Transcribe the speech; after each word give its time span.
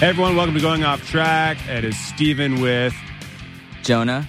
Hey 0.00 0.08
everyone, 0.08 0.34
welcome 0.34 0.54
to 0.54 0.60
Going 0.60 0.82
Off 0.82 1.06
Track. 1.08 1.58
It 1.68 1.84
is 1.84 1.94
Steven 1.98 2.60
with 2.60 2.94
Jonah. 3.82 4.26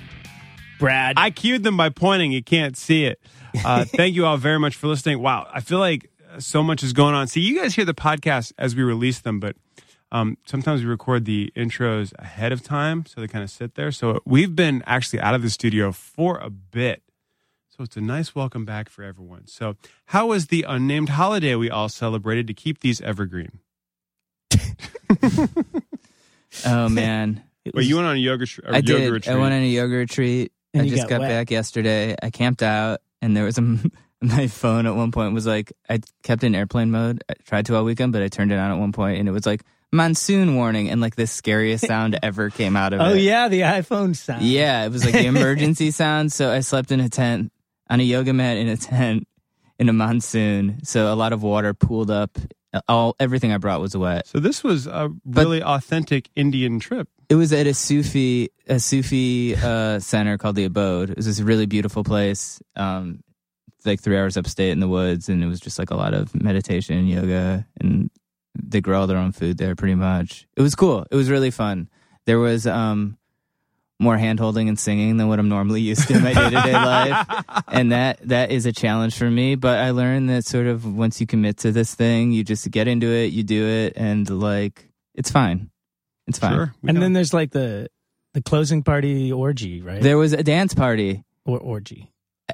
Brad. 0.79 1.15
I 1.17 1.31
cued 1.31 1.63
them 1.63 1.77
by 1.77 1.87
pointing. 1.89 2.33
You 2.33 2.43
can't 2.43 2.75
see 2.75 3.05
it. 3.05 3.21
Uh, 3.63 3.85
thank 3.95 4.15
you 4.15 4.25
all 4.25 4.35
very 4.37 4.59
much 4.59 4.75
for 4.75 4.87
listening. 4.87 5.21
Wow, 5.21 5.49
I 5.53 5.61
feel 5.61 5.79
like 5.79 6.09
so 6.39 6.61
much 6.63 6.83
is 6.83 6.91
going 6.93 7.13
on. 7.15 7.27
See, 7.27 7.39
you 7.39 7.59
guys 7.59 7.75
hear 7.75 7.85
the 7.85 7.93
podcast 7.93 8.51
as 8.57 8.75
we 8.75 8.83
release 8.83 9.19
them, 9.19 9.39
but 9.39 9.55
um, 10.11 10.37
sometimes 10.45 10.81
we 10.81 10.87
record 10.89 11.25
the 11.25 11.51
intros 11.55 12.13
ahead 12.19 12.51
of 12.51 12.61
time, 12.63 13.05
so 13.05 13.21
they 13.21 13.27
kind 13.27 13.43
of 13.43 13.49
sit 13.49 13.75
there. 13.75 13.91
So 13.91 14.21
we've 14.25 14.55
been 14.55 14.83
actually 14.85 15.19
out 15.21 15.33
of 15.35 15.41
the 15.41 15.49
studio 15.49 15.91
for 15.91 16.37
a 16.39 16.49
bit. 16.49 17.01
So 17.69 17.83
it's 17.83 17.95
a 17.95 18.01
nice 18.01 18.35
welcome 18.35 18.65
back 18.65 18.89
for 18.89 19.03
everyone. 19.03 19.47
So, 19.47 19.75
how 20.07 20.27
was 20.27 20.47
the 20.47 20.63
unnamed 20.67 21.09
holiday 21.09 21.55
we 21.55 21.69
all 21.69 21.87
celebrated 21.89 22.45
to 22.47 22.53
keep 22.53 22.81
these 22.81 22.99
evergreen? 23.01 23.59
Oh 26.65 26.89
man, 26.89 27.43
It 27.63 27.73
Wait, 27.73 27.75
was- 27.81 27.89
you 27.89 27.95
went 27.95 28.07
on 28.07 28.15
a 28.15 28.19
yoga, 28.19 28.45
sh- 28.45 28.59
a 28.59 28.71
I 28.71 28.75
yoga 28.77 28.83
did. 28.83 29.11
retreat. 29.13 29.35
I 29.35 29.39
went 29.39 29.53
on 29.53 29.61
a 29.61 29.65
yoga 29.65 29.95
retreat. 29.95 30.51
And 30.73 30.83
I 30.83 30.89
just 30.89 31.07
got 31.09 31.19
got, 31.19 31.27
back 31.27 31.51
yesterday. 31.51 32.15
I 32.21 32.29
camped 32.29 32.63
out, 32.63 32.99
and 33.21 33.35
there 33.35 33.43
was 33.43 33.57
a 33.57 33.61
my 34.21 34.47
phone 34.47 34.85
at 34.85 34.95
one 34.95 35.11
point 35.11 35.33
was 35.33 35.45
like 35.45 35.73
I 35.89 35.99
kept 36.23 36.43
in 36.43 36.55
airplane 36.55 36.91
mode. 36.91 37.23
I 37.29 37.33
tried 37.45 37.65
to 37.67 37.75
all 37.75 37.83
weekend, 37.83 38.13
but 38.13 38.21
I 38.21 38.27
turned 38.29 38.51
it 38.51 38.55
on 38.55 38.71
at 38.71 38.75
one 38.77 38.91
point, 38.93 39.19
and 39.19 39.27
it 39.27 39.31
was 39.31 39.45
like 39.45 39.63
monsoon 39.91 40.55
warning, 40.55 40.89
and 40.89 41.01
like 41.01 41.15
the 41.15 41.27
scariest 41.27 41.85
sound 41.85 42.17
ever 42.23 42.49
came 42.49 42.75
out 42.75 42.93
of 42.93 43.01
oh 43.01 43.13
it. 43.13 43.21
yeah, 43.21 43.47
the 43.47 43.61
iPhone 43.61 44.15
sound. 44.15 44.41
Yeah, 44.43 44.85
it 44.85 44.91
was 44.91 45.03
like 45.03 45.13
the 45.13 45.25
emergency 45.35 45.91
sound. 45.91 46.31
So 46.31 46.51
I 46.51 46.61
slept 46.61 46.91
in 46.91 46.99
a 46.99 47.09
tent 47.09 47.51
on 47.89 47.99
a 47.99 48.03
yoga 48.03 48.33
mat 48.33 48.57
in 48.57 48.67
a 48.67 48.77
tent 48.77 49.27
in 49.79 49.89
a 49.89 49.93
monsoon. 49.93 50.79
So 50.83 51.11
a 51.11 51.15
lot 51.15 51.33
of 51.33 51.43
water 51.43 51.73
pooled 51.73 52.11
up. 52.11 52.37
All 52.87 53.17
everything 53.19 53.51
I 53.51 53.57
brought 53.57 53.81
was 53.81 53.97
wet. 53.97 54.27
So 54.27 54.39
this 54.39 54.63
was 54.63 54.87
a 54.87 55.09
But- 55.25 55.41
really 55.45 55.61
authentic 55.61 56.29
Indian 56.35 56.79
trip. 56.79 57.09
It 57.27 57.35
was 57.35 57.51
at 57.53 57.65
a 57.67 57.73
Sufi 57.73 58.49
a 58.67 58.79
Sufi 58.79 59.55
uh, 59.55 59.99
center 59.99 60.37
called 60.37 60.55
the 60.55 60.65
Abode. 60.65 61.09
It 61.11 61.17
was 61.17 61.25
this 61.25 61.39
really 61.41 61.65
beautiful 61.65 62.03
place, 62.03 62.61
um, 62.77 63.23
like 63.85 63.99
three 64.01 64.17
hours 64.17 64.35
upstate 64.37 64.71
in 64.71 64.79
the 64.81 64.87
woods, 64.87 65.27
and 65.29 65.41
it 65.43 65.47
was 65.47 65.59
just 65.61 65.79
like 65.79 65.91
a 65.91 65.95
lot 65.95 66.13
of 66.13 66.33
meditation 66.35 66.97
and 66.97 67.09
yoga, 67.09 67.65
and 67.79 68.09
they 68.67 68.81
grow 68.81 69.05
their 69.05 69.17
own 69.17 69.31
food 69.31 69.57
there 69.57 69.75
pretty 69.75 69.95
much. 69.95 70.47
It 70.55 70.61
was 70.61 70.75
cool. 70.75 71.05
It 71.09 71.15
was 71.15 71.29
really 71.29 71.51
fun. 71.51 71.89
There 72.25 72.39
was 72.39 72.67
um, 72.67 73.17
more 73.99 74.17
hand 74.17 74.39
holding 74.39 74.67
and 74.67 74.79
singing 74.79 75.17
than 75.17 75.27
what 75.27 75.39
I'm 75.39 75.49
normally 75.49 75.81
used 75.81 76.07
to 76.07 76.15
in 76.15 76.23
my 76.23 76.33
day 76.33 76.49
to 76.49 76.61
day 76.61 76.73
life, 76.73 77.27
and 77.67 77.91
that 77.91 78.19
that 78.27 78.51
is 78.51 78.65
a 78.65 78.71
challenge 78.71 79.17
for 79.17 79.29
me. 79.29 79.55
But 79.55 79.79
I 79.79 79.91
learned 79.91 80.29
that 80.29 80.45
sort 80.45 80.67
of 80.67 80.85
once 80.85 81.21
you 81.21 81.27
commit 81.27 81.57
to 81.59 81.71
this 81.71 81.93
thing, 81.95 82.31
you 82.31 82.43
just 82.43 82.69
get 82.71 82.87
into 82.87 83.07
it, 83.07 83.27
you 83.27 83.43
do 83.43 83.65
it, 83.65 83.93
and 83.95 84.29
like 84.29 84.89
it's 85.15 85.31
fine. 85.31 85.69
It's 86.27 86.39
fine. 86.39 86.53
Sure. 86.53 86.75
And 86.83 86.95
know. 86.95 87.01
then 87.01 87.13
there's 87.13 87.33
like 87.33 87.51
the 87.51 87.89
the 88.33 88.41
closing 88.41 88.83
party 88.83 89.31
orgy, 89.31 89.81
right? 89.81 90.01
There 90.01 90.17
was 90.17 90.33
a 90.33 90.43
dance 90.43 90.73
party. 90.73 91.23
or 91.45 91.59
orgy. 91.59 92.11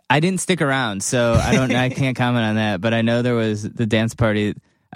I 0.10 0.20
didn't 0.20 0.42
stick 0.42 0.62
around, 0.62 1.02
so 1.04 1.34
I 1.34 1.54
don't. 1.54 1.74
I 1.74 1.90
can't 2.02 2.16
comment 2.16 2.46
on 2.46 2.56
that. 2.56 2.82
But 2.82 2.94
I 2.94 3.02
know 3.02 3.22
there 3.22 3.36
was 3.36 3.64
the 3.64 3.86
dance 3.86 4.16
party. 4.16 4.56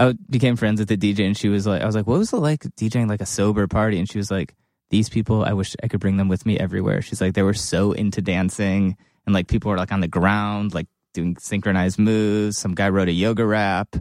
I 0.09 0.13
became 0.29 0.56
friends 0.56 0.79
with 0.79 0.89
the 0.89 0.97
DJ, 0.97 1.25
and 1.25 1.38
she 1.38 1.50
was 1.50 1.67
like, 1.67 1.81
"I 1.81 1.85
was 1.85 1.95
like, 1.95 2.07
what 2.07 2.17
was 2.17 2.34
it 2.34 2.38
like 2.38 2.62
DJing 2.75 3.07
like 3.07 3.22
a 3.22 3.25
sober 3.25 3.67
party?" 3.67 4.00
And 4.00 4.09
she 4.09 4.17
was 4.17 4.31
like, 4.31 4.56
"These 4.89 5.09
people, 5.09 5.44
I 5.45 5.53
wish 5.53 5.75
I 5.84 5.88
could 5.88 6.00
bring 6.00 6.17
them 6.17 6.28
with 6.28 6.45
me 6.45 6.57
everywhere." 6.57 7.01
She's 7.01 7.22
like, 7.22 7.34
they 7.35 7.44
were 7.44 7.53
so 7.53 7.91
into 7.91 8.22
dancing, 8.22 8.97
and 9.25 9.34
like 9.35 9.47
people 9.47 9.69
were 9.72 9.78
like 9.78 9.91
on 9.91 10.01
the 10.01 10.07
ground, 10.07 10.73
like 10.73 10.88
doing 11.13 11.38
synchronized 11.40 12.00
moves. 12.00 12.57
Some 12.57 12.73
guy 12.73 12.90
wrote 12.90 13.09
a 13.09 13.11
yoga 13.13 13.45
rap. 13.45 13.95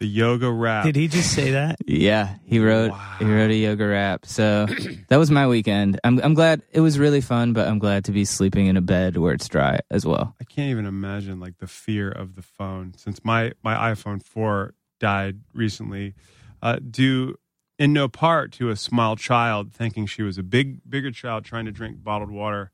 the 0.00 0.06
yoga 0.08 0.50
rap. 0.50 0.84
Did 0.84 0.96
he 0.96 1.06
just 1.06 1.32
say 1.32 1.52
that? 1.52 1.76
Yeah, 1.86 2.36
he 2.44 2.58
wrote 2.58 2.92
he 3.20 3.24
wrote 3.24 3.50
a 3.50 3.54
yoga 3.54 3.86
rap. 3.86 4.26
So 4.26 4.66
that 5.08 5.16
was 5.16 5.30
my 5.30 5.46
weekend. 5.46 6.00
I'm 6.04 6.18
I'm 6.20 6.34
glad 6.34 6.62
it 6.72 6.80
was 6.80 6.98
really 6.98 7.20
fun, 7.20 7.52
but 7.52 7.68
I'm 7.68 7.78
glad 7.78 8.04
to 8.06 8.12
be 8.12 8.24
sleeping 8.24 8.66
in 8.66 8.76
a 8.76 8.80
bed 8.82 9.16
where 9.16 9.32
it's 9.32 9.48
dry 9.48 9.78
as 9.90 10.04
well. 10.04 10.34
I 10.40 10.44
can't 10.44 10.70
even 10.70 10.86
imagine 10.86 11.38
like 11.38 11.58
the 11.58 11.68
fear 11.68 12.10
of 12.10 12.34
the 12.34 12.42
phone 12.42 12.94
since 12.96 13.24
my 13.24 13.52
my 13.62 13.74
iPhone 13.94 14.20
4 14.22 14.74
died 15.02 15.40
recently 15.52 16.14
uh, 16.62 16.78
due 16.88 17.34
in 17.76 17.92
no 17.92 18.06
part 18.06 18.52
to 18.52 18.70
a 18.70 18.76
small 18.76 19.16
child 19.16 19.72
thinking 19.72 20.06
she 20.06 20.22
was 20.22 20.38
a 20.38 20.42
big 20.44 20.78
bigger 20.88 21.10
child 21.10 21.44
trying 21.44 21.64
to 21.64 21.72
drink 21.72 22.02
bottled 22.04 22.30
water 22.30 22.70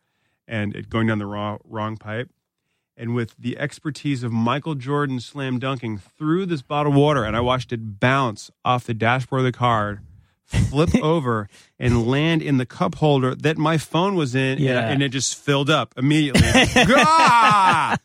and 0.46 0.76
it 0.76 0.90
going 0.90 1.06
down 1.06 1.18
the 1.18 1.26
wrong, 1.26 1.58
wrong 1.64 1.96
pipe 1.96 2.28
and 2.98 3.14
with 3.14 3.34
the 3.38 3.56
expertise 3.58 4.22
of 4.22 4.30
Michael 4.30 4.74
Jordan 4.74 5.20
slam 5.20 5.58
dunking 5.58 5.96
through 5.96 6.44
this 6.46 6.60
bottled 6.60 6.94
water 6.94 7.24
and 7.24 7.34
I 7.34 7.40
watched 7.40 7.72
it 7.72 7.98
bounce 7.98 8.50
off 8.62 8.84
the 8.84 8.92
dashboard 8.94 9.40
of 9.40 9.44
the 9.46 9.52
car 9.52 10.02
flip 10.44 10.94
over 11.02 11.48
and 11.78 12.06
land 12.06 12.42
in 12.42 12.58
the 12.58 12.66
cup 12.66 12.96
holder 12.96 13.34
that 13.36 13.56
my 13.56 13.78
phone 13.78 14.16
was 14.16 14.34
in 14.34 14.42
and- 14.58 14.60
Yeah. 14.60 14.86
and, 14.90 15.02
it 15.02 15.08
just 15.08 15.34
filled 15.34 15.70
up 15.70 15.94
immediately 15.96 16.42
Gah! 16.86 17.96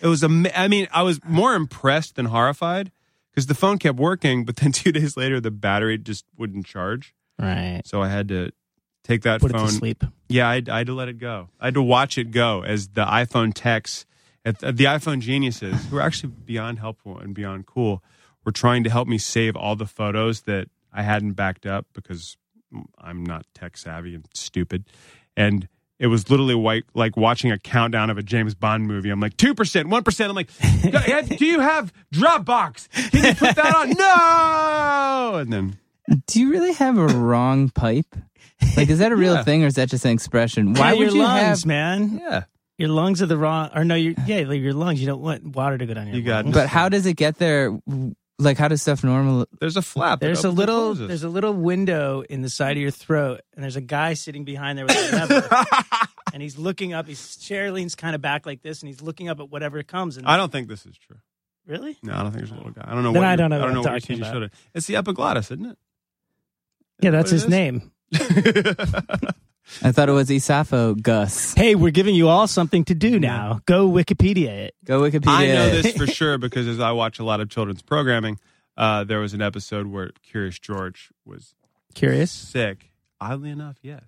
it 0.00 0.06
was 0.06 0.24
ama- 0.24 0.50
I 0.56 0.68
mean 0.68 0.88
I 0.92 1.02
was 1.02 1.20
more 1.24 1.54
impressed 1.54 2.14
than 2.16 2.26
horrified 2.26 2.90
because 3.40 3.46
the 3.46 3.54
phone 3.54 3.78
kept 3.78 3.98
working 3.98 4.44
but 4.44 4.56
then 4.56 4.70
2 4.84 4.92
days 4.92 5.16
later 5.16 5.40
the 5.40 5.50
battery 5.50 5.96
just 5.98 6.24
wouldn't 6.36 6.66
charge 6.66 7.14
Right. 7.38 7.80
so 7.84 8.02
I 8.02 8.08
had 8.08 8.28
to 8.28 8.50
take 9.04 9.22
that 9.22 9.40
Put 9.40 9.50
it 9.52 9.54
phone 9.56 9.68
to 9.68 9.72
sleep. 9.72 10.04
yeah, 10.28 10.46
I, 10.48 10.62
I 10.70 10.78
had 10.78 10.86
to 10.88 10.94
let 10.94 11.08
it 11.08 11.18
go. 11.18 11.48
I 11.58 11.66
had 11.68 11.74
to 11.74 11.82
watch 11.82 12.18
it 12.18 12.30
go 12.30 12.62
as 12.62 12.88
the 12.88 13.04
iPhone 13.06 13.52
techs, 13.54 14.04
at 14.44 14.62
at 14.62 14.76
the 14.76 14.84
iPhone 14.84 15.20
geniuses, 15.20 15.86
who 15.86 15.96
are 15.96 16.02
actually 16.02 16.34
beyond 16.44 16.78
helpful 16.80 17.18
and 17.18 17.34
beyond 17.34 17.64
cool, 17.66 18.02
were 18.44 18.52
trying 18.52 18.84
to 18.84 18.90
help 18.90 19.08
me 19.08 19.16
save 19.16 19.56
all 19.56 19.74
the 19.74 19.86
photos 19.86 20.42
that 20.42 20.68
I 20.92 21.02
hadn't 21.02 21.32
backed 21.32 21.64
up 21.64 21.86
because 21.94 22.36
I'm 22.98 23.24
not 23.24 23.46
tech 23.54 23.78
savvy 23.78 24.14
and 24.14 24.26
stupid. 24.34 24.84
And 25.34 25.66
it 26.00 26.08
was 26.08 26.28
literally 26.30 26.54
like, 26.54 26.84
like 26.94 27.16
watching 27.16 27.52
a 27.52 27.58
countdown 27.58 28.10
of 28.10 28.18
a 28.18 28.22
James 28.22 28.54
Bond 28.56 28.86
movie. 28.88 29.10
I'm 29.10 29.20
like, 29.20 29.36
2%, 29.36 29.54
1%. 29.54 30.28
I'm 30.28 30.34
like, 30.34 30.50
"Do- 31.28 31.36
do 31.36 31.44
you 31.46 31.60
have 31.60 31.92
Dropbox? 32.12 32.88
Can 33.12 33.24
you 33.24 33.34
put 33.34 33.54
that 33.54 33.76
on? 33.76 33.90
No! 33.98 35.38
And 35.38 35.52
then 35.52 35.78
Do 36.26 36.40
you 36.40 36.50
really 36.50 36.72
have 36.72 36.98
a 36.98 37.06
wrong 37.06 37.68
pipe? 37.70 38.16
Like, 38.76 38.88
is 38.90 38.98
that 38.98 39.12
a 39.12 39.16
real 39.16 39.34
Yeah. 39.34 39.44
thing 39.44 39.62
or 39.62 39.66
is 39.66 39.74
that 39.76 39.88
just 39.88 40.04
an 40.04 40.10
expression? 40.10 40.74
Why 40.74 40.92
Yeah, 40.92 40.98
would 40.98 41.06
your 41.08 41.16
you 41.16 41.22
lungs, 41.22 41.60
have? 41.62 41.66
man? 41.66 42.18
yeah, 42.22 42.42
Your 42.78 42.88
lungs 42.88 43.22
are 43.22 43.26
the 43.26 43.36
wrong. 43.38 43.70
Or 43.74 43.84
no, 43.84 43.94
your 43.94 44.14
yeah, 44.26 44.40
like 44.48 44.60
your 44.60 44.72
lungs. 44.72 45.00
You 45.00 45.06
don't 45.06 45.20
want 45.22 45.44
water 45.54 45.78
to 45.78 45.86
go 45.86 45.94
down 45.94 46.08
your. 46.08 46.16
You 46.16 46.22
got- 46.22 46.44
lungs. 46.46 46.54
But 46.54 46.68
how 46.68 46.88
does 46.88 47.06
it 47.06 47.14
get 47.16 47.36
there? 47.38 47.78
Like, 48.40 48.56
how 48.58 48.68
does 48.68 48.82
stuff 48.82 49.04
normal? 49.04 49.46
there's 49.60 49.76
a 49.76 49.82
flap. 49.82 50.20
that 50.20 50.26
There's 50.26 50.44
a 50.44 50.48
opens 50.48 50.50
and 50.50 50.58
little 50.58 50.80
closes. 50.86 51.08
there's 51.08 51.22
a 51.24 51.28
little 51.28 51.52
window 51.52 52.22
in 52.22 52.42
the 52.42 52.48
side 52.48 52.76
of 52.76 52.80
your 52.82 52.90
throat, 52.90 53.42
and 53.54 53.62
there's 53.62 53.76
a 53.76 53.80
guy 53.80 54.14
sitting 54.14 54.44
behind 54.44 54.78
there 54.78 54.86
with 54.86 54.96
a 54.96 55.16
lever, 55.16 55.48
and 56.32 56.42
he's 56.42 56.56
looking 56.58 56.92
up. 56.94 57.06
His 57.06 57.36
chair 57.36 57.70
leans 57.70 57.94
kind 57.94 58.14
of 58.14 58.22
back 58.22 58.46
like 58.46 58.62
this, 58.62 58.80
and 58.82 58.88
he's 58.88 59.02
looking 59.02 59.28
up 59.28 59.38
at 59.40 59.50
whatever 59.50 59.82
comes. 59.82 60.16
And 60.16 60.26
I 60.26 60.36
don't 60.36 60.50
think 60.50 60.68
this 60.68 60.86
is 60.86 60.96
true. 60.96 61.18
Really? 61.66 61.96
No, 62.02 62.14
I 62.14 62.22
don't 62.22 62.32
think 62.32 62.38
there's 62.38 62.50
a 62.50 62.54
little 62.54 62.72
guy. 62.72 62.82
I 62.86 62.94
don't 62.94 63.02
know. 63.04 63.12
Then 63.12 63.22
what 63.22 63.28
I 63.30 63.36
don't 63.36 63.50
know 63.50 63.56
I 63.56 63.58
what 63.60 63.64
don't 63.66 63.74
know 63.74 63.80
I'm 63.82 63.92
what 63.92 63.94
you 63.94 64.00
talking 64.00 64.18
just 64.18 64.30
about. 64.30 64.42
showed. 64.42 64.50
It's 64.74 64.86
the 64.86 64.96
epiglottis, 64.96 65.50
isn't 65.50 65.66
it? 65.66 65.78
Yeah, 67.02 67.10
that's 67.10 67.30
it 67.30 67.34
his 67.34 67.42
is? 67.44 67.48
name. 67.50 67.92
it? 69.82 69.86
I 69.86 69.92
thought 69.92 70.08
it 70.08 70.12
was 70.12 70.30
esophagus. 70.30 71.54
Hey, 71.54 71.74
we're 71.74 71.90
giving 71.90 72.14
you 72.14 72.28
all 72.28 72.46
something 72.46 72.84
to 72.86 72.94
do 72.94 73.18
now. 73.20 73.60
Go 73.66 73.88
Wikipedia 73.88 74.48
it. 74.48 74.74
Go 74.84 75.00
Wikipedia. 75.02 75.28
I 75.28 75.46
know 75.46 75.70
this 75.80 75.96
for 75.96 76.06
sure 76.20 76.38
because 76.38 76.66
as 76.66 76.80
I 76.80 76.92
watch 76.92 77.18
a 77.18 77.24
lot 77.24 77.40
of 77.40 77.48
children's 77.48 77.82
programming, 77.82 78.38
uh, 78.76 79.04
there 79.04 79.18
was 79.20 79.34
an 79.34 79.42
episode 79.42 79.86
where 79.86 80.10
Curious 80.22 80.58
George 80.58 81.10
was 81.24 81.54
Curious. 81.94 82.30
sick. 82.30 82.90
Oddly 83.20 83.50
enough, 83.50 83.76
yes. 83.82 84.04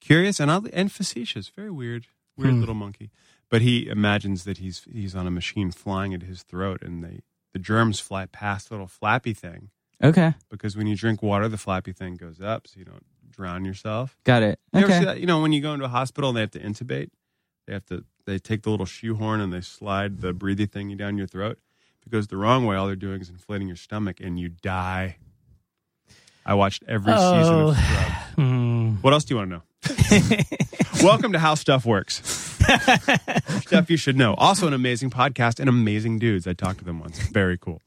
Curious 0.00 0.38
and 0.40 0.50
oddly 0.50 0.72
and 0.72 0.90
facetious. 0.92 1.48
Very 1.48 1.70
weird, 1.70 2.06
weird 2.36 2.54
Hmm. 2.54 2.60
little 2.60 2.74
monkey. 2.74 3.10
But 3.50 3.62
he 3.62 3.88
imagines 3.88 4.44
that 4.44 4.58
he's 4.58 4.86
he's 4.92 5.14
on 5.16 5.26
a 5.26 5.30
machine 5.30 5.70
flying 5.70 6.12
at 6.14 6.22
his 6.22 6.42
throat, 6.42 6.82
and 6.82 7.02
they 7.02 7.20
the 7.52 7.58
germs 7.58 7.98
fly 7.98 8.26
past 8.26 8.68
the 8.68 8.74
little 8.74 8.86
flappy 8.86 9.32
thing. 9.34 9.70
Okay, 10.04 10.34
Because 10.48 10.76
when 10.76 10.86
you 10.86 10.94
drink 10.94 11.22
water, 11.22 11.48
the 11.48 11.56
flappy 11.58 11.92
thing 11.92 12.14
goes 12.14 12.40
up, 12.40 12.68
so 12.68 12.78
you 12.78 12.84
don't 12.84 13.04
drown 13.30 13.64
yourself. 13.64 14.16
got 14.24 14.42
it. 14.42 14.58
You 14.74 14.84
Okay. 14.84 15.04
that? 15.04 15.20
You 15.20 15.26
know, 15.26 15.40
when 15.40 15.52
you 15.52 15.60
go 15.60 15.72
into 15.74 15.84
a 15.84 15.88
hospital 15.88 16.30
and 16.30 16.36
they 16.36 16.40
have 16.42 16.50
to 16.52 16.60
intubate, 16.60 17.10
they 17.66 17.72
have 17.74 17.86
to 17.86 18.04
they 18.26 18.38
take 18.38 18.62
the 18.62 18.70
little 18.70 18.86
shoehorn 18.86 19.40
and 19.40 19.52
they 19.52 19.60
slide 19.62 20.20
the 20.20 20.32
breathy 20.34 20.66
thingy 20.66 20.96
down 20.96 21.16
your 21.16 21.26
throat. 21.26 21.58
If 22.00 22.06
it 22.06 22.10
goes 22.10 22.26
the 22.28 22.36
wrong 22.36 22.66
way, 22.66 22.76
all 22.76 22.86
they're 22.86 22.96
doing 22.96 23.20
is 23.20 23.28
inflating 23.30 23.66
your 23.68 23.76
stomach 23.76 24.20
and 24.20 24.38
you 24.38 24.48
die. 24.50 25.16
I 26.44 26.54
watched 26.54 26.82
every 26.88 27.12
season 27.12 27.54
Oh. 27.54 27.68
of 27.70 27.76
Scrubs. 27.76 28.14
Hmm. 28.36 28.90
What 29.00 29.12
else 29.12 29.24
do 29.24 29.34
you 29.34 29.38
want 29.38 29.50
to 29.50 29.56
know? 29.56 29.62
Welcome 31.02 31.32
to 31.32 31.38
How 31.40 31.54
Stuff 31.56 31.84
Works. 31.84 32.20
Stuff 33.66 33.90
you 33.90 33.96
should 33.96 34.16
know. 34.16 34.34
Also, 34.34 34.66
an 34.68 34.72
amazing 34.74 35.10
podcast 35.10 35.58
and 35.58 35.68
amazing 35.68 36.18
dudes. 36.20 36.46
I 36.46 36.52
talked 36.52 36.78
to 36.78 36.84
them 36.84 37.00
once. 37.00 37.18
Very 37.18 37.58
cool. 37.58 37.82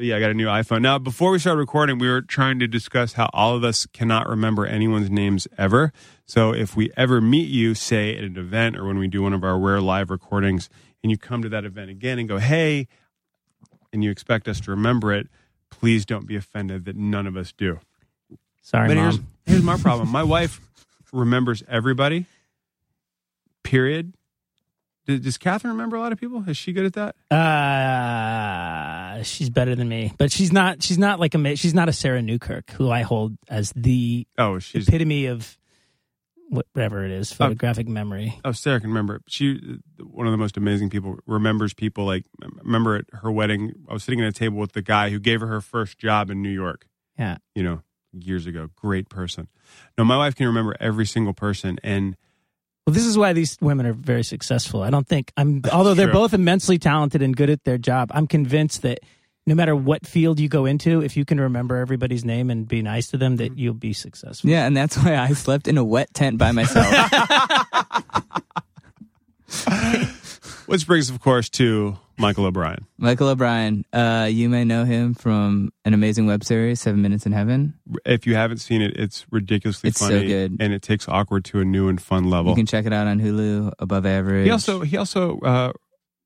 So, 0.00 0.04
yeah, 0.04 0.16
I 0.16 0.20
got 0.20 0.30
a 0.30 0.34
new 0.34 0.46
iPhone. 0.46 0.80
Now, 0.80 0.98
before 0.98 1.30
we 1.30 1.38
started 1.38 1.58
recording, 1.58 1.98
we 1.98 2.08
were 2.08 2.22
trying 2.22 2.58
to 2.60 2.66
discuss 2.66 3.12
how 3.12 3.28
all 3.34 3.54
of 3.54 3.62
us 3.62 3.84
cannot 3.84 4.30
remember 4.30 4.64
anyone's 4.64 5.10
names 5.10 5.46
ever. 5.58 5.92
So, 6.24 6.54
if 6.54 6.74
we 6.74 6.90
ever 6.96 7.20
meet 7.20 7.50
you, 7.50 7.74
say 7.74 8.16
at 8.16 8.24
an 8.24 8.38
event 8.38 8.78
or 8.78 8.86
when 8.86 8.96
we 8.96 9.08
do 9.08 9.20
one 9.20 9.34
of 9.34 9.44
our 9.44 9.58
rare 9.58 9.78
live 9.78 10.08
recordings, 10.08 10.70
and 11.02 11.10
you 11.10 11.18
come 11.18 11.42
to 11.42 11.50
that 11.50 11.66
event 11.66 11.90
again 11.90 12.18
and 12.18 12.26
go, 12.26 12.38
hey, 12.38 12.88
and 13.92 14.02
you 14.02 14.10
expect 14.10 14.48
us 14.48 14.58
to 14.62 14.70
remember 14.70 15.12
it, 15.12 15.28
please 15.68 16.06
don't 16.06 16.26
be 16.26 16.34
offended 16.34 16.86
that 16.86 16.96
none 16.96 17.26
of 17.26 17.36
us 17.36 17.52
do. 17.52 17.78
Sorry, 18.62 18.88
But 18.88 18.96
mom. 18.96 19.04
here's 19.04 19.20
here's 19.44 19.62
my 19.62 19.76
problem. 19.76 20.08
My 20.08 20.22
wife 20.22 20.62
remembers 21.12 21.62
everybody. 21.68 22.24
Period. 23.64 24.14
Does, 25.06 25.20
does 25.20 25.38
Catherine 25.38 25.72
remember 25.72 25.96
a 25.96 26.00
lot 26.00 26.12
of 26.12 26.20
people? 26.20 26.44
Is 26.46 26.56
she 26.56 26.72
good 26.72 26.86
at 26.86 26.92
that? 26.94 27.16
Uh, 28.20 29.22
she's 29.22 29.50
better 29.50 29.74
than 29.74 29.88
me, 29.88 30.12
but 30.18 30.30
she's 30.32 30.52
not. 30.52 30.82
She's 30.82 30.98
not 30.98 31.20
like 31.20 31.34
a. 31.34 31.56
She's 31.56 31.74
not 31.74 31.88
a 31.88 31.92
Sarah 31.92 32.22
Newkirk, 32.22 32.70
who 32.72 32.90
I 32.90 33.02
hold 33.02 33.36
as 33.48 33.72
the 33.76 34.26
Oh, 34.38 34.58
she's 34.58 34.88
epitome 34.88 35.26
of 35.26 35.56
whatever 36.48 37.04
it 37.04 37.10
is, 37.12 37.32
photographic 37.32 37.86
memory. 37.88 38.38
oh 38.44 38.52
Sarah 38.52 38.80
can 38.80 38.90
remember. 38.90 39.20
She 39.28 39.78
one 40.02 40.26
of 40.26 40.32
the 40.32 40.36
most 40.38 40.56
amazing 40.56 40.90
people. 40.90 41.18
Remembers 41.26 41.74
people 41.74 42.04
like 42.04 42.24
remember 42.64 42.96
at 42.96 43.04
her 43.22 43.30
wedding. 43.30 43.72
I 43.88 43.92
was 43.92 44.04
sitting 44.04 44.20
at 44.20 44.28
a 44.28 44.32
table 44.32 44.58
with 44.58 44.72
the 44.72 44.82
guy 44.82 45.10
who 45.10 45.18
gave 45.18 45.40
her 45.40 45.46
her 45.48 45.60
first 45.60 45.98
job 45.98 46.30
in 46.30 46.42
New 46.42 46.50
York. 46.50 46.86
Yeah. 47.18 47.36
you 47.54 47.62
know, 47.62 47.82
years 48.12 48.46
ago. 48.46 48.70
Great 48.76 49.10
person. 49.10 49.48
No, 49.98 50.04
my 50.04 50.16
wife 50.16 50.34
can 50.34 50.46
remember 50.46 50.74
every 50.80 51.04
single 51.06 51.34
person, 51.34 51.78
and 51.82 52.16
Well, 52.90 52.96
this 52.96 53.06
is 53.06 53.16
why 53.16 53.32
these 53.32 53.56
women 53.60 53.86
are 53.86 53.92
very 53.92 54.24
successful. 54.24 54.82
I 54.82 54.90
don't 54.90 55.06
think 55.06 55.32
I'm. 55.36 55.62
Although 55.72 55.94
they're 55.94 56.12
both 56.12 56.34
immensely 56.34 56.76
talented 56.76 57.22
and 57.22 57.36
good 57.36 57.48
at 57.48 57.62
their 57.62 57.78
job, 57.78 58.10
I'm 58.12 58.26
convinced 58.26 58.82
that 58.82 58.98
no 59.46 59.54
matter 59.54 59.76
what 59.76 60.04
field 60.04 60.40
you 60.40 60.48
go 60.48 60.66
into, 60.66 61.00
if 61.00 61.16
you 61.16 61.24
can 61.24 61.40
remember 61.40 61.76
everybody's 61.76 62.24
name 62.24 62.50
and 62.50 62.66
be 62.66 62.82
nice 62.82 63.06
to 63.12 63.16
them, 63.16 63.36
that 63.36 63.56
you'll 63.56 63.74
be 63.74 63.92
successful. 63.92 64.50
Yeah, 64.50 64.66
and 64.66 64.76
that's 64.76 64.96
why 64.96 65.16
I 65.16 65.34
slept 65.34 65.68
in 65.68 65.78
a 65.78 65.84
wet 65.84 66.12
tent 66.14 66.38
by 66.38 66.50
myself. 66.50 66.92
which 70.66 70.84
brings, 70.84 71.10
of 71.10 71.20
course, 71.20 71.48
to 71.50 71.96
Michael 72.20 72.44
O'Brien. 72.44 72.86
Michael 72.98 73.28
O'Brien, 73.28 73.84
uh, 73.92 74.28
you 74.30 74.48
may 74.48 74.64
know 74.64 74.84
him 74.84 75.14
from 75.14 75.72
an 75.84 75.94
amazing 75.94 76.26
web 76.26 76.44
series, 76.44 76.80
Seven 76.80 77.00
Minutes 77.02 77.24
in 77.26 77.32
Heaven. 77.32 77.74
If 78.04 78.26
you 78.26 78.34
haven't 78.34 78.58
seen 78.58 78.82
it, 78.82 78.96
it's 78.96 79.24
ridiculously 79.30 79.88
It's 79.88 79.98
so 80.00 80.08
good. 80.08 80.56
and 80.60 80.72
it 80.72 80.82
takes 80.82 81.08
awkward 81.08 81.44
to 81.46 81.60
a 81.60 81.64
new 81.64 81.88
and 81.88 82.00
fun 82.00 82.24
level. 82.30 82.52
You 82.52 82.56
can 82.56 82.66
check 82.66 82.84
it 82.86 82.92
out 82.92 83.06
on 83.06 83.20
Hulu, 83.20 83.72
above 83.78 84.04
average. 84.06 84.44
He 84.44 84.50
also 84.50 84.80
he 84.82 84.96
also 84.96 85.38
uh, 85.40 85.72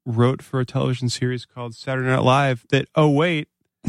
wrote 0.05 0.43
for 0.43 0.61
a 0.61 0.67
television 0.67 1.09
series 1.09 1.47
called 1.47 1.75
Saturday 1.75 2.09
Night 2.09 2.23
Live. 2.23 2.65
That 2.71 2.89
oh 2.97 3.09
wait, 3.11 3.49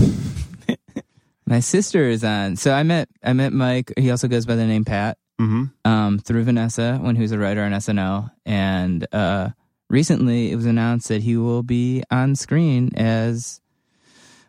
My 1.48 1.60
sister 1.60 2.04
is 2.06 2.24
on. 2.24 2.56
So 2.56 2.74
I 2.74 2.84
met 2.84 3.08
I 3.24 3.34
met 3.34 3.54
Mike. 3.54 3.94
He 3.98 4.10
also 4.10 4.28
goes 4.28 4.46
by 4.46 4.56
the 4.56 4.66
name 4.66 4.84
Pat. 4.86 5.18
hmm 5.40 5.66
um, 5.84 6.18
through 6.20 6.44
Vanessa 6.44 6.98
when 7.02 7.16
he 7.16 7.22
was 7.22 7.32
a 7.32 7.38
writer 7.38 7.62
on 7.64 7.72
SNL. 7.72 8.32
And 8.46 9.06
uh, 9.14 9.50
recently 9.96 10.52
it 10.52 10.56
was 10.56 10.66
announced 10.66 11.08
that 11.08 11.22
he 11.24 11.38
will 11.38 11.64
be 11.64 12.04
on 12.12 12.36
screen 12.36 12.92
as 12.96 13.62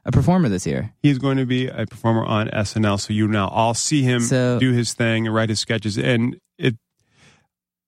a 0.05 0.13
performer 0.13 0.49
this 0.49 0.67
year. 0.67 0.93
he's 1.03 1.19
going 1.19 1.37
to 1.39 1.47
be 1.47 1.69
a 1.69 1.87
performer 1.87 2.25
on 2.25 2.49
SNL. 2.49 3.01
So 3.01 3.13
you 3.13 3.27
now 3.29 3.49
all 3.49 3.73
see 3.75 4.03
him 4.03 4.21
So- 4.21 4.59
do 4.61 4.73
his 4.73 4.93
thing 4.95 5.27
and 5.27 5.35
write 5.35 5.49
his 5.49 5.61
sketches, 5.61 5.97
and 5.99 6.37
it. 6.59 6.75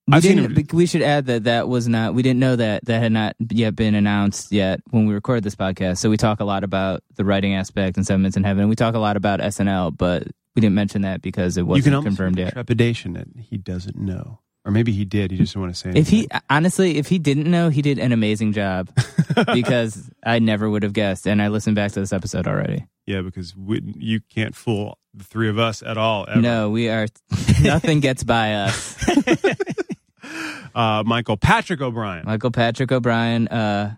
We, 0.09 0.15
I've 0.15 0.23
seen 0.23 0.39
him- 0.39 0.67
we 0.73 0.87
should 0.87 1.03
add 1.03 1.27
that 1.27 1.45
that 1.45 1.69
was 1.69 1.87
not, 1.87 2.15
we 2.15 2.23
didn't 2.23 2.41
know 2.41 2.57
that 2.57 2.85
that 2.87 3.03
had 3.03 3.13
not 3.13 3.37
yet 3.51 3.77
been 3.77 3.95
announced 3.95 4.51
yet 4.51 4.81
when 4.91 5.05
we 5.07 5.13
recorded 5.13 5.45
this 5.45 5.55
podcast. 5.55 5.99
So 5.99 6.09
we 6.09 6.17
talk 6.17 6.41
a 6.41 6.45
lot 6.45 6.65
about 6.65 7.03
the 7.17 7.25
writing 7.27 7.55
aspect 7.55 7.99
and 7.99 8.07
Seven 8.07 8.23
Minutes 8.23 8.37
in 8.39 8.43
Heaven. 8.45 8.69
We 8.71 8.75
talk 8.75 8.95
a 8.95 8.99
lot 8.99 9.17
about 9.19 9.41
SNL, 9.41 9.95
but 9.97 10.23
we 10.57 10.61
didn't 10.63 10.77
mention 10.77 11.03
that 11.03 11.21
because 11.21 11.59
it 11.59 11.67
wasn't 11.67 11.85
can 11.85 11.95
almost 11.95 12.07
confirmed 12.17 12.39
yet. 12.39 12.53
trepidation 12.55 13.13
that 13.13 13.27
he 13.39 13.59
doesn't 13.59 13.97
know, 13.99 14.41
or 14.69 14.71
maybe 14.71 14.93
he 14.93 15.07
did. 15.07 15.31
He 15.31 15.39
just 15.39 15.55
didn't 15.55 15.63
want 15.63 15.75
to 15.75 15.81
say. 15.81 15.99
If 15.99 16.09
he 16.09 16.29
honestly, 16.51 16.99
if 16.99 17.09
he 17.09 17.19
didn't 17.19 17.51
know, 17.51 17.71
he 17.71 17.81
did 17.81 17.99
an 17.99 18.13
amazing 18.13 18.53
job 18.53 18.91
because 19.55 20.11
I 20.23 20.41
never 20.41 20.69
would 20.69 20.83
have 20.83 20.93
guessed. 20.93 21.27
And 21.27 21.41
I 21.41 21.49
listened 21.49 21.75
back 21.75 21.93
to 21.93 22.01
this 22.01 22.13
episode 22.13 22.47
already. 22.47 22.85
yeah, 23.07 23.23
because 23.23 23.57
we, 23.57 23.81
you 23.97 24.21
can't 24.21 24.55
fool 24.55 24.99
the 25.15 25.25
three 25.25 25.49
of 25.49 25.59
us 25.59 25.83
at 25.83 25.97
all. 25.97 26.27
Ever. 26.29 26.43
No, 26.43 26.69
we 26.69 26.91
are. 26.91 27.07
Nothing 27.63 28.01
gets 28.01 28.25
by 28.25 28.57
us. 28.57 29.09
uh, 30.75 31.03
Michael 31.07 31.39
Patrick 31.39 31.81
O'Brien. 31.81 32.27
Michael 32.27 32.51
Patrick 32.51 32.93
O'Brien 32.93 33.49
uh, 33.49 33.97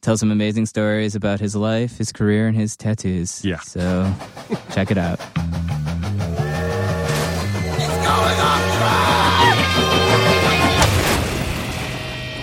tells 0.00 0.20
some 0.20 0.30
amazing 0.30 0.64
stories 0.64 1.14
about 1.14 1.38
his 1.38 1.54
life, 1.54 1.98
his 1.98 2.12
career, 2.12 2.46
and 2.46 2.56
his 2.56 2.78
tattoos. 2.78 3.44
Yeah. 3.44 3.60
So 3.60 4.10
check 4.72 4.90
it 4.90 4.96
out. 4.96 5.20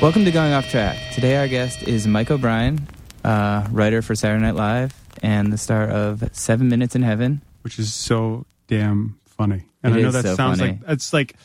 Welcome 0.03 0.25
to 0.25 0.31
Going 0.31 0.51
Off 0.51 0.69
Track. 0.69 0.97
Today, 1.13 1.37
our 1.37 1.47
guest 1.47 1.81
is 1.83 2.05
Mike 2.07 2.29
O'Brien, 2.29 2.89
uh, 3.23 3.65
writer 3.71 4.01
for 4.01 4.15
Saturday 4.15 4.43
Night 4.43 4.55
Live 4.55 4.93
and 5.21 5.53
the 5.53 5.57
star 5.57 5.87
of 5.87 6.29
Seven 6.33 6.67
Minutes 6.67 6.93
in 6.93 7.03
Heaven. 7.03 7.41
which 7.61 7.79
is 7.79 7.93
so 7.93 8.45
damn 8.67 9.17
funny. 9.25 9.63
And 9.81 9.95
It 9.95 9.99
I 9.99 10.01
know 10.01 10.07
is 10.09 10.13
that 10.15 10.23
so 10.23 10.35
sounds 10.35 10.59
funny. 10.59 10.73
like 10.73 10.81
it's 10.89 11.13
like 11.13 11.37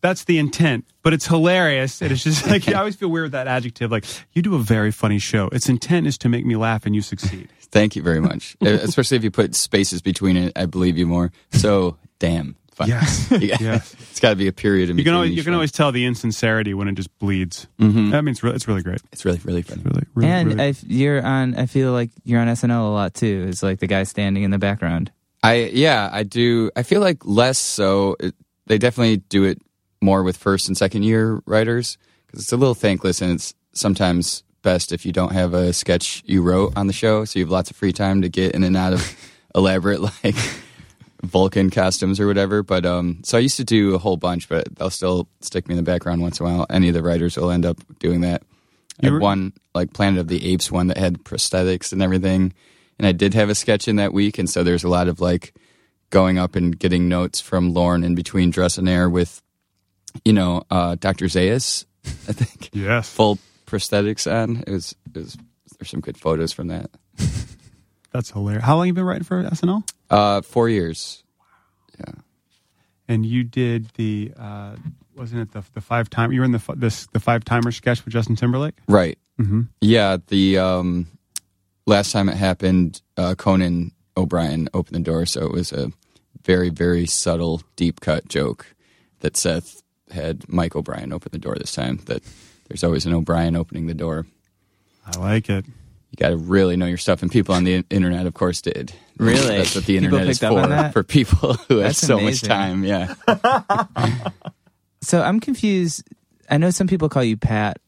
that's 0.00 0.24
the 0.24 0.38
intent, 0.38 0.86
but 1.02 1.12
it's 1.12 1.26
hilarious. 1.26 2.00
And 2.00 2.12
it's 2.12 2.24
just 2.24 2.46
like 2.46 2.66
I 2.74 2.78
always 2.78 2.96
feel 2.96 3.10
weird 3.10 3.24
with 3.24 3.32
that 3.32 3.46
adjective. 3.46 3.90
Like 3.90 4.06
you 4.32 4.40
do 4.40 4.54
a 4.54 4.58
very 4.58 4.90
funny 4.90 5.18
show. 5.18 5.48
Its 5.48 5.68
intent 5.68 6.06
is 6.06 6.16
to 6.18 6.30
make 6.30 6.46
me 6.46 6.56
laugh, 6.56 6.86
and 6.86 6.94
you 6.94 7.02
succeed. 7.02 7.50
Thank 7.60 7.94
you 7.94 8.02
very 8.02 8.22
much. 8.22 8.56
Especially 8.62 9.18
if 9.18 9.24
you 9.24 9.30
put 9.30 9.54
spaces 9.54 10.00
between 10.00 10.38
it, 10.38 10.56
I 10.56 10.64
believe 10.64 10.96
you 10.96 11.06
more. 11.06 11.30
So, 11.52 11.98
damn. 12.20 12.56
Fun. 12.76 12.88
Yes. 12.88 13.28
Yeah. 13.32 13.56
Yes. 13.60 13.94
It's 14.10 14.20
got 14.20 14.30
to 14.30 14.36
be 14.36 14.48
a 14.48 14.52
period 14.52 14.90
in 14.90 14.98
You 14.98 15.04
can 15.04 15.12
between 15.12 15.14
always 15.16 15.32
you 15.36 15.42
can 15.42 15.52
one. 15.52 15.56
always 15.56 15.72
tell 15.72 15.92
the 15.92 16.04
insincerity 16.04 16.74
when 16.74 16.88
it 16.88 16.94
just 16.94 17.10
bleeds. 17.18 17.66
Mhm. 17.80 18.10
That 18.12 18.22
means 18.22 18.42
re- 18.42 18.52
it's 18.52 18.68
really 18.68 18.82
great. 18.82 19.00
It's 19.12 19.24
really, 19.24 19.40
really 19.44 19.62
funny. 19.62 19.82
Really, 19.84 20.02
really, 20.14 20.30
and 20.30 20.48
really- 20.54 20.62
I, 20.68 20.74
you're 20.86 21.22
on. 21.24 21.54
I 21.56 21.66
feel 21.66 21.92
like 21.92 22.10
you're 22.24 22.38
on 22.40 22.48
SNL 22.48 22.86
a 22.88 22.92
lot 22.92 23.14
too. 23.14 23.46
It's 23.48 23.62
like 23.62 23.80
the 23.80 23.86
guy 23.86 24.02
standing 24.04 24.42
in 24.42 24.50
the 24.50 24.58
background. 24.58 25.10
I 25.42 25.70
yeah, 25.72 26.08
I 26.12 26.22
do. 26.22 26.70
I 26.76 26.82
feel 26.82 27.00
like 27.00 27.24
less 27.24 27.58
so. 27.58 28.16
It, 28.20 28.34
they 28.66 28.78
definitely 28.78 29.18
do 29.28 29.44
it 29.44 29.60
more 30.02 30.22
with 30.22 30.36
first 30.36 30.68
and 30.68 30.76
second 30.76 31.02
year 31.04 31.40
writers 31.46 31.96
because 32.26 32.40
it's 32.42 32.52
a 32.52 32.56
little 32.58 32.74
thankless 32.74 33.22
and 33.22 33.32
it's 33.32 33.54
sometimes 33.72 34.42
best 34.62 34.92
if 34.92 35.06
you 35.06 35.12
don't 35.12 35.32
have 35.32 35.54
a 35.54 35.72
sketch 35.72 36.22
you 36.26 36.42
wrote 36.42 36.76
on 36.76 36.86
the 36.88 36.92
show, 36.92 37.24
so 37.24 37.38
you 37.38 37.44
have 37.44 37.50
lots 37.50 37.70
of 37.70 37.76
free 37.76 37.92
time 37.92 38.20
to 38.22 38.28
get 38.28 38.52
in 38.52 38.64
and 38.64 38.76
out 38.76 38.92
of 38.92 39.16
elaborate 39.54 40.00
like 40.00 40.34
Vulcan 41.26 41.70
costumes 41.70 42.18
or 42.20 42.26
whatever. 42.26 42.62
But 42.62 42.86
um, 42.86 43.20
so 43.24 43.38
I 43.38 43.40
used 43.40 43.56
to 43.58 43.64
do 43.64 43.94
a 43.94 43.98
whole 43.98 44.16
bunch, 44.16 44.48
but 44.48 44.74
they'll 44.76 44.90
still 44.90 45.28
stick 45.40 45.68
me 45.68 45.72
in 45.72 45.76
the 45.76 45.82
background 45.82 46.22
once 46.22 46.40
in 46.40 46.46
a 46.46 46.48
while. 46.48 46.66
Any 46.70 46.88
of 46.88 46.94
the 46.94 47.02
writers 47.02 47.36
will 47.36 47.50
end 47.50 47.66
up 47.66 47.78
doing 47.98 48.22
that. 48.22 48.42
I 49.02 49.06
had 49.10 49.20
one 49.20 49.52
like 49.74 49.92
Planet 49.92 50.20
of 50.20 50.28
the 50.28 50.52
Apes 50.52 50.72
one 50.72 50.86
that 50.86 50.96
had 50.96 51.22
prosthetics 51.22 51.92
and 51.92 52.02
everything, 52.02 52.54
and 52.98 53.06
I 53.06 53.12
did 53.12 53.34
have 53.34 53.50
a 53.50 53.54
sketch 53.54 53.88
in 53.88 53.96
that 53.96 54.14
week, 54.14 54.38
and 54.38 54.48
so 54.48 54.64
there's 54.64 54.84
a 54.84 54.88
lot 54.88 55.08
of 55.08 55.20
like 55.20 55.54
going 56.10 56.38
up 56.38 56.56
and 56.56 56.78
getting 56.78 57.08
notes 57.08 57.40
from 57.40 57.74
Lorne 57.74 58.04
in 58.04 58.14
between 58.14 58.50
dress 58.50 58.78
and 58.78 58.88
air 58.88 59.10
with, 59.10 59.42
you 60.24 60.32
know, 60.32 60.62
uh, 60.70 60.96
Dr. 60.98 61.26
Zaius, 61.26 61.84
I 62.04 62.32
think, 62.32 62.70
yes. 62.72 63.10
full 63.10 63.38
prosthetics 63.66 64.30
on. 64.30 64.64
It 64.66 64.70
was 64.70 64.94
it 65.14 65.18
was 65.18 65.36
there's 65.78 65.90
some 65.90 66.00
good 66.00 66.16
photos 66.16 66.52
from 66.52 66.68
that. 66.68 66.90
That's 68.12 68.30
hilarious. 68.30 68.64
How 68.64 68.76
long 68.76 68.86
you 68.86 68.94
been 68.94 69.04
writing 69.04 69.24
for 69.24 69.42
SNL? 69.42 69.86
Uh, 70.10 70.42
four 70.42 70.68
years. 70.68 71.22
Yeah. 71.98 72.14
And 73.08 73.24
you 73.24 73.44
did 73.44 73.88
the 73.94 74.32
uh, 74.38 74.76
wasn't 75.16 75.42
it 75.42 75.52
the 75.52 75.62
the 75.74 75.80
five 75.80 76.10
time 76.10 76.32
you 76.32 76.40
were 76.40 76.44
in 76.44 76.52
the 76.52 76.62
this 76.76 77.06
the 77.12 77.20
five 77.20 77.44
timer 77.44 77.72
sketch 77.72 78.04
with 78.04 78.12
Justin 78.12 78.36
Timberlake? 78.36 78.74
Right. 78.88 79.18
Mm-hmm. 79.40 79.62
Yeah. 79.80 80.18
The 80.26 80.58
um, 80.58 81.06
last 81.86 82.12
time 82.12 82.28
it 82.28 82.36
happened, 82.36 83.00
uh, 83.16 83.34
Conan 83.34 83.92
O'Brien 84.16 84.68
opened 84.74 84.96
the 84.96 85.10
door, 85.10 85.26
so 85.26 85.44
it 85.44 85.52
was 85.52 85.72
a 85.72 85.92
very, 86.44 86.70
very 86.70 87.06
subtle, 87.06 87.62
deep 87.74 88.00
cut 88.00 88.28
joke 88.28 88.74
that 89.20 89.36
Seth 89.36 89.82
had 90.10 90.48
Mike 90.48 90.76
O'Brien 90.76 91.12
open 91.12 91.30
the 91.32 91.38
door 91.38 91.56
this 91.56 91.72
time. 91.72 92.00
That 92.06 92.22
there's 92.68 92.84
always 92.84 93.06
an 93.06 93.14
O'Brien 93.14 93.56
opening 93.56 93.86
the 93.86 93.94
door. 93.94 94.26
I 95.06 95.18
like 95.18 95.48
it. 95.50 95.64
You 96.10 96.16
got 96.16 96.30
to 96.30 96.36
really 96.36 96.76
know 96.76 96.86
your 96.86 96.98
stuff, 96.98 97.22
and 97.22 97.30
people 97.30 97.54
on 97.54 97.64
the 97.64 97.84
internet, 97.90 98.26
of 98.26 98.34
course, 98.34 98.62
did. 98.62 98.92
Really? 99.18 99.58
That's 99.58 99.74
what 99.74 99.84
the 99.84 99.96
internet 99.96 100.28
is 100.28 100.38
picked 100.38 100.52
up 100.52 100.70
on 100.70 100.86
for 100.86 100.92
for 100.92 101.02
people 101.02 101.54
who 101.68 101.78
have 101.78 101.96
so 101.96 102.18
amazing. 102.18 102.48
much 102.48 102.56
time. 102.56 102.84
Yeah. 102.84 103.14
So 105.06 105.22
I'm 105.22 105.38
confused. 105.38 106.02
I 106.50 106.58
know 106.58 106.70
some 106.70 106.88
people 106.88 107.08
call 107.08 107.22
you 107.22 107.36
Pat. 107.36 107.78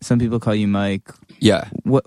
Some 0.00 0.20
people 0.20 0.38
call 0.38 0.54
you 0.54 0.68
Mike. 0.68 1.08
Yeah. 1.40 1.68
What? 1.82 2.04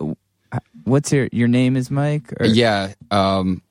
What's 0.85 1.11
your 1.11 1.27
your 1.33 1.49
name? 1.49 1.75
Is 1.75 1.91
Mike? 1.91 2.31
Or, 2.39 2.45
Yeah. 2.45 2.93
Um, 3.11 3.61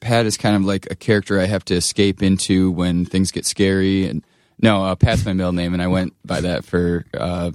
Pat 0.00 0.26
is 0.26 0.36
kind 0.36 0.56
of 0.56 0.64
like 0.64 0.90
a 0.90 0.96
character 0.96 1.38
I 1.38 1.44
have 1.44 1.64
to 1.66 1.76
escape 1.76 2.20
into 2.20 2.72
when 2.72 3.04
things 3.04 3.30
get 3.30 3.46
scary. 3.46 4.08
And 4.08 4.24
no, 4.58 4.84
uh, 4.84 4.96
Pat's 4.96 5.24
my 5.24 5.34
middle 5.34 5.52
name, 5.52 5.72
and 5.72 5.80
I 5.80 5.86
went 5.86 6.14
by 6.26 6.40
that 6.40 6.64
for 6.64 7.06
uh, 7.14 7.52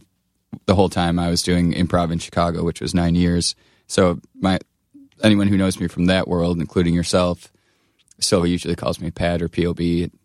the 0.65 0.75
whole 0.75 0.89
time 0.89 1.19
I 1.19 1.29
was 1.29 1.41
doing 1.41 1.73
improv 1.73 2.11
in 2.11 2.19
Chicago, 2.19 2.63
which 2.63 2.81
was 2.81 2.93
nine 2.93 3.15
years. 3.15 3.55
So 3.87 4.19
my 4.35 4.59
anyone 5.23 5.47
who 5.47 5.57
knows 5.57 5.79
me 5.79 5.87
from 5.87 6.05
that 6.05 6.27
world, 6.27 6.59
including 6.59 6.93
yourself, 6.93 7.51
still 8.19 8.45
usually 8.45 8.75
calls 8.75 8.99
me 8.99 9.11
Pat 9.11 9.41
or 9.41 9.49
POB. 9.49 9.79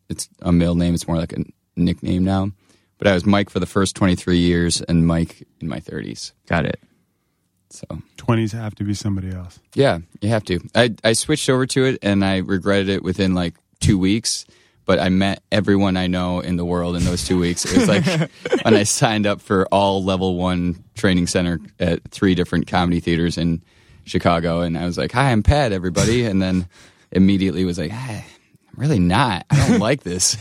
It's 0.08 0.28
a 0.40 0.52
middle 0.52 0.74
name. 0.74 0.94
It's 0.94 1.06
more 1.08 1.16
like 1.16 1.32
a 1.32 1.44
nickname 1.76 2.24
now. 2.24 2.50
But 2.98 3.08
I 3.08 3.14
was 3.14 3.26
Mike 3.26 3.50
for 3.50 3.58
the 3.60 3.66
first 3.66 3.96
23 3.96 4.38
years 4.38 4.80
and 4.82 5.06
Mike 5.06 5.46
in 5.60 5.68
my 5.68 5.80
30s. 5.80 6.32
Got 6.46 6.66
it. 6.66 6.80
So 7.70 7.86
Twenties 8.18 8.52
have 8.52 8.74
to 8.76 8.84
be 8.84 8.92
somebody 8.94 9.30
else. 9.30 9.58
yeah, 9.74 9.98
you 10.20 10.28
have 10.28 10.44
to. 10.44 10.60
I 10.74 10.94
I 11.02 11.14
switched 11.14 11.48
over 11.48 11.66
to 11.68 11.84
it 11.86 11.98
and 12.02 12.22
I 12.24 12.38
regretted 12.38 12.90
it 12.90 13.02
within 13.02 13.34
like 13.34 13.54
two 13.80 13.98
weeks. 13.98 14.44
But 14.84 14.98
I 14.98 15.08
met 15.10 15.42
everyone 15.52 15.96
I 15.96 16.08
know 16.08 16.40
in 16.40 16.56
the 16.56 16.64
world 16.64 16.96
in 16.96 17.04
those 17.04 17.24
two 17.24 17.38
weeks. 17.38 17.64
It 17.64 17.78
was 17.78 17.88
like 17.88 18.04
when 18.62 18.74
I 18.74 18.82
signed 18.82 19.26
up 19.26 19.40
for 19.40 19.66
all 19.66 20.02
level 20.02 20.36
one 20.36 20.82
training 20.94 21.28
center 21.28 21.60
at 21.78 22.02
three 22.10 22.34
different 22.34 22.66
comedy 22.66 23.00
theaters 23.00 23.38
in 23.38 23.62
Chicago, 24.04 24.60
and 24.60 24.76
I 24.76 24.84
was 24.84 24.98
like, 24.98 25.12
"Hi, 25.12 25.30
I'm 25.30 25.42
Pat, 25.42 25.72
everybody," 25.72 26.24
and 26.24 26.42
then 26.42 26.66
immediately 27.12 27.64
was 27.64 27.78
like, 27.78 27.92
"Hi, 27.92 28.24
I'm 28.72 28.80
really 28.80 28.98
not. 28.98 29.46
I 29.50 29.68
don't 29.68 29.78
like 29.80 30.02
this." 30.02 30.36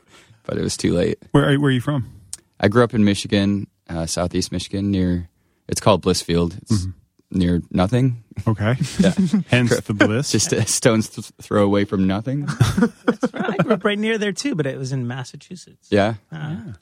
but 0.44 0.58
it 0.58 0.62
was 0.62 0.76
too 0.76 0.94
late. 0.94 1.18
Where 1.32 1.50
are, 1.50 1.58
where 1.58 1.68
are 1.68 1.72
you 1.72 1.80
from? 1.80 2.12
I 2.60 2.68
grew 2.68 2.84
up 2.84 2.94
in 2.94 3.04
Michigan, 3.04 3.68
uh, 3.88 4.06
southeast 4.06 4.52
Michigan, 4.52 4.90
near. 4.90 5.28
It's 5.68 5.80
called 5.80 6.02
Blissfield. 6.02 6.60
It's 6.62 6.86
near 7.30 7.62
nothing. 7.70 8.22
Okay. 8.46 8.76
Yeah. 8.98 9.12
Hence 9.48 9.78
the 9.80 9.94
bliss. 9.98 10.30
just 10.32 10.52
a 10.52 10.66
stone's 10.66 11.08
th- 11.08 11.30
throw 11.42 11.64
away 11.64 11.84
from 11.84 12.06
nothing. 12.06 12.46
I 13.34 13.56
grew 13.62 13.72
up 13.74 13.84
right 13.84 13.98
near 13.98 14.18
there 14.18 14.32
too, 14.32 14.54
but 14.54 14.66
it 14.66 14.78
was 14.78 14.92
in 14.92 15.06
Massachusetts. 15.06 15.88
Yeah. 15.90 16.14
Uh, 16.32 16.72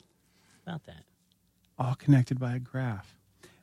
About 0.66 0.84
that. 0.84 1.02
all 1.78 1.94
connected 1.94 2.38
by 2.38 2.54
a 2.54 2.58
graph. 2.58 3.14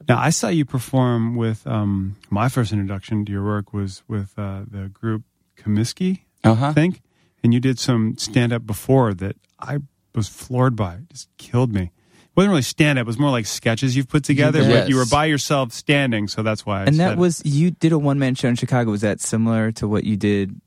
Now, 0.08 0.20
I 0.20 0.32
saw 0.32 0.50
you 0.50 0.66
perform 0.66 1.38
with 1.38 1.66
um, 1.66 2.18
my 2.30 2.50
first 2.50 2.74
introduction 2.74 3.24
to 3.25 3.32
your 3.32 3.44
work 3.46 3.72
was 3.72 4.04
with 4.10 4.34
uh, 4.38 4.63
the 4.70 4.90
group 4.90 5.24
Comiskey, 5.58 6.22
Uh 6.44 6.58
I 6.60 6.74
think, 6.74 7.02
and 7.42 7.54
you 7.54 7.62
did 7.62 7.80
some 7.80 8.18
stand 8.18 8.52
up 8.52 8.66
before 8.66 9.13
that 9.13 9.38
I 9.60 9.78
was 10.13 10.28
floored 10.28 10.75
by. 10.75 10.96
It 10.96 11.10
just 11.12 11.30
killed 11.38 11.74
me. 11.74 11.92
It 12.34 12.38
wasn't 12.38 12.50
really 12.50 12.62
stand 12.63 12.98
up; 12.98 13.04
it 13.04 13.06
was 13.06 13.20
more 13.20 13.30
like 13.30 13.46
sketches 13.46 13.96
you've 13.96 14.08
put 14.10 14.24
together. 14.24 14.63
Yes. 14.63 14.82
But 14.82 14.90
you 14.90 14.96
were 14.96 15.06
by 15.06 15.25
yourself 15.25 15.72
standing, 15.72 16.28
so 16.28 16.42
that's 16.42 16.66
why. 16.66 16.82
I 16.82 16.86
and 16.86 16.96
said 16.96 17.10
that 17.10 17.13
it. 17.13 17.20
was 17.20 17.46
you 17.46 17.70
did 17.70 17.92
a 17.92 18.00
one 18.00 18.18
man 18.18 18.34
show 18.34 18.48
in 18.48 18.56
Chicago. 18.56 18.90
Was 18.90 19.02
that 19.02 19.22
similar 19.22 19.72
to 19.74 19.88
what 19.88 20.04
you 20.04 20.18
did 20.18 20.60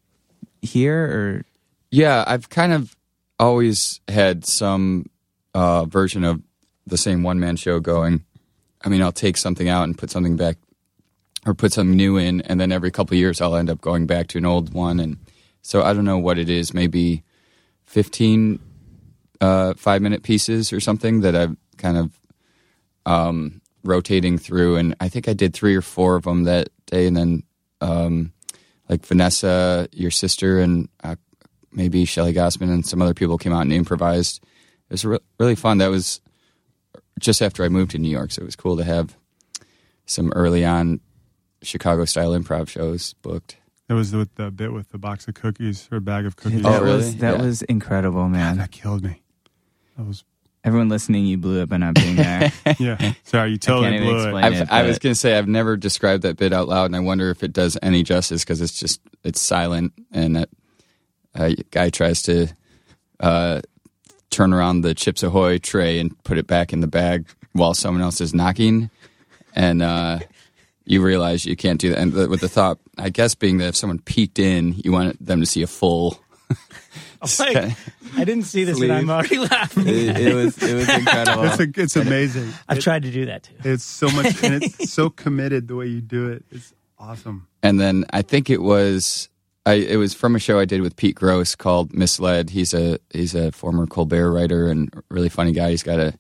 here, 0.62 1.04
or 1.04 1.44
Yeah, 1.90 2.22
I've 2.24 2.48
kind 2.50 2.72
of 2.72 2.94
always 3.40 4.00
had 4.06 4.46
some 4.46 5.06
uh, 5.54 5.86
version 5.86 6.22
of 6.22 6.40
the 6.86 6.96
same 6.96 7.24
one 7.24 7.40
man 7.40 7.56
show 7.56 7.80
going. 7.80 8.24
I 8.84 8.88
mean, 8.88 9.02
I'll 9.02 9.10
take 9.10 9.36
something 9.36 9.68
out 9.68 9.82
and 9.82 9.98
put 9.98 10.12
something 10.12 10.36
back, 10.36 10.58
or 11.44 11.54
put 11.54 11.72
something 11.72 11.96
new 11.96 12.16
in, 12.16 12.42
and 12.42 12.60
then 12.60 12.70
every 12.70 12.92
couple 12.92 13.14
of 13.14 13.18
years 13.18 13.40
I'll 13.40 13.56
end 13.56 13.70
up 13.70 13.80
going 13.80 14.06
back 14.06 14.28
to 14.28 14.38
an 14.38 14.46
old 14.46 14.72
one. 14.72 15.00
And 15.00 15.16
so 15.62 15.82
I 15.82 15.94
don't 15.94 16.04
know 16.04 16.18
what 16.18 16.38
it 16.38 16.48
is, 16.48 16.72
maybe 16.72 17.24
fifteen 17.86 18.60
uh, 19.40 19.74
five 19.74 20.02
minute 20.02 20.22
pieces 20.22 20.72
or 20.72 20.80
something 20.80 21.20
that 21.20 21.34
I've 21.36 21.56
kind 21.78 21.96
of 21.96 22.20
um, 23.04 23.60
rotating 23.84 24.38
through. 24.38 24.76
And 24.76 24.94
I 25.00 25.08
think 25.08 25.28
I 25.28 25.32
did 25.32 25.52
three 25.54 25.74
or 25.76 25.82
four 25.82 26.16
of 26.16 26.24
them 26.24 26.44
that 26.44 26.68
day, 26.86 27.06
and 27.06 27.16
then 27.16 27.42
um, 27.80 28.32
like 28.88 29.04
Vanessa, 29.06 29.88
your 29.92 30.10
sister, 30.10 30.60
and 30.60 30.88
uh, 31.04 31.16
maybe 31.72 32.04
Shelly 32.04 32.32
Gossman 32.32 32.70
and 32.72 32.86
some 32.86 33.02
other 33.02 33.14
people 33.14 33.38
came 33.38 33.52
out 33.52 33.62
and 33.62 33.72
improvised. 33.72 34.42
It 34.88 34.92
was 34.92 35.04
re- 35.04 35.18
really 35.38 35.54
fun. 35.56 35.78
That 35.78 35.88
was 35.90 36.20
just 37.20 37.42
after 37.42 37.64
I 37.64 37.68
moved 37.68 37.90
to 37.92 37.98
New 37.98 38.10
York, 38.10 38.30
so 38.32 38.42
it 38.42 38.46
was 38.46 38.56
cool 38.56 38.76
to 38.76 38.84
have 38.84 39.16
some 40.06 40.32
early 40.34 40.64
on 40.64 41.00
Chicago 41.62 42.04
style 42.04 42.30
improv 42.30 42.68
shows 42.68 43.14
booked. 43.22 43.56
that 43.88 43.94
was 43.94 44.14
with 44.14 44.34
the 44.36 44.50
bit 44.50 44.72
with 44.72 44.90
the 44.90 44.98
box 44.98 45.26
of 45.26 45.34
cookies 45.34 45.88
or 45.90 45.96
a 45.98 46.00
bag 46.00 46.26
of 46.26 46.36
cookies. 46.36 46.62
that 46.62 46.80
Oh, 46.80 46.84
really? 46.84 46.96
was 46.98 47.16
that 47.16 47.38
Yeah. 47.38 47.42
was 47.44 47.62
incredible, 47.62 48.28
man. 48.28 48.58
that 48.58 48.70
killed 48.70 49.02
me. 49.02 49.22
That 49.96 50.06
was 50.06 50.24
Everyone 50.66 50.88
listening, 50.88 51.26
you 51.26 51.38
blew 51.38 51.62
it 51.62 51.68
by 51.68 51.76
not 51.76 51.94
being 51.94 52.16
there. 52.16 52.52
yeah. 52.80 53.12
Sorry, 53.22 53.52
you 53.52 53.56
totally 53.56 53.90
can't 53.90 54.02
even 54.02 54.08
blew 54.08 54.24
explain 54.24 54.44
it. 54.52 54.56
it. 54.56 54.62
I've, 54.62 54.72
I 54.72 54.82
was 54.82 54.98
going 54.98 55.12
to 55.12 55.18
say 55.18 55.38
I've 55.38 55.46
never 55.46 55.76
described 55.76 56.24
that 56.24 56.36
bit 56.36 56.52
out 56.52 56.66
loud, 56.66 56.86
and 56.86 56.96
I 56.96 56.98
wonder 56.98 57.30
if 57.30 57.44
it 57.44 57.52
does 57.52 57.78
any 57.82 58.02
justice 58.02 58.42
because 58.42 58.60
it's 58.60 58.76
just 58.76 59.00
it's 59.22 59.40
silent, 59.40 59.92
and 60.10 60.34
that 60.34 60.48
uh, 61.36 61.52
guy 61.70 61.90
tries 61.90 62.20
to 62.22 62.48
uh, 63.20 63.60
turn 64.30 64.52
around 64.52 64.80
the 64.80 64.92
Chips 64.92 65.22
Ahoy 65.22 65.58
tray 65.58 66.00
and 66.00 66.20
put 66.24 66.36
it 66.36 66.48
back 66.48 66.72
in 66.72 66.80
the 66.80 66.88
bag 66.88 67.28
while 67.52 67.72
someone 67.72 68.02
else 68.02 68.20
is 68.20 68.34
knocking, 68.34 68.90
and 69.54 69.82
uh, 69.82 70.18
you 70.84 71.00
realize 71.00 71.46
you 71.46 71.54
can't 71.54 71.80
do 71.80 71.90
that. 71.90 71.98
And 71.98 72.12
the, 72.12 72.28
with 72.28 72.40
the 72.40 72.48
thought, 72.48 72.80
I 72.98 73.10
guess, 73.10 73.36
being 73.36 73.58
that 73.58 73.68
if 73.68 73.76
someone 73.76 74.00
peeked 74.00 74.40
in, 74.40 74.74
you 74.84 74.90
want 74.90 75.24
them 75.24 75.38
to 75.38 75.46
see 75.46 75.62
a 75.62 75.68
full. 75.68 76.18
Like, 77.38 77.76
I 78.16 78.24
didn't 78.24 78.44
see 78.44 78.64
this, 78.64 78.80
and 78.80 78.92
I'm 78.92 79.10
already 79.10 79.38
laughing. 79.38 79.86
it, 79.86 80.16
it 80.18 80.34
was 80.34 80.56
it 80.62 80.74
was 80.74 80.88
incredible. 80.98 81.44
It's 81.44 81.60
a, 81.60 81.82
it's 81.82 81.96
amazing. 81.96 82.50
I've 82.68 82.78
tried 82.80 83.02
to 83.02 83.10
do 83.10 83.26
that 83.26 83.42
too. 83.42 83.54
It's 83.64 83.84
so 83.84 84.08
much, 84.10 84.42
and 84.42 84.62
it's 84.62 84.90
so 84.92 85.10
committed 85.10 85.68
the 85.68 85.76
way 85.76 85.86
you 85.86 86.00
do 86.00 86.28
it. 86.30 86.44
It's 86.50 86.72
awesome. 86.98 87.46
and 87.62 87.78
then 87.78 88.06
I 88.10 88.22
think 88.22 88.48
it 88.48 88.62
was 88.62 89.28
I 89.66 89.74
it 89.74 89.96
was 89.96 90.14
from 90.14 90.36
a 90.36 90.38
show 90.38 90.58
I 90.58 90.64
did 90.64 90.80
with 90.80 90.96
Pete 90.96 91.16
Grosz 91.16 91.58
called 91.58 91.92
Misled. 91.92 92.50
He's 92.50 92.72
a 92.72 92.98
he's 93.10 93.34
a 93.34 93.50
former 93.52 93.86
Colbert 93.86 94.30
writer 94.32 94.68
and 94.68 94.88
really 95.10 95.28
funny 95.28 95.52
guy. 95.52 95.70
He's 95.70 95.82
got 95.82 95.98
a 95.98 96.14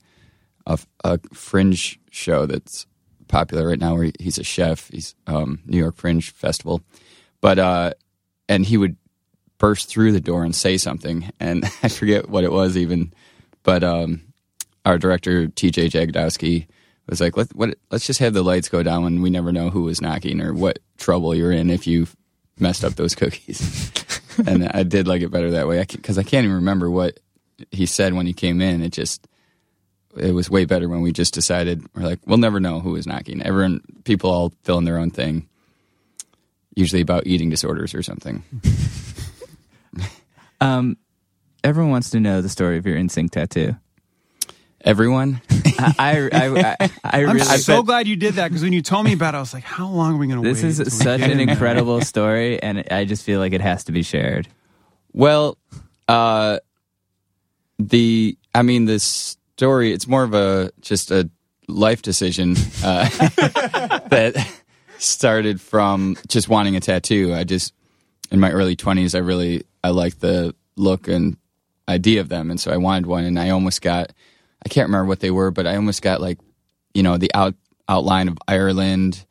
a, 0.66 0.78
a 1.04 1.20
fringe 1.32 1.98
show 2.10 2.44
that's 2.46 2.86
popular 3.28 3.68
right 3.68 3.78
now 3.78 3.94
where 3.94 4.04
he, 4.04 4.12
he's 4.18 4.38
a 4.38 4.44
chef. 4.44 4.90
He's 4.90 5.14
um, 5.26 5.60
New 5.64 5.78
York 5.78 5.96
Fringe 5.96 6.30
Festival, 6.30 6.82
but 7.40 7.58
uh, 7.58 7.92
and 8.48 8.66
he 8.66 8.76
would 8.76 8.96
burst 9.58 9.88
through 9.88 10.12
the 10.12 10.20
door 10.20 10.44
and 10.44 10.54
say 10.54 10.76
something, 10.76 11.30
and 11.40 11.64
I 11.82 11.88
forget 11.88 12.28
what 12.28 12.44
it 12.44 12.52
was 12.52 12.76
even, 12.76 13.12
but 13.62 13.82
um, 13.82 14.22
our 14.84 14.98
director 14.98 15.48
T.J. 15.48 15.88
Jagodowski 15.88 16.66
was 17.08 17.20
like, 17.20 17.36
Let, 17.36 17.54
what, 17.54 17.76
let's 17.90 18.06
just 18.06 18.20
have 18.20 18.34
the 18.34 18.42
lights 18.42 18.68
go 18.68 18.82
down 18.82 19.04
when 19.04 19.22
we 19.22 19.30
never 19.30 19.52
know 19.52 19.70
who 19.70 19.82
was 19.84 20.00
knocking 20.00 20.40
or 20.40 20.52
what 20.52 20.78
trouble 20.98 21.34
you're 21.34 21.52
in 21.52 21.70
if 21.70 21.86
you 21.86 22.06
messed 22.58 22.84
up 22.84 22.94
those 22.94 23.14
cookies. 23.16 23.92
and 24.46 24.68
I 24.68 24.82
did 24.82 25.08
like 25.08 25.22
it 25.22 25.30
better 25.30 25.52
that 25.52 25.68
way 25.68 25.84
because 25.84 26.18
I, 26.18 26.22
can't 26.22 26.44
even 26.44 26.56
remember 26.56 26.90
what 26.90 27.20
he 27.70 27.86
said 27.86 28.14
when 28.14 28.26
he 28.26 28.32
came 28.32 28.60
in. 28.60 28.82
It 28.82 28.92
just, 28.92 29.26
it 30.16 30.32
was 30.32 30.50
way 30.50 30.64
better 30.64 30.88
when 30.88 31.02
we 31.02 31.12
just 31.12 31.34
decided, 31.34 31.84
we're 31.94 32.02
like, 32.02 32.20
we'll 32.26 32.38
never 32.38 32.60
know 32.60 32.80
who 32.80 32.92
was 32.92 33.06
knocking. 33.06 33.42
Everyone, 33.42 33.80
people 34.04 34.30
all 34.30 34.52
fill 34.64 34.78
in 34.78 34.84
their 34.84 34.98
own 34.98 35.10
thing, 35.10 35.48
usually 36.74 37.02
about 37.02 37.26
eating 37.26 37.50
disorders 37.50 37.94
or 37.94 38.02
something. 38.02 38.42
um, 40.60 40.96
everyone 41.62 41.90
wants 41.90 42.10
to 42.10 42.20
know 42.20 42.40
the 42.40 42.48
story 42.48 42.78
of 42.78 42.86
your 42.86 42.96
NSYNC 42.96 43.30
tattoo. 43.30 43.76
Everyone, 44.82 45.40
I 45.98 46.28
I 46.32 46.76
I, 46.78 46.90
I, 47.02 47.20
really 47.22 47.40
so 47.40 47.82
glad 47.82 48.06
you 48.06 48.14
did 48.14 48.34
that 48.34 48.48
because 48.48 48.62
when 48.62 48.72
you 48.72 48.82
told 48.82 49.04
me 49.04 49.14
about 49.14 49.34
it, 49.34 49.38
I 49.38 49.40
was 49.40 49.52
like, 49.52 49.64
how 49.64 49.88
long 49.88 50.14
are 50.14 50.16
we 50.16 50.28
going 50.28 50.40
to 50.40 50.48
wait? 50.48 50.54
this 50.54 50.78
is 50.78 50.96
such 50.96 51.22
an 51.22 51.40
incredible 51.40 52.00
story, 52.02 52.62
and 52.62 52.84
I 52.90 53.04
just 53.04 53.24
feel 53.24 53.40
like 53.40 53.52
it 53.52 53.60
has 53.60 53.82
to 53.84 53.92
be 53.92 54.04
shared. 54.04 54.46
Well, 55.12 55.58
uh, 56.06 56.60
the 57.80 58.38
I 58.54 58.62
mean, 58.62 58.84
the 58.84 59.00
story. 59.00 59.92
It's 59.92 60.06
more 60.06 60.22
of 60.22 60.34
a 60.34 60.70
just 60.82 61.10
a 61.10 61.28
life 61.66 62.02
decision 62.02 62.54
uh, 62.84 63.08
that 64.08 64.36
started 64.98 65.60
from 65.60 66.16
just 66.28 66.48
wanting 66.48 66.76
a 66.76 66.80
tattoo. 66.80 67.34
I 67.34 67.42
just 67.42 67.74
in 68.30 68.38
my 68.38 68.52
early 68.52 68.76
twenties, 68.76 69.16
I 69.16 69.18
really 69.18 69.64
I 69.86 69.90
liked 69.90 70.20
the 70.20 70.54
look 70.76 71.06
and 71.06 71.36
idea 71.88 72.20
of 72.20 72.28
them, 72.28 72.50
and 72.50 72.60
so 72.60 72.72
I 72.72 72.76
wanted 72.76 73.06
one. 73.06 73.24
And 73.24 73.38
I 73.38 73.50
almost 73.50 73.82
got 73.82 74.12
I 74.64 74.68
can't 74.68 74.88
remember 74.88 75.06
what 75.06 75.20
they 75.20 75.30
were, 75.30 75.50
but 75.50 75.66
I 75.66 75.76
almost 75.76 76.02
got 76.02 76.20
like 76.20 76.38
you 76.92 77.02
know 77.02 77.16
the 77.16 77.30
out 77.34 77.54
outline 77.88 78.28
of 78.28 78.36
Ireland, 78.48 79.24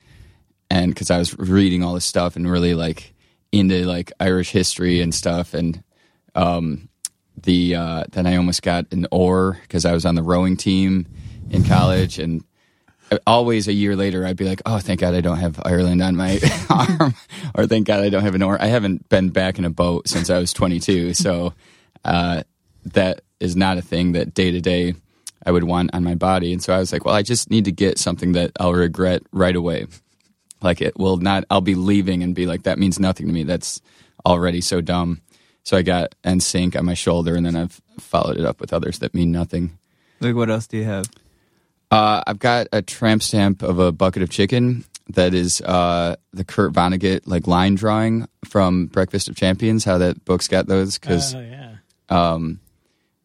and 0.69 0.93
because 0.93 1.11
I 1.11 1.17
was 1.17 1.37
reading 1.37 1.83
all 1.83 1.93
this 1.93 2.05
stuff 2.05 2.37
and 2.37 2.49
really 2.49 2.73
like 2.73 3.13
into 3.51 3.85
like 3.85 4.11
Irish 4.19 4.51
history 4.51 5.01
and 5.01 5.13
stuff, 5.13 5.53
and 5.53 5.83
um, 6.35 6.87
the 7.41 7.75
uh, 7.75 8.03
then 8.11 8.25
I 8.25 8.37
almost 8.37 8.61
got 8.61 8.91
an 8.91 9.07
oar 9.11 9.59
because 9.61 9.83
I 9.83 9.91
was 9.91 10.05
on 10.05 10.15
the 10.15 10.23
rowing 10.23 10.55
team 10.55 11.05
in 11.49 11.65
college, 11.65 12.17
and 12.17 12.45
always 13.25 13.67
a 13.67 13.73
year 13.73 13.95
later 13.95 14.25
I'd 14.25 14.37
be 14.37 14.45
like, 14.45 14.61
oh, 14.65 14.79
thank 14.79 14.99
God 14.99 15.13
I 15.13 15.21
don't 15.21 15.37
have 15.37 15.59
Ireland 15.63 16.01
on 16.01 16.15
my 16.15 16.39
arm, 16.69 17.15
or 17.53 17.67
thank 17.67 17.87
God 17.87 18.01
I 18.01 18.09
don't 18.09 18.23
have 18.23 18.35
an 18.35 18.43
oar. 18.43 18.57
I 18.59 18.67
haven't 18.67 19.09
been 19.09 19.29
back 19.29 19.57
in 19.57 19.65
a 19.65 19.69
boat 19.69 20.07
since 20.07 20.29
I 20.29 20.39
was 20.39 20.53
22, 20.53 21.13
so 21.13 21.53
uh, 22.03 22.43
that 22.85 23.21
is 23.39 23.55
not 23.55 23.77
a 23.77 23.81
thing 23.81 24.13
that 24.13 24.33
day 24.33 24.51
to 24.51 24.61
day 24.61 24.95
I 25.45 25.51
would 25.51 25.63
want 25.63 25.93
on 25.93 26.03
my 26.03 26.15
body. 26.15 26.51
And 26.51 26.63
so 26.63 26.73
I 26.73 26.79
was 26.79 26.91
like, 26.91 27.05
well, 27.05 27.15
I 27.15 27.21
just 27.21 27.51
need 27.51 27.65
to 27.65 27.71
get 27.71 27.99
something 27.99 28.31
that 28.31 28.51
I'll 28.59 28.73
regret 28.73 29.21
right 29.31 29.55
away. 29.55 29.85
Like 30.61 30.81
it 30.81 30.97
will 30.97 31.17
not. 31.17 31.43
I'll 31.49 31.61
be 31.61 31.75
leaving 31.75 32.23
and 32.23 32.33
be 32.33 32.47
like, 32.47 32.63
that 32.63 32.79
means 32.79 32.99
nothing 32.99 33.27
to 33.27 33.33
me. 33.33 33.43
That's 33.43 33.81
already 34.25 34.61
so 34.61 34.81
dumb. 34.81 35.21
So 35.63 35.77
I 35.77 35.81
got 35.81 36.15
NSYNC 36.23 36.77
on 36.77 36.85
my 36.85 36.93
shoulder, 36.93 37.35
and 37.35 37.45
then 37.45 37.55
I've 37.55 37.81
followed 37.99 38.37
it 38.37 38.45
up 38.45 38.61
with 38.61 38.71
others 38.71 38.99
that 38.99 39.15
mean 39.15 39.31
nothing. 39.31 39.77
Like, 40.19 40.35
what 40.35 40.49
else 40.49 40.67
do 40.67 40.77
you 40.77 40.83
have? 40.83 41.05
Uh, 41.95 42.21
I've 42.27 42.39
got 42.39 42.67
a 42.73 42.81
tramp 42.81 43.23
stamp 43.23 43.63
of 43.63 43.79
a 43.79 43.93
bucket 43.93 44.21
of 44.21 44.29
chicken 44.29 44.83
that 45.11 45.33
is 45.33 45.61
uh, 45.61 46.17
the 46.33 46.43
Kurt 46.43 46.73
Vonnegut 46.73 47.21
like 47.25 47.47
line 47.47 47.75
drawing 47.75 48.27
from 48.43 48.87
Breakfast 48.87 49.29
of 49.29 49.37
Champions. 49.37 49.85
How 49.85 49.97
that 49.99 50.25
book's 50.25 50.49
got 50.49 50.67
those 50.67 50.97
because 50.97 51.33
Oh 51.33 51.39
yeah. 51.39 51.75
um, 52.09 52.59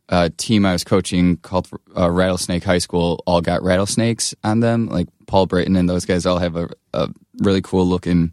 a 0.09 0.31
team 0.31 0.65
I 0.65 0.73
was 0.73 0.85
coaching 0.85 1.37
called 1.39 1.69
uh, 1.97 2.09
Rattlesnake 2.09 2.63
High 2.63 2.79
School 2.79 3.25
all 3.27 3.41
got 3.41 3.65
rattlesnakes 3.65 4.37
on 4.45 4.61
them. 4.61 4.89
Like 4.89 5.09
Paul 5.27 5.47
Brayton 5.47 5.75
and 5.75 5.89
those 5.89 6.05
guys 6.05 6.25
all 6.25 6.39
have 6.39 6.55
a, 6.55 6.69
a 6.95 7.09
really 7.39 7.63
cool 7.63 7.87
looking 7.87 8.31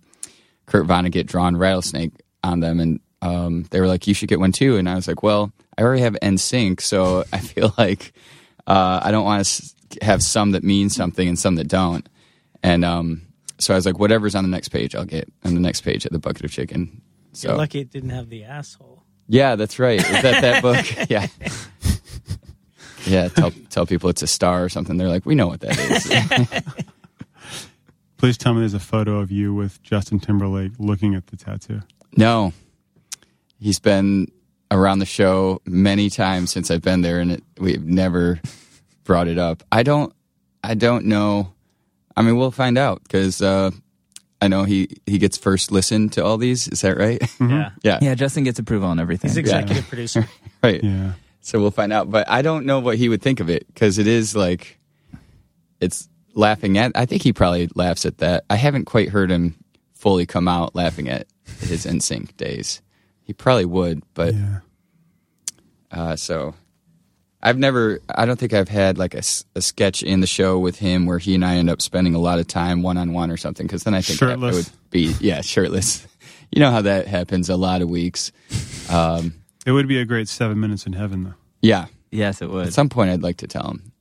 Kurt 0.68 0.86
Vonnegut 0.86 1.26
drawn 1.26 1.58
rattlesnake 1.58 2.12
on 2.44 2.60
them, 2.60 2.80
and 2.80 3.00
um, 3.24 3.66
they 3.72 3.80
were 3.80 3.88
like, 3.88 4.06
"You 4.06 4.14
should 4.14 4.30
get 4.30 4.40
one 4.40 4.52
too." 4.52 4.78
And 4.78 4.88
I 4.88 4.94
was 4.94 5.08
like, 5.08 5.24
"Well, 5.24 5.52
I 5.76 5.82
already 5.82 6.04
have 6.04 6.16
NSYNC, 6.22 6.80
so 6.82 7.24
I 7.34 7.40
feel 7.40 7.74
like 7.78 8.14
uh, 8.68 9.00
I 9.02 9.10
don't 9.12 9.26
want 9.26 9.44
to 9.44 9.77
have 10.02 10.22
some 10.24 10.52
that 10.52 10.64
mean 10.64 10.90
something 10.90 11.28
and 11.28 11.38
some 11.40 11.56
that 11.56 11.68
don't." 11.68 12.08
And 12.64 12.84
um, 12.86 13.22
so 13.60 13.74
I 13.74 13.78
was 13.78 13.86
like, 13.86 14.00
"Whatever's 14.00 14.36
on 14.36 14.44
the 14.44 14.50
next 14.50 14.70
page, 14.70 14.96
I'll 14.96 15.06
get 15.06 15.32
on 15.44 15.54
the 15.54 15.60
next 15.62 15.82
page 15.82 16.06
at 16.06 16.12
the 16.12 16.20
bucket 16.20 16.46
of 16.46 16.52
chicken." 16.52 17.02
So 17.34 17.50
You're 17.50 17.58
lucky 17.58 17.80
it 17.82 17.92
didn't 17.92 18.10
have 18.10 18.30
the 18.30 18.44
asshole. 18.46 19.04
yeah, 19.28 19.56
that's 19.56 19.78
right. 19.80 20.00
Is 20.00 20.22
that 20.24 20.42
that 20.42 20.62
book? 20.62 20.86
Yeah. 21.10 21.28
Yeah, 23.06 23.30
tell 23.30 23.52
tell 23.70 23.86
people 23.86 24.10
it's 24.10 24.22
a 24.22 24.28
star 24.28 24.64
or 24.64 24.70
something. 24.70 24.98
They're 24.98 25.08
like, 25.08 25.26
we 25.26 25.34
know 25.36 25.48
what 25.48 25.62
that 25.62 25.78
is. 25.80 26.64
Please 28.18 28.38
tell 28.38 28.54
me 28.54 28.62
there's 28.62 28.74
a 28.74 28.80
photo 28.80 29.20
of 29.20 29.32
you 29.32 29.54
with 29.54 29.82
Justin 29.84 30.20
Timberlake 30.20 30.72
looking 30.80 31.14
at 31.16 31.28
the 31.28 31.38
tattoo. 31.38 31.82
no, 32.18 32.52
he's 33.60 33.80
been 33.80 34.28
around 34.72 35.00
the 35.00 35.06
show 35.06 35.62
many 35.66 36.10
times 36.10 36.52
since 36.52 36.70
I've 36.72 36.82
been 36.82 37.02
there, 37.02 37.20
and 37.20 37.32
it, 37.34 37.44
we've 37.60 37.86
never 37.86 38.42
brought 39.08 39.28
it 39.28 39.40
up. 39.40 39.64
I 39.72 39.82
don't, 39.84 40.14
I 40.64 40.76
don't 40.76 41.06
know. 41.06 41.54
I 42.16 42.22
mean, 42.22 42.36
we'll 42.36 42.52
find 42.52 42.78
out 42.78 43.02
because 43.04 43.42
uh, 43.42 43.72
I 44.42 44.48
know 44.50 44.64
he 44.66 44.90
he 45.06 45.18
gets 45.18 45.38
first 45.38 45.72
listen 45.72 46.10
to 46.10 46.24
all 46.24 46.38
these. 46.38 46.68
Is 46.68 46.82
that 46.82 46.98
right? 46.98 47.22
Yeah. 47.40 47.70
yeah, 47.84 48.00
Yeah, 48.02 48.16
Justin 48.16 48.44
gets 48.44 48.60
approval 48.60 48.90
on 48.90 49.00
everything. 49.00 49.30
He's 49.30 49.38
executive 49.38 49.88
producer. 49.88 50.28
right. 50.64 50.84
Yeah. 50.84 51.14
So 51.42 51.60
we'll 51.60 51.72
find 51.72 51.94
out. 51.94 52.12
But 52.12 52.30
I 52.30 52.42
don't 52.42 52.66
know 52.66 52.80
what 52.80 52.98
he 52.98 53.08
would 53.10 53.22
think 53.22 53.40
of 53.40 53.50
it 53.50 53.66
because 53.68 53.98
it 53.98 54.08
is 54.08 54.36
like, 54.36 54.78
it's 55.80 56.10
laughing 56.34 56.78
at. 56.78 56.92
I 56.96 57.06
think 57.06 57.22
he 57.24 57.32
probably 57.34 57.70
laughs 57.76 58.06
at 58.06 58.18
that. 58.18 58.44
I 58.50 58.56
haven't 58.58 58.86
quite 58.86 59.10
heard 59.10 59.32
him 59.32 59.56
fully 59.94 60.26
come 60.26 60.48
out 60.48 60.76
laughing 60.76 61.08
at 61.08 61.28
his 61.62 61.86
NSYNC 61.86 62.36
days. 62.36 62.82
He 63.24 63.32
probably 63.34 63.66
would, 63.66 64.04
but 64.14 64.34
Yeah. 64.34 64.60
uh, 65.92 66.16
so 66.16 66.54
I've 67.48 67.58
never. 67.58 68.00
I 68.14 68.26
don't 68.26 68.38
think 68.40 68.54
I've 68.54 68.70
had 68.70 68.98
like 68.98 69.14
a 69.14 69.22
sketch 69.24 70.04
in 70.04 70.20
the 70.22 70.28
show 70.28 70.60
with 70.60 70.78
him 70.80 71.06
where 71.06 71.18
he 71.20 71.34
and 71.36 71.46
I 71.46 71.56
end 71.56 71.70
up 71.70 71.82
spending 71.82 72.14
a 72.16 72.20
lot 72.20 72.40
of 72.40 72.48
time 72.48 72.82
one 72.84 72.98
on 72.98 73.14
one 73.14 73.32
or 73.32 73.38
something. 73.38 73.66
Because 73.66 73.84
then 73.84 73.94
I 73.94 74.02
think 74.02 74.20
that 74.20 74.40
would 74.40 74.70
be 74.90 75.16
yeah 75.20 75.42
shirtless. 75.42 76.06
You 76.50 76.62
know 76.62 76.72
how 76.72 76.82
that 76.84 77.08
happens 77.08 77.50
a 77.50 77.58
lot 77.58 77.82
of 77.82 77.90
weeks. 77.90 78.32
Um, 78.90 79.34
It 79.66 79.74
would 79.74 79.86
be 79.90 80.00
a 80.00 80.06
great 80.06 80.30
seven 80.30 80.62
minutes 80.62 80.86
in 80.86 80.94
heaven, 80.94 81.26
though. 81.26 81.34
yeah, 81.62 81.88
Yes, 82.10 82.42
it 82.42 82.50
would. 82.50 82.68
At 82.68 82.74
some 82.74 82.88
point, 82.88 83.10
I'd 83.12 83.22
like 83.22 83.36
to 83.38 83.48
tell 83.48 83.70
him. 83.70 83.92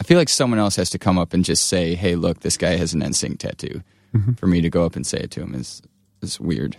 I 0.00 0.02
feel 0.02 0.18
like 0.18 0.28
someone 0.28 0.58
else 0.58 0.74
has 0.74 0.90
to 0.90 0.98
come 0.98 1.16
up 1.16 1.32
and 1.32 1.44
just 1.44 1.66
say, 1.66 1.94
"Hey, 1.94 2.16
look, 2.16 2.40
this 2.40 2.56
guy 2.56 2.70
has 2.76 2.92
an 2.92 3.02
NSYNC 3.02 3.38
tattoo." 3.38 3.82
For 4.36 4.48
me 4.48 4.60
to 4.62 4.68
go 4.68 4.84
up 4.84 4.96
and 4.96 5.06
say 5.06 5.18
it 5.18 5.30
to 5.30 5.42
him 5.42 5.54
is 5.54 5.80
is 6.22 6.40
weird 6.40 6.76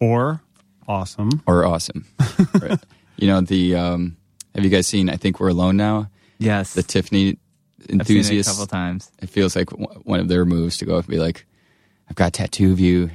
Or 0.00 0.42
awesome. 0.88 1.42
or 1.46 1.64
awesome. 1.64 2.06
right. 2.60 2.80
You 3.16 3.28
know 3.28 3.40
the. 3.40 3.74
Um, 3.76 4.16
have 4.54 4.64
you 4.64 4.70
guys 4.70 4.86
seen? 4.86 5.08
I 5.10 5.16
think 5.16 5.40
we're 5.40 5.48
alone 5.48 5.76
now. 5.76 6.10
yes. 6.38 6.74
The 6.74 6.82
Tiffany 6.82 7.30
I've 7.30 7.36
seen 7.36 7.38
it 7.86 7.88
a 7.88 7.92
enthusiasts. 7.92 8.52
couple 8.52 8.66
times. 8.66 9.10
It 9.20 9.28
feels 9.28 9.54
like 9.56 9.70
w- 9.70 9.88
one 10.04 10.20
of 10.20 10.28
their 10.28 10.44
moves 10.44 10.78
to 10.78 10.84
go 10.84 10.96
up 10.96 11.04
and 11.04 11.10
be 11.12 11.18
like, 11.18 11.44
"I've 12.08 12.16
got 12.16 12.28
a 12.28 12.30
tattoo 12.30 12.72
of 12.72 12.80
you." 12.80 13.10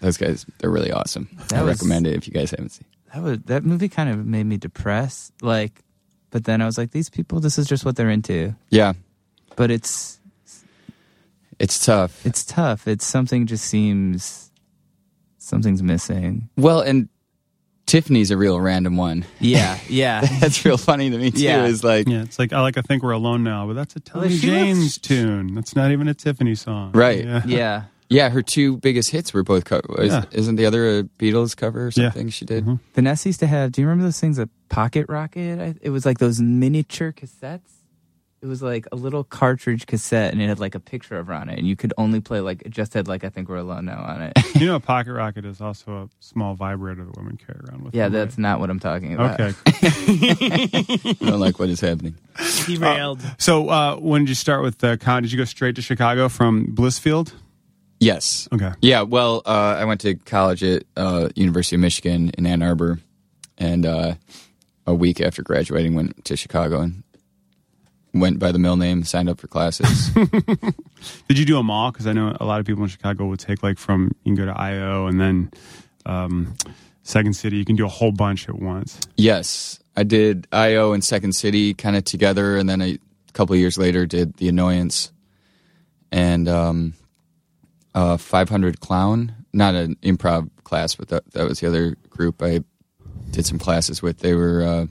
Those 0.00 0.16
guys, 0.16 0.46
they're 0.58 0.70
really 0.70 0.92
awesome. 0.92 1.28
That 1.48 1.60
I 1.60 1.62
was- 1.62 1.76
recommend 1.78 2.06
it 2.06 2.14
if 2.14 2.26
you 2.26 2.32
guys 2.32 2.50
haven't 2.50 2.70
seen. 2.70 2.84
That 3.14 3.22
was 3.22 3.38
that 3.46 3.64
movie 3.64 3.88
kind 3.88 4.08
of 4.10 4.24
made 4.26 4.44
me 4.44 4.56
depressed. 4.56 5.32
Like, 5.42 5.82
but 6.30 6.44
then 6.44 6.60
I 6.62 6.66
was 6.66 6.76
like, 6.78 6.90
these 6.92 7.08
people, 7.10 7.40
this 7.40 7.58
is 7.58 7.66
just 7.66 7.84
what 7.84 7.96
they're 7.96 8.10
into. 8.10 8.54
Yeah, 8.70 8.92
But 9.56 9.70
it's 9.70 10.20
it's 11.58 11.84
tough. 11.84 12.24
it's 12.24 12.44
tough. 12.44 12.86
It's 12.86 13.04
something 13.06 13.46
just 13.46 13.64
seems 13.64 14.50
something's 15.38 15.82
missing. 15.82 16.48
Well, 16.56 16.80
and 16.80 17.08
Tiffany's 17.88 18.30
a 18.30 18.36
real 18.36 18.60
random 18.60 18.96
one. 18.96 19.24
Yeah, 19.40 19.78
yeah. 19.88 20.20
That's 20.40 20.64
real 20.64 20.78
funny 20.78 21.10
to 21.10 21.18
me 21.18 21.32
too. 21.32 21.40
Yeah. 21.42 21.64
Is 21.66 21.82
like 21.82 22.06
Yeah, 22.06 22.22
it's 22.22 22.38
like 22.38 22.52
I 22.52 22.60
like 22.60 22.78
I 22.78 22.82
think 22.82 23.02
we're 23.02 23.10
alone 23.12 23.42
now, 23.42 23.66
but 23.66 23.72
that's 23.74 23.96
a 23.96 24.00
Tommy 24.00 24.28
she 24.28 24.46
James 24.46 24.78
looks- 24.78 24.98
tune. 24.98 25.54
That's 25.54 25.74
not 25.74 25.90
even 25.90 26.06
a 26.06 26.14
Tiffany 26.14 26.54
song. 26.54 26.92
Right. 26.92 27.24
Yeah. 27.24 27.42
yeah. 27.46 27.82
Yeah, 28.10 28.30
her 28.30 28.40
two 28.40 28.78
biggest 28.78 29.10
hits 29.10 29.34
were 29.34 29.42
both 29.42 29.66
covers. 29.66 30.08
Yeah. 30.10 30.24
Isn't 30.32 30.56
the 30.56 30.64
other 30.64 31.00
a 31.00 31.02
Beatles 31.02 31.54
cover 31.54 31.88
or 31.88 31.90
Yeah. 31.94 32.04
something 32.06 32.30
she 32.30 32.46
did? 32.46 32.64
Mhm. 32.64 32.80
Vanessa 32.94 33.28
used 33.28 33.40
to 33.40 33.46
have. 33.46 33.70
Do 33.72 33.82
you 33.82 33.86
remember 33.86 34.04
those 34.04 34.18
things? 34.18 34.38
A 34.38 34.48
pocket 34.70 35.04
rocket. 35.10 35.60
I, 35.60 35.74
it 35.82 35.90
was 35.90 36.06
like 36.06 36.16
those 36.16 36.40
miniature 36.40 37.12
cassettes. 37.12 37.77
It 38.40 38.46
was 38.46 38.62
like 38.62 38.86
a 38.92 38.96
little 38.96 39.24
cartridge 39.24 39.86
cassette, 39.86 40.32
and 40.32 40.40
it 40.40 40.46
had 40.46 40.60
like 40.60 40.76
a 40.76 40.80
picture 40.80 41.18
of 41.18 41.26
her 41.26 41.32
on 41.32 41.48
it, 41.48 41.58
and 41.58 41.66
you 41.66 41.74
could 41.74 41.92
only 41.98 42.20
play 42.20 42.40
like 42.40 42.62
it 42.62 42.70
just 42.70 42.94
had 42.94 43.08
like 43.08 43.24
I 43.24 43.30
think 43.30 43.48
we're 43.48 43.56
alone 43.56 43.86
now 43.86 44.00
on 44.00 44.22
it. 44.22 44.32
You 44.54 44.66
know, 44.66 44.76
a 44.76 44.80
pocket 44.94 45.12
rocket 45.12 45.44
is 45.44 45.60
also 45.60 46.04
a 46.04 46.08
small 46.20 46.54
vibrator 46.54 47.04
that 47.04 47.16
women 47.16 47.36
carry 47.36 47.58
around 47.68 47.82
with. 47.84 47.94
yeah, 47.94 48.04
them, 48.04 48.12
that's 48.12 48.38
not 48.38 48.60
what 48.60 48.70
I'm 48.70 48.78
talking 48.78 49.14
about. 49.14 49.40
okay. 49.40 49.54
I 49.66 51.16
don't 51.20 51.40
like 51.40 51.58
what 51.58 51.68
is 51.68 51.80
happening. 51.80 52.14
Derailed. 52.66 53.20
So, 53.38 53.68
uh, 53.68 53.96
when 53.96 54.22
did 54.22 54.28
you 54.28 54.34
start 54.36 54.62
with 54.62 54.78
the 54.78 54.96
con? 54.98 55.22
Did 55.22 55.32
you 55.32 55.38
go 55.38 55.44
straight 55.44 55.74
to 55.76 55.82
Chicago 55.82 56.28
from 56.28 56.68
Blissfield? 56.74 57.32
Yes. 58.00 58.48
Okay. 58.52 58.72
Yeah. 58.80 59.02
Well, 59.02 59.42
uh, 59.46 59.76
I 59.78 59.84
went 59.84 60.00
to 60.02 60.14
college 60.14 60.62
at 60.62 60.84
uh, 60.96 61.30
University 61.34 61.74
of 61.74 61.80
Michigan 61.80 62.30
in 62.38 62.46
Ann 62.46 62.62
Arbor, 62.62 63.00
and 63.56 63.84
uh, 63.84 64.14
a 64.86 64.94
week 64.94 65.20
after 65.20 65.42
graduating, 65.42 65.94
went 65.94 66.24
to 66.26 66.36
Chicago 66.36 66.80
and 66.80 67.02
went 68.20 68.38
by 68.38 68.52
the 68.52 68.58
mill 68.58 68.76
name, 68.76 69.04
signed 69.04 69.28
up 69.28 69.40
for 69.40 69.48
classes. 69.48 70.10
Did 71.28 71.38
you 71.38 71.44
do 71.44 71.54
them 71.54 71.70
all? 71.70 71.90
Because 71.90 72.06
I 72.06 72.12
know 72.12 72.36
a 72.40 72.44
lot 72.44 72.60
of 72.60 72.66
people 72.66 72.82
in 72.82 72.88
Chicago 72.88 73.26
would 73.26 73.40
take 73.40 73.62
like 73.62 73.78
from 73.78 74.10
you 74.24 74.34
can 74.34 74.46
go 74.46 74.52
to 74.52 74.58
IO 74.58 75.06
and 75.06 75.20
then 75.20 75.50
um, 76.06 76.54
Second 77.02 77.34
City. 77.34 77.56
You 77.56 77.64
can 77.64 77.76
do 77.76 77.86
a 77.86 77.88
whole 77.90 78.12
bunch 78.12 78.48
at 78.48 78.58
once. 78.58 79.00
yes, 79.16 79.80
I 79.96 80.04
did 80.04 80.46
IO 80.52 80.92
and 80.92 81.02
Second 81.02 81.32
City 81.32 81.74
kind 81.74 81.96
of 81.96 82.04
together, 82.04 82.56
and 82.56 82.68
then 82.68 82.80
a 82.80 82.98
couple 83.32 83.54
of 83.54 83.60
years 83.60 83.76
later 83.76 84.06
did 84.06 84.36
the 84.36 84.48
Annoyance 84.48 85.10
and 86.12 86.48
um, 86.48 86.94
uh, 87.94 88.16
500 88.16 88.80
Clown. 88.80 89.34
Not 89.52 89.74
an 89.74 89.96
improv 90.02 90.50
class, 90.62 90.94
but 90.94 91.08
that, 91.08 91.30
that 91.32 91.48
was 91.48 91.60
the 91.60 91.66
other 91.66 91.96
group 92.10 92.42
I 92.42 92.60
did 93.30 93.46
some 93.46 93.58
classes 93.58 94.02
with. 94.02 94.18
They 94.18 94.34
were 94.34 94.62
uh, 94.62 94.86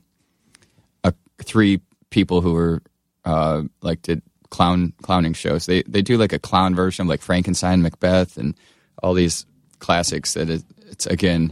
a, 1.05 1.13
three 1.43 1.79
people 2.09 2.41
who 2.41 2.53
were 2.53 2.81
uh, 3.27 3.63
like 3.81 4.01
did 4.03 4.21
clown 4.49 4.93
clowning 5.01 5.33
shows. 5.33 5.65
They 5.65 5.83
they 5.83 6.01
do 6.01 6.17
like 6.17 6.31
a 6.31 6.39
clown 6.39 6.73
version 6.73 7.03
of 7.03 7.09
like 7.09 7.21
Frankenstein, 7.21 7.81
Macbeth, 7.81 8.37
and 8.37 8.55
all 9.03 9.13
these 9.13 9.45
classics. 9.79 10.33
That 10.33 10.49
it, 10.49 10.63
it's 10.87 11.05
again, 11.05 11.51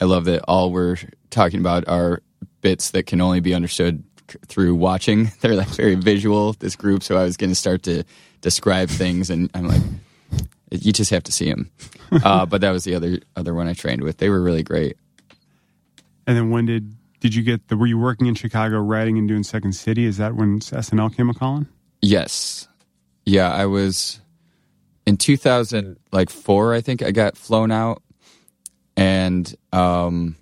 I 0.00 0.04
love 0.04 0.26
that 0.26 0.42
all 0.46 0.70
we're 0.70 0.96
talking 1.30 1.58
about 1.58 1.86
are 1.88 2.22
bits 2.60 2.92
that 2.92 3.06
can 3.06 3.20
only 3.20 3.40
be 3.40 3.52
understood 3.52 4.04
through 4.46 4.76
watching. 4.76 5.32
They're 5.40 5.56
like 5.56 5.68
very 5.68 5.96
visual, 5.96 6.52
this 6.52 6.76
group. 6.76 7.02
So 7.02 7.16
I 7.16 7.24
was 7.24 7.36
going 7.36 7.50
to 7.50 7.56
start 7.56 7.82
to 7.84 8.04
describe 8.40 8.88
things, 8.88 9.28
and 9.28 9.50
I'm 9.54 9.66
like, 9.66 9.82
you 10.70 10.92
just 10.92 11.10
have 11.10 11.24
to 11.24 11.32
see 11.32 11.50
them. 11.50 11.70
Uh, 12.10 12.46
but 12.46 12.62
that 12.62 12.70
was 12.70 12.84
the 12.84 12.94
other 12.94 13.18
other 13.36 13.52
one 13.52 13.68
I 13.68 13.74
trained 13.74 14.02
with. 14.02 14.16
They 14.16 14.30
were 14.30 14.40
really 14.40 14.62
great. 14.62 14.96
And 16.26 16.34
then 16.34 16.48
when 16.48 16.64
did 16.64 16.96
did 17.20 17.34
you 17.34 17.42
get 17.42 17.68
the? 17.68 17.76
Were 17.76 17.86
you 17.86 17.98
working 17.98 18.26
in 18.26 18.34
Chicago, 18.34 18.78
writing 18.78 19.18
and 19.18 19.28
doing 19.28 19.42
Second 19.42 19.72
City? 19.72 20.04
Is 20.04 20.18
that 20.18 20.34
when 20.34 20.60
SNL 20.60 21.14
came 21.16 21.28
a 21.28 21.34
calling? 21.34 21.66
Yes, 22.00 22.68
yeah, 23.24 23.52
I 23.52 23.66
was 23.66 24.20
in 25.06 25.16
2000, 25.16 25.98
like 26.12 26.30
four. 26.30 26.74
I 26.74 26.80
think 26.80 27.02
I 27.02 27.10
got 27.10 27.36
flown 27.36 27.72
out 27.72 28.02
and 28.96 29.54
um, 29.72 30.36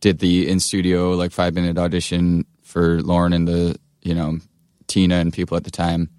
did 0.00 0.18
the 0.18 0.48
in 0.48 0.60
studio 0.60 1.12
like 1.12 1.32
five 1.32 1.54
minute 1.54 1.78
audition 1.78 2.44
for 2.62 3.00
Lorne 3.02 3.32
and 3.32 3.48
the 3.48 3.76
you 4.02 4.14
know 4.14 4.38
Tina 4.86 5.16
and 5.16 5.32
people 5.32 5.56
at 5.56 5.64
the 5.64 5.70
time, 5.70 6.10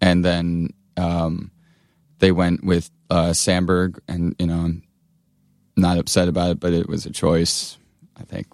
and 0.00 0.24
then 0.24 0.70
um, 0.96 1.50
they 2.20 2.32
went 2.32 2.64
with 2.64 2.90
uh, 3.10 3.30
Samberg, 3.30 3.98
and 4.08 4.34
you 4.38 4.46
know 4.46 4.60
I'm 4.60 4.82
not 5.76 5.98
upset 5.98 6.28
about 6.28 6.50
it, 6.52 6.60
but 6.60 6.72
it 6.72 6.88
was 6.88 7.04
a 7.04 7.10
choice. 7.10 7.76
I 8.16 8.22
think. 8.22 8.46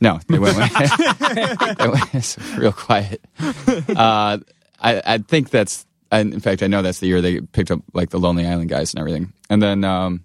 No, 0.00 0.20
they 0.28 0.38
went. 0.38 0.56
Real 2.58 2.72
quiet. 2.72 3.24
Uh, 3.38 4.38
I, 4.80 5.02
I 5.04 5.18
think 5.18 5.50
that's. 5.50 5.86
In 6.12 6.38
fact, 6.40 6.62
I 6.62 6.68
know 6.68 6.82
that's 6.82 7.00
the 7.00 7.08
year 7.08 7.20
they 7.20 7.40
picked 7.40 7.70
up 7.70 7.80
like 7.92 8.10
the 8.10 8.18
Lonely 8.18 8.46
Island 8.46 8.68
guys 8.68 8.94
and 8.94 9.00
everything. 9.00 9.32
And 9.50 9.60
then 9.60 9.82
um, 9.84 10.24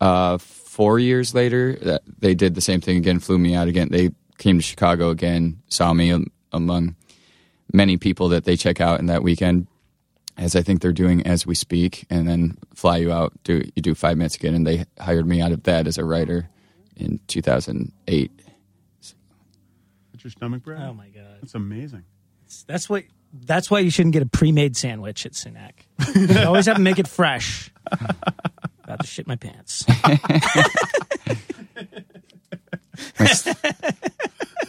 uh, 0.00 0.38
four 0.38 0.98
years 0.98 1.34
later, 1.34 1.74
that 1.82 2.02
they 2.18 2.34
did 2.34 2.54
the 2.54 2.60
same 2.60 2.80
thing 2.80 2.96
again. 2.96 3.18
Flew 3.18 3.38
me 3.38 3.54
out 3.54 3.68
again. 3.68 3.88
They 3.90 4.10
came 4.38 4.58
to 4.58 4.62
Chicago 4.62 5.10
again. 5.10 5.60
Saw 5.68 5.92
me 5.92 6.24
among 6.52 6.96
many 7.72 7.98
people 7.98 8.30
that 8.30 8.44
they 8.44 8.56
check 8.56 8.80
out 8.80 8.98
in 8.98 9.06
that 9.06 9.22
weekend, 9.22 9.66
as 10.38 10.56
I 10.56 10.62
think 10.62 10.80
they're 10.80 10.92
doing 10.92 11.26
as 11.26 11.46
we 11.46 11.54
speak. 11.54 12.06
And 12.08 12.26
then 12.26 12.56
fly 12.74 12.96
you 12.96 13.12
out. 13.12 13.32
Do 13.44 13.62
you 13.74 13.82
do 13.82 13.94
five 13.94 14.16
minutes 14.16 14.36
again? 14.36 14.54
And 14.54 14.66
they 14.66 14.86
hired 14.98 15.26
me 15.26 15.42
out 15.42 15.52
of 15.52 15.64
that 15.64 15.86
as 15.86 15.98
a 15.98 16.04
writer 16.04 16.48
in 16.98 17.20
2008. 17.28 18.30
That's 20.12 20.24
your 20.24 20.30
stomach, 20.30 20.62
Brad? 20.64 20.82
Oh 20.82 20.94
my 20.94 21.08
god, 21.08 21.38
That's 21.40 21.54
amazing. 21.54 22.04
that's 22.66 22.88
what. 22.90 23.04
That's 23.32 23.70
why 23.70 23.80
you 23.80 23.90
shouldn't 23.90 24.14
get 24.14 24.22
a 24.22 24.26
pre-made 24.26 24.74
sandwich 24.76 25.26
at 25.26 25.32
Sunac. 25.32 25.72
You 26.14 26.46
always 26.46 26.64
have 26.66 26.76
to 26.76 26.82
make 26.82 26.98
it 26.98 27.06
fresh. 27.06 27.70
About 28.84 29.00
to 29.00 29.06
shit 29.06 29.26
my 29.26 29.36
pants. 29.36 29.84
My, 33.20 33.26
st- 33.26 33.56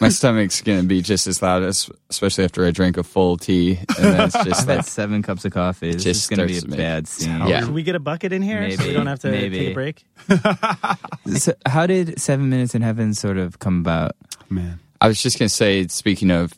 my 0.00 0.08
stomach's 0.08 0.62
gonna 0.62 0.82
be 0.82 1.02
just 1.02 1.26
as 1.26 1.42
loud, 1.42 1.62
as, 1.62 1.90
especially 2.08 2.44
after 2.44 2.64
I 2.64 2.70
drink 2.70 2.96
a 2.96 3.02
full 3.02 3.36
tea, 3.36 3.78
and 3.98 4.14
then 4.14 4.20
it's 4.28 4.44
just 4.44 4.60
I've 4.68 4.76
like 4.78 4.86
seven 4.86 5.22
cups 5.22 5.44
of 5.44 5.52
coffee. 5.52 5.92
This 5.92 6.04
Just 6.04 6.30
going 6.30 6.40
to 6.40 6.46
be 6.46 6.56
a 6.56 6.60
starts 6.60 6.76
bad 6.76 7.08
scene. 7.08 7.46
Yeah. 7.46 7.60
Should 7.60 7.74
we 7.74 7.82
get 7.82 7.94
a 7.94 8.00
bucket 8.00 8.32
in 8.32 8.42
here 8.42 8.70
so 8.70 8.84
we 8.84 8.92
don't 8.92 9.06
have 9.06 9.20
to 9.20 9.30
maybe. 9.30 9.58
take 9.58 9.70
a 9.70 9.74
break? 9.74 10.04
So 11.38 11.52
how 11.66 11.86
did 11.86 12.20
Seven 12.20 12.48
Minutes 12.48 12.74
in 12.74 12.82
Heaven 12.82 13.14
sort 13.14 13.36
of 13.36 13.58
come 13.60 13.80
about? 13.80 14.16
Man. 14.48 14.80
I 15.00 15.06
was 15.06 15.22
just 15.22 15.38
gonna 15.38 15.48
say, 15.48 15.86
speaking 15.86 16.30
of 16.30 16.52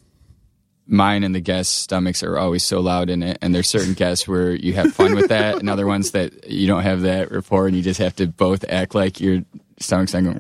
mine 0.87 1.25
and 1.25 1.35
the 1.35 1.41
guests' 1.41 1.75
stomachs 1.75 2.23
are 2.23 2.39
always 2.39 2.65
so 2.65 2.81
loud 2.81 3.11
in 3.11 3.23
it, 3.23 3.39
and 3.43 3.55
there's 3.55 3.69
certain 3.69 3.95
guests 3.95 4.27
where 4.27 4.55
you 4.55 4.73
have 4.75 4.93
fun 4.93 5.15
with 5.15 5.29
that, 5.29 5.59
and 5.59 5.69
other 5.69 5.87
ones 5.87 6.13
that 6.13 6.49
you 6.49 6.67
don't 6.67 6.83
have 6.83 7.03
that 7.03 7.31
rapport, 7.31 7.67
and 7.67 7.77
you 7.77 7.83
just 7.83 8.01
have 8.01 8.17
to 8.17 8.27
both 8.27 8.65
act 8.69 8.95
like 8.95 9.21
your 9.21 9.43
stomach's 9.79 10.15
not 10.15 10.25
going, 10.25 10.39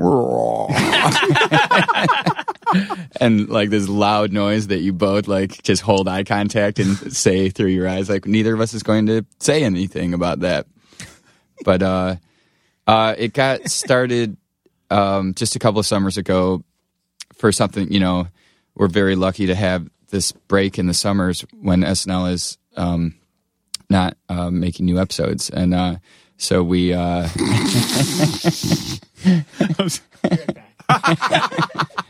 and 3.20 3.48
like 3.48 3.70
this 3.70 3.88
loud 3.88 4.32
noise 4.32 4.68
that 4.68 4.80
you 4.80 4.92
both 4.92 5.28
like 5.28 5.62
just 5.62 5.82
hold 5.82 6.08
eye 6.08 6.24
contact 6.24 6.78
and 6.78 6.96
say 7.12 7.48
through 7.48 7.68
your 7.68 7.88
eyes, 7.88 8.08
like 8.08 8.26
neither 8.26 8.54
of 8.54 8.60
us 8.60 8.74
is 8.74 8.82
going 8.82 9.06
to 9.06 9.24
say 9.38 9.64
anything 9.64 10.14
about 10.14 10.40
that. 10.40 10.66
But 11.64 11.82
uh, 11.82 12.16
uh, 12.86 13.14
it 13.16 13.32
got 13.32 13.68
started 13.70 14.36
um, 14.90 15.34
just 15.34 15.56
a 15.56 15.58
couple 15.58 15.80
of 15.80 15.86
summers 15.86 16.16
ago 16.16 16.64
for 17.34 17.52
something, 17.52 17.92
you 17.92 18.00
know, 18.00 18.28
we're 18.74 18.88
very 18.88 19.16
lucky 19.16 19.46
to 19.46 19.54
have 19.54 19.88
this 20.10 20.32
break 20.32 20.78
in 20.78 20.86
the 20.86 20.94
summers 20.94 21.44
when 21.60 21.80
SNL 21.80 22.32
is 22.32 22.58
um, 22.76 23.14
not 23.88 24.16
uh, 24.28 24.50
making 24.50 24.86
new 24.86 24.98
episodes, 24.98 25.50
and 25.50 25.74
uh, 25.74 25.96
so 26.36 26.62
we. 26.62 26.92
Uh, 26.92 27.28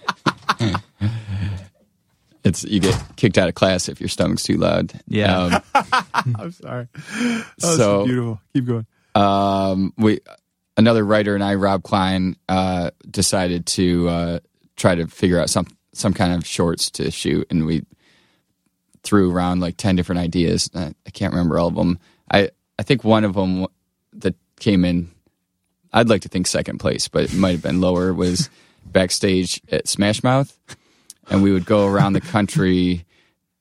it's 2.45 2.65
you 2.65 2.81
get 2.81 3.01
kicked 3.17 3.39
out 3.39 3.49
of 3.49 3.55
class 3.55 3.89
if 3.89 4.01
your 4.01 4.09
stomach's 4.09 4.43
too 4.43 4.57
loud. 4.57 4.93
Yeah. 5.07 5.61
Um, 5.75 5.85
I'm 6.39 6.53
sorry. 6.53 6.89
Oh, 7.15 7.45
so 7.59 8.05
beautiful. 8.05 8.41
Keep 8.55 8.67
going. 8.67 8.87
um, 9.15 9.93
we 9.97 10.21
another 10.77 11.05
writer 11.05 11.35
and 11.35 11.45
I, 11.45 11.55
Rob 11.55 11.83
Klein, 11.83 12.37
uh, 12.49 12.91
decided 13.11 13.67
to 13.67 14.09
uh, 14.09 14.39
try 14.77 14.95
to 14.95 15.07
figure 15.07 15.41
out 15.41 15.51
some 15.51 15.67
some 15.93 16.15
kind 16.15 16.33
of 16.33 16.47
shorts 16.47 16.91
to 16.93 17.11
shoot, 17.11 17.47
and 17.51 17.67
we 17.67 17.85
threw 19.03 19.31
around 19.33 19.61
like 19.61 19.77
ten 19.77 19.97
different 19.97 20.21
ideas. 20.21 20.71
I, 20.75 20.95
I 21.07 21.11
can't 21.11 21.33
remember 21.33 21.59
all 21.59 21.69
of 21.69 21.75
them. 21.75 21.99
I 22.31 22.51
I 22.79 22.83
think 22.83 23.05
one 23.05 23.25
of 23.25 23.35
them 23.35 23.67
that 24.15 24.35
came 24.59 24.85
in, 24.85 25.11
I'd 25.93 26.09
like 26.09 26.23
to 26.23 26.29
think 26.29 26.47
second 26.47 26.79
place, 26.79 27.09
but 27.09 27.25
it 27.25 27.35
might 27.35 27.53
have 27.53 27.63
been 27.63 27.81
lower. 27.81 28.13
Was 28.13 28.49
backstage 28.87 29.61
at 29.71 29.89
Smash 29.89 30.23
Mouth, 30.23 30.59
and 31.31 31.43
we 31.43 31.53
would 31.53 31.65
go 31.65 31.87
around 31.87 32.13
the 32.13 32.21
country 32.21 33.05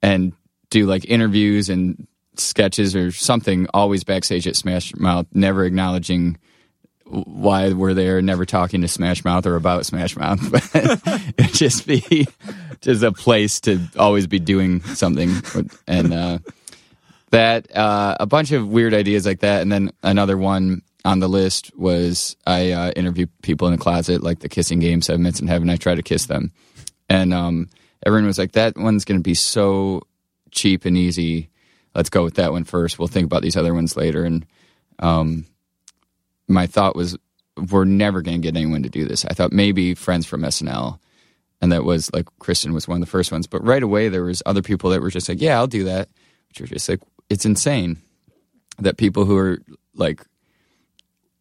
and 0.02 0.34
do 0.70 0.86
like 0.86 1.06
interviews 1.06 1.70
and 1.70 2.08
sketches 2.36 2.96
or 2.96 3.12
something 3.12 3.68
always 3.74 4.04
backstage 4.04 4.48
at 4.48 4.56
Smash 4.56 4.96
Mouth, 4.96 5.28
never 5.34 5.64
acknowledging 5.66 6.38
why 7.06 7.74
we're 7.74 7.94
there, 7.94 8.22
never 8.22 8.46
talking 8.46 8.82
to 8.82 8.88
Smash 8.88 9.26
Mouth 9.26 9.46
or 9.46 9.56
about 9.56 9.86
Smash 9.86 10.16
Mouth, 10.16 10.40
but 10.52 10.64
it'd 11.38 11.54
just 11.54 11.86
be 11.86 12.28
just 12.80 13.04
a 13.04 13.12
place 13.12 13.60
to 13.62 13.80
always 13.98 14.28
be 14.28 14.40
doing 14.40 14.82
something. 14.82 15.34
And 15.88 16.14
uh, 16.14 16.40
that, 17.32 17.76
uh, 17.76 18.16
a 18.20 18.26
bunch 18.26 18.52
of 18.54 18.68
weird 18.68 18.94
ideas 18.94 19.26
like 19.26 19.42
that. 19.42 19.62
And 19.62 19.72
then 19.72 19.92
another 20.04 20.38
one 20.38 20.84
on 21.04 21.20
the 21.20 21.28
list 21.28 21.72
was 21.78 22.36
I 22.46 22.72
uh, 22.72 22.92
interview 22.92 23.26
people 23.42 23.68
in 23.68 23.74
the 23.74 23.80
closet, 23.82 24.24
like 24.24 24.40
the 24.40 24.50
kissing 24.50 24.80
game, 24.80 25.02
Seven 25.02 25.24
Minutes 25.24 25.42
in 25.42 25.48
Heaven. 25.48 25.70
I 25.70 25.76
try 25.76 25.96
to 25.96 26.04
kiss 26.04 26.28
them. 26.28 26.52
And 27.12 27.34
um, 27.34 27.68
everyone 28.06 28.26
was 28.26 28.38
like, 28.38 28.54
that 28.54 28.78
one's 28.78 29.04
going 29.04 29.20
to 29.20 29.24
be 29.24 29.34
so 29.34 30.04
cheap 30.50 30.86
and 30.86 30.96
easy. 30.96 31.50
Let's 31.94 32.10
go 32.10 32.24
with 32.24 32.36
that 32.36 32.54
one 32.54 32.64
first. 32.64 32.98
We'll 32.98 33.10
think 33.10 33.26
about 33.26 33.42
these 33.42 33.58
other 33.58 33.74
ones 33.74 33.98
later. 33.98 34.24
And 34.24 34.46
um, 35.00 35.46
my 36.48 36.68
thought 36.68 36.96
was, 36.96 37.18
we're 37.70 37.84
never 37.84 38.22
going 38.22 38.42
to 38.42 38.48
get 38.48 38.56
anyone 38.56 38.84
to 38.84 38.90
do 38.90 39.06
this. 39.06 39.26
I 39.26 39.34
thought 39.34 39.52
maybe 39.52 39.94
friends 39.94 40.26
from 40.26 40.44
SNL, 40.44 41.00
and 41.62 41.74
that 41.74 41.84
was 41.84 42.10
like 42.14 42.28
Kristen 42.40 42.74
was 42.74 42.88
one 42.88 42.96
of 42.96 43.02
the 43.02 43.12
first 43.12 43.30
ones. 43.30 43.46
But 43.46 43.62
right 43.66 43.84
away, 43.84 44.08
there 44.08 44.24
was 44.24 44.42
other 44.46 44.62
people 44.62 44.90
that 44.92 45.02
were 45.02 45.12
just 45.12 45.28
like, 45.28 45.42
"Yeah, 45.42 45.58
I'll 45.58 45.68
do 45.68 45.84
that," 45.84 46.08
which 46.48 46.62
were 46.62 46.68
just 46.68 46.88
like, 46.88 47.02
it's 47.30 47.46
insane 47.46 47.98
that 48.80 48.96
people 48.96 49.26
who 49.26 49.36
are 49.36 49.60
like 49.94 50.26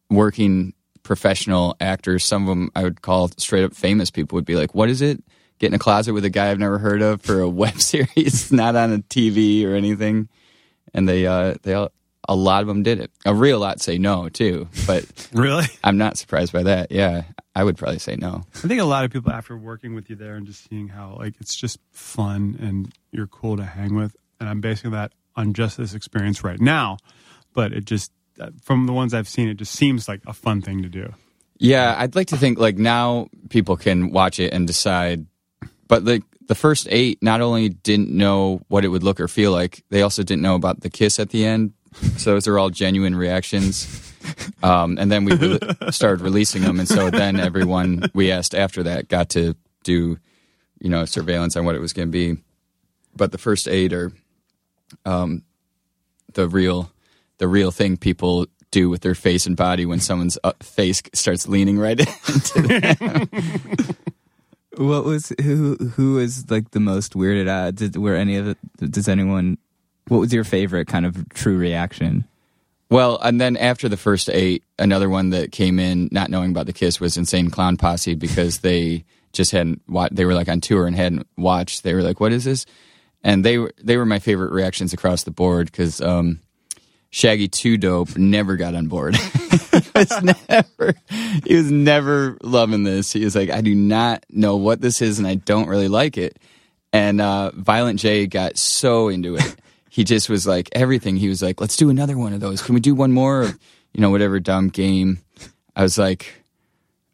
working 0.09 0.73
professional 1.01 1.77
actors, 1.79 2.25
some 2.25 2.43
of 2.43 2.49
them 2.49 2.71
I 2.75 2.83
would 2.83 3.01
call 3.01 3.29
straight 3.37 3.63
up 3.63 3.73
famous 3.73 4.11
people, 4.11 4.35
would 4.35 4.45
be 4.45 4.57
like, 4.57 4.75
"What 4.75 4.89
is 4.89 5.01
it? 5.01 5.23
Get 5.61 5.67
in 5.67 5.75
a 5.75 5.79
closet 5.79 6.13
with 6.13 6.25
a 6.25 6.31
guy 6.31 6.49
I've 6.49 6.57
never 6.57 6.79
heard 6.79 7.03
of 7.03 7.21
for 7.21 7.39
a 7.39 7.47
web 7.63 7.79
series, 7.79 8.51
not 8.51 8.75
on 8.75 8.91
a 8.91 8.97
TV 8.97 9.63
or 9.63 9.75
anything." 9.75 10.27
And 10.91 11.07
they, 11.07 11.27
uh, 11.27 11.53
they 11.61 11.75
all, 11.75 11.91
a 12.27 12.35
lot 12.35 12.61
of 12.63 12.67
them 12.67 12.81
did 12.81 12.99
it. 12.99 13.11
A 13.25 13.33
real 13.35 13.59
lot 13.59 13.79
say 13.79 13.99
no 13.99 14.27
too, 14.27 14.67
but 14.87 15.05
Really? 15.33 15.67
I'm 15.83 15.99
not 15.99 16.17
surprised 16.17 16.51
by 16.51 16.63
that. 16.63 16.91
Yeah, 16.91 17.25
I 17.55 17.63
would 17.63 17.77
probably 17.77 17.99
say 17.99 18.15
no. 18.15 18.43
I 18.55 18.67
think 18.67 18.81
a 18.81 18.85
lot 18.85 19.05
of 19.05 19.11
people, 19.11 19.31
after 19.31 19.55
working 19.55 19.93
with 19.93 20.09
you 20.09 20.15
there 20.15 20.33
and 20.33 20.47
just 20.47 20.67
seeing 20.67 20.87
how 20.87 21.15
like 21.19 21.35
it's 21.39 21.55
just 21.55 21.77
fun 21.91 22.57
and 22.59 22.91
you're 23.11 23.27
cool 23.27 23.55
to 23.57 23.63
hang 23.63 23.93
with, 23.93 24.15
and 24.39 24.49
I'm 24.49 24.61
basing 24.61 24.89
that 24.91 25.11
on 25.35 25.53
just 25.53 25.77
this 25.77 25.93
experience 25.93 26.43
right 26.43 26.59
now, 26.59 26.97
but 27.53 27.71
it 27.71 27.85
just 27.85 28.11
uh, 28.39 28.49
from 28.63 28.87
the 28.87 28.93
ones 28.93 29.13
I've 29.13 29.29
seen, 29.29 29.47
it 29.47 29.57
just 29.57 29.73
seems 29.73 30.07
like 30.07 30.21
a 30.25 30.33
fun 30.33 30.63
thing 30.63 30.81
to 30.81 30.89
do. 30.89 31.13
Yeah, 31.59 31.93
I'd 31.95 32.15
like 32.15 32.29
to 32.29 32.37
think 32.37 32.57
like 32.57 32.79
now 32.79 33.27
people 33.49 33.77
can 33.77 34.11
watch 34.11 34.39
it 34.39 34.51
and 34.51 34.65
decide. 34.65 35.27
But 35.91 36.05
like 36.05 36.23
the 36.47 36.55
first 36.55 36.87
eight, 36.89 37.21
not 37.21 37.41
only 37.41 37.67
didn't 37.67 38.09
know 38.09 38.61
what 38.69 38.85
it 38.85 38.87
would 38.87 39.03
look 39.03 39.19
or 39.19 39.27
feel 39.27 39.51
like, 39.51 39.83
they 39.89 40.03
also 40.03 40.23
didn't 40.23 40.41
know 40.41 40.55
about 40.55 40.79
the 40.79 40.89
kiss 40.89 41.19
at 41.19 41.31
the 41.31 41.45
end. 41.45 41.73
So 42.15 42.31
those 42.31 42.47
are 42.47 42.57
all 42.57 42.69
genuine 42.69 43.13
reactions. 43.13 44.13
Um, 44.63 44.97
and 44.97 45.11
then 45.11 45.25
we 45.25 45.33
re- 45.33 45.59
started 45.89 46.21
releasing 46.23 46.61
them, 46.61 46.79
and 46.79 46.87
so 46.87 47.09
then 47.09 47.41
everyone 47.41 48.09
we 48.13 48.31
asked 48.31 48.55
after 48.55 48.83
that 48.83 49.09
got 49.09 49.31
to 49.31 49.53
do, 49.83 50.17
you 50.79 50.89
know, 50.89 51.03
surveillance 51.03 51.57
on 51.57 51.65
what 51.65 51.75
it 51.75 51.81
was 51.81 51.91
going 51.91 52.07
to 52.07 52.11
be. 52.11 52.41
But 53.13 53.33
the 53.33 53.37
first 53.37 53.67
eight 53.67 53.91
are 53.91 54.13
um, 55.05 55.43
the 56.35 56.47
real, 56.47 56.89
the 57.39 57.49
real 57.49 57.71
thing 57.71 57.97
people 57.97 58.45
do 58.69 58.89
with 58.89 59.01
their 59.01 59.15
face 59.15 59.45
and 59.45 59.57
body 59.57 59.85
when 59.85 59.99
someone's 59.99 60.37
uh, 60.41 60.53
face 60.61 61.01
starts 61.13 61.49
leaning 61.49 61.77
right 61.77 61.99
into 62.29 62.61
them. 62.61 63.29
What 64.77 65.03
was 65.03 65.33
who 65.41 65.75
who 65.75 66.15
was 66.15 66.49
like 66.49 66.71
the 66.71 66.79
most 66.79 67.13
weirded 67.13 67.47
out? 67.47 67.75
Did 67.75 67.97
were 67.97 68.15
any 68.15 68.37
of 68.37 68.47
it? 68.47 68.57
Does 68.91 69.09
anyone? 69.09 69.57
What 70.07 70.19
was 70.19 70.33
your 70.33 70.43
favorite 70.43 70.87
kind 70.87 71.05
of 71.05 71.29
true 71.29 71.57
reaction? 71.57 72.25
Well, 72.89 73.19
and 73.21 73.39
then 73.39 73.55
after 73.55 73.87
the 73.87 73.97
first 73.97 74.29
eight, 74.29 74.63
another 74.77 75.09
one 75.09 75.29
that 75.29 75.53
came 75.53 75.79
in 75.79 76.09
not 76.11 76.29
knowing 76.29 76.51
about 76.51 76.65
the 76.65 76.73
kiss 76.73 76.99
was 76.99 77.15
Insane 77.15 77.49
Clown 77.49 77.77
Posse 77.77 78.15
because 78.15 78.59
they 78.59 79.05
just 79.31 79.51
hadn't 79.51 79.81
watched. 79.87 80.15
They 80.15 80.25
were 80.25 80.33
like 80.33 80.49
on 80.49 80.59
tour 80.59 80.87
and 80.87 80.95
hadn't 80.95 81.27
watched. 81.37 81.83
They 81.83 81.93
were 81.93 82.01
like, 82.01 82.19
"What 82.19 82.33
is 82.33 82.43
this?" 82.43 82.65
And 83.23 83.45
they 83.45 83.57
were 83.57 83.73
they 83.81 83.97
were 83.97 84.05
my 84.05 84.19
favorite 84.19 84.51
reactions 84.51 84.93
across 84.93 85.23
the 85.23 85.31
board 85.31 85.71
because 85.71 86.01
um, 86.01 86.39
Shaggy 87.11 87.49
Two 87.49 87.77
Dope 87.77 88.17
never 88.17 88.55
got 88.55 88.73
on 88.73 88.87
board. 88.87 89.15
he 89.71 89.81
was 89.93 90.21
never 90.23 90.93
he 91.45 91.55
was 91.55 91.69
never 91.69 92.37
loving 92.41 92.83
this. 92.83 93.11
He 93.11 93.23
was 93.23 93.35
like, 93.35 93.49
"I 93.49 93.59
do 93.59 93.75
not 93.75 94.25
know 94.29 94.55
what 94.55 94.79
this 94.79 95.01
is, 95.01 95.19
and 95.19 95.27
I 95.27 95.35
don't 95.35 95.67
really 95.67 95.89
like 95.89 96.17
it." 96.17 96.39
And 96.93 97.19
uh, 97.19 97.51
Violent 97.53 97.99
J 97.99 98.27
got 98.27 98.57
so 98.57 99.09
into 99.09 99.35
it. 99.35 99.55
he 99.89 100.05
just 100.05 100.29
was 100.29 100.47
like 100.47 100.69
everything. 100.71 101.17
He 101.17 101.27
was 101.27 101.41
like, 101.41 101.59
"Let's 101.59 101.75
do 101.75 101.89
another 101.89 102.17
one 102.17 102.31
of 102.31 102.39
those. 102.39 102.61
Can 102.61 102.75
we 102.75 102.81
do 102.81 102.95
one 102.95 103.11
more?" 103.11 103.43
Or, 103.43 103.47
you 103.93 103.99
know, 103.99 104.09
whatever 104.09 104.39
dumb 104.39 104.69
game. 104.69 105.19
I 105.75 105.83
was 105.83 105.97
like, 105.97 106.33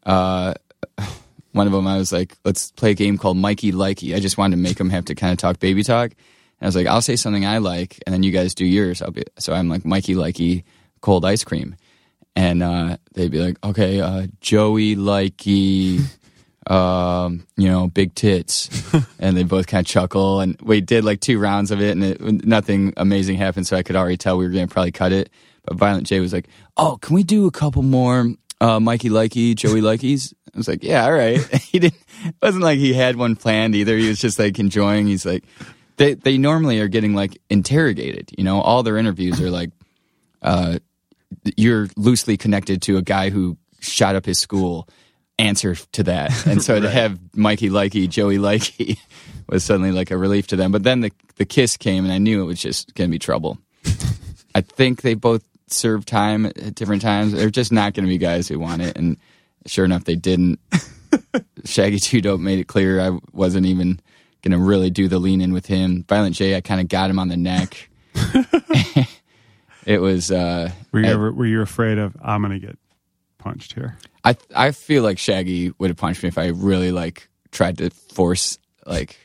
uh, 0.06 0.54
one 1.52 1.66
of 1.66 1.72
them. 1.72 1.88
I 1.88 1.98
was 1.98 2.12
like, 2.12 2.36
"Let's 2.44 2.70
play 2.70 2.92
a 2.92 2.94
game 2.94 3.18
called 3.18 3.36
Mikey 3.36 3.72
Likey." 3.72 4.14
I 4.14 4.20
just 4.20 4.38
wanted 4.38 4.56
to 4.56 4.62
make 4.62 4.76
them 4.76 4.90
have 4.90 5.06
to 5.06 5.16
kind 5.16 5.32
of 5.32 5.38
talk 5.38 5.58
baby 5.58 5.82
talk. 5.82 6.12
I 6.60 6.66
was 6.66 6.76
like, 6.76 6.86
"I'll 6.86 7.02
say 7.02 7.16
something 7.16 7.46
I 7.46 7.58
like, 7.58 8.02
and 8.06 8.12
then 8.12 8.22
you 8.22 8.32
guys 8.32 8.54
do 8.54 8.64
yours." 8.64 9.02
I'll 9.02 9.10
be 9.10 9.24
so 9.38 9.52
I'm 9.52 9.68
like 9.68 9.84
Mikey 9.84 10.14
Likey 10.14 10.64
cold 11.00 11.24
ice 11.24 11.44
cream, 11.44 11.76
and 12.34 12.62
uh, 12.62 12.96
they'd 13.14 13.30
be 13.30 13.40
like, 13.40 13.64
"Okay, 13.64 14.00
uh, 14.00 14.26
Joey 14.40 14.96
Likey." 14.96 16.04
um, 16.68 17.46
you 17.56 17.68
know, 17.68 17.88
big 17.88 18.14
tits, 18.14 18.68
and 19.18 19.36
they 19.36 19.42
both 19.42 19.66
kind 19.66 19.84
of 19.84 19.90
chuckle. 19.90 20.40
And 20.40 20.60
we 20.60 20.80
did 20.80 21.04
like 21.04 21.20
two 21.20 21.38
rounds 21.38 21.70
of 21.70 21.80
it, 21.80 21.92
and 21.92 22.04
it, 22.04 22.46
nothing 22.46 22.92
amazing 22.96 23.36
happened. 23.36 23.66
So 23.66 23.76
I 23.76 23.82
could 23.82 23.96
already 23.96 24.16
tell 24.16 24.38
we 24.38 24.44
were 24.46 24.52
going 24.52 24.68
to 24.68 24.72
probably 24.72 24.92
cut 24.92 25.12
it. 25.12 25.30
But 25.64 25.76
Violent 25.76 26.06
J 26.06 26.20
was 26.20 26.32
like, 26.32 26.48
"Oh, 26.76 26.98
can 27.00 27.14
we 27.14 27.22
do 27.22 27.46
a 27.46 27.50
couple 27.50 27.82
more 27.82 28.32
uh, 28.60 28.80
Mikey 28.80 29.08
Likey, 29.08 29.54
Joey 29.54 29.80
Likeys?" 29.80 30.34
I 30.54 30.58
was 30.58 30.68
like, 30.68 30.84
"Yeah, 30.84 31.04
all 31.04 31.12
right." 31.12 31.40
he 31.62 31.78
didn't. 31.78 32.00
It 32.24 32.34
wasn't 32.42 32.64
like 32.64 32.78
he 32.78 32.92
had 32.92 33.16
one 33.16 33.36
planned 33.36 33.74
either. 33.74 33.96
He 33.96 34.08
was 34.08 34.20
just 34.20 34.38
like 34.38 34.58
enjoying. 34.58 35.06
He's 35.06 35.24
like, 35.24 35.44
they 35.98 36.14
they 36.14 36.38
normally 36.38 36.80
are 36.80 36.88
getting 36.88 37.14
like 37.14 37.38
interrogated. 37.50 38.30
You 38.36 38.44
know, 38.44 38.60
all 38.60 38.82
their 38.82 38.96
interviews 38.96 39.40
are 39.40 39.50
like, 39.50 39.70
uh, 40.40 40.78
you're 41.56 41.88
loosely 41.96 42.36
connected 42.36 42.80
to 42.82 42.96
a 42.96 43.02
guy 43.02 43.30
who 43.30 43.58
shot 43.80 44.16
up 44.16 44.24
his 44.24 44.38
school 44.38 44.88
answer 45.38 45.74
to 45.92 46.02
that. 46.04 46.32
And 46.46 46.62
so 46.62 46.80
to 46.80 46.88
have 46.88 47.18
Mikey 47.34 47.68
Likey, 47.68 48.08
Joey 48.08 48.38
Likey 48.38 48.98
was 49.48 49.64
suddenly 49.64 49.92
like 49.92 50.10
a 50.10 50.16
relief 50.16 50.46
to 50.48 50.56
them. 50.56 50.72
But 50.72 50.84
then 50.84 51.00
the 51.00 51.12
the 51.36 51.44
kiss 51.44 51.76
came 51.76 52.04
and 52.04 52.12
I 52.12 52.18
knew 52.18 52.42
it 52.42 52.46
was 52.46 52.60
just 52.60 52.94
gonna 52.94 53.10
be 53.10 53.18
trouble. 53.18 53.58
I 54.54 54.60
think 54.62 55.02
they 55.02 55.14
both 55.14 55.44
served 55.66 56.08
time 56.08 56.46
at 56.46 56.74
different 56.74 57.02
times. 57.02 57.32
They're 57.32 57.50
just 57.50 57.72
not 57.72 57.94
gonna 57.94 58.08
be 58.08 58.18
guys 58.18 58.48
who 58.48 58.58
want 58.58 58.82
it 58.82 58.96
and 58.96 59.16
sure 59.66 59.84
enough 59.84 60.04
they 60.04 60.16
didn't. 60.16 60.60
Shaggy 61.64 61.98
Two 61.98 62.20
Dope 62.20 62.40
made 62.40 62.58
it 62.58 62.68
clear 62.68 63.00
I 63.00 63.18
wasn't 63.32 63.66
even 63.66 64.00
gonna 64.42 64.58
really 64.58 64.90
do 64.90 65.08
the 65.08 65.18
lean 65.18 65.40
in 65.40 65.52
with 65.52 65.66
him. 65.66 66.04
Violent 66.08 66.34
J 66.36 66.56
I 66.56 66.60
kinda 66.60 66.84
got 66.84 67.10
him 67.10 67.18
on 67.18 67.28
the 67.28 67.36
neck. 67.36 67.88
it 69.86 70.00
was 70.00 70.30
uh 70.30 70.70
Were 70.92 71.00
you 71.00 71.06
I- 71.06 71.10
ever 71.10 71.32
were 71.32 71.46
you 71.46 71.60
afraid 71.62 71.98
of 71.98 72.16
I'm 72.22 72.42
gonna 72.42 72.58
get 72.58 72.78
punched 73.38 73.74
here? 73.74 73.96
I 74.24 74.36
I 74.54 74.72
feel 74.72 75.02
like 75.02 75.18
Shaggy 75.18 75.72
would 75.78 75.90
have 75.90 75.96
punched 75.96 76.22
me 76.22 76.28
if 76.28 76.38
I 76.38 76.48
really 76.48 76.92
like 76.92 77.28
tried 77.52 77.78
to 77.78 77.90
force 77.90 78.58
like 78.86 79.16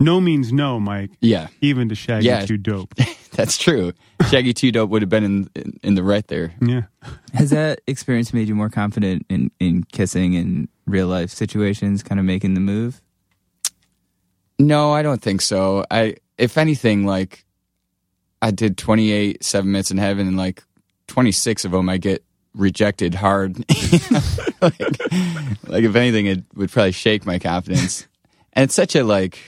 No 0.00 0.20
means 0.20 0.52
no, 0.52 0.80
Mike. 0.80 1.10
yeah 1.20 1.48
Even 1.60 1.88
to 1.88 1.94
Shaggy 1.94 2.26
Yeah. 2.26 2.44
too 2.46 2.56
dope. 2.56 2.94
that's 3.32 3.58
true. 3.58 3.92
Shaggy 4.30 4.52
Two 4.54 4.70
Dope 4.72 4.90
would 4.90 5.02
have 5.02 5.08
been 5.08 5.24
in, 5.24 5.50
in 5.54 5.78
in 5.82 5.94
the 5.96 6.02
right 6.02 6.26
there. 6.28 6.52
Yeah. 6.60 6.82
Has 7.34 7.50
that 7.50 7.80
experience 7.86 8.32
made 8.32 8.48
you 8.48 8.54
more 8.54 8.70
confident 8.70 9.26
in 9.28 9.50
in 9.60 9.84
kissing 9.84 10.34
in 10.34 10.68
real 10.86 11.08
life 11.08 11.30
situations? 11.30 12.02
Kind 12.02 12.18
of 12.20 12.24
making 12.24 12.54
the 12.54 12.60
move. 12.60 13.02
No, 14.58 14.92
I 14.92 15.02
don't 15.02 15.20
think 15.22 15.40
so. 15.40 15.84
I 15.90 16.16
if 16.38 16.56
anything 16.58 17.06
like 17.06 17.44
I 18.42 18.50
did 18.50 18.76
28 18.76 19.42
7 19.42 19.70
minutes 19.70 19.90
in 19.90 19.98
heaven 19.98 20.28
and 20.28 20.36
like 20.36 20.62
26 21.08 21.64
of 21.64 21.72
them 21.72 21.88
I 21.88 21.98
get 21.98 22.24
rejected 22.54 23.14
hard. 23.14 23.58
like, 24.60 24.78
like 25.68 25.84
if 25.84 25.96
anything 25.96 26.26
it 26.26 26.44
would 26.54 26.70
probably 26.70 26.92
shake 26.92 27.26
my 27.26 27.38
confidence. 27.38 28.06
And 28.52 28.64
it's 28.64 28.74
such 28.74 28.94
a 28.94 29.02
like 29.02 29.38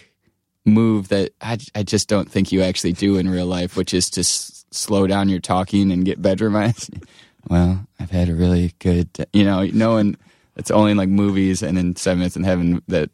move 0.64 1.08
that 1.08 1.30
I, 1.40 1.58
I 1.74 1.82
just 1.84 2.08
don't 2.08 2.28
think 2.30 2.50
you 2.50 2.62
actually 2.62 2.92
do 2.92 3.16
in 3.16 3.28
real 3.28 3.46
life, 3.46 3.76
which 3.76 3.94
is 3.94 4.10
to 4.10 4.20
s- 4.22 4.64
slow 4.72 5.06
down 5.06 5.28
your 5.28 5.38
talking 5.38 5.92
and 5.92 6.04
get 6.04 6.20
bedroom 6.22 6.56
eyes. 6.56 6.90
Well, 7.48 7.86
I've 8.00 8.10
had 8.10 8.28
a 8.28 8.34
really 8.34 8.72
good, 8.80 9.08
you 9.32 9.44
know, 9.44 9.62
knowing 9.66 10.16
it's 10.56 10.72
only 10.72 10.90
in 10.90 10.96
like 10.96 11.08
movies 11.08 11.62
and 11.62 11.78
in 11.78 11.94
Seven 11.94 12.18
Minutes 12.18 12.34
in 12.34 12.42
Heaven 12.42 12.82
that 12.88 13.08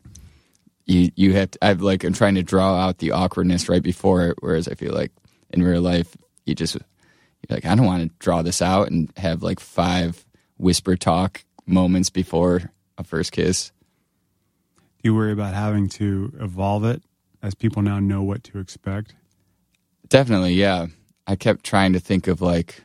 you 0.87 1.11
you 1.15 1.35
have 1.35 1.53
to, 1.53 1.59
I've 1.63 1.83
like 1.83 2.05
I'm 2.05 2.13
trying 2.13 2.35
to 2.37 2.43
draw 2.43 2.75
out 2.77 2.99
the 2.99 3.13
awkwardness 3.13 3.69
right 3.69 3.83
before 3.83 4.29
it, 4.29 4.37
whereas 4.41 4.69
I 4.69 4.75
feel 4.75 4.95
like 4.95 5.13
in 5.51 5.63
real 5.63 5.83
life 5.83 6.17
you 6.45 6.55
just 6.55 6.75
you're 6.75 7.57
like 7.57 7.65
I 7.65 7.75
don't 7.75 7.87
want 7.87 8.03
to 8.03 8.11
draw 8.19 8.43
this 8.43 8.63
out 8.63 8.91
and 8.91 9.13
have 9.17 9.43
like 9.43 9.61
five 9.61 10.25
whisper 10.57 10.97
talk 10.97 11.45
moments 11.67 12.11
before 12.11 12.71
a 12.99 13.05
first 13.05 13.33
kiss. 13.33 13.73
Do 15.03 15.09
you 15.09 15.15
worry 15.15 15.33
about 15.33 15.55
having 15.55 15.89
to 15.91 16.33
evolve 16.39 16.85
it 16.85 17.03
as 17.43 17.55
people 17.55 17.83
now 17.83 17.99
know 17.99 18.23
what 18.23 18.45
to 18.45 18.59
expect? 18.59 19.15
Definitely, 20.09 20.55
yeah. 20.55 20.87
I 21.27 21.37
kept 21.37 21.65
trying 21.65 21.93
to 21.95 22.01
think 22.01 22.29
of 22.29 22.41
like 22.41 22.83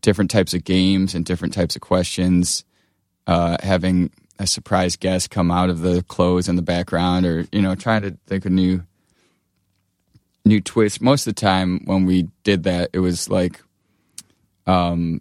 different 0.00 0.30
types 0.30 0.54
of 0.54 0.64
games 0.64 1.14
and 1.14 1.24
different 1.24 1.54
types 1.54 1.76
of 1.76 1.82
questions. 1.82 2.64
Uh, 3.26 3.56
having 3.62 4.10
a 4.38 4.46
surprise 4.46 4.96
guest 4.96 5.30
come 5.30 5.50
out 5.50 5.70
of 5.70 5.80
the 5.80 6.02
clothes 6.04 6.48
in 6.48 6.56
the 6.56 6.62
background, 6.62 7.26
or 7.26 7.46
you 7.52 7.62
know, 7.62 7.74
trying 7.74 8.02
to 8.02 8.16
think 8.26 8.44
of 8.44 8.52
new 8.52 8.82
new 10.44 10.60
twist. 10.60 11.00
Most 11.00 11.26
of 11.26 11.34
the 11.34 11.40
time, 11.40 11.80
when 11.84 12.06
we 12.06 12.28
did 12.42 12.64
that, 12.64 12.90
it 12.92 12.98
was 12.98 13.28
like 13.28 13.62
um, 14.66 15.20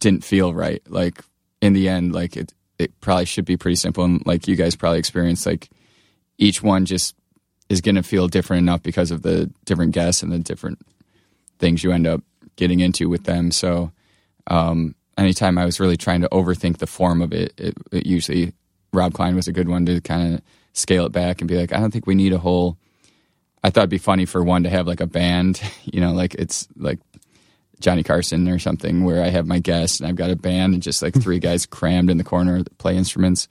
didn't 0.00 0.24
feel 0.24 0.54
right. 0.54 0.82
Like 0.88 1.22
in 1.60 1.72
the 1.72 1.88
end, 1.88 2.12
like 2.12 2.36
it 2.36 2.52
it 2.78 2.98
probably 3.00 3.24
should 3.24 3.44
be 3.44 3.56
pretty 3.56 3.76
simple, 3.76 4.04
and 4.04 4.24
like 4.26 4.48
you 4.48 4.56
guys 4.56 4.76
probably 4.76 4.98
experienced, 4.98 5.46
like 5.46 5.68
each 6.38 6.62
one 6.62 6.84
just 6.84 7.14
is 7.68 7.80
going 7.80 7.96
to 7.96 8.02
feel 8.02 8.28
different 8.28 8.62
enough 8.62 8.82
because 8.82 9.10
of 9.10 9.22
the 9.22 9.50
different 9.64 9.92
guests 9.92 10.22
and 10.22 10.32
the 10.32 10.38
different 10.38 10.78
things 11.58 11.84
you 11.84 11.92
end 11.92 12.06
up 12.06 12.22
getting 12.56 12.80
into 12.80 13.08
with 13.08 13.24
them. 13.24 13.50
So, 13.50 13.92
um, 14.46 14.94
anytime 15.18 15.58
I 15.58 15.64
was 15.64 15.80
really 15.80 15.96
trying 15.96 16.20
to 16.22 16.28
overthink 16.28 16.78
the 16.78 16.86
form 16.86 17.20
of 17.20 17.32
it, 17.32 17.52
it, 17.58 17.74
it 17.92 18.06
usually 18.06 18.54
Rob 18.92 19.14
Klein 19.14 19.36
was 19.36 19.48
a 19.48 19.52
good 19.52 19.68
one 19.68 19.84
to 19.86 20.00
kind 20.00 20.34
of 20.34 20.42
scale 20.72 21.06
it 21.06 21.12
back 21.12 21.40
and 21.40 21.48
be 21.48 21.56
like, 21.56 21.72
I 21.72 21.80
don't 21.80 21.90
think 21.90 22.06
we 22.06 22.14
need 22.14 22.32
a 22.32 22.38
whole. 22.38 22.78
I 23.62 23.70
thought 23.70 23.82
it'd 23.82 23.90
be 23.90 23.98
funny 23.98 24.24
for 24.24 24.42
one 24.42 24.62
to 24.62 24.70
have 24.70 24.86
like 24.86 25.00
a 25.00 25.06
band, 25.06 25.60
you 25.84 26.00
know, 26.00 26.12
like 26.12 26.34
it's 26.34 26.68
like 26.76 27.00
Johnny 27.80 28.02
Carson 28.02 28.48
or 28.48 28.58
something, 28.58 29.04
where 29.04 29.22
I 29.22 29.28
have 29.28 29.46
my 29.46 29.58
guests 29.58 30.00
and 30.00 30.08
I've 30.08 30.16
got 30.16 30.30
a 30.30 30.36
band 30.36 30.74
and 30.74 30.82
just 30.82 31.02
like 31.02 31.14
three 31.20 31.38
guys 31.38 31.66
crammed 31.66 32.10
in 32.10 32.16
the 32.18 32.24
corner 32.24 32.62
that 32.62 32.78
play 32.78 32.96
instruments. 32.96 33.48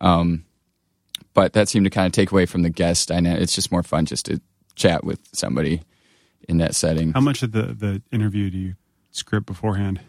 Um, 0.00 0.44
but 1.34 1.54
that 1.54 1.68
seemed 1.68 1.84
to 1.84 1.90
kind 1.90 2.06
of 2.06 2.12
take 2.12 2.32
away 2.32 2.46
from 2.46 2.62
the 2.62 2.70
guest 2.70 3.08
dynamic. 3.08 3.42
It's 3.42 3.54
just 3.54 3.72
more 3.72 3.82
fun 3.82 4.06
just 4.06 4.26
to 4.26 4.40
chat 4.74 5.04
with 5.04 5.20
somebody 5.32 5.82
in 6.48 6.58
that 6.58 6.74
setting. 6.74 7.12
How 7.12 7.20
much 7.20 7.42
of 7.42 7.52
the, 7.52 7.74
the 7.74 8.02
interview 8.10 8.50
do 8.50 8.58
you 8.58 8.74
script 9.10 9.46
beforehand? 9.46 10.00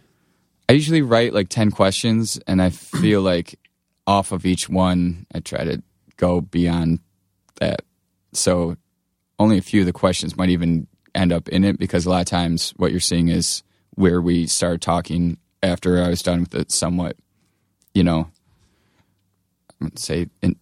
I 0.69 0.73
usually 0.73 1.01
write 1.01 1.34
like 1.34 1.49
10 1.49 1.71
questions, 1.71 2.39
and 2.45 2.62
I 2.62 2.69
feel 2.69 3.23
like 3.23 3.60
off 4.05 4.32
of 4.32 4.45
each 4.45 4.69
one, 4.69 5.25
I 5.34 5.39
try 5.39 5.63
to 5.63 5.82
go 6.15 6.41
beyond 6.41 6.99
that. 7.60 7.82
So 8.34 8.77
only 9.39 9.58
a 9.58 9.63
few 9.63 9.79
of 9.79 9.88
the 9.88 9.93
questions 9.93 10.38
might 10.38 10.49
even 10.49 10.86
end 11.15 11.34
up 11.34 11.49
in 11.49 11.63
it 11.63 11.79
because 11.79 12.05
a 12.05 12.12
lot 12.12 12.21
of 12.21 12.27
times 12.27 12.71
what 12.77 12.91
you're 12.91 12.99
seeing 12.99 13.29
is 13.29 13.63
where 13.95 14.21
we 14.21 14.45
started 14.45 14.84
talking 14.84 15.38
after 15.63 16.03
I 16.03 16.10
was 16.10 16.21
done 16.21 16.41
with 16.41 16.53
it 16.53 16.71
somewhat, 16.71 17.17
you 17.95 18.03
know, 18.03 18.29
I 19.82 19.86
would 19.86 19.97
say 19.97 20.27
in, 20.43 20.55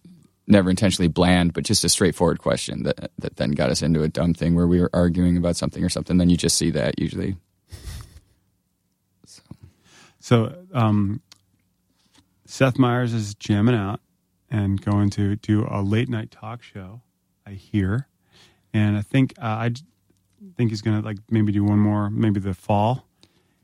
never 0.46 0.70
intentionally 0.70 1.08
bland, 1.08 1.52
but 1.52 1.64
just 1.64 1.84
a 1.84 1.88
straightforward 1.90 2.38
question 2.38 2.84
that 2.84 3.10
that 3.18 3.36
then 3.36 3.50
got 3.50 3.68
us 3.68 3.82
into 3.82 4.02
a 4.02 4.08
dumb 4.08 4.32
thing 4.32 4.54
where 4.54 4.66
we 4.66 4.80
were 4.80 4.90
arguing 4.94 5.36
about 5.36 5.56
something 5.56 5.84
or 5.84 5.90
something. 5.90 6.16
Then 6.16 6.30
you 6.30 6.38
just 6.38 6.56
see 6.56 6.70
that 6.70 6.98
usually. 6.98 7.36
So 10.28 10.54
um, 10.74 11.22
Seth 12.44 12.78
Meyers 12.78 13.14
is 13.14 13.34
jamming 13.34 13.74
out 13.74 14.00
and 14.50 14.78
going 14.78 15.08
to 15.10 15.36
do 15.36 15.66
a 15.70 15.80
late 15.80 16.10
night 16.10 16.30
talk 16.30 16.62
show. 16.62 17.00
I 17.46 17.52
hear, 17.52 18.08
and 18.74 18.98
I 18.98 19.00
think 19.00 19.32
uh, 19.38 19.44
I 19.46 19.72
think 20.54 20.68
he's 20.68 20.82
going 20.82 21.00
to 21.00 21.02
like 21.06 21.16
maybe 21.30 21.50
do 21.50 21.64
one 21.64 21.78
more, 21.78 22.10
maybe 22.10 22.40
the 22.40 22.52
fall. 22.52 23.06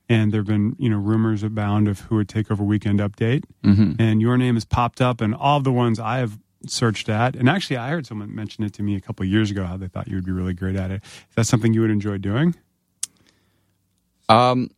And 0.08 0.32
there've 0.32 0.46
been 0.46 0.74
you 0.78 0.88
know 0.88 0.96
rumors 0.96 1.42
abound 1.42 1.86
of 1.86 2.00
who 2.00 2.16
would 2.16 2.30
take 2.30 2.50
over 2.50 2.64
Weekend 2.64 2.98
Update, 2.98 3.44
Mm-hmm. 3.62 4.00
and 4.00 4.22
your 4.22 4.38
name 4.38 4.54
has 4.54 4.64
popped 4.64 5.02
up, 5.02 5.20
and 5.20 5.34
all 5.34 5.60
the 5.60 5.70
ones 5.70 6.00
I 6.00 6.16
have 6.16 6.38
searched 6.66 7.10
at. 7.10 7.36
And 7.36 7.46
actually, 7.46 7.76
I 7.76 7.90
heard 7.90 8.06
someone 8.06 8.34
mention 8.34 8.64
it 8.64 8.72
to 8.72 8.82
me 8.82 8.96
a 8.96 9.02
couple 9.02 9.22
of 9.26 9.28
years 9.30 9.50
ago 9.50 9.64
how 9.66 9.76
they 9.76 9.88
thought 9.88 10.08
you 10.08 10.14
would 10.14 10.24
be 10.24 10.32
really 10.32 10.54
great 10.54 10.76
at 10.76 10.90
it. 10.90 11.04
Is 11.04 11.34
that 11.36 11.44
something 11.46 11.74
you 11.74 11.82
would 11.82 11.90
enjoy 11.90 12.16
doing? 12.16 12.54
Um, 14.30 14.70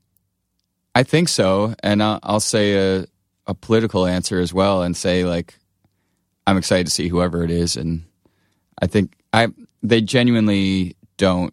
I 0.96 1.02
think 1.02 1.28
so, 1.28 1.74
and 1.82 2.02
I'll, 2.02 2.18
I'll 2.22 2.40
say 2.40 2.72
a, 2.72 3.06
a 3.46 3.52
political 3.52 4.06
answer 4.06 4.40
as 4.40 4.54
well, 4.54 4.82
and 4.82 4.96
say 4.96 5.26
like 5.26 5.58
I'm 6.46 6.56
excited 6.56 6.86
to 6.86 6.90
see 6.90 7.08
whoever 7.08 7.44
it 7.44 7.50
is, 7.50 7.76
and 7.76 8.06
I 8.80 8.86
think 8.86 9.12
I 9.30 9.48
they 9.82 10.00
genuinely 10.00 10.96
don't 11.18 11.52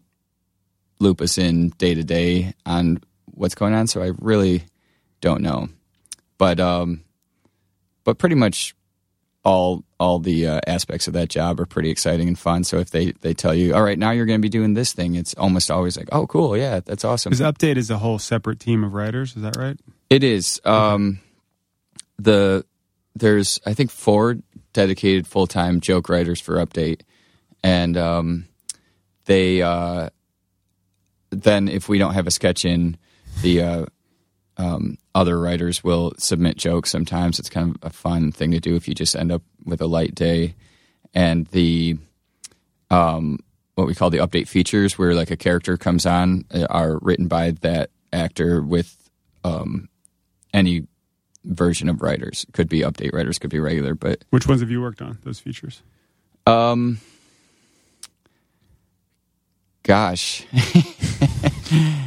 loop 0.98 1.20
us 1.20 1.36
in 1.36 1.68
day 1.76 1.94
to 1.94 2.02
day 2.02 2.54
on 2.64 3.00
what's 3.26 3.54
going 3.54 3.74
on, 3.74 3.86
so 3.86 4.02
I 4.02 4.12
really 4.18 4.64
don't 5.20 5.42
know, 5.42 5.68
but 6.38 6.58
um, 6.58 7.04
but 8.04 8.16
pretty 8.16 8.36
much 8.36 8.74
all 9.44 9.84
all 10.00 10.18
the 10.18 10.46
uh, 10.46 10.60
aspects 10.66 11.06
of 11.06 11.12
that 11.12 11.28
job 11.28 11.60
are 11.60 11.66
pretty 11.66 11.90
exciting 11.90 12.28
and 12.28 12.38
fun. 12.38 12.64
So 12.64 12.78
if 12.78 12.90
they 12.90 13.12
they 13.20 13.34
tell 13.34 13.54
you, 13.54 13.74
all 13.74 13.82
right, 13.82 13.98
now 13.98 14.10
you're 14.10 14.26
going 14.26 14.40
to 14.40 14.42
be 14.42 14.48
doing 14.48 14.74
this 14.74 14.92
thing, 14.92 15.14
it's 15.14 15.34
almost 15.34 15.70
always 15.70 15.96
like, 15.96 16.08
oh, 16.12 16.26
cool, 16.26 16.56
yeah, 16.56 16.80
that's 16.80 17.04
awesome. 17.04 17.30
Because 17.30 17.52
Update 17.52 17.76
is 17.76 17.90
a 17.90 17.98
whole 17.98 18.18
separate 18.18 18.58
team 18.58 18.82
of 18.84 18.94
writers. 18.94 19.36
Is 19.36 19.42
that 19.42 19.56
right? 19.56 19.78
It 20.10 20.24
is. 20.24 20.60
Um, 20.64 21.20
the 22.18 22.64
there's 23.14 23.60
I 23.66 23.74
think 23.74 23.90
four 23.90 24.38
dedicated 24.72 25.26
full 25.26 25.46
time 25.46 25.80
joke 25.80 26.08
writers 26.08 26.40
for 26.40 26.56
Update, 26.56 27.02
and 27.62 27.96
um, 27.96 28.48
they 29.26 29.62
uh, 29.62 30.08
then 31.30 31.68
if 31.68 31.88
we 31.88 31.98
don't 31.98 32.14
have 32.14 32.26
a 32.26 32.30
sketch 32.30 32.64
in, 32.64 32.96
the 33.42 33.62
uh, 33.62 33.86
um, 34.56 34.96
other 35.14 35.38
writers 35.40 35.82
will 35.82 36.12
submit 36.18 36.56
jokes. 36.56 36.90
Sometimes 36.90 37.38
it's 37.38 37.50
kind 37.50 37.70
of 37.74 37.76
a 37.82 37.90
fun 37.92 38.30
thing 38.32 38.50
to 38.52 38.60
do 38.60 38.76
if 38.76 38.86
you 38.88 38.94
just 38.94 39.16
end 39.16 39.32
up 39.32 39.42
with 39.64 39.80
a 39.80 39.86
light 39.86 40.14
day, 40.14 40.54
and 41.12 41.46
the 41.48 41.96
um, 42.90 43.38
what 43.74 43.86
we 43.86 43.94
call 43.94 44.10
the 44.10 44.18
update 44.18 44.46
features, 44.48 44.96
where 44.98 45.14
like 45.14 45.30
a 45.30 45.36
character 45.36 45.76
comes 45.76 46.06
on, 46.06 46.44
uh, 46.52 46.66
are 46.70 46.98
written 47.02 47.26
by 47.26 47.52
that 47.62 47.90
actor 48.12 48.62
with 48.62 48.96
um, 49.42 49.88
any 50.52 50.86
version 51.44 51.88
of 51.88 52.00
writers. 52.00 52.46
Could 52.52 52.68
be 52.68 52.80
update 52.80 53.12
writers, 53.12 53.38
could 53.40 53.50
be 53.50 53.58
regular, 53.60 53.94
but 53.94 54.24
Which 54.30 54.46
ones 54.46 54.60
have 54.60 54.70
you 54.70 54.80
worked 54.80 55.02
on? 55.02 55.18
Those 55.24 55.40
features? 55.40 55.82
um, 56.46 56.98
gosh, 59.82 60.46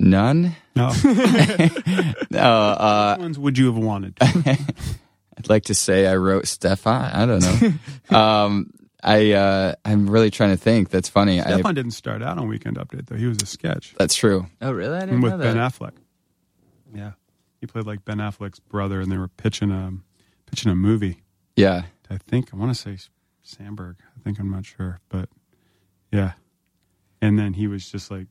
none. 0.00 0.56
No. 0.74 0.92
No, 2.30 2.40
uh, 2.40 3.14
Which 3.16 3.22
ones 3.22 3.38
would 3.38 3.58
you 3.58 3.66
have 3.66 3.76
wanted? 3.76 4.16
I'd 4.20 5.48
like 5.48 5.64
to 5.64 5.74
say 5.74 6.06
I 6.06 6.16
wrote 6.16 6.44
Stefon. 6.44 7.14
I 7.14 7.26
don't 7.26 7.40
know. 8.10 8.16
um, 8.16 8.70
I 9.02 9.32
uh, 9.32 9.74
I'm 9.84 10.08
really 10.10 10.30
trying 10.30 10.50
to 10.50 10.56
think. 10.56 10.90
That's 10.90 11.08
funny. 11.08 11.40
I, 11.40 11.52
Stefon 11.52 11.74
didn't 11.74 11.92
start 11.92 12.22
out 12.22 12.38
on 12.38 12.48
Weekend 12.48 12.76
Update 12.76 13.06
though. 13.06 13.16
He 13.16 13.26
was 13.26 13.38
a 13.42 13.46
sketch 13.46 13.94
that's 13.98 14.14
true. 14.14 14.46
Oh, 14.60 14.72
really? 14.72 14.96
I 14.96 15.00
didn't 15.00 15.22
with 15.22 15.32
know 15.32 15.38
Ben. 15.38 15.56
Affleck. 15.56 15.92
Yeah, 16.94 17.12
he 17.60 17.66
played 17.66 17.86
like 17.86 18.04
Ben 18.04 18.18
Affleck's 18.18 18.58
brother, 18.58 19.00
and 19.00 19.10
they 19.10 19.16
were 19.16 19.28
pitching 19.28 19.70
a 19.70 19.92
pitching 20.50 20.70
a 20.70 20.76
movie. 20.76 21.22
Yeah. 21.56 21.84
I 22.10 22.18
think 22.18 22.52
I 22.52 22.56
want 22.56 22.74
to 22.74 22.80
say 22.80 22.98
Sandberg. 23.42 23.96
I 24.16 24.20
think 24.22 24.38
I'm 24.40 24.50
not 24.50 24.66
sure, 24.66 25.00
but 25.08 25.28
yeah. 26.12 26.32
And 27.22 27.38
then 27.38 27.54
he 27.54 27.68
was 27.68 27.88
just 27.88 28.10
like 28.10 28.26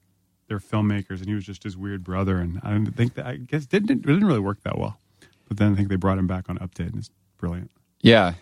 they're 0.49 0.59
filmmakers, 0.59 1.19
and 1.19 1.27
he 1.27 1.33
was 1.35 1.45
just 1.45 1.63
his 1.63 1.77
weird 1.77 2.03
brother. 2.03 2.37
And 2.39 2.59
I 2.63 2.73
didn't 2.73 2.95
think 2.97 3.13
that 3.13 3.25
I 3.25 3.37
guess 3.37 3.63
it 3.63 3.69
didn't 3.69 3.91
it 3.91 4.05
didn't 4.07 4.25
really 4.25 4.39
work 4.41 4.61
that 4.63 4.77
well. 4.77 4.99
But 5.47 5.57
then 5.57 5.71
I 5.71 5.75
think 5.75 5.87
they 5.89 5.95
brought 5.95 6.17
him 6.17 6.27
back 6.27 6.49
on 6.49 6.57
Update, 6.57 6.87
and 6.89 6.97
it's 6.97 7.09
brilliant. 7.37 7.71
Yeah. 8.01 8.33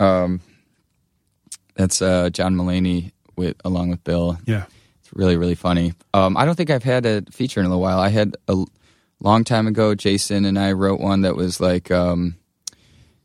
Um, 0.00 0.40
that's 1.76 2.02
uh, 2.02 2.30
John 2.30 2.56
Mulaney 2.56 3.12
with 3.36 3.56
along 3.64 3.90
with 3.90 4.02
Bill. 4.04 4.38
Yeah, 4.46 4.64
It's 5.00 5.12
really 5.12 5.36
really 5.36 5.54
funny. 5.54 5.94
Um, 6.12 6.36
I 6.36 6.44
don't 6.44 6.56
think 6.56 6.70
I've 6.70 6.82
had 6.84 7.06
a 7.06 7.22
feature 7.30 7.60
in 7.60 7.66
a 7.66 7.68
little 7.68 7.82
while. 7.82 7.98
I 8.00 8.08
had 8.08 8.36
a 8.48 8.52
l- 8.52 8.68
long 9.20 9.44
time 9.44 9.66
ago. 9.66 9.94
Jason 9.94 10.44
and 10.44 10.58
I 10.58 10.72
wrote 10.72 11.00
one 11.00 11.20
that 11.22 11.36
was 11.36 11.60
like 11.60 11.90
um, 11.90 12.36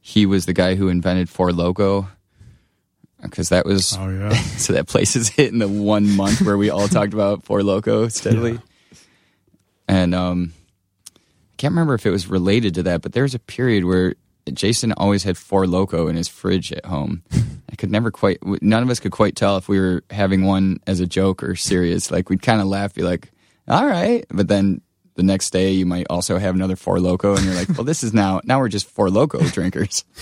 he 0.02 0.26
was 0.26 0.46
the 0.46 0.54
guy 0.54 0.76
who 0.76 0.88
invented 0.90 1.30
Four 1.30 1.52
Loco 1.52 2.08
because 3.30 3.50
that 3.50 3.66
was 3.66 3.98
oh 3.98 4.10
yeah. 4.10 4.34
so 4.58 4.74
that 4.74 4.88
place 4.88 5.16
is 5.16 5.30
hit 5.30 5.52
in 5.52 5.60
the 5.60 5.68
one 5.68 6.16
month 6.16 6.42
where 6.42 6.58
we 6.58 6.70
all 6.70 6.88
talked 6.88 7.14
about 7.14 7.44
Four 7.44 7.64
Loco 7.64 8.08
steadily. 8.08 8.60
And 9.88 10.16
um, 10.16 10.54
I 11.08 11.56
can't 11.58 11.72
remember 11.72 11.94
if 11.94 12.06
it 12.06 12.12
was 12.12 12.28
related 12.28 12.76
to 12.76 12.84
that, 12.84 13.02
but 13.02 13.14
there 13.14 13.24
was 13.24 13.36
a 13.36 13.40
period 13.40 13.86
where 13.86 14.16
Jason 14.54 14.94
always 14.94 15.24
had 15.24 15.38
Four 15.38 15.68
Loco 15.68 16.08
in 16.08 16.16
his 16.16 16.28
fridge 16.28 16.72
at 16.72 16.86
home. 16.86 17.24
I 17.70 17.76
could 17.76 17.92
never 17.92 18.12
quite, 18.12 18.40
none 18.62 18.84
of 18.84 18.90
us 18.90 19.00
could 19.00 19.12
quite 19.12 19.36
tell 19.36 19.58
if 19.58 19.68
we 19.68 19.80
were 19.80 20.04
having 20.10 20.46
one 20.46 20.80
as 20.88 21.00
a 21.00 21.08
joke 21.08 21.44
or 21.44 21.56
serious. 21.56 22.12
Like 22.12 22.30
we'd 22.30 22.42
kind 22.42 22.62
of 22.62 22.68
laugh, 22.68 22.94
be 22.94 23.02
like, 23.02 23.32
all 23.68 23.86
right. 23.86 24.26
But 24.30 24.48
then 24.48 24.82
the 25.16 25.24
next 25.24 25.52
day 25.52 25.72
you 25.72 25.86
might 25.86 26.08
also 26.10 26.38
have 26.38 26.56
another 26.56 26.76
Four 26.76 27.00
Loco 27.00 27.36
and 27.36 27.44
you're 27.46 27.56
like, 27.56 27.70
well, 27.70 27.84
this 27.84 28.04
is 28.04 28.14
now, 28.14 28.42
now 28.44 28.60
we're 28.60 28.70
just 28.70 28.88
Four 28.88 29.10
Loco 29.10 29.40
drinkers. 29.50 30.04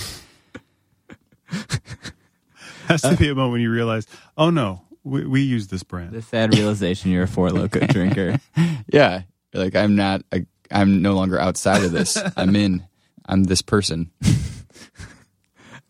Has 2.88 3.02
to 3.02 3.15
be 3.15 3.30
a 3.30 3.36
moment 3.36 3.54
when 3.54 3.62
you 3.62 3.72
realize, 3.72 4.08
oh 4.38 4.50
no, 4.50 4.82
we, 5.04 5.26
we 5.26 5.41
use 5.41 5.67
this 5.67 5.84
brand. 5.84 6.12
The 6.12 6.22
sad 6.22 6.54
realization 6.56 7.12
you're 7.12 7.24
a 7.24 7.28
four 7.28 7.50
loco 7.50 7.80
drinker. 7.88 8.39
Yeah, 8.88 9.24
You're 9.54 9.63
like 9.63 9.76
I'm 9.76 9.96
not. 9.96 10.22
A, 10.32 10.46
I'm 10.72 11.02
no 11.02 11.13
longer 11.13 11.39
outside 11.39 11.84
of 11.84 11.91
this. 11.91 12.17
I'm 12.36 12.56
in. 12.56 12.84
I'm 13.26 13.43
this 13.43 13.62
person. 13.62 14.12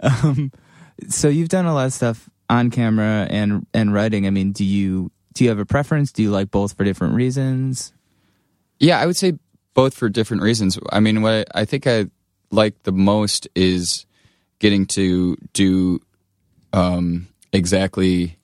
Um, 0.04 0.52
so 1.08 1.30
you've 1.30 1.48
done 1.50 1.66
a 1.66 1.74
lot 1.74 1.86
of 1.86 1.94
stuff 1.94 2.30
on 2.50 2.70
camera 2.70 3.26
and 3.30 3.66
and 3.74 3.94
writing. 3.94 4.28
I 4.28 4.32
mean, 4.32 4.52
do 4.52 4.66
you 4.66 5.12
do 5.34 5.44
you 5.44 5.50
have 5.50 5.60
a 5.60 5.66
preference? 5.66 6.12
Do 6.12 6.22
you 6.22 6.30
like 6.30 6.52
both 6.52 6.74
for 6.74 6.84
different 6.84 7.16
reasons? 7.16 7.94
Yeah, 8.80 9.00
I 9.00 9.06
would 9.06 9.16
say 9.16 9.34
both 9.74 9.94
for 9.94 10.10
different 10.10 10.44
reasons. 10.44 10.78
I 10.92 11.00
mean, 11.00 11.22
what 11.22 11.48
I, 11.56 11.62
I 11.62 11.66
think 11.66 11.88
I 11.88 12.08
like 12.52 12.84
the 12.84 12.92
most 12.92 13.48
is 13.56 14.06
getting 14.60 14.86
to 14.88 15.38
do 15.54 16.00
um, 16.74 17.28
exactly 17.54 18.38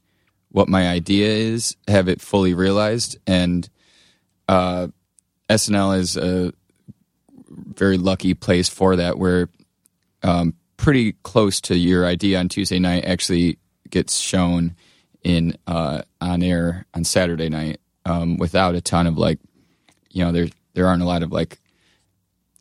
what 0.51 0.69
my 0.69 0.87
idea 0.87 1.27
is, 1.27 1.75
have 1.87 2.07
it 2.07 2.21
fully 2.21 2.53
realized, 2.53 3.17
and 3.27 3.69
uh, 4.47 4.87
SNL 5.49 5.97
is 5.97 6.17
a 6.17 6.53
very 7.49 7.97
lucky 7.97 8.33
place 8.33 8.69
for 8.69 8.95
that, 8.95 9.17
where 9.17 9.49
um, 10.23 10.53
pretty 10.77 11.13
close 11.23 11.59
to 11.61 11.77
your 11.77 12.05
idea 12.05 12.39
on 12.39 12.49
Tuesday 12.49 12.79
night 12.79 13.05
actually 13.05 13.57
gets 13.89 14.19
shown 14.19 14.75
in 15.23 15.57
uh, 15.67 16.01
on 16.21 16.41
air 16.41 16.85
on 16.93 17.03
Saturday 17.03 17.49
night 17.49 17.79
um, 18.05 18.37
without 18.37 18.75
a 18.75 18.81
ton 18.81 19.07
of 19.07 19.17
like, 19.17 19.39
you 20.11 20.23
know, 20.23 20.31
there 20.31 20.47
there 20.73 20.87
aren't 20.87 21.03
a 21.03 21.05
lot 21.05 21.23
of 21.23 21.31
like 21.31 21.59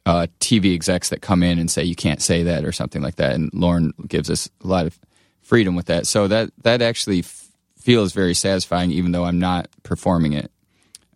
uh, 0.04 0.26
TV 0.40 0.74
execs 0.74 1.10
that 1.10 1.22
come 1.22 1.42
in 1.42 1.58
and 1.58 1.70
say 1.70 1.84
you 1.84 1.94
can't 1.94 2.22
say 2.22 2.42
that 2.42 2.64
or 2.64 2.72
something 2.72 3.02
like 3.02 3.16
that, 3.16 3.34
and 3.34 3.50
Lorne 3.52 3.92
gives 4.06 4.30
us 4.30 4.48
a 4.62 4.66
lot 4.66 4.86
of 4.86 4.98
freedom 5.48 5.74
with 5.74 5.86
that. 5.86 6.06
So 6.06 6.28
that 6.28 6.50
that 6.62 6.82
actually 6.82 7.20
f- 7.20 7.48
feels 7.80 8.12
very 8.12 8.34
satisfying, 8.34 8.90
even 8.92 9.12
though 9.12 9.24
I'm 9.24 9.38
not 9.38 9.68
performing 9.82 10.34
it. 10.34 10.52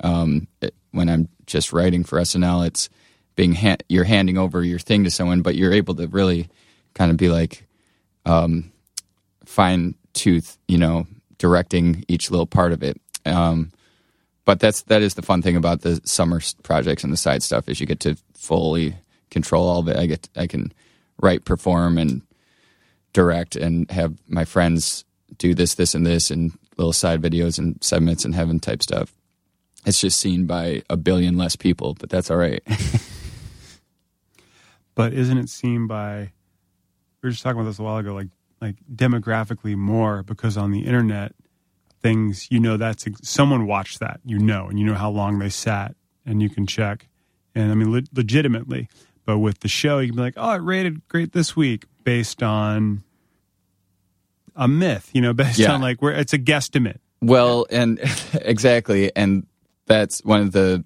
Um, 0.02 0.48
it- 0.62 0.74
when 0.92 1.08
I'm 1.08 1.28
just 1.46 1.72
writing 1.72 2.04
for 2.04 2.18
SNL, 2.18 2.66
it's 2.66 2.88
being 3.36 3.54
ha- 3.54 3.76
you're 3.88 4.04
handing 4.04 4.38
over 4.38 4.62
your 4.64 4.78
thing 4.78 5.04
to 5.04 5.10
someone, 5.10 5.42
but 5.42 5.54
you're 5.54 5.72
able 5.72 5.94
to 5.96 6.06
really 6.08 6.48
kind 6.94 7.10
of 7.10 7.16
be 7.16 7.28
like 7.28 7.66
um, 8.26 8.72
fine 9.44 9.94
tooth, 10.14 10.58
you 10.68 10.78
know, 10.78 11.06
directing 11.38 12.04
each 12.08 12.30
little 12.30 12.46
part 12.46 12.72
of 12.72 12.82
it. 12.82 13.00
Um, 13.26 13.72
but 14.44 14.60
that's 14.60 14.82
that 14.82 15.02
is 15.02 15.14
the 15.14 15.22
fun 15.22 15.42
thing 15.42 15.56
about 15.56 15.82
the 15.82 16.00
summer 16.04 16.40
projects 16.62 17.04
and 17.04 17.12
the 17.12 17.16
side 17.18 17.42
stuff 17.42 17.68
is 17.68 17.80
you 17.80 17.86
get 17.86 18.00
to 18.00 18.16
fully 18.34 18.96
control 19.30 19.68
all 19.68 19.80
of 19.80 19.88
it. 19.88 19.96
I 19.96 20.06
get 20.06 20.28
I 20.36 20.46
can 20.46 20.72
write, 21.20 21.44
perform, 21.44 21.98
and 21.98 22.22
direct, 23.12 23.57
and 23.57 23.90
have 23.90 24.14
my 24.29 24.44
friends 24.44 25.05
do 25.38 25.55
this, 25.55 25.75
this, 25.75 25.94
and 25.94 26.07
this, 26.07 26.31
and 26.31 26.53
little 26.77 26.92
side 26.92 27.20
videos 27.20 27.59
and 27.59 27.83
segments 27.83 28.25
and 28.25 28.35
heaven 28.35 28.60
type 28.60 28.83
stuff. 28.83 29.15
It's 29.85 30.00
just 30.00 30.21
seen 30.21 30.46
by 30.46 30.83
a 30.88 30.96
billion 30.96 31.37
less 31.37 31.56
people, 31.56 31.94
but 31.98 32.08
that's 32.08 32.31
all 32.31 32.37
right. 32.37 32.63
but 34.94 35.13
isn't 35.13 35.38
it 35.38 35.48
seen 35.48 35.87
by 35.87 36.33
we 37.23 37.29
were 37.29 37.31
just 37.31 37.42
talking 37.42 37.58
about 37.58 37.69
this 37.69 37.79
a 37.79 37.83
while 37.83 37.98
ago 37.98 38.15
like 38.15 38.29
like 38.60 38.77
demographically 38.94 39.77
more 39.77 40.23
because 40.23 40.56
on 40.56 40.71
the 40.71 40.81
internet 40.81 41.35
things 42.00 42.48
you 42.50 42.60
know 42.60 42.77
that's 42.77 43.06
someone 43.23 43.67
watched 43.67 44.00
that 44.00 44.21
you 44.25 44.38
know 44.38 44.67
and 44.69 44.79
you 44.79 44.85
know 44.85 44.94
how 44.94 45.10
long 45.10 45.38
they 45.38 45.48
sat 45.48 45.94
and 46.27 46.42
you 46.42 46.50
can 46.50 46.67
check 46.67 47.08
and 47.54 47.71
i 47.71 47.75
mean 47.75 47.92
le- 47.92 48.02
legitimately 48.15 48.88
but 49.25 49.38
with 49.38 49.60
the 49.60 49.69
show 49.69 49.98
you 49.98 50.08
can 50.08 50.17
be 50.17 50.23
like 50.23 50.35
oh 50.37 50.52
it 50.52 50.63
rated 50.63 51.06
great 51.08 51.33
this 51.33 51.56
week 51.56 51.87
based 52.05 52.42
on 52.42 53.03
a 54.57 54.69
myth 54.69 55.11
you 55.13 55.21
know 55.21 55.33
based 55.42 55.59
Yeah. 55.59 55.73
on 55.73 55.81
like 55.81 56.00
where 56.03 56.13
it's 56.13 56.33
a 56.33 56.38
guesstimate 56.38 56.98
Well, 57.21 57.67
and 57.71 58.00
exactly, 58.35 59.15
and 59.15 59.46
that's 59.87 60.25
one 60.25 60.40
of 60.40 60.53
the 60.53 60.85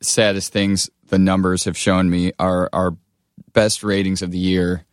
saddest 0.00 0.52
things 0.52 0.88
the 1.08 1.18
numbers 1.18 1.64
have 1.64 1.76
shown 1.76 2.08
me. 2.10 2.32
Our 2.38 2.68
our 2.72 2.96
best 3.52 3.82
ratings 3.82 4.22
of 4.22 4.30
the 4.30 4.38
year 4.38 4.84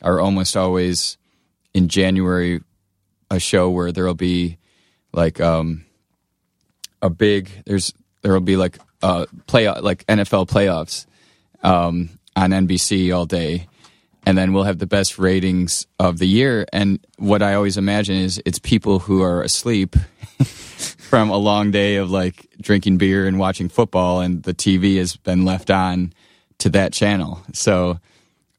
are 0.00 0.20
almost 0.20 0.56
always 0.56 1.16
in 1.74 1.88
January 1.88 2.60
a 3.30 3.40
show 3.40 3.70
where 3.70 3.90
there'll 3.92 4.14
be 4.14 4.58
like 5.12 5.40
um, 5.40 5.84
a 7.00 7.10
big 7.10 7.50
there's 7.66 7.92
there'll 8.22 8.40
be 8.40 8.56
like 8.56 8.78
uh 9.02 9.26
play 9.46 9.68
like 9.68 10.06
NFL 10.06 10.46
playoffs 10.48 11.06
um, 11.64 12.10
on 12.36 12.50
NBC 12.50 13.12
all 13.14 13.26
day, 13.26 13.66
and 14.24 14.38
then 14.38 14.52
we'll 14.52 14.64
have 14.64 14.78
the 14.78 14.86
best 14.86 15.18
ratings 15.18 15.86
of 15.98 16.18
the 16.18 16.26
year. 16.26 16.66
And 16.72 17.00
what 17.18 17.42
I 17.42 17.54
always 17.54 17.76
imagine 17.76 18.16
is 18.16 18.40
it's 18.44 18.58
people 18.58 19.00
who 19.00 19.22
are 19.22 19.42
asleep 19.42 19.96
from 20.44 21.30
a 21.30 21.36
long 21.36 21.70
day 21.70 21.96
of 21.96 22.10
like 22.10 22.48
drinking 22.60 22.98
beer 22.98 23.26
and 23.26 23.38
watching 23.38 23.68
football, 23.68 24.20
and 24.20 24.42
the 24.42 24.54
TV 24.54 24.98
has 24.98 25.16
been 25.16 25.44
left 25.44 25.70
on 25.70 26.12
to 26.58 26.68
that 26.70 26.92
channel. 26.92 27.42
So 27.52 27.98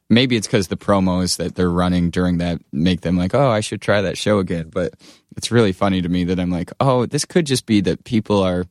maybe 0.09 0.36
it's 0.36 0.47
because 0.47 0.68
the 0.68 0.78
promos 0.78 1.38
that 1.38 1.55
they're 1.55 1.70
running 1.70 2.09
during 2.09 2.38
that 2.39 2.59
make 2.72 3.01
them 3.01 3.18
like, 3.18 3.34
oh, 3.34 3.49
I 3.49 3.61
should 3.61 3.82
try 3.82 4.01
that 4.01 4.18
show 4.18 4.39
again. 4.39 4.70
But 4.70 4.93
it's 5.38 5.51
really 5.51 5.72
funny 5.72 6.01
to 6.01 6.09
me 6.09 6.26
that 6.26 6.39
I'm 6.39 6.51
like, 6.51 6.72
oh, 6.80 7.05
this 7.05 7.26
could 7.26 7.45
just 7.45 7.66
be 7.66 7.82
that 7.82 8.03
people 8.03 8.43
are 8.43 8.66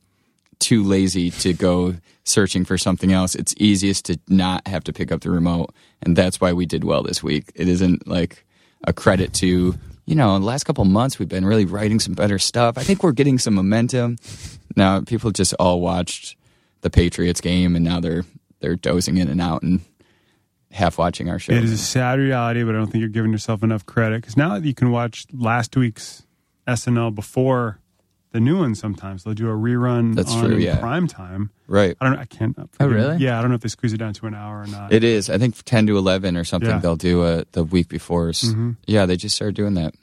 too 0.63 0.83
lazy 0.83 1.29
to 1.29 1.53
go 1.53 1.95
searching 2.23 2.63
for 2.63 2.77
something 2.77 3.11
else. 3.11 3.35
It's 3.35 3.53
easiest 3.57 4.05
to 4.05 4.17
not 4.29 4.65
have 4.67 4.83
to 4.85 4.93
pick 4.93 5.11
up 5.11 5.21
the 5.21 5.29
remote. 5.29 5.73
And 6.01 6.15
that's 6.15 6.39
why 6.39 6.53
we 6.53 6.65
did 6.65 6.83
well 6.83 7.03
this 7.03 7.21
week. 7.21 7.51
It 7.53 7.67
isn't 7.67 8.07
like 8.07 8.45
a 8.85 8.93
credit 8.93 9.33
to, 9.35 9.75
you 10.05 10.15
know, 10.15 10.39
the 10.39 10.45
last 10.45 10.63
couple 10.63 10.85
months, 10.85 11.19
we've 11.19 11.29
been 11.29 11.45
really 11.45 11.65
writing 11.65 11.99
some 11.99 12.13
better 12.13 12.39
stuff. 12.39 12.77
I 12.77 12.83
think 12.83 13.03
we're 13.03 13.11
getting 13.11 13.37
some 13.37 13.53
momentum. 13.53 14.17
Now, 14.75 15.01
people 15.01 15.31
just 15.31 15.53
all 15.59 15.81
watched 15.81 16.37
the 16.81 16.89
Patriots 16.89 17.41
game 17.41 17.75
and 17.75 17.83
now 17.83 17.99
they're 17.99 18.23
they're 18.59 18.75
dozing 18.77 19.17
in 19.17 19.27
and 19.27 19.41
out 19.41 19.61
and 19.61 19.81
half 20.71 20.97
watching 20.97 21.29
our 21.29 21.39
show. 21.39 21.51
It 21.51 21.63
is 21.63 21.73
a 21.73 21.77
sad 21.77 22.19
reality, 22.19 22.63
but 22.63 22.73
I 22.73 22.77
don't 22.77 22.87
think 22.87 23.01
you're 23.01 23.09
giving 23.09 23.31
yourself 23.31 23.63
enough 23.63 23.85
credit 23.85 24.21
because 24.21 24.37
now 24.37 24.53
that 24.57 24.65
you 24.65 24.73
can 24.73 24.91
watch 24.91 25.25
last 25.33 25.75
week's 25.75 26.23
SNL 26.67 27.13
before 27.13 27.79
the 28.33 28.39
new 28.41 28.57
one, 28.57 28.75
sometimes 28.75 29.23
they'll 29.23 29.33
do 29.33 29.47
a 29.49 29.53
rerun 29.53 30.15
That's 30.15 30.31
on 30.33 30.43
true, 30.49 30.57
yeah. 30.57 30.79
prime 30.79 31.07
time. 31.07 31.51
Right. 31.67 31.95
I 32.01 32.05
don't. 32.09 32.17
I 32.19 32.25
can't. 32.25 32.55
Oh, 32.79 32.87
really? 32.87 33.17
Yeah, 33.17 33.37
I 33.39 33.41
don't 33.41 33.49
know 33.51 33.55
if 33.55 33.61
they 33.61 33.69
squeeze 33.69 33.93
it 33.93 33.97
down 33.97 34.13
to 34.15 34.25
an 34.27 34.33
hour 34.35 34.61
or 34.63 34.67
not. 34.67 34.91
It 34.91 35.03
is. 35.05 35.29
I 35.29 35.37
think 35.37 35.55
10 35.63 35.87
to 35.87 35.97
11 35.97 36.35
or 36.35 36.43
something 36.43 36.69
Yeah. 36.69 36.79
they'll 36.79 36.95
do 36.97 37.21
uh, 37.21 37.43
the 37.53 37.63
week 37.63 37.87
before. 37.87 38.29
Mhm. 38.31 38.75
Yeah, 38.85 39.05
they 39.05 39.15
just 39.15 39.35
started 39.35 39.55
doing 39.55 39.75
that. 39.75 39.95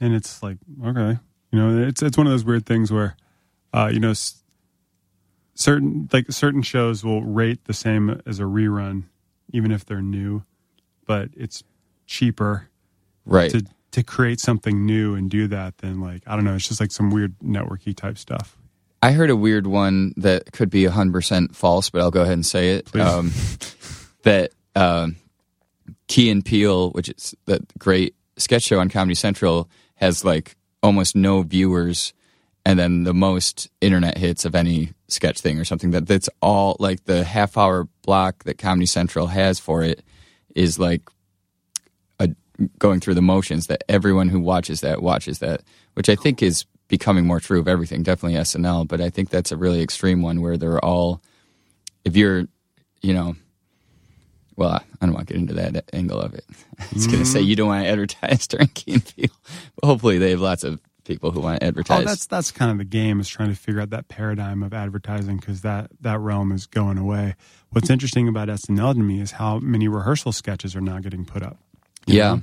and 0.00 0.14
it's 0.14 0.42
like 0.42 0.56
okay, 0.84 1.18
you 1.52 1.58
know, 1.58 1.86
it's 1.86 2.02
it's 2.02 2.16
one 2.16 2.26
of 2.26 2.32
those 2.32 2.44
weird 2.44 2.66
things 2.66 2.90
where, 2.90 3.16
uh, 3.72 3.90
you 3.92 4.00
know, 4.00 4.10
s- 4.10 4.42
certain 5.54 6.08
like 6.12 6.30
certain 6.30 6.62
shows 6.62 7.04
will 7.04 7.22
rate 7.22 7.64
the 7.64 7.72
same 7.72 8.20
as 8.26 8.38
a 8.40 8.42
rerun, 8.44 9.04
even 9.52 9.70
if 9.70 9.84
they're 9.84 10.02
new, 10.02 10.42
but 11.06 11.30
it's 11.36 11.62
cheaper 12.06 12.68
Right. 13.24 13.50
to 13.52 13.64
to 13.94 14.02
create 14.02 14.40
something 14.40 14.84
new 14.84 15.14
and 15.14 15.30
do 15.30 15.46
that 15.48 15.78
than 15.78 16.00
like 16.00 16.22
I 16.26 16.34
don't 16.34 16.44
know. 16.44 16.54
It's 16.54 16.68
just 16.68 16.80
like 16.80 16.90
some 16.90 17.10
weird 17.10 17.38
networky 17.38 17.96
type 17.96 18.18
stuff. 18.18 18.56
I 19.02 19.12
heard 19.12 19.30
a 19.30 19.36
weird 19.36 19.66
one 19.66 20.14
that 20.16 20.50
could 20.52 20.70
be 20.70 20.84
100% 20.84 21.54
false, 21.54 21.90
but 21.90 22.00
I'll 22.00 22.10
go 22.10 22.22
ahead 22.22 22.32
and 22.32 22.46
say 22.46 22.70
it. 22.70 22.96
Um, 22.96 23.32
that 24.22 24.52
um, 24.74 25.16
Key 26.08 26.30
and 26.30 26.42
Peele, 26.44 26.90
which 26.90 27.10
is 27.10 27.34
that 27.44 27.78
great 27.78 28.14
sketch 28.38 28.62
show 28.62 28.80
on 28.80 28.88
Comedy 28.88 29.14
Central, 29.14 29.68
has 29.96 30.24
like 30.24 30.56
almost 30.82 31.14
no 31.14 31.42
viewers 31.42 32.14
and 32.64 32.78
then 32.78 33.04
the 33.04 33.14
most 33.14 33.68
internet 33.80 34.16
hits 34.16 34.46
of 34.46 34.54
any 34.54 34.94
sketch 35.08 35.38
thing 35.40 35.60
or 35.60 35.64
something. 35.64 35.90
That 35.90 36.06
That's 36.06 36.30
all 36.40 36.76
like 36.80 37.04
the 37.04 37.24
half 37.24 37.58
hour 37.58 37.86
block 38.02 38.44
that 38.44 38.58
Comedy 38.58 38.86
Central 38.86 39.26
has 39.28 39.60
for 39.60 39.82
it 39.82 40.02
is 40.56 40.78
like 40.78 41.02
going 42.78 43.00
through 43.00 43.14
the 43.14 43.22
motions 43.22 43.66
that 43.66 43.82
everyone 43.88 44.28
who 44.28 44.40
watches 44.40 44.80
that 44.80 45.02
watches 45.02 45.38
that, 45.40 45.62
which 45.94 46.08
I 46.08 46.14
think 46.14 46.42
is 46.42 46.64
becoming 46.88 47.26
more 47.26 47.40
true 47.40 47.58
of 47.58 47.68
everything. 47.68 48.02
Definitely 48.02 48.38
SNL, 48.38 48.86
but 48.86 49.00
I 49.00 49.10
think 49.10 49.30
that's 49.30 49.52
a 49.52 49.56
really 49.56 49.82
extreme 49.82 50.22
one 50.22 50.40
where 50.40 50.56
they're 50.56 50.84
all, 50.84 51.22
if 52.04 52.16
you're, 52.16 52.46
you 53.02 53.14
know, 53.14 53.34
well, 54.56 54.70
I 55.00 55.06
don't 55.06 55.14
want 55.14 55.26
to 55.28 55.34
get 55.34 55.40
into 55.40 55.54
that 55.54 55.90
angle 55.92 56.20
of 56.20 56.34
it. 56.34 56.44
I 56.78 56.86
was 56.92 57.06
going 57.06 57.18
to 57.18 57.24
say 57.24 57.40
mm-hmm. 57.40 57.48
you 57.48 57.56
don't 57.56 57.68
want 57.68 57.84
to 57.84 57.90
advertise 57.90 58.46
during 58.48 58.68
Key 58.68 58.94
and 58.94 59.04
Peele, 59.04 59.36
but 59.80 59.86
hopefully 59.86 60.18
they 60.18 60.30
have 60.30 60.40
lots 60.40 60.64
of 60.64 60.80
people 61.04 61.30
who 61.30 61.40
want 61.40 61.60
to 61.60 61.66
advertise. 61.66 61.90
Oh, 61.90 62.00
advertise. 62.00 62.16
that's 62.18 62.26
that's 62.26 62.50
kind 62.50 62.70
of 62.70 62.78
the 62.78 62.84
game 62.84 63.20
is 63.20 63.28
trying 63.28 63.50
to 63.50 63.54
figure 63.54 63.80
out 63.80 63.90
that 63.90 64.08
paradigm 64.08 64.62
of 64.62 64.72
advertising 64.72 65.36
because 65.36 65.60
that 65.62 65.90
that 66.00 66.18
realm 66.20 66.52
is 66.52 66.66
going 66.66 66.98
away. 66.98 67.34
What's 67.70 67.88
mm. 67.88 67.92
interesting 67.92 68.28
about 68.28 68.48
SNL 68.48 68.94
to 68.94 69.00
me 69.00 69.20
is 69.20 69.32
how 69.32 69.58
many 69.58 69.88
rehearsal 69.88 70.32
sketches 70.32 70.74
are 70.74 70.80
now 70.80 70.98
getting 71.00 71.24
put 71.24 71.42
up. 71.42 71.58
You 72.06 72.18
yeah, 72.18 72.34
know? 72.34 72.42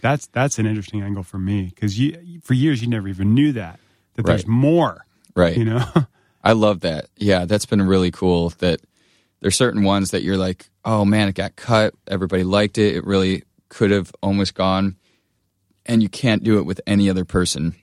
That's 0.00 0.26
that's 0.28 0.58
an 0.58 0.66
interesting 0.66 1.02
angle 1.02 1.22
for 1.22 1.38
me 1.38 1.70
because 1.74 1.98
you 1.98 2.40
for 2.42 2.54
years 2.54 2.82
you 2.82 2.88
never 2.88 3.08
even 3.08 3.34
knew 3.34 3.52
that 3.52 3.78
that 4.14 4.26
there's 4.26 4.46
more. 4.46 5.06
right. 5.34 5.56
You 5.56 5.64
know, 5.64 5.84
I 6.44 6.52
love 6.52 6.80
that. 6.80 7.06
Yeah, 7.16 7.44
that's 7.44 7.66
been 7.66 7.82
really 7.82 8.10
cool. 8.10 8.50
That 8.58 8.80
there's 9.40 9.56
certain 9.56 9.84
ones 9.84 10.10
that 10.10 10.22
you're 10.22 10.36
like, 10.36 10.70
oh 10.84 11.04
man, 11.04 11.28
it 11.28 11.34
got 11.34 11.56
cut. 11.56 11.94
Everybody 12.08 12.44
liked 12.44 12.78
it. 12.78 12.96
It 12.96 13.06
really 13.06 13.44
could 13.68 13.90
have 13.90 14.12
almost 14.22 14.54
gone, 14.54 14.96
and 15.86 16.02
you 16.02 16.08
can't 16.08 16.42
do 16.42 16.58
it 16.58 16.66
with 16.66 16.80
any 16.86 17.08
other 17.08 17.24
person. 17.24 17.74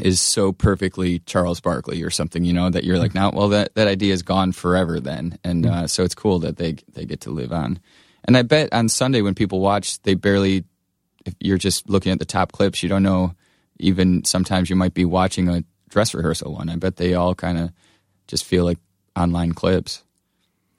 Is 0.00 0.20
so 0.20 0.52
perfectly 0.52 1.18
Charles 1.20 1.60
Barkley 1.60 2.02
or 2.02 2.10
something, 2.10 2.44
you 2.44 2.52
know, 2.52 2.70
that 2.70 2.84
you're 2.84 2.98
like, 2.98 3.12
now, 3.12 3.32
well, 3.32 3.48
that 3.48 3.74
that 3.74 3.88
idea 3.88 4.14
is 4.14 4.22
gone 4.22 4.52
forever 4.52 5.00
then, 5.00 5.38
and 5.42 5.66
uh, 5.66 5.86
so 5.86 6.04
it's 6.04 6.14
cool 6.14 6.38
that 6.40 6.58
they 6.58 6.76
they 6.92 7.04
get 7.04 7.22
to 7.22 7.30
live 7.30 7.52
on. 7.52 7.80
And 8.24 8.36
I 8.36 8.42
bet 8.42 8.72
on 8.72 8.88
Sunday 8.88 9.22
when 9.22 9.34
people 9.34 9.60
watch, 9.60 10.00
they 10.02 10.14
barely. 10.14 10.64
If 11.26 11.34
you're 11.38 11.58
just 11.58 11.88
looking 11.90 12.12
at 12.12 12.18
the 12.18 12.24
top 12.24 12.52
clips, 12.52 12.82
you 12.82 12.88
don't 12.88 13.02
know. 13.02 13.34
Even 13.78 14.24
sometimes 14.24 14.70
you 14.70 14.76
might 14.76 14.94
be 14.94 15.04
watching 15.04 15.48
a 15.48 15.64
dress 15.90 16.14
rehearsal 16.14 16.54
one. 16.54 16.68
I 16.70 16.76
bet 16.76 16.96
they 16.96 17.14
all 17.14 17.34
kind 17.34 17.58
of 17.58 17.70
just 18.26 18.44
feel 18.44 18.64
like 18.64 18.78
online 19.16 19.52
clips. 19.52 20.02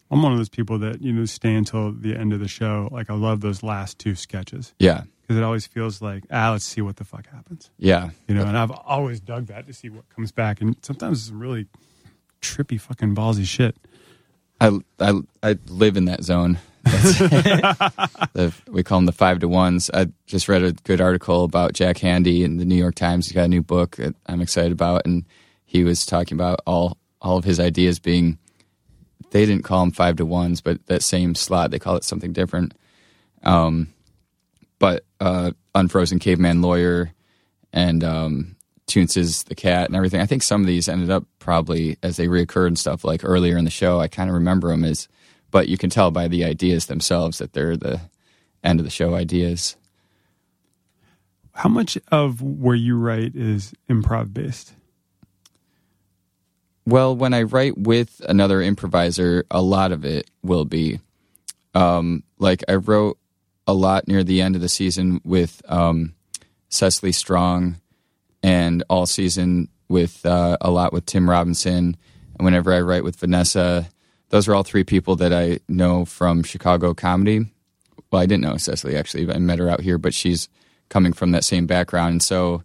I'm 0.09 0.21
one 0.23 0.31
of 0.33 0.37
those 0.37 0.49
people 0.49 0.79
that 0.79 1.01
you 1.01 1.13
know 1.13 1.25
stay 1.25 1.53
until 1.55 1.91
the 1.91 2.15
end 2.15 2.33
of 2.33 2.39
the 2.39 2.47
show. 2.47 2.89
Like 2.91 3.09
I 3.09 3.13
love 3.13 3.41
those 3.41 3.61
last 3.63 3.97
two 3.99 4.15
sketches 4.15 4.73
Yeah, 4.79 5.03
because 5.21 5.37
it 5.37 5.43
always 5.43 5.65
feels 5.67 6.01
like 6.01 6.23
ah, 6.31 6.51
let's 6.51 6.65
see 6.65 6.81
what 6.81 6.95
the 6.97 7.05
fuck 7.05 7.27
happens. 7.27 7.69
yeah, 7.77 8.09
You 8.27 8.35
know, 8.35 8.43
and 8.43 8.57
I've 8.57 8.71
always 8.71 9.19
dug 9.19 9.45
that 9.47 9.67
to 9.67 9.73
see 9.73 9.89
what 9.89 10.09
comes 10.09 10.31
back, 10.31 10.59
and 10.61 10.75
sometimes 10.81 11.21
it's 11.27 11.31
really 11.31 11.67
trippy, 12.41 12.79
fucking 12.81 13.15
ballsy 13.15 13.45
shit. 13.45 13.75
I 14.59 14.79
I 14.99 15.21
I 15.43 15.57
live 15.67 15.97
in 15.97 16.05
that 16.05 16.23
zone. 16.23 16.57
The, 18.33 18.53
we 18.69 18.81
call 18.81 18.99
them 18.99 19.07
the 19.07 19.11
five 19.11 19.39
to 19.39 19.47
ones. 19.49 19.91
I 19.93 20.07
just 20.25 20.47
read 20.47 20.63
a 20.63 20.71
good 20.71 21.01
article 21.01 21.43
about 21.43 21.73
Jack 21.73 21.97
Handey 21.97 22.43
in 22.43 22.57
the 22.57 22.65
New 22.65 22.75
York 22.75 22.95
Times. 22.95 23.27
He's 23.27 23.33
got 23.33 23.43
a 23.43 23.49
new 23.49 23.61
book 23.61 23.97
that 23.97 24.15
I'm 24.25 24.39
excited 24.39 24.71
about, 24.71 25.05
and 25.05 25.25
he 25.65 25.83
was 25.83 26.05
talking 26.05 26.37
about 26.37 26.61
all 26.65 26.97
all 27.21 27.37
of 27.37 27.43
his 27.43 27.59
ideas 27.59 27.99
being. 27.99 28.37
They 29.31 29.45
didn't 29.45 29.63
call 29.63 29.81
them 29.81 29.91
five 29.91 30.15
to 30.17 30.25
ones, 30.25 30.61
but 30.61 30.85
that 30.87 31.03
same 31.03 31.35
slot 31.35 31.71
they 31.71 31.79
call 31.79 31.97
it 31.97 32.05
something 32.05 32.31
different. 32.31 32.73
Um, 33.43 33.93
but 34.79 35.03
uh, 35.19 35.51
Unfrozen 35.75 36.19
Caveman 36.19 36.61
Lawyer 36.61 37.11
and 37.73 38.03
um, 38.03 38.55
Toonces 38.87 39.45
the 39.45 39.55
Cat 39.55 39.87
and 39.87 39.95
everything. 39.95 40.21
I 40.21 40.25
think 40.25 40.43
some 40.43 40.61
of 40.61 40.67
these 40.67 40.89
ended 40.89 41.09
up 41.09 41.25
probably 41.39 41.97
as 42.03 42.17
they 42.17 42.27
reoccurred 42.27 42.67
and 42.67 42.79
stuff 42.79 43.03
like 43.03 43.21
earlier 43.23 43.57
in 43.57 43.65
the 43.65 43.71
show. 43.71 43.99
I 43.99 44.07
kind 44.07 44.29
of 44.29 44.33
remember 44.33 44.69
them 44.69 44.83
as, 44.83 45.07
but 45.51 45.67
you 45.67 45.77
can 45.77 45.89
tell 45.89 46.11
by 46.11 46.27
the 46.27 46.43
ideas 46.43 46.85
themselves 46.87 47.37
that 47.37 47.53
they're 47.53 47.77
the 47.77 48.01
end 48.63 48.79
of 48.79 48.85
the 48.85 48.89
show 48.89 49.15
ideas. 49.15 49.75
How 51.53 51.69
much 51.69 51.97
of 52.11 52.41
where 52.41 52.75
you 52.75 52.97
write 52.97 53.35
is 53.35 53.73
improv 53.89 54.33
based? 54.33 54.73
Well, 56.85 57.15
when 57.15 57.33
I 57.33 57.43
write 57.43 57.77
with 57.77 58.21
another 58.27 58.61
improviser, 58.61 59.45
a 59.51 59.61
lot 59.61 59.91
of 59.91 60.03
it 60.03 60.29
will 60.41 60.65
be. 60.65 60.99
Um, 61.73 62.23
like 62.39 62.63
I 62.67 62.75
wrote 62.75 63.17
a 63.67 63.73
lot 63.73 64.07
near 64.07 64.23
the 64.23 64.41
end 64.41 64.55
of 64.55 64.61
the 64.61 64.69
season 64.69 65.21
with 65.23 65.61
um, 65.69 66.15
Cecily 66.69 67.11
Strong, 67.11 67.79
and 68.43 68.83
all 68.89 69.05
season 69.05 69.69
with 69.87 70.25
uh, 70.25 70.57
a 70.59 70.71
lot 70.71 70.93
with 70.93 71.05
Tim 71.05 71.29
Robinson. 71.29 71.95
And 72.35 72.45
whenever 72.45 72.73
I 72.73 72.81
write 72.81 73.03
with 73.03 73.17
Vanessa, 73.17 73.89
those 74.31 74.47
are 74.47 74.55
all 74.55 74.63
three 74.63 74.85
people 74.85 75.17
that 75.17 75.33
I 75.33 75.59
know 75.67 76.05
from 76.05 76.41
Chicago 76.41 76.93
comedy. 76.93 77.51
Well, 78.11 78.21
I 78.21 78.25
didn't 78.25 78.43
know 78.43 78.57
Cecily 78.57 78.97
actually. 78.97 79.31
I 79.31 79.37
met 79.37 79.59
her 79.59 79.69
out 79.69 79.81
here, 79.81 79.97
but 79.97 80.13
she's 80.13 80.49
coming 80.89 81.13
from 81.13 81.31
that 81.31 81.43
same 81.43 81.67
background. 81.67 82.11
And 82.13 82.23
so 82.23 82.63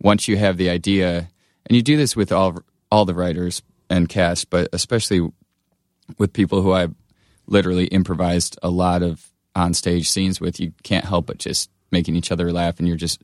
once 0.00 0.26
you 0.26 0.36
have 0.38 0.56
the 0.56 0.70
idea, 0.70 1.28
and 1.66 1.76
you 1.76 1.82
do 1.82 1.96
this 1.96 2.16
with 2.16 2.32
all 2.32 2.58
all 2.90 3.04
the 3.04 3.14
writers 3.14 3.62
and 3.88 4.08
cast, 4.08 4.50
but 4.50 4.68
especially 4.72 5.30
with 6.18 6.32
people 6.32 6.62
who 6.62 6.72
I've 6.72 6.94
literally 7.46 7.86
improvised 7.86 8.58
a 8.62 8.70
lot 8.70 9.02
of 9.02 9.30
on 9.54 9.74
stage 9.74 10.08
scenes 10.08 10.40
with, 10.40 10.58
you 10.60 10.72
can't 10.82 11.04
help 11.04 11.26
but 11.26 11.38
just 11.38 11.70
making 11.90 12.16
each 12.16 12.32
other 12.32 12.50
laugh, 12.52 12.78
and 12.78 12.88
you're 12.88 12.96
just 12.96 13.22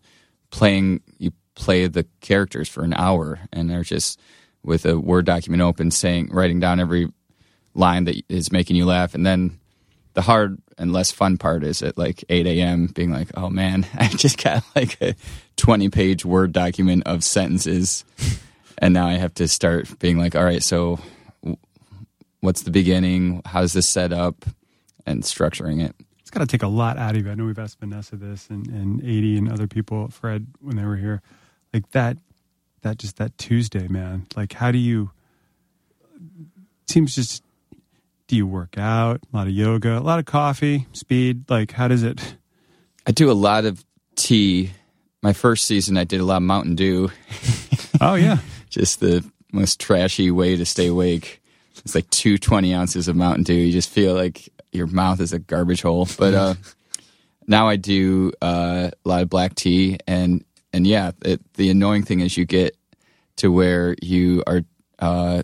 playing. 0.50 1.00
You 1.18 1.32
play 1.54 1.86
the 1.86 2.06
characters 2.20 2.68
for 2.68 2.84
an 2.84 2.92
hour, 2.94 3.40
and 3.50 3.68
they're 3.68 3.82
just 3.82 4.20
with 4.62 4.84
a 4.84 4.98
word 4.98 5.24
document 5.24 5.62
open, 5.62 5.90
saying, 5.90 6.28
writing 6.30 6.60
down 6.60 6.80
every 6.80 7.08
line 7.74 8.04
that 8.04 8.22
is 8.28 8.52
making 8.52 8.76
you 8.76 8.86
laugh, 8.86 9.14
and 9.14 9.24
then 9.26 9.58
the 10.14 10.22
hard 10.22 10.60
and 10.78 10.92
less 10.92 11.10
fun 11.12 11.36
part 11.36 11.62
is 11.62 11.82
at 11.82 11.96
like 11.96 12.24
8 12.28 12.46
a.m. 12.46 12.86
being 12.86 13.12
like, 13.12 13.28
oh 13.34 13.50
man, 13.50 13.86
I 13.94 14.08
just 14.08 14.42
got 14.42 14.64
like 14.74 15.00
a 15.00 15.14
20 15.56 15.90
page 15.90 16.24
Word 16.24 16.52
document 16.52 17.04
of 17.06 17.22
sentences. 17.22 18.04
and 18.78 18.94
now 18.94 19.06
I 19.06 19.14
have 19.14 19.34
to 19.34 19.46
start 19.46 19.98
being 19.98 20.18
like, 20.18 20.34
all 20.34 20.44
right, 20.44 20.62
so 20.62 20.98
what's 22.40 22.62
the 22.62 22.70
beginning? 22.70 23.42
How's 23.44 23.72
this 23.72 23.88
set 23.88 24.12
up? 24.12 24.44
And 25.06 25.22
structuring 25.22 25.82
it. 25.82 25.94
It's 26.20 26.30
got 26.30 26.40
to 26.40 26.46
take 26.46 26.62
a 26.62 26.68
lot 26.68 26.98
out 26.98 27.16
of 27.16 27.24
you. 27.24 27.30
I 27.30 27.34
know 27.34 27.46
we've 27.46 27.58
asked 27.58 27.80
Vanessa 27.80 28.16
this 28.16 28.50
and, 28.50 28.66
and 28.66 29.00
Aidy 29.00 29.38
and 29.38 29.50
other 29.50 29.66
people, 29.66 30.08
Fred, 30.08 30.48
when 30.60 30.76
they 30.76 30.84
were 30.84 30.96
here. 30.96 31.22
Like 31.72 31.90
that, 31.92 32.18
that 32.82 32.98
just 32.98 33.16
that 33.16 33.38
Tuesday, 33.38 33.88
man. 33.88 34.26
Like, 34.36 34.52
how 34.52 34.70
do 34.70 34.76
you, 34.76 35.12
seems 36.86 37.14
just, 37.14 37.42
do 38.28 38.36
you 38.36 38.46
work 38.46 38.78
out? 38.78 39.22
A 39.32 39.36
lot 39.36 39.46
of 39.46 39.52
yoga, 39.52 39.98
a 39.98 40.00
lot 40.00 40.18
of 40.18 40.26
coffee, 40.26 40.86
speed. 40.92 41.50
Like, 41.50 41.72
how 41.72 41.88
does 41.88 42.02
it? 42.02 42.36
I 43.06 43.10
do 43.10 43.30
a 43.30 43.32
lot 43.32 43.64
of 43.64 43.84
tea. 44.14 44.70
My 45.22 45.32
first 45.32 45.64
season, 45.64 45.96
I 45.96 46.04
did 46.04 46.20
a 46.20 46.24
lot 46.24 46.36
of 46.36 46.42
Mountain 46.42 46.76
Dew. 46.76 47.10
Oh, 48.00 48.14
yeah. 48.14 48.38
just 48.70 49.00
the 49.00 49.28
most 49.52 49.80
trashy 49.80 50.30
way 50.30 50.54
to 50.54 50.64
stay 50.64 50.86
awake. 50.86 51.42
It's 51.78 51.96
like 51.96 52.08
two 52.10 52.38
20 52.38 52.72
ounces 52.72 53.08
of 53.08 53.16
Mountain 53.16 53.42
Dew. 53.42 53.54
You 53.54 53.72
just 53.72 53.90
feel 53.90 54.14
like 54.14 54.48
your 54.70 54.86
mouth 54.86 55.20
is 55.20 55.32
a 55.32 55.40
garbage 55.40 55.82
hole. 55.82 56.06
But 56.16 56.34
uh, 56.34 56.54
now 57.48 57.66
I 57.66 57.74
do 57.74 58.30
uh, 58.40 58.90
a 58.92 59.08
lot 59.08 59.22
of 59.22 59.28
black 59.28 59.56
tea, 59.56 59.98
and 60.06 60.44
and 60.72 60.86
yeah, 60.86 61.10
it, 61.24 61.40
the 61.54 61.70
annoying 61.70 62.04
thing 62.04 62.20
is 62.20 62.36
you 62.36 62.44
get 62.44 62.76
to 63.36 63.50
where 63.50 63.96
you 64.00 64.44
are 64.46 64.62
uh, 65.00 65.42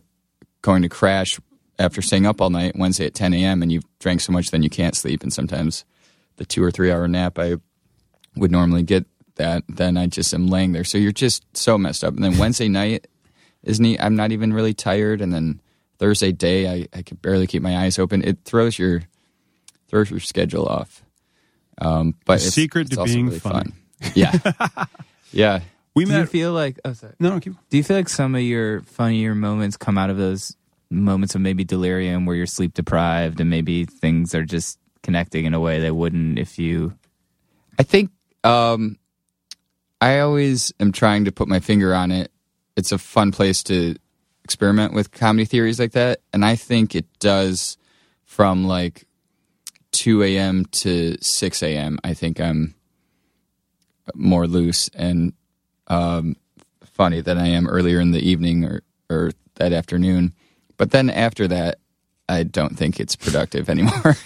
going 0.62 0.82
to 0.82 0.88
crash 0.88 1.40
after 1.78 2.00
staying 2.02 2.26
up 2.26 2.40
all 2.40 2.50
night 2.50 2.74
Wednesday 2.76 3.06
at 3.06 3.14
10 3.14 3.34
a.m. 3.34 3.62
and 3.62 3.72
you've 3.72 3.84
drank 3.98 4.20
so 4.20 4.32
much 4.32 4.50
then 4.50 4.62
you 4.62 4.70
can't 4.70 4.94
sleep, 4.96 5.22
and 5.22 5.32
sometimes 5.32 5.84
the 6.36 6.44
two 6.44 6.62
or 6.62 6.70
three 6.70 6.90
hour 6.92 7.06
nap 7.08 7.38
I 7.38 7.56
would 8.36 8.50
normally 8.50 8.82
get 8.82 9.06
that, 9.36 9.64
then 9.68 9.96
I 9.96 10.06
just 10.06 10.32
am 10.34 10.46
laying 10.48 10.72
there. 10.72 10.84
So 10.84 10.98
you're 10.98 11.12
just 11.12 11.44
so 11.56 11.76
messed 11.78 12.04
up. 12.04 12.14
And 12.14 12.22
then 12.24 12.38
Wednesday 12.38 12.68
night 12.82 13.06
isn't 13.64 13.84
he? 13.84 13.98
I'm 13.98 14.14
not 14.14 14.30
even 14.30 14.52
really 14.52 14.74
tired, 14.74 15.22
and 15.22 15.32
then 15.32 15.58
Thursday 15.98 16.32
day 16.32 16.68
I, 16.68 16.98
I 16.98 17.02
could 17.02 17.22
barely 17.22 17.46
keep 17.46 17.62
my 17.62 17.78
eyes 17.78 17.98
open. 17.98 18.22
It 18.22 18.38
throws 18.44 18.78
your 18.78 19.02
throws 19.88 20.10
your 20.10 20.20
schedule 20.20 20.66
off. 20.66 21.02
Um, 21.78 22.14
but 22.26 22.40
The 22.40 22.46
it's, 22.46 22.54
secret 22.54 22.88
it's 22.88 22.94
to 22.96 23.00
also 23.00 23.14
being 23.14 23.26
really 23.26 23.38
funny. 23.38 23.70
fun. 23.70 24.12
Yeah, 24.14 24.32
yeah. 25.32 25.60
We 25.94 26.04
Do 26.04 26.12
you 26.12 26.26
feel 26.26 26.52
like 26.52 26.78
oh 26.84 26.92
sorry. 26.92 27.14
no, 27.18 27.30
no, 27.30 27.40
keep. 27.40 27.54
Do 27.70 27.76
you 27.78 27.82
feel 27.82 27.96
like 27.96 28.10
some 28.10 28.34
of 28.34 28.42
your 28.42 28.82
funnier 28.82 29.34
moments 29.34 29.78
come 29.78 29.96
out 29.96 30.10
of 30.10 30.18
those 30.18 30.54
moments 30.94 31.34
of 31.34 31.40
maybe 31.40 31.64
delirium 31.64 32.26
where 32.26 32.36
you're 32.36 32.46
sleep 32.46 32.74
deprived 32.74 33.40
and 33.40 33.50
maybe 33.50 33.84
things 33.84 34.34
are 34.34 34.44
just 34.44 34.78
connecting 35.02 35.44
in 35.44 35.54
a 35.54 35.60
way 35.60 35.80
they 35.80 35.90
wouldn't 35.90 36.38
if 36.38 36.58
you 36.58 36.94
I 37.78 37.82
think 37.82 38.10
um, 38.42 38.98
I 40.00 40.20
always 40.20 40.72
am 40.78 40.92
trying 40.92 41.24
to 41.24 41.32
put 41.32 41.48
my 41.48 41.60
finger 41.60 41.94
on 41.94 42.10
it. 42.10 42.30
It's 42.76 42.92
a 42.92 42.98
fun 42.98 43.32
place 43.32 43.62
to 43.64 43.96
experiment 44.44 44.92
with 44.92 45.10
comedy 45.10 45.44
theories 45.44 45.80
like 45.80 45.92
that, 45.92 46.20
and 46.32 46.44
I 46.44 46.56
think 46.56 46.94
it 46.94 47.06
does 47.18 47.76
from 48.24 48.66
like 48.66 49.06
two 49.92 50.22
a.m. 50.22 50.66
to 50.66 51.16
six 51.20 51.62
a.m. 51.62 51.98
I 52.04 52.14
think 52.14 52.40
I'm 52.40 52.74
more 54.14 54.46
loose 54.46 54.90
and 54.94 55.32
um, 55.88 56.36
funny 56.84 57.20
than 57.20 57.38
I 57.38 57.48
am 57.48 57.66
earlier 57.66 58.00
in 58.00 58.10
the 58.10 58.20
evening 58.20 58.64
or 58.64 58.82
or 59.08 59.32
that 59.56 59.72
afternoon. 59.72 60.34
But 60.76 60.90
then 60.90 61.10
after 61.10 61.48
that, 61.48 61.78
I 62.28 62.42
don't 62.42 62.76
think 62.76 63.00
it's 63.00 63.16
productive 63.16 63.68
anymore. 63.70 64.16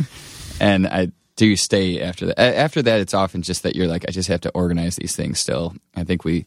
and 0.61 0.87
I 0.87 1.13
do 1.37 1.57
stay 1.57 2.01
after 2.01 2.27
that. 2.27 2.39
After 2.39 2.83
that, 2.83 3.01
it's 3.01 3.15
often 3.15 3.43
just 3.43 3.63
that 3.63 3.77
you're 3.77 3.87
like, 3.87 4.05
I 4.09 4.13
just 4.13 4.29
have 4.29 4.41
to 4.43 4.51
organize 4.51 4.97
these 4.97 5.15
things 5.15 5.39
still. 5.39 5.75
I 5.95 6.05
think 6.05 6.25
we 6.25 6.47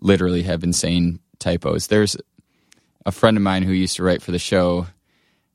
literally 0.00 0.42
have 0.44 0.62
insane 0.62 1.20
typos. 1.38 1.88
There's 1.88 2.16
a 3.04 3.12
friend 3.12 3.36
of 3.36 3.42
mine 3.42 3.62
who 3.62 3.72
used 3.72 3.96
to 3.96 4.02
write 4.02 4.22
for 4.22 4.30
the 4.30 4.38
show 4.38 4.86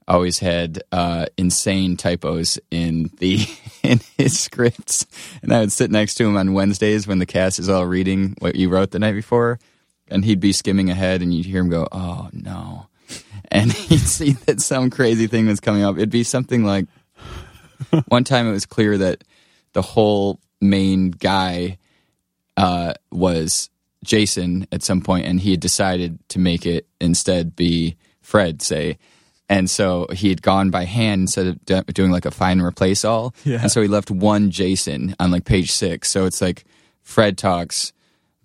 always 0.07 0.39
had 0.39 0.83
uh, 0.91 1.25
insane 1.37 1.97
typos 1.97 2.59
in 2.69 3.09
the 3.17 3.39
in 3.83 3.99
his 4.17 4.39
scripts 4.39 5.05
and 5.41 5.53
i 5.53 5.59
would 5.59 5.71
sit 5.71 5.91
next 5.91 6.15
to 6.15 6.25
him 6.25 6.37
on 6.37 6.53
wednesdays 6.53 7.07
when 7.07 7.19
the 7.19 7.25
cast 7.25 7.59
is 7.59 7.69
all 7.69 7.85
reading 7.85 8.35
what 8.39 8.55
you 8.55 8.69
wrote 8.69 8.91
the 8.91 8.99
night 8.99 9.13
before 9.13 9.59
and 10.07 10.25
he'd 10.25 10.39
be 10.39 10.51
skimming 10.51 10.89
ahead 10.89 11.21
and 11.21 11.33
you'd 11.33 11.45
hear 11.45 11.61
him 11.61 11.69
go 11.69 11.87
oh 11.91 12.29
no 12.33 12.87
and 13.51 13.71
he'd 13.89 13.99
see 13.99 14.31
that 14.45 14.61
some 14.61 14.89
crazy 14.89 15.27
thing 15.27 15.47
was 15.47 15.59
coming 15.59 15.83
up 15.83 15.95
it'd 15.95 16.09
be 16.09 16.23
something 16.23 16.63
like 16.63 16.85
one 18.07 18.23
time 18.23 18.47
it 18.47 18.51
was 18.51 18.65
clear 18.65 18.97
that 18.97 19.23
the 19.73 19.81
whole 19.81 20.39
main 20.61 21.11
guy 21.11 21.77
uh, 22.57 22.93
was 23.11 23.69
Jason 24.03 24.67
at 24.71 24.83
some 24.83 25.01
point, 25.01 25.25
and 25.25 25.39
he 25.39 25.51
had 25.51 25.59
decided 25.59 26.19
to 26.29 26.39
make 26.39 26.65
it 26.65 26.87
instead 27.01 27.55
be 27.55 27.97
Fred, 28.21 28.61
say. 28.61 28.97
And 29.47 29.69
so 29.69 30.07
he 30.11 30.29
had 30.29 30.41
gone 30.41 30.71
by 30.71 30.85
hand 30.85 31.21
instead 31.21 31.47
of 31.47 31.65
do- 31.65 31.83
doing 31.93 32.11
like 32.11 32.25
a 32.25 32.31
find 32.31 32.59
and 32.59 32.67
replace 32.67 33.05
all. 33.05 33.35
Yeah. 33.43 33.61
And 33.61 33.71
so 33.71 33.81
he 33.81 33.87
left 33.87 34.09
one 34.09 34.49
Jason 34.49 35.15
on 35.19 35.29
like 35.29 35.45
page 35.45 35.71
six. 35.71 36.09
So 36.09 36.25
it's 36.25 36.41
like 36.41 36.65
Fred 37.03 37.37
talks, 37.37 37.93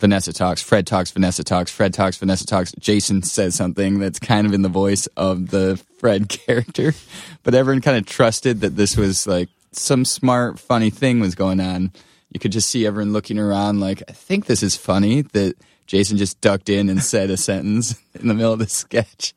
Vanessa 0.00 0.32
talks, 0.32 0.62
Fred 0.62 0.86
talks, 0.86 1.10
Vanessa 1.10 1.44
talks, 1.44 1.70
Fred 1.70 1.92
talks, 1.92 2.16
Vanessa 2.16 2.46
talks. 2.46 2.72
Jason 2.78 3.22
says 3.22 3.54
something 3.54 3.98
that's 3.98 4.18
kind 4.18 4.46
of 4.46 4.54
in 4.54 4.62
the 4.62 4.68
voice 4.68 5.06
of 5.08 5.50
the 5.50 5.80
Fred 5.98 6.28
character. 6.46 6.94
But 7.42 7.54
everyone 7.54 7.82
kind 7.82 7.98
of 7.98 8.06
trusted 8.06 8.60
that 8.62 8.76
this 8.76 8.96
was 8.96 9.26
like 9.26 9.50
some 9.72 10.04
smart, 10.04 10.58
funny 10.58 10.90
thing 10.90 11.20
was 11.20 11.34
going 11.34 11.60
on. 11.60 11.92
You 12.32 12.40
could 12.40 12.52
just 12.52 12.70
see 12.70 12.86
everyone 12.86 13.12
looking 13.12 13.38
around 13.38 13.80
like, 13.80 14.02
I 14.08 14.12
think 14.12 14.46
this 14.46 14.62
is 14.62 14.76
funny 14.76 15.22
that 15.22 15.56
Jason 15.86 16.16
just 16.16 16.40
ducked 16.40 16.68
in 16.68 16.88
and 16.88 17.02
said 17.02 17.30
a 17.30 17.36
sentence 17.36 17.94
in 18.18 18.28
the 18.28 18.34
middle 18.34 18.52
of 18.52 18.58
the 18.58 18.68
sketch. 18.68 19.34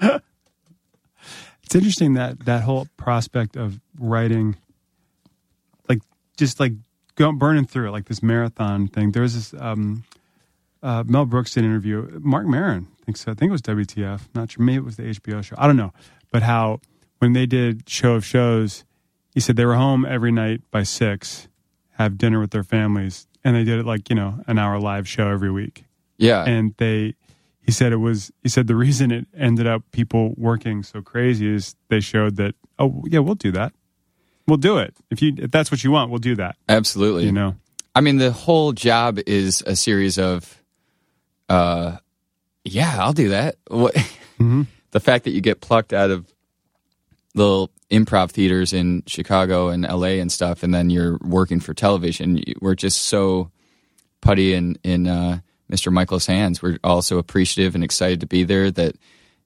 It's 1.64 1.76
interesting 1.76 2.14
that 2.14 2.40
that 2.44 2.64
whole 2.64 2.86
prospect 2.98 3.56
of 3.56 3.80
writing, 3.98 4.56
like 5.88 6.00
just 6.36 6.60
like 6.60 6.74
going 7.16 7.38
burning 7.38 7.66
through 7.66 7.88
it, 7.88 7.92
like 7.92 8.06
this 8.06 8.22
marathon 8.22 8.88
thing. 8.88 9.12
There 9.12 9.22
was 9.22 9.34
this 9.34 9.60
um, 9.60 10.04
uh, 10.82 11.04
Mel 11.06 11.24
Brooks 11.26 11.54
did 11.54 11.64
an 11.64 11.70
interview. 11.70 12.18
Marc 12.22 12.46
Maron, 12.46 12.88
I 13.00 13.04
think 13.04 13.16
so. 13.16 13.30
I 13.32 13.34
think 13.34 13.50
it 13.50 13.52
was 13.52 13.62
WTF. 13.62 14.22
Not 14.34 14.50
sure. 14.52 14.64
Maybe 14.64 14.78
it 14.78 14.84
was 14.84 14.96
the 14.96 15.04
HBO 15.04 15.42
show. 15.44 15.54
I 15.58 15.66
don't 15.66 15.76
know. 15.76 15.92
But 16.30 16.42
how 16.42 16.80
when 17.18 17.32
they 17.34 17.46
did 17.46 17.88
show 17.88 18.14
of 18.14 18.24
shows, 18.24 18.84
he 19.34 19.40
said 19.40 19.56
they 19.56 19.64
were 19.64 19.74
home 19.76 20.04
every 20.04 20.32
night 20.32 20.60
by 20.70 20.82
six, 20.82 21.48
have 21.98 22.18
dinner 22.18 22.40
with 22.40 22.50
their 22.50 22.64
families, 22.64 23.26
and 23.44 23.54
they 23.56 23.64
did 23.64 23.78
it 23.78 23.86
like 23.86 24.08
you 24.10 24.16
know 24.16 24.42
an 24.46 24.58
hour 24.58 24.78
live 24.80 25.06
show 25.08 25.28
every 25.28 25.50
week 25.50 25.84
Yeah. 26.18 26.44
and 26.44 26.74
they 26.78 27.14
he 27.60 27.70
said 27.70 27.92
it 27.92 27.96
was 27.96 28.32
he 28.42 28.48
said 28.48 28.66
the 28.66 28.74
reason 28.74 29.10
it 29.12 29.26
ended 29.36 29.66
up 29.66 29.82
people 29.92 30.34
working 30.36 30.82
so 30.82 31.00
crazy 31.02 31.46
is 31.54 31.76
they 31.88 32.00
showed 32.00 32.36
that 32.36 32.54
oh 32.78 33.02
yeah 33.06 33.20
we'll 33.20 33.34
do 33.36 33.52
that 33.52 33.72
we'll 34.52 34.58
do 34.58 34.76
it 34.78 34.94
if 35.10 35.22
you 35.22 35.32
if 35.38 35.50
that's 35.50 35.70
what 35.70 35.82
you 35.82 35.90
want 35.90 36.10
we'll 36.10 36.18
do 36.18 36.36
that 36.36 36.56
Absolutely. 36.68 37.24
you 37.24 37.32
know 37.32 37.56
I 37.94 38.00
mean, 38.00 38.16
the 38.16 38.32
whole 38.32 38.72
job 38.72 39.18
is 39.26 39.62
a 39.66 39.76
series 39.76 40.18
of, 40.18 40.62
uh, 41.48 41.98
yeah, 42.64 42.96
I'll 42.98 43.12
do 43.12 43.30
that. 43.30 43.56
What, 43.68 43.94
The 44.90 45.00
fact 45.00 45.24
that 45.24 45.30
you 45.30 45.40
get 45.40 45.60
plucked 45.60 45.92
out 45.92 46.10
of 46.10 46.26
little 47.34 47.70
improv 47.90 48.30
theaters 48.30 48.72
in 48.72 49.02
Chicago 49.06 49.68
and 49.68 49.84
LA 49.84 50.18
and 50.20 50.30
stuff, 50.30 50.62
and 50.62 50.74
then 50.74 50.90
you're 50.90 51.18
working 51.22 51.60
for 51.60 51.74
television, 51.74 52.42
we're 52.60 52.74
just 52.74 53.02
so 53.02 53.50
putty 54.20 54.52
in 54.52 54.76
in 54.82 55.06
uh, 55.06 55.40
Mr. 55.70 55.92
Michaels' 55.92 56.26
hands. 56.26 56.60
We're 56.60 56.78
also 56.84 57.18
appreciative 57.18 57.74
and 57.74 57.84
excited 57.84 58.20
to 58.20 58.26
be 58.26 58.44
there. 58.44 58.70
That 58.70 58.96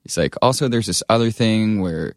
he's 0.03 0.17
like, 0.17 0.35
also, 0.43 0.67
there's 0.67 0.87
this 0.87 1.03
other 1.09 1.31
thing 1.31 1.81
where. 1.81 2.15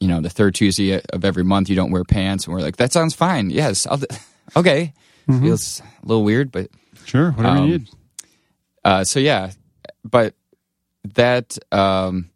You 0.00 0.08
know, 0.08 0.20
the 0.20 0.30
third 0.30 0.54
Tuesday 0.54 1.00
of 1.12 1.24
every 1.24 1.44
month, 1.44 1.68
you 1.70 1.76
don't 1.76 1.90
wear 1.90 2.04
pants, 2.04 2.44
and 2.44 2.54
we're 2.54 2.60
like, 2.60 2.76
"That 2.76 2.92
sounds 2.92 3.14
fine. 3.14 3.50
Yes, 3.50 3.86
I'll." 3.86 4.00
Okay, 4.54 4.92
feels 5.26 5.82
a 6.04 6.06
little 6.06 6.22
weird, 6.22 6.52
but 6.52 6.68
sure 7.04 7.32
whatever 7.32 7.56
Um, 7.58 7.64
you 7.66 7.78
need 7.78 7.88
uh, 8.84 9.02
so 9.02 9.18
yeah, 9.18 9.50
but 10.04 10.34
that 11.14 11.58
um, 11.72 12.30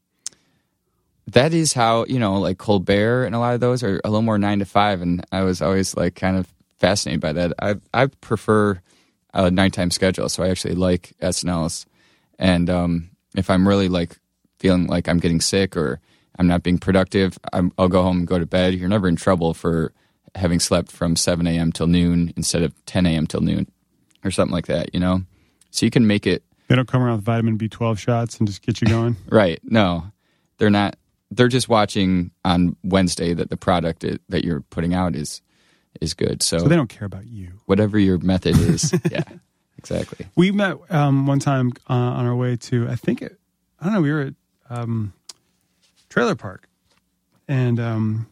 that 1.28 1.54
is 1.54 1.72
how 1.72 2.04
you 2.06 2.18
know, 2.18 2.40
like 2.40 2.58
Colbert 2.58 3.26
and 3.26 3.34
a 3.34 3.38
lot 3.38 3.54
of 3.54 3.60
those 3.60 3.84
are 3.84 4.00
a 4.04 4.08
little 4.08 4.22
more 4.22 4.38
nine 4.38 4.58
to 4.58 4.64
five, 4.64 5.00
and 5.02 5.24
I 5.30 5.42
was 5.42 5.62
always 5.62 5.96
like 5.96 6.16
kind 6.16 6.36
of 6.36 6.52
fascinated 6.78 7.20
by 7.20 7.32
that. 7.34 7.52
I 7.62 7.76
I 7.94 8.06
prefer 8.06 8.80
a 9.32 9.50
nighttime 9.50 9.92
schedule, 9.92 10.28
so 10.28 10.42
I 10.42 10.48
actually 10.48 10.74
like 10.74 11.12
SNLs, 11.22 11.86
and 12.38 12.68
um, 12.68 13.10
if 13.36 13.48
I'm 13.48 13.68
really 13.68 13.88
like 13.88 14.16
feeling 14.58 14.88
like 14.88 15.08
I'm 15.08 15.18
getting 15.20 15.40
sick 15.40 15.76
or 15.76 16.00
I'm 16.40 16.46
not 16.46 16.62
being 16.62 16.78
productive, 16.78 17.38
I'm, 17.52 17.70
I'll 17.76 17.88
go 17.88 18.02
home 18.02 18.20
and 18.20 18.26
go 18.26 18.38
to 18.38 18.46
bed. 18.46 18.72
You're 18.72 18.88
never 18.88 19.06
in 19.08 19.16
trouble 19.16 19.52
for 19.52 19.92
having 20.34 20.58
slept 20.58 20.90
from 20.90 21.14
7 21.14 21.46
a.m. 21.46 21.70
till 21.70 21.86
noon 21.86 22.32
instead 22.34 22.62
of 22.62 22.72
10 22.86 23.04
a.m. 23.04 23.26
till 23.26 23.42
noon 23.42 23.70
or 24.24 24.30
something 24.30 24.52
like 24.54 24.66
that, 24.66 24.94
you 24.94 25.00
know? 25.00 25.20
So 25.70 25.84
you 25.84 25.90
can 25.90 26.06
make 26.06 26.26
it 26.26 26.42
they 26.68 26.76
don't 26.76 26.88
come 26.88 27.02
around 27.02 27.16
with 27.16 27.24
vitamin 27.24 27.58
b12 27.58 27.98
shots 27.98 28.38
and 28.38 28.48
just 28.48 28.62
get 28.62 28.80
you 28.80 28.86
going 28.88 29.16
right. 29.28 29.60
No, 29.64 30.04
they're 30.56 30.70
not 30.70 30.96
they're 31.30 31.48
just 31.48 31.68
watching 31.68 32.30
on 32.44 32.74
Wednesday 32.82 33.34
that 33.34 33.50
the 33.50 33.56
product 33.58 34.02
i 34.04 34.16
that 34.30 34.42
you're 34.42 34.62
putting 34.62 34.94
out 34.94 35.14
is 35.14 35.42
is 36.00 36.14
good. 36.14 36.42
So, 36.42 36.58
So 36.60 36.68
they 36.68 36.76
don't 36.76 36.88
care 36.88 37.04
about 37.04 37.26
you. 37.26 37.52
whatever 37.66 37.98
your 37.98 38.16
method 38.18 38.56
is, 38.56 38.94
yeah, 39.10 39.24
exactly. 39.76 40.26
We 40.36 40.52
met 40.52 40.78
um, 40.88 41.26
one 41.26 41.38
time 41.40 41.72
uh, 41.90 41.92
on 41.92 42.24
our 42.24 42.34
way 42.36 42.56
to, 42.56 42.88
I 42.88 42.94
think, 42.94 43.20
it, 43.20 43.38
I 43.78 43.84
don't 43.84 43.94
know, 43.94 44.00
we 44.00 44.12
were 44.12 44.20
at 44.22 44.34
um, 44.70 45.12
Trailer 46.10 46.34
Park. 46.34 46.68
And 47.48 47.80
um, 47.80 48.26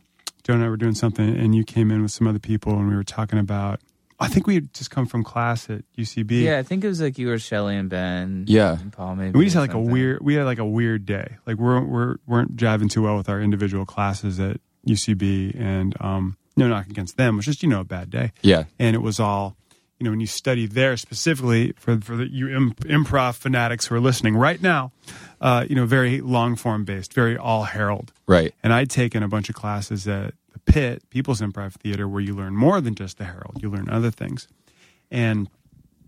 Joe 0.45 0.55
and 0.55 0.63
I 0.63 0.69
were 0.69 0.77
doing 0.77 0.95
something, 0.95 1.29
and 1.29 1.55
you 1.55 1.65
came 1.65 1.91
in 1.91 2.03
with 2.03 2.13
some 2.13 2.27
other 2.27 2.39
people, 2.39 2.75
and 2.75 2.89
we 2.89 2.95
were 2.95 3.05
talking 3.05 3.39
about, 3.39 3.81
I 4.21 4.29
think 4.29 4.47
we 4.47 4.55
had 4.55 4.75
just 4.75 4.91
come 4.91 5.07
from 5.07 5.25
class 5.25 5.71
at 5.71 5.83
UCB. 5.97 6.43
Yeah, 6.43 6.59
I 6.59 6.63
think 6.63 6.85
it 6.85 6.89
was 6.89 7.01
like 7.01 7.19
you 7.19 7.29
were 7.29 7.39
Shelly 7.39 7.77
and 7.77 7.89
Ben. 7.89 8.45
Yeah. 8.47 8.79
and 8.79 8.93
Paul 8.93 9.17
maybe. 9.17 9.29
And 9.29 9.37
we 9.37 9.45
just 9.45 9.55
had 9.55 9.61
like 9.61 9.75
a 9.75 9.81
weird, 9.81 10.21
we 10.21 10.35
had 10.35 10.45
like 10.45 10.59
a 10.59 10.67
weird 10.67 11.07
day. 11.07 11.37
Like 11.47 11.57
we're, 11.57 11.81
we're, 11.81 12.17
weren't 12.27 12.57
jiving 12.57 12.91
too 12.91 13.03
well 13.03 13.17
with 13.17 13.29
our 13.29 13.41
individual 13.41 13.87
classes 13.87 14.39
at 14.41 14.61
UCB. 14.87 15.59
And 15.59 15.95
um, 16.01 16.37
no 16.57 16.69
knock 16.69 16.89
against 16.89 17.17
them. 17.17 17.35
It 17.35 17.37
was 17.37 17.47
just, 17.47 17.63
you 17.63 17.69
know, 17.69 17.81
a 17.81 17.85
bad 17.85 18.11
day. 18.11 18.33
Yeah, 18.43 18.65
and 18.79 18.95
it 18.95 19.01
was 19.01 19.21
all 19.21 19.57
you 19.99 20.05
know 20.05 20.11
when 20.11 20.21
you 20.21 20.27
study 20.27 20.67
there 20.67 20.97
specifically 20.97 21.73
for 21.77 22.01
for 22.01 22.17
the, 22.17 22.31
you 22.31 22.49
Im- 22.49 22.75
improv 22.75 23.37
fanatics 23.37 23.87
who 23.87 23.95
are 23.95 24.01
listening 24.01 24.37
right 24.37 24.61
now 24.63 24.93
uh, 25.41 25.65
you 25.69 25.75
know 25.77 25.87
very 25.87 26.21
long 26.21 26.57
form 26.57 26.85
based 26.85 27.13
very 27.13 27.37
all 27.37 27.65
Harold. 27.65 28.13
Right. 28.27 28.55
and 28.63 28.73
i'd 28.73 28.91
taken 28.91 29.23
a 29.23 29.29
bunch 29.29 29.49
of 29.49 29.55
classes 29.55 30.07
at 30.09 30.35
the 30.53 30.59
pit 30.61 31.03
people's 31.11 31.41
improv 31.41 31.75
theater 31.75 32.09
where 32.09 32.21
you 32.21 32.35
learn 32.35 32.55
more 32.57 32.81
than 32.81 32.95
just 32.95 33.19
the 33.19 33.25
herald 33.25 33.59
you 33.63 33.71
learn 33.71 33.89
other 33.91 34.11
things. 34.11 34.49
And 35.11 35.49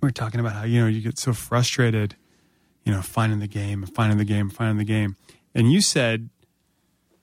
we're 0.02 0.10
talking 0.10 0.40
about 0.40 0.52
how 0.52 0.64
you 0.64 0.80
know 0.80 0.86
you 0.86 1.00
get 1.00 1.18
so 1.18 1.32
frustrated 1.32 2.16
you 2.84 2.92
know 2.92 3.02
finding 3.02 3.38
the 3.38 3.46
game 3.48 3.84
finding 3.86 4.18
the 4.18 4.24
game 4.24 4.50
finding 4.50 4.78
the 4.78 4.84
game. 4.84 5.16
And 5.54 5.72
you 5.72 5.80
said 5.80 6.28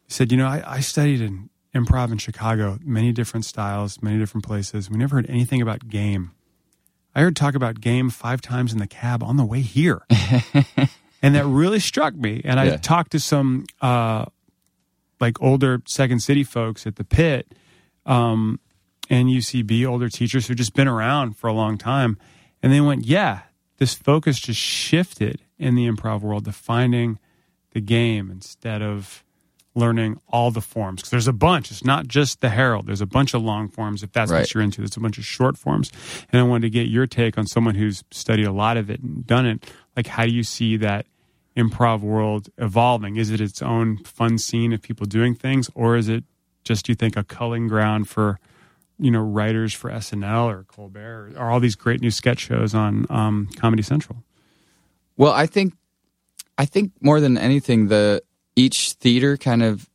you 0.05 0.09
said 0.09 0.31
you 0.31 0.37
know 0.37 0.47
i, 0.47 0.63
I 0.65 0.79
studied 0.79 1.21
in 1.21 1.49
improv 1.75 2.11
in 2.11 2.17
chicago 2.17 2.79
many 2.83 3.11
different 3.11 3.45
styles 3.45 4.01
many 4.01 4.17
different 4.17 4.45
places. 4.45 4.89
We 4.89 4.97
never 4.97 5.17
heard 5.17 5.29
anything 5.29 5.61
about 5.61 5.87
game. 5.89 6.31
I 7.13 7.21
heard 7.21 7.35
talk 7.35 7.55
about 7.55 7.81
game 7.81 8.09
five 8.11 8.41
times 8.41 8.73
in 8.73 8.79
the 8.79 8.87
cab 8.87 9.23
on 9.23 9.37
the 9.37 9.45
way 9.45 9.61
here 9.61 10.01
and 11.21 11.35
that 11.35 11.45
really 11.45 11.79
struck 11.79 12.15
me. 12.15 12.41
And 12.45 12.59
i 12.59 12.65
Yeah. 12.65 12.77
talked 12.77 13.11
to 13.11 13.19
some 13.19 13.65
uh, 13.81 14.25
like 15.19 15.41
older 15.41 15.81
second 15.85 16.19
city 16.21 16.43
folks 16.43 16.85
at 16.85 16.95
the 16.95 17.03
pit 17.03 17.53
um, 18.05 18.59
and 19.09 19.27
ucb 19.29 19.87
older 19.87 20.09
teachers 20.09 20.47
who've 20.47 20.57
just 20.57 20.73
been 20.73 20.87
around 20.87 21.37
for 21.37 21.47
a 21.47 21.53
long 21.53 21.77
time. 21.77 22.17
And 22.61 22.71
they 22.73 22.81
went 22.81 23.05
yeah 23.05 23.41
this 23.77 23.93
focus 23.93 24.39
just 24.39 24.59
shifted 24.59 25.41
in 25.59 25.75
the 25.75 25.87
improv 25.87 26.21
world 26.21 26.45
to 26.45 26.51
finding 26.51 27.19
the 27.71 27.81
game 27.81 28.31
instead 28.31 28.81
of 28.81 29.23
learning 29.75 30.19
all 30.27 30.49
the 30.49 30.61
forms. 30.61 31.01
Because 31.01 31.11
there's 31.11 31.27
a 31.27 31.33
bunch. 31.33 31.69
It's 31.69 31.83
not 31.85 32.07
just 32.07 32.41
the 32.41 32.49
Harold. 32.49 32.87
There's 32.87 33.01
a 33.01 33.05
bunch 33.05 33.35
of 33.35 33.43
long 33.43 33.69
forms 33.69 34.01
if 34.01 34.11
that's 34.11 34.31
Right. 34.31 34.39
what 34.39 34.53
you're 34.55 34.63
into. 34.63 34.81
There's 34.81 34.97
a 34.97 34.99
bunch 34.99 35.19
of 35.19 35.25
short 35.25 35.55
forms. 35.55 35.91
And 36.31 36.39
i 36.41 36.43
wanted 36.43 36.61
to 36.63 36.69
get 36.71 36.87
your 36.87 37.05
take 37.05 37.37
on 37.37 37.45
someone 37.45 37.75
who's 37.75 38.03
studied 38.09 38.45
a 38.45 38.51
lot 38.51 38.77
of 38.77 38.89
it 38.89 39.01
and 39.01 39.27
done 39.27 39.45
it 39.45 39.71
like 39.97 40.07
how 40.07 40.23
do 40.23 40.31
you 40.31 40.43
see 40.43 40.77
that 40.77 41.07
improv 41.57 42.01
world 42.01 42.49
evolving? 42.59 43.17
Is 43.17 43.31
it 43.31 43.41
its 43.41 43.61
own 43.61 43.97
fun 44.03 44.37
scene 44.37 44.71
of 44.71 44.81
people 44.81 45.07
doing 45.07 45.33
things 45.33 45.69
or 45.73 45.97
is 45.97 46.07
it 46.07 46.23
just 46.63 46.87
you 46.87 46.95
think 46.95 47.17
a 47.17 47.23
culling 47.23 47.67
ground 47.67 48.07
for 48.07 48.39
you 48.99 49.11
know 49.11 49.21
writers 49.21 49.73
for 49.73 49.89
snl 49.91 50.45
or 50.45 50.63
colbert 50.63 51.33
or, 51.35 51.41
or 51.41 51.51
all 51.51 51.59
these 51.59 51.75
great 51.75 52.01
new 52.01 52.11
sketch 52.11 52.39
shows 52.39 52.73
on 52.75 53.05
um, 53.09 53.49
comedy 53.57 53.81
central? 53.81 54.23
Well, 55.17 55.33
I 55.33 55.47
think 55.47 55.73
I 56.57 56.65
think 56.65 56.91
more 57.01 57.19
than 57.19 57.37
anything, 57.37 57.87
the 57.87 58.21
each 58.55 58.93
theater 58.93 59.35
kind 59.35 59.63
of 59.63 59.89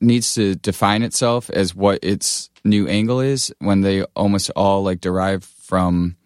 needs 0.00 0.34
to 0.34 0.54
define 0.56 1.02
itself 1.02 1.48
as 1.50 1.74
what 1.74 2.00
its 2.02 2.50
new 2.64 2.88
angle 2.88 3.20
is 3.20 3.54
when 3.60 3.82
they 3.82 4.02
almost 4.14 4.50
all 4.56 4.82
like 4.82 5.00
derive 5.00 5.44
from 5.44 6.16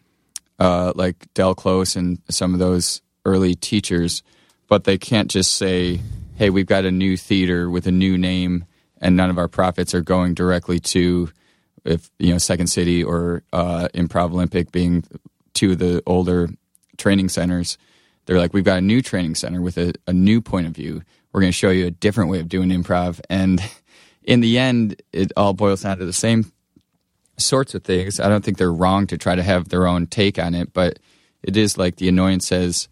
uh, 0.60 0.92
like 0.94 1.32
Del 1.34 1.54
Close 1.54 1.96
and 1.96 2.20
some 2.28 2.52
of 2.52 2.60
those 2.60 3.02
early 3.24 3.54
teachers, 3.54 4.22
but 4.68 4.84
they 4.84 4.98
can't 4.98 5.30
just 5.30 5.54
say, 5.54 6.00
"Hey, 6.36 6.50
we've 6.50 6.66
got 6.66 6.84
a 6.84 6.92
new 6.92 7.16
theater 7.16 7.68
with 7.68 7.86
a 7.86 7.92
new 7.92 8.16
name, 8.16 8.64
and 9.00 9.16
none 9.16 9.30
of 9.30 9.38
our 9.38 9.48
profits 9.48 9.94
are 9.94 10.02
going 10.02 10.34
directly 10.34 10.78
to." 10.80 11.30
If 11.82 12.10
you 12.18 12.30
know 12.30 12.38
Second 12.38 12.66
City 12.66 13.02
or 13.02 13.42
uh, 13.52 13.88
Improv 13.94 14.32
Olympic 14.32 14.70
being 14.70 15.02
two 15.54 15.72
of 15.72 15.78
the 15.78 16.02
older 16.06 16.50
training 16.98 17.30
centers, 17.30 17.78
they're 18.26 18.38
like, 18.38 18.54
we've 18.54 18.64
got 18.64 18.78
a 18.78 18.82
new 18.82 19.02
training 19.02 19.34
center 19.34 19.60
with 19.60 19.76
a, 19.78 19.92
a 20.06 20.12
new 20.12 20.40
point 20.40 20.66
of 20.66 20.72
view. 20.72 21.02
We're 21.32 21.40
going 21.40 21.52
to 21.52 21.56
show 21.56 21.70
you 21.70 21.86
a 21.86 21.90
different 21.90 22.30
way 22.30 22.40
of 22.40 22.48
doing 22.48 22.68
improv. 22.68 23.20
And 23.28 23.60
in 24.22 24.40
the 24.40 24.58
end, 24.58 25.02
it 25.12 25.32
all 25.36 25.52
boils 25.52 25.82
down 25.82 25.98
to 25.98 26.04
the 26.04 26.12
same 26.12 26.52
sorts 27.40 27.74
of 27.74 27.82
things. 27.82 28.20
I 28.20 28.28
don't 28.28 28.44
think 28.44 28.58
they're 28.58 28.72
wrong 28.72 29.06
to 29.08 29.18
try 29.18 29.34
to 29.34 29.42
have 29.42 29.68
their 29.68 29.86
own 29.86 30.06
take 30.06 30.38
on 30.38 30.54
it, 30.54 30.72
but 30.72 30.98
it 31.42 31.56
is 31.56 31.78
like 31.78 31.96
the 31.96 32.08
annoyance 32.08 32.46
says 32.46 32.88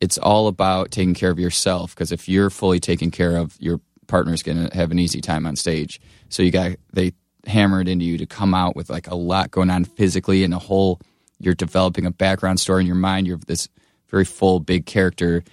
it's 0.00 0.18
all 0.18 0.48
about 0.48 0.90
taking 0.90 1.14
care 1.14 1.30
of 1.30 1.38
yourself 1.38 1.94
because 1.94 2.12
if 2.12 2.28
you're 2.28 2.50
fully 2.50 2.80
taken 2.80 3.10
care 3.10 3.36
of, 3.36 3.56
your 3.60 3.80
partner's 4.06 4.42
going 4.42 4.68
to 4.68 4.76
have 4.76 4.90
an 4.90 4.98
easy 4.98 5.20
time 5.20 5.46
on 5.46 5.56
stage. 5.56 6.00
So 6.28 6.42
you 6.42 6.50
got 6.50 6.72
they 6.92 7.12
hammer 7.46 7.80
it 7.80 7.88
into 7.88 8.04
you 8.04 8.18
to 8.18 8.26
come 8.26 8.54
out 8.54 8.74
with 8.74 8.90
like 8.90 9.06
a 9.08 9.14
lot 9.14 9.50
going 9.50 9.70
on 9.70 9.84
physically 9.84 10.44
and 10.44 10.54
a 10.54 10.58
whole 10.58 11.00
you're 11.38 11.54
developing 11.54 12.06
a 12.06 12.10
background 12.10 12.60
story 12.60 12.82
in 12.82 12.86
your 12.86 12.96
mind. 12.96 13.26
You're 13.26 13.40
this 13.46 13.68
very 14.08 14.24
full 14.24 14.60
big 14.60 14.86
character 14.86 15.44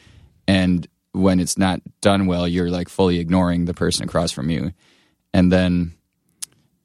and 0.48 0.88
when 1.14 1.40
it's 1.40 1.58
not 1.58 1.82
done 2.00 2.26
well, 2.26 2.48
you're 2.48 2.70
like 2.70 2.90
fully 2.90 3.20
ignoring 3.20 3.66
the 3.66 3.74
person 3.74 4.06
across 4.06 4.32
from 4.32 4.50
you. 4.50 4.72
And 5.34 5.52
then 5.52 5.94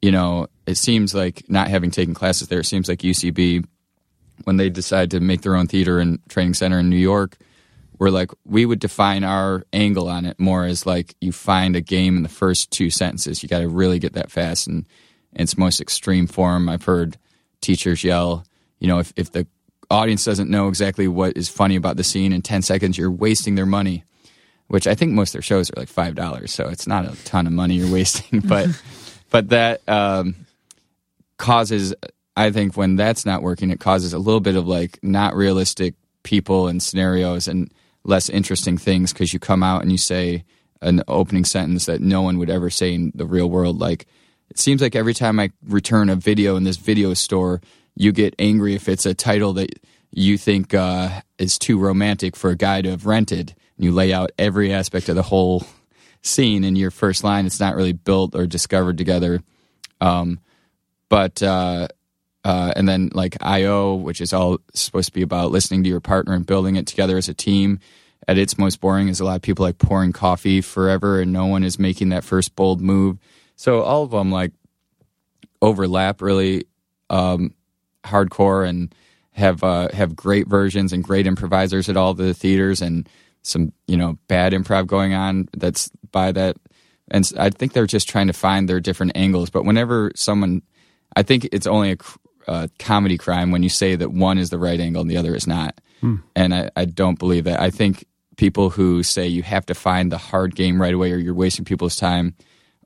you 0.01 0.11
know, 0.11 0.47
it 0.65 0.77
seems 0.77 1.13
like 1.13 1.43
not 1.49 1.69
having 1.69 1.91
taken 1.91 2.13
classes 2.13 2.47
there, 2.47 2.59
it 2.59 2.65
seems 2.65 2.87
like 2.87 2.99
UCB, 2.99 3.65
when 4.43 4.57
they 4.57 4.69
decide 4.69 5.11
to 5.11 5.19
make 5.19 5.41
their 5.41 5.55
own 5.55 5.67
theater 5.67 5.99
and 5.99 6.19
training 6.29 6.53
center 6.53 6.79
in 6.79 6.89
New 6.89 6.97
York, 6.97 7.37
we're 7.99 8.09
like, 8.09 8.31
we 8.45 8.65
would 8.65 8.79
define 8.79 9.23
our 9.23 9.63
angle 9.73 10.07
on 10.07 10.25
it 10.25 10.39
more 10.39 10.65
as 10.65 10.85
like 10.85 11.15
you 11.19 11.31
find 11.31 11.75
a 11.75 11.81
game 11.81 12.15
in 12.15 12.23
the 12.23 12.29
first 12.29 12.69
two 12.69 12.89
sentences. 12.89 13.41
You 13.41 13.49
got 13.49 13.59
to 13.59 13.67
really 13.67 13.99
get 13.99 14.13
that 14.13 14.31
fast. 14.31 14.67
And 14.67 14.85
its 15.33 15.57
most 15.57 15.81
extreme 15.81 16.27
form, 16.27 16.69
I've 16.69 16.83
heard 16.83 17.17
teachers 17.61 18.03
yell, 18.03 18.45
you 18.79 18.87
know, 18.87 18.99
if, 18.99 19.13
if 19.15 19.31
the 19.31 19.47
audience 19.89 20.23
doesn't 20.23 20.49
know 20.49 20.67
exactly 20.67 21.07
what 21.07 21.35
is 21.35 21.49
funny 21.49 21.75
about 21.75 21.97
the 21.97 22.03
scene 22.03 22.33
in 22.33 22.41
10 22.41 22.61
seconds, 22.61 22.97
you're 22.97 23.09
wasting 23.09 23.55
their 23.55 23.65
money, 23.65 24.03
which 24.67 24.85
I 24.85 24.93
think 24.93 25.13
most 25.13 25.29
of 25.29 25.33
their 25.33 25.41
shows 25.41 25.71
are 25.71 25.79
like 25.79 25.89
$5. 25.89 26.49
So 26.49 26.67
it's 26.67 26.87
not 26.87 27.05
a 27.05 27.23
ton 27.25 27.47
of 27.47 27.53
money 27.53 27.75
you're 27.75 27.91
wasting, 27.91 28.41
but 28.41 28.69
but 29.29 29.49
that 29.49 29.87
um, 29.87 30.35
causes 31.37 31.93
i 32.35 32.51
think 32.51 32.75
when 32.75 32.95
that's 32.95 33.25
not 33.25 33.41
working 33.41 33.69
it 33.69 33.79
causes 33.79 34.13
a 34.13 34.19
little 34.19 34.39
bit 34.39 34.55
of 34.55 34.67
like 34.67 34.99
not 35.01 35.35
realistic 35.35 35.93
people 36.23 36.67
and 36.67 36.83
scenarios 36.83 37.47
and 37.47 37.71
less 38.03 38.29
interesting 38.29 38.77
things 38.77 39.13
because 39.13 39.33
you 39.33 39.39
come 39.39 39.63
out 39.63 39.81
and 39.81 39.91
you 39.91 39.97
say 39.97 40.43
an 40.81 41.01
opening 41.07 41.45
sentence 41.45 41.85
that 41.85 42.01
no 42.01 42.21
one 42.21 42.37
would 42.37 42.49
ever 42.49 42.69
say 42.69 42.93
in 42.93 43.11
the 43.15 43.25
real 43.25 43.49
world. 43.49 43.79
Like 43.79 44.05
it 44.49 44.59
seems 44.59 44.81
like 44.81 44.95
every 44.95 45.13
time 45.13 45.39
i 45.39 45.51
return 45.65 46.09
a 46.09 46.15
video 46.15 46.55
in 46.55 46.63
this 46.63 46.77
video 46.77 47.13
store 47.13 47.61
you 47.95 48.11
get 48.11 48.35
angry 48.37 48.75
if 48.75 48.87
it's 48.87 49.05
a 49.05 49.13
title 49.13 49.53
that 49.53 49.79
you 50.11 50.37
think 50.37 50.73
uh, 50.73 51.21
is 51.37 51.57
too 51.57 51.79
romantic 51.79 52.35
for 52.35 52.49
a 52.49 52.55
guy 52.55 52.81
to 52.81 52.91
have 52.91 53.05
rented. 53.05 53.55
And 53.75 53.85
you 53.85 53.91
lay 53.91 54.13
out 54.13 54.31
every 54.37 54.71
aspect 54.71 55.09
of 55.09 55.15
the 55.15 55.23
whole 55.23 55.65
scene 56.21 56.63
in 56.63 56.75
your 56.75 56.91
first 56.91 57.23
line. 57.23 57.45
It's 57.45 57.59
not 57.59 57.75
really 57.75 57.93
built 57.93 58.35
or 58.35 58.45
discovered 58.45 58.97
together. 58.97 59.41
Um, 60.01 60.39
but 61.09 61.41
uh, 61.41 61.87
uh, 62.43 62.73
and 62.75 62.87
then 62.87 63.09
like 63.13 63.37
IO, 63.41 63.95
which 63.95 64.21
is 64.21 64.33
all 64.33 64.59
supposed 64.73 65.07
to 65.07 65.13
be 65.13 65.21
about 65.21 65.51
listening 65.51 65.83
to 65.83 65.89
your 65.89 65.99
partner 65.99 66.33
and 66.33 66.45
building 66.45 66.75
it 66.75 66.87
together 66.87 67.17
as 67.17 67.29
a 67.29 67.33
team. 67.33 67.79
At 68.27 68.37
its 68.37 68.57
most 68.57 68.81
boring 68.81 69.07
is 69.07 69.19
a 69.19 69.25
lot 69.25 69.37
of 69.37 69.41
people 69.41 69.63
like 69.63 69.77
pouring 69.77 70.11
coffee 70.11 70.61
forever, 70.61 71.21
and 71.21 71.31
no 71.31 71.45
one 71.45 71.63
is 71.63 71.79
making 71.79 72.09
that 72.09 72.25
first 72.25 72.55
bold 72.55 72.81
move. 72.81 73.17
So 73.55 73.81
all 73.81 74.03
of 74.03 74.11
them 74.11 74.31
like 74.31 74.51
overlap 75.61 76.21
really 76.21 76.65
um, 77.09 77.53
hardcore 78.03 78.67
and 78.67 78.93
have 79.31 79.63
uh, 79.63 79.89
have 79.93 80.15
great 80.15 80.47
versions 80.47 80.93
and 80.93 81.03
great 81.03 81.27
improvisers 81.27 81.89
at 81.89 81.97
all 81.97 82.13
the 82.13 82.33
theaters 82.33 82.81
and 82.81 83.07
some 83.47 83.71
you 83.87 83.97
know 83.97 84.17
bad 84.27 84.53
improv 84.53 84.87
going 84.87 85.13
on 85.13 85.47
that's 85.55 85.89
by 86.11 86.31
that. 86.31 86.57
And 87.09 87.31
i 87.39 87.49
think 87.49 87.71
they're 87.71 87.87
just 87.87 88.09
trying 88.09 88.27
to 88.27 88.33
find 88.33 88.67
their 88.67 88.79
different 88.79 89.13
angles. 89.15 89.49
But 89.49 89.65
whenever 89.65 90.11
someone 90.15 90.61
I 91.15 91.23
think 91.23 91.47
it's 91.51 91.67
only 91.67 91.93
a 91.93 91.97
uh, 92.47 92.67
comedy 92.79 93.17
crime 93.17 93.51
when 93.51 93.63
you 93.63 93.69
say 93.69 93.95
that 93.95 94.11
one 94.11 94.37
is 94.37 94.49
the 94.49 94.59
right 94.59 94.79
angle 94.79 95.01
and 95.01 95.11
the 95.11 95.17
other 95.17 95.35
is 95.35 95.47
not. 95.47 95.79
And 96.35 96.53
I, 96.53 96.69
I 96.75 96.85
don't 96.85 97.19
believe 97.19 97.45
that. 97.45 97.59
I 97.59 97.69
think 97.69 98.05
people 98.37 98.69
who 98.69 99.03
say 99.03 99.27
you 99.27 99.43
have 99.43 99.65
to 99.65 99.73
find 99.73 100.11
the 100.11 100.17
hard 100.17 100.55
game 100.55 100.81
right 100.81 100.93
away 100.93 101.11
or 101.11 101.17
you're 101.17 101.33
wasting 101.33 101.65
people's 101.65 101.95
time 101.95 102.35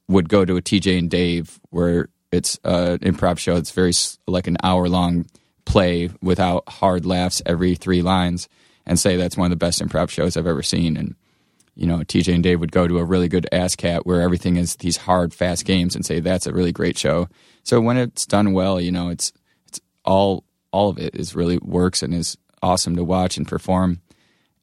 would 0.07 0.29
go 0.29 0.45
to 0.45 0.57
a 0.57 0.61
TJ 0.61 0.97
and 0.97 1.09
Dave 1.09 1.59
where 1.69 2.07
it's 2.31 2.57
an 2.63 2.99
improv 2.99 3.37
show. 3.37 3.55
It's 3.57 3.71
very 3.71 3.91
like 4.27 4.47
an 4.47 4.57
hour 4.63 4.87
long 4.87 5.25
play 5.65 6.09
without 6.21 6.67
hard 6.69 7.05
laughs 7.05 7.41
every 7.45 7.75
three 7.75 8.01
lines, 8.01 8.47
and 8.85 8.99
say 8.99 9.15
that's 9.15 9.37
one 9.37 9.45
of 9.45 9.51
the 9.51 9.65
best 9.65 9.81
improv 9.81 10.09
shows 10.09 10.37
I've 10.37 10.47
ever 10.47 10.63
seen. 10.63 10.97
And 10.97 11.15
you 11.75 11.87
know, 11.87 11.99
TJ 11.99 12.33
and 12.33 12.43
Dave 12.43 12.59
would 12.59 12.71
go 12.71 12.87
to 12.87 12.99
a 12.99 13.05
really 13.05 13.27
good 13.27 13.47
ASSSSCAT 13.51 14.01
where 14.03 14.21
everything 14.21 14.57
is 14.57 14.75
these 14.77 14.97
hard, 14.97 15.33
fast 15.33 15.65
games 15.65 15.95
and 15.95 16.05
say 16.05 16.19
that's 16.19 16.47
a 16.47 16.53
really 16.53 16.71
great 16.71 16.97
show. 16.97 17.27
So 17.63 17.79
when 17.79 17.97
it's 17.97 18.25
done 18.25 18.53
well, 18.53 18.79
you 18.79 18.91
know, 18.91 19.09
it's 19.09 19.31
it's 19.67 19.79
all 20.03 20.43
all 20.71 20.89
of 20.89 20.97
it 20.97 21.15
is 21.15 21.35
really 21.35 21.57
works 21.57 22.03
and 22.03 22.13
is 22.13 22.37
awesome 22.61 22.95
to 22.95 23.03
watch 23.03 23.37
and 23.37 23.47
perform. 23.47 24.01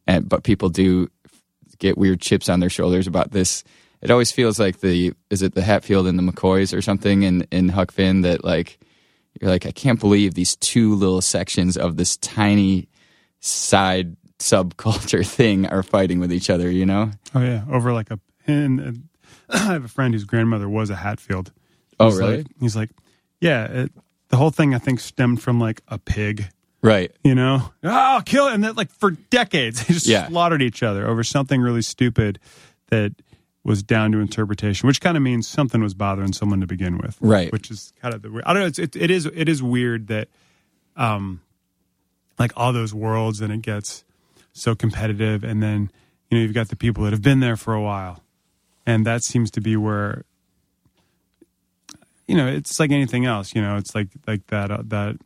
And 0.06 0.28
but 0.28 0.44
people 0.44 0.68
do 0.68 1.08
get 1.78 1.98
weird 1.98 2.20
chips 2.20 2.48
on 2.48 2.60
their 2.60 2.70
shoulders 2.70 3.06
about 3.06 3.30
this. 3.30 3.64
It 4.00 4.10
always 4.10 4.30
feels 4.30 4.58
like 4.60 4.80
the 4.80 5.12
is 5.30 5.42
it 5.42 5.54
the 5.54 5.62
Hatfield 5.62 6.06
and 6.06 6.18
the 6.18 6.22
McCoys 6.22 6.76
or 6.76 6.82
something 6.82 7.22
in 7.22 7.46
in 7.50 7.70
Huck 7.70 7.90
Finn 7.90 8.20
that 8.22 8.44
like 8.44 8.78
you're 9.40 9.50
like 9.50 9.66
I 9.66 9.72
can't 9.72 10.00
believe 10.00 10.34
these 10.34 10.56
two 10.56 10.94
little 10.94 11.22
sections 11.22 11.76
of 11.76 11.96
this 11.96 12.16
tiny 12.18 12.88
side 13.41 14.16
subculture 14.39 15.26
thing 15.26 15.66
are 15.66 15.82
fighting 15.82 16.20
with 16.20 16.32
each 16.32 16.51
other. 16.51 16.70
You 16.70 16.86
know? 16.86 17.11
Oh 17.34 17.41
yeah, 17.43 17.64
over 17.70 17.93
like 17.93 18.11
a 18.11 18.18
pin. 18.47 19.05
I 19.51 19.59
have 19.59 19.84
a 19.84 19.89
friend 19.89 20.12
whose 20.14 20.24
grandmother 20.24 20.68
was 20.68 20.91
a 20.91 20.97
Hatfield. 20.97 21.53
Oh 22.01 22.07
He's 22.11 22.18
really? 22.18 22.36
Like, 22.39 22.47
he's 22.61 22.76
like, 22.76 22.91
yeah. 23.41 23.64
It, 23.64 23.93
the 24.28 24.36
whole 24.36 24.51
thing 24.51 24.74
I 24.74 24.78
think 24.78 25.01
stemmed 25.01 25.43
from 25.43 25.59
like 25.59 25.80
a 25.89 25.99
pig. 25.99 26.51
right. 26.82 27.11
You 27.24 27.34
know, 27.34 27.72
oh, 27.82 28.22
kill 28.26 28.47
it, 28.49 28.55
and 28.55 28.62
that 28.64 28.76
like 28.76 28.91
for 28.91 29.11
decades 29.12 29.84
they 29.86 29.95
just 29.95 30.07
Yeah. 30.07 30.28
slaughtered 30.28 30.61
each 30.62 30.82
other 30.82 31.07
over 31.09 31.24
something 31.24 31.61
really 31.62 31.82
stupid 31.82 32.39
that 32.91 33.12
was 33.64 33.82
down 33.82 34.12
to 34.12 34.18
interpretation, 34.20 34.86
which 34.86 35.01
kind 35.01 35.16
of 35.16 35.22
means 35.22 35.49
something 35.49 35.82
was 35.82 35.93
bothering 35.95 36.32
someone 36.32 36.61
to 36.61 36.66
begin 36.66 36.99
with, 36.99 37.16
Right. 37.20 37.51
Which 37.53 37.70
is 37.70 37.93
kind 38.01 38.14
of 38.14 38.22
the 38.22 38.43
I 38.47 38.53
don't 38.53 38.62
know. 38.62 38.66
It's, 38.68 38.78
it, 38.78 38.97
it 38.97 39.11
is 39.11 39.24
it 39.26 39.49
is 39.49 39.62
weird 39.62 40.07
that, 40.09 40.28
um, 40.97 41.41
like 42.39 42.53
all 42.57 42.72
those 42.72 42.95
worlds, 42.95 43.41
and 43.41 43.53
it 43.53 43.62
gets 43.62 44.05
so 44.53 44.74
competitive, 44.74 45.45
and 45.45 45.62
then 45.62 45.91
you 46.30 46.39
know 46.39 46.43
you've 46.43 46.55
got 46.55 46.68
the 46.68 46.76
people 46.76 47.05
that 47.05 47.12
have 47.12 47.22
been 47.22 47.41
there 47.41 47.57
for 47.57 47.74
a 47.74 47.82
while, 47.82 48.22
and 48.86 49.05
that 49.07 49.22
seems 49.22 49.51
to 49.53 49.61
be 49.61 49.76
where. 49.76 50.24
You 52.26 52.36
know, 52.36 52.47
it's 52.47 52.78
like 52.78 52.91
anything 52.91 53.24
else. 53.24 53.55
You 53.55 53.62
know, 53.62 53.76
it's 53.76 53.95
like 53.95 54.09
like 54.26 54.47
that 54.49 54.70
uh, 54.70 54.82
that 54.89 55.16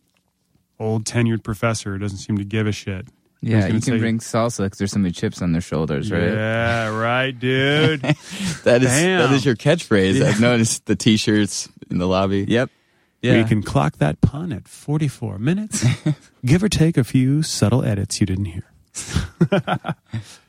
old 0.78 1.04
tenured 1.04 1.42
professor 1.42 1.98
doesn't 1.98 2.18
seem 2.18 2.38
to 2.38 2.44
give 2.44 2.66
a 2.66 2.72
shit. 2.72 3.08
Yeah, 3.40 3.62
gonna 3.62 3.74
you 3.74 3.80
say- 3.80 3.90
can 3.92 4.00
bring 4.00 4.18
salsa 4.20 4.58
because 4.64 4.78
there's 4.78 4.92
so 4.92 5.00
many 5.00 5.10
chips 5.10 5.42
on 5.42 5.50
their 5.50 5.60
shoulders, 5.60 6.12
right? 6.12 6.22
Yeah, 6.32 6.96
right, 6.96 7.32
dude. 7.36 8.02
That 8.62 8.80
is 8.84 8.88
Damn. 8.90 9.18
that 9.18 9.32
is 9.32 9.44
your 9.44 9.56
catchphrase. 9.56 10.22
I've 10.22 10.40
noticed 10.40 10.86
the 10.86 10.94
T-shirts 10.94 11.68
in 11.90 11.98
the 11.98 12.06
lobby. 12.06 12.44
Yep. 12.46 12.70
We 13.22 13.44
can 13.44 13.62
clock 13.62 13.98
that 13.98 14.20
pun 14.20 14.52
at 14.52 14.66
44 14.66 15.38
minutes, 15.38 15.84
give 16.44 16.62
or 16.62 16.68
take 16.68 16.96
a 16.96 17.04
few 17.04 17.42
subtle 17.42 17.84
edits 17.84 18.20
you 18.20 18.26
didn't 18.26 18.46
hear. 18.46 18.64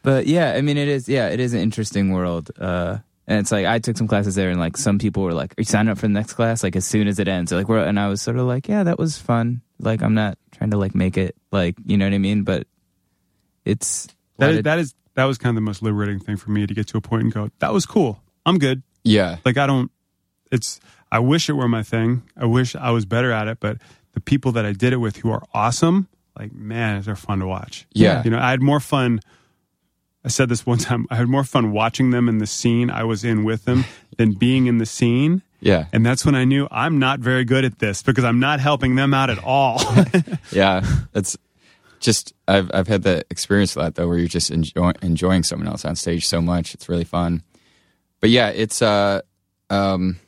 But 0.03 0.27
yeah, 0.27 0.53
I 0.53 0.61
mean, 0.61 0.77
it 0.77 0.87
is. 0.89 1.07
Yeah, 1.07 1.29
it 1.29 1.39
is 1.39 1.53
an 1.53 1.61
interesting 1.61 2.11
world. 2.11 2.51
Uh, 2.59 2.97
and 3.25 3.39
it's 3.39 3.51
like 3.53 3.65
I 3.65 3.79
took 3.79 3.95
some 3.97 4.07
classes 4.07 4.35
there, 4.35 4.49
and 4.49 4.59
like 4.59 4.75
some 4.75 4.99
people 4.99 5.23
were 5.23 5.33
like, 5.33 5.51
"Are 5.53 5.55
you 5.61 5.63
signing 5.63 5.89
up 5.91 5.97
for 5.97 6.07
the 6.07 6.13
next 6.13 6.33
class?" 6.33 6.61
Like 6.61 6.75
as 6.75 6.85
soon 6.85 7.07
as 7.07 7.19
it 7.19 7.27
ends, 7.29 7.51
They're 7.51 7.59
like 7.59 7.69
we're, 7.69 7.79
and 7.83 7.97
I 7.97 8.09
was 8.09 8.21
sort 8.21 8.35
of 8.37 8.45
like, 8.45 8.67
"Yeah, 8.67 8.83
that 8.83 8.99
was 8.99 9.17
fun." 9.17 9.61
Like 9.79 10.01
I'm 10.01 10.13
not 10.13 10.37
trying 10.51 10.71
to 10.71 10.77
like 10.77 10.93
make 10.93 11.15
it 11.17 11.35
like 11.51 11.75
you 11.85 11.95
know 11.97 12.05
what 12.05 12.13
I 12.13 12.17
mean, 12.17 12.43
but 12.43 12.67
it's 13.63 14.07
That 14.39 14.49
is, 14.49 14.55
did- 14.57 14.65
that 14.65 14.79
is 14.79 14.93
that 15.15 15.23
was 15.25 15.37
kind 15.37 15.51
of 15.51 15.55
the 15.55 15.61
most 15.61 15.81
liberating 15.81 16.19
thing 16.19 16.35
for 16.37 16.49
me 16.51 16.67
to 16.67 16.73
get 16.73 16.87
to 16.87 16.97
a 16.97 17.01
point 17.01 17.23
and 17.23 17.33
go, 17.33 17.49
that 17.59 17.71
was 17.71 17.85
cool. 17.85 18.21
I'm 18.45 18.57
good. 18.57 18.83
Yeah. 19.05 19.37
Like 19.45 19.57
I 19.57 19.67
don't. 19.67 19.89
It's. 20.51 20.79
I 21.13 21.19
wish 21.19 21.47
it 21.47 21.53
were 21.53 21.67
my 21.67 21.83
thing. 21.83 22.23
I 22.35 22.45
wish 22.45 22.75
I 22.75 22.89
was 22.89 23.05
better 23.05 23.31
at 23.31 23.47
it. 23.47 23.59
But 23.59 23.77
the 24.13 24.19
people 24.19 24.51
that 24.53 24.65
I 24.65 24.73
did 24.73 24.93
it 24.93 24.97
with, 24.97 25.17
who 25.17 25.29
are 25.29 25.43
awesome, 25.53 26.07
like 26.37 26.51
man, 26.51 27.03
they're 27.03 27.15
fun 27.15 27.37
to 27.39 27.45
watch. 27.45 27.85
Yeah. 27.93 28.23
You 28.23 28.31
know, 28.31 28.39
I 28.39 28.49
had 28.49 28.63
more 28.63 28.79
fun. 28.79 29.19
I 30.25 30.29
said 30.29 30.49
this 30.49 30.65
one 30.65 30.79
time. 30.79 31.05
I 31.11 31.15
had 31.15 31.27
more 31.27 31.43
fun 31.43 31.71
watching 31.71 32.09
them 32.09 32.27
in 32.27 32.39
the 32.39 32.47
scene 32.47 32.89
I 32.89 33.03
was 33.03 33.23
in 33.23 33.43
with 33.43 33.65
them 33.65 33.85
than 34.17 34.31
being 34.31 34.65
in 34.65 34.79
the 34.79 34.87
scene. 34.87 35.43
Yeah. 35.59 35.85
And 35.93 36.03
that's 36.03 36.25
when 36.25 36.33
I 36.33 36.45
knew 36.45 36.67
I'm 36.71 36.97
not 36.97 37.19
very 37.19 37.45
good 37.45 37.63
at 37.63 37.77
this 37.77 38.01
because 38.01 38.23
I'm 38.23 38.39
not 38.39 38.59
helping 38.59 38.95
them 38.95 39.13
out 39.13 39.29
at 39.29 39.41
all. 39.43 39.79
Yeah, 40.51 40.83
it's 41.13 41.37
just 41.99 42.33
I've 42.47 42.71
I've 42.73 42.87
had 42.87 43.03
that 43.03 43.27
experience 43.29 43.75
a 43.75 43.79
lot 43.79 43.95
though, 43.95 44.07
where 44.07 44.17
you're 44.17 44.27
just 44.27 44.49
enjoy, 44.49 44.93
enjoying 45.03 45.43
someone 45.43 45.67
else 45.67 45.85
on 45.85 45.95
stage 45.95 46.25
so 46.25 46.41
much. 46.41 46.73
It's 46.73 46.89
really 46.89 47.05
fun. 47.05 47.43
But 48.19 48.31
yeah, 48.31 48.49
it's 48.49 48.81
uh, 48.81 49.21
um, 49.69 50.19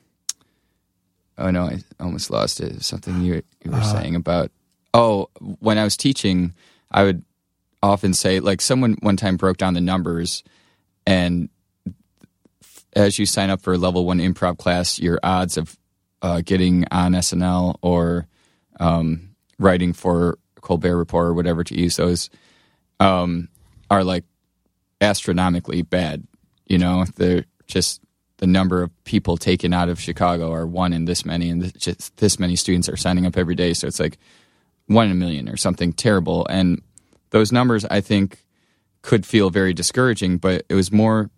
oh 1.37 1.51
no, 1.51 1.63
I 1.63 1.79
almost 1.99 2.29
lost 2.29 2.59
it. 2.59 2.83
Something 2.83 3.21
you 3.21 3.41
you 3.63 3.71
were 3.71 3.81
saying 3.81 4.15
about 4.15 4.51
oh, 4.93 5.29
when 5.59 5.77
I 5.77 5.83
was 5.83 5.97
teaching, 5.97 6.53
I 6.89 7.03
would 7.03 7.23
often 7.83 8.13
say 8.13 8.39
like 8.39 8.61
someone 8.61 8.95
one 9.01 9.17
time 9.17 9.37
broke 9.37 9.57
down 9.57 9.73
the 9.73 9.81
numbers, 9.81 10.43
and 11.05 11.49
as 12.95 13.19
you 13.19 13.25
sign 13.25 13.49
up 13.49 13.61
for 13.61 13.73
a 13.73 13.77
level 13.77 14.05
one 14.05 14.19
improv 14.19 14.57
class, 14.57 14.99
your 14.99 15.19
odds 15.21 15.57
of 15.57 15.77
uh, 16.21 16.41
getting 16.43 16.85
on 16.91 17.11
SNL 17.11 17.75
or 17.81 18.27
um, 18.79 19.35
writing 19.59 19.93
for 19.93 20.37
Colbert 20.61 20.97
Report 20.97 21.27
or 21.27 21.33
whatever 21.33 21.63
to 21.63 21.79
use 21.79 21.97
those 21.97 22.29
um, 22.99 23.49
are 23.91 24.03
like 24.03 24.23
astronomically 25.01 25.81
bad. 25.81 26.25
You 26.65 26.77
know, 26.77 27.05
they're 27.17 27.45
just 27.67 28.01
the 28.37 28.47
number 28.47 28.81
of 28.81 28.91
people 29.05 29.37
taken 29.37 29.73
out 29.73 29.89
of 29.89 29.99
Chicago 29.99 30.51
are 30.51 30.67
one 30.67 30.93
in 30.93 31.05
this 31.05 31.25
many, 31.25 31.49
and 31.49 31.61
th- 31.61 31.73
just 31.75 32.17
this 32.17 32.39
many 32.39 32.55
students 32.55 32.89
are 32.89 32.97
signing 32.97 33.25
up 33.25 33.37
every 33.37 33.55
day. 33.55 33.73
So 33.73 33.87
it's 33.87 33.99
like 33.99 34.17
one 34.87 35.07
in 35.07 35.11
a 35.13 35.15
million 35.15 35.49
or 35.49 35.57
something 35.57 35.93
terrible. 35.93 36.45
And 36.49 36.81
those 37.29 37.51
numbers, 37.51 37.85
I 37.85 38.01
think, 38.01 38.43
could 39.01 39.25
feel 39.25 39.49
very 39.49 39.73
discouraging. 39.73 40.37
But 40.37 40.65
it 40.69 40.75
was 40.75 40.91
more. 40.91 41.29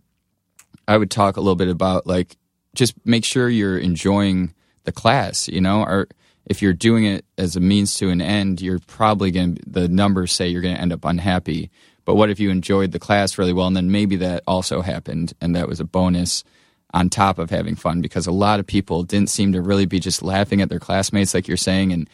I 0.87 0.97
would 0.97 1.11
talk 1.11 1.37
a 1.37 1.41
little 1.41 1.55
bit 1.55 1.67
about 1.67 2.07
like 2.07 2.37
just 2.73 2.93
make 3.05 3.25
sure 3.25 3.49
you're 3.49 3.77
enjoying 3.77 4.53
the 4.85 4.91
class. 4.91 5.47
You 5.47 5.61
know, 5.61 5.83
or 5.83 6.07
if 6.47 6.61
you're 6.61 6.73
doing 6.73 7.05
it 7.05 7.25
as 7.37 7.55
a 7.55 7.59
means 7.59 7.95
to 7.95 8.09
an 8.09 8.21
end, 8.21 8.61
you're 8.61 8.79
probably 8.87 9.31
going 9.31 9.55
to, 9.55 9.61
the 9.67 9.87
numbers 9.87 10.31
say 10.31 10.47
you're 10.47 10.61
going 10.61 10.75
to 10.75 10.81
end 10.81 10.93
up 10.93 11.05
unhappy. 11.05 11.69
But 12.05 12.15
what 12.15 12.29
if 12.29 12.39
you 12.39 12.49
enjoyed 12.49 12.93
the 12.93 12.99
class 12.99 13.37
really 13.37 13.51
well 13.51 13.67
and 13.67 13.75
then 13.75 13.91
maybe 13.91 14.15
that 14.15 14.41
also 14.47 14.81
happened 14.81 15.33
and 15.41 15.55
that 15.57 15.67
was 15.67 15.81
a 15.81 15.85
bonus 15.85 16.45
on 16.93 17.09
top 17.09 17.39
of 17.39 17.49
having 17.49 17.75
fun? 17.75 18.01
Because 18.01 18.27
a 18.27 18.31
lot 18.31 18.59
of 18.59 18.67
people 18.67 19.03
didn't 19.03 19.29
seem 19.29 19.53
to 19.53 19.61
really 19.61 19.85
be 19.85 19.99
just 19.99 20.23
laughing 20.23 20.61
at 20.61 20.69
their 20.69 20.79
classmates, 20.79 21.33
like 21.33 21.47
you're 21.47 21.57
saying, 21.57 21.91
and 21.91 22.09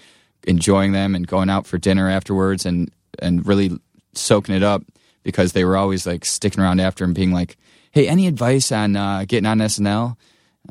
enjoying 0.45 0.91
them 0.91 1.15
and 1.15 1.27
going 1.27 1.49
out 1.49 1.65
for 1.65 1.77
dinner 1.77 2.09
afterwards 2.09 2.65
and, 2.65 2.91
and 3.19 3.45
really 3.47 3.71
soaking 4.13 4.55
it 4.55 4.63
up 4.63 4.83
because 5.23 5.53
they 5.53 5.65
were 5.65 5.77
always 5.77 6.05
like 6.05 6.25
sticking 6.25 6.61
around 6.61 6.79
after 6.79 7.03
and 7.03 7.15
being 7.15 7.31
like, 7.31 7.57
hey, 7.91 8.07
any 8.07 8.27
advice 8.27 8.71
on 8.71 8.95
uh, 8.95 9.25
getting 9.27 9.45
on 9.45 9.59
SNL? 9.59 10.17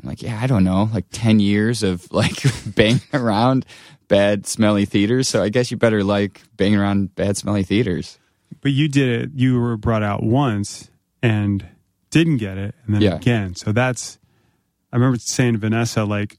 I'm 0.01 0.09
like, 0.09 0.21
yeah, 0.21 0.39
I 0.41 0.47
don't 0.47 0.63
know, 0.63 0.89
like 0.93 1.05
10 1.11 1.39
years 1.39 1.83
of 1.83 2.11
like 2.11 2.43
banging 2.65 3.01
around 3.13 3.65
bad, 4.07 4.45
smelly 4.45 4.85
theaters. 4.85 5.27
So 5.27 5.41
I 5.41 5.49
guess 5.49 5.71
you 5.71 5.77
better 5.77 6.03
like 6.03 6.41
banging 6.55 6.79
around 6.79 7.15
bad, 7.15 7.37
smelly 7.37 7.63
theaters. 7.63 8.17
but 8.61 8.71
you 8.71 8.87
did 8.87 9.21
it. 9.21 9.31
You 9.35 9.59
were 9.59 9.77
brought 9.77 10.03
out 10.03 10.23
once 10.23 10.89
and 11.21 11.65
didn't 12.13 12.37
get 12.37 12.57
it, 12.57 12.75
and 12.85 12.95
then 12.95 13.01
Yeah. 13.01 13.15
again. 13.15 13.55
So 13.55 13.71
that's. 13.73 14.17
I 14.91 14.95
remember 14.95 15.17
saying 15.17 15.53
to 15.53 15.59
Vanessa, 15.59 16.05
like, 16.05 16.37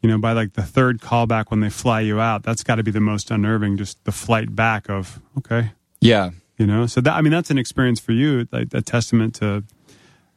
you 0.00 0.08
know, 0.08 0.16
by 0.16 0.32
like 0.32 0.52
the 0.52 0.62
third 0.62 1.00
callback 1.00 1.46
when 1.50 1.58
they 1.60 1.68
fly 1.70 2.00
you 2.00 2.20
out, 2.20 2.44
that's 2.44 2.62
got 2.62 2.76
to 2.76 2.84
be 2.84 2.92
the 2.92 3.00
most 3.00 3.30
unnerving. 3.32 3.76
Just 3.76 4.02
the 4.04 4.12
flight 4.12 4.54
back 4.54 4.88
of 4.88 5.20
okay, 5.38 5.72
Yeah. 6.00 6.30
you 6.56 6.66
know. 6.66 6.86
So 6.86 7.00
that 7.00 7.14
I 7.14 7.20
mean, 7.20 7.32
that's 7.32 7.50
an 7.50 7.58
experience 7.58 7.98
for 8.00 8.12
you, 8.12 8.46
like 8.52 8.68
a 8.72 8.80
testament 8.80 9.34
to, 9.36 9.64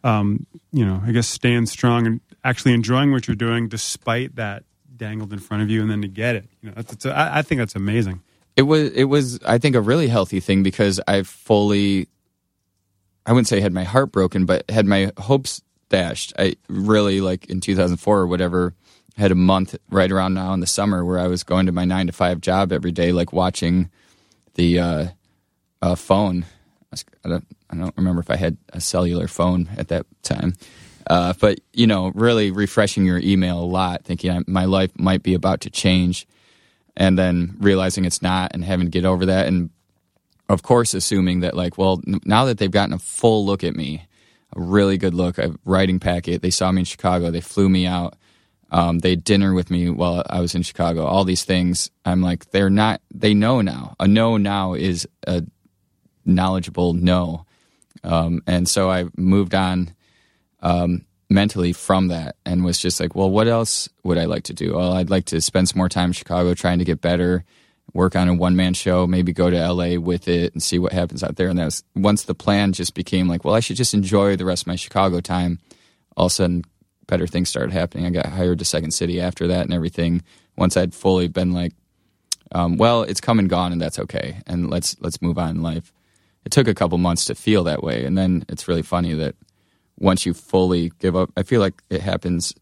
um, 0.04 0.46
you 0.72 0.84
know, 0.86 1.02
I 1.06 1.12
guess 1.12 1.28
staying 1.28 1.68
strong 1.68 2.08
and 2.08 2.20
actually 2.44 2.74
enjoying 2.74 3.12
what 3.12 3.28
you're 3.28 3.36
doing 3.36 3.68
despite 3.70 4.36
that 4.36 4.64
dangled 4.98 5.32
in 5.32 5.40
front 5.40 5.62
of 5.64 5.70
you, 5.70 5.82
and 5.82 5.90
then 5.92 6.02
to 6.02 6.08
get 6.08 6.36
it. 6.36 6.46
You 6.62 6.70
know, 6.70 6.76
that's, 6.76 6.96
that's 6.96 7.06
I, 7.06 7.38
I 7.38 7.42
think 7.44 7.60
that's 7.60 7.76
amazing. 7.76 8.22
It 8.56 8.64
was 8.64 8.90
it 8.94 9.06
was 9.06 9.40
I 9.46 9.60
think 9.60 9.76
a 9.76 9.82
really 9.82 10.08
healthy 10.08 10.40
thing 10.40 10.64
because 10.64 11.00
I 11.08 11.22
fully 11.24 12.08
I 13.26 13.32
wouldn't 13.32 13.48
say 13.48 13.62
had 13.62 13.74
my 13.74 13.84
heart 13.84 14.12
broken, 14.12 14.46
but 14.46 14.70
had 14.70 14.86
my 14.86 15.12
hopes 15.18 15.62
dashed. 15.90 16.34
I 16.38 16.56
really 16.68 17.22
like 17.22 17.46
in 17.46 17.62
2004 17.62 18.20
or 18.20 18.28
whatever 18.28 18.74
had 19.16 19.32
a 19.32 19.36
month 19.36 19.76
right 19.90 20.12
around 20.12 20.34
now 20.34 20.54
in 20.54 20.60
the 20.60 20.68
summer 20.68 21.06
where 21.06 21.20
I 21.20 21.28
was 21.28 21.44
going 21.44 21.68
to 21.68 21.72
my 21.72 21.86
9 21.86 22.08
to 22.08 22.14
5 22.14 22.42
job 22.42 22.72
every 22.72 22.92
day 22.92 23.12
like 23.12 23.32
watching 23.32 23.90
the 24.56 24.80
uh, 24.80 25.08
uh, 25.82 25.96
phone. 25.96 26.46
I, 27.24 27.30
don't, 27.30 27.48
I 27.70 27.76
don't 27.76 27.98
remember 27.98 28.22
if 28.22 28.30
I 28.30 28.36
had 28.36 28.58
a 28.70 28.82
cellular 28.82 29.28
phone 29.28 29.70
at 29.78 29.90
that 29.90 30.06
time. 30.24 30.56
Uh, 31.06 31.34
but 31.40 31.60
you 31.74 31.86
know, 31.86 32.12
really 32.16 32.50
refreshing 32.52 33.06
your 33.06 33.20
email 33.20 33.60
a 33.60 33.66
lot, 33.66 34.04
thinking 34.04 34.32
I, 34.32 34.40
my 34.48 34.66
life 34.66 34.92
might 34.98 35.22
be 35.22 35.34
about 35.34 35.62
to 35.62 35.70
change 35.70 36.28
and 36.96 37.18
then 37.18 37.56
realizing 37.60 38.06
it's 38.06 38.22
not 38.22 38.52
and 38.54 38.64
having 38.64 38.86
to 38.86 38.92
get 38.92 39.06
over 39.06 39.26
that 39.26 39.48
and 39.48 39.70
of 40.50 40.64
course 40.64 40.94
assuming 40.94 41.42
that 41.42 41.56
like 41.56 41.78
well 41.78 42.02
n- 42.08 42.20
now 42.26 42.46
that 42.46 42.58
they've 42.58 42.72
gotten 42.72 42.94
a 42.94 43.00
full 43.00 43.46
look 43.46 43.64
at 43.64 43.76
me 43.76 44.06
a 44.56 44.62
really 44.62 44.98
good 44.98 45.14
look 45.14 45.38
a 45.38 45.54
writing 45.66 46.00
packet 46.00 46.42
they 46.42 46.50
saw 46.50 46.72
me 46.72 46.82
in 46.82 46.86
chicago 46.86 47.32
they 47.32 47.42
flew 47.42 47.70
me 47.70 47.86
out 47.86 48.16
um, 48.72 49.00
they 49.00 49.12
had 49.12 49.24
dinner 49.24 49.54
with 49.54 49.70
me 49.70 49.90
while 49.90 50.24
i 50.30 50.40
was 50.40 50.56
in 50.56 50.62
chicago 50.64 51.06
all 51.06 51.24
these 51.24 51.44
things 51.46 51.92
i'm 52.06 52.22
like 52.22 52.50
they're 52.52 52.70
not 52.70 53.02
they 53.14 53.34
know 53.34 53.62
now. 53.62 53.96
A 54.00 54.08
no 54.08 54.38
now 54.38 54.74
is 54.74 55.08
a 55.26 55.44
knowledgeable 56.26 56.94
no. 56.94 57.46
Um, 58.04 58.42
and 58.48 58.68
so 58.68 58.90
I 58.90 59.06
moved 59.16 59.56
on 59.56 59.94
um, 60.62 61.06
mentally 61.30 61.74
from 61.74 62.10
that, 62.10 62.36
and 62.46 62.66
was 62.66 62.80
just 62.80 63.00
like, 63.00 63.16
well, 63.16 63.30
what 63.30 63.48
else 63.48 63.88
would 64.04 64.18
I 64.18 64.26
like 64.26 64.44
to 64.44 64.54
do? 64.54 64.76
Well, 64.76 64.94
I'd 64.94 65.10
like 65.10 65.26
to 65.26 65.40
spend 65.42 65.70
some 65.70 65.78
more 65.78 65.90
time 65.90 66.10
in 66.10 66.14
Chicago 66.14 66.54
trying 66.54 66.80
to 66.80 66.86
get 66.86 67.02
better, 67.02 67.46
work 67.94 68.16
on 68.16 68.28
a 68.28 68.34
one 68.34 68.56
man 68.56 68.74
show, 68.74 69.06
maybe 69.06 69.34
go 69.34 69.50
to 69.50 69.72
LA 69.72 70.00
with 70.00 70.28
it 70.28 70.54
and 70.54 70.64
see 70.64 70.80
what 70.80 70.92
happens 70.92 71.24
out 71.24 71.36
there. 71.36 71.48
And 71.48 71.60
that 71.60 71.66
was 71.66 71.84
once 71.96 72.24
the 72.24 72.36
plan 72.36 72.74
just 72.74 72.96
became 72.96 73.28
like, 73.28 73.46
well, 73.46 73.56
I 73.56 73.60
should 73.60 73.78
just 73.78 73.94
enjoy 73.94 74.36
the 74.36 74.46
rest 74.46 74.64
of 74.64 74.68
my 74.68 74.76
Chicago 74.76 75.20
time. 75.20 75.60
All 76.18 76.26
of 76.26 76.32
a 76.32 76.36
sudden, 76.36 76.64
better 77.08 77.28
things 77.28 77.50
started 77.50 77.74
happening. 77.74 78.06
I 78.06 78.10
got 78.10 78.28
hired 78.28 78.60
to 78.60 78.66
Second 78.66 78.92
City 78.92 79.22
after 79.22 79.48
that 79.48 79.66
and 79.66 79.74
everything. 79.74 80.24
Once 80.58 80.78
I'd 80.78 80.94
fully 80.94 81.28
been 81.28 81.54
like, 81.54 81.74
um, 82.52 82.78
well, 82.78 83.04
it's 83.04 83.22
come 83.22 83.40
and 83.40 83.50
gone, 83.50 83.72
and 83.72 83.82
that's 83.82 83.98
okay, 83.98 84.42
and 84.46 84.70
let's 84.70 84.96
let's 85.00 85.22
move 85.22 85.40
on 85.40 85.50
in 85.50 85.62
life. 85.64 85.92
It 86.46 86.52
took 86.52 86.68
a 86.68 86.76
couple 86.76 86.98
months 87.00 87.26
to 87.26 87.36
feel 87.36 87.64
that 87.64 87.82
way, 87.82 88.06
and 88.06 88.16
then 88.16 88.46
it's 88.48 88.68
really 88.68 88.84
funny 88.84 89.14
that 89.14 89.36
once 89.98 90.26
you 90.26 90.36
fully 90.36 90.92
give 91.00 91.16
up, 91.16 91.32
I 91.36 91.44
feel 91.44 91.62
like 91.62 91.82
it 91.90 92.02
happens 92.02 92.54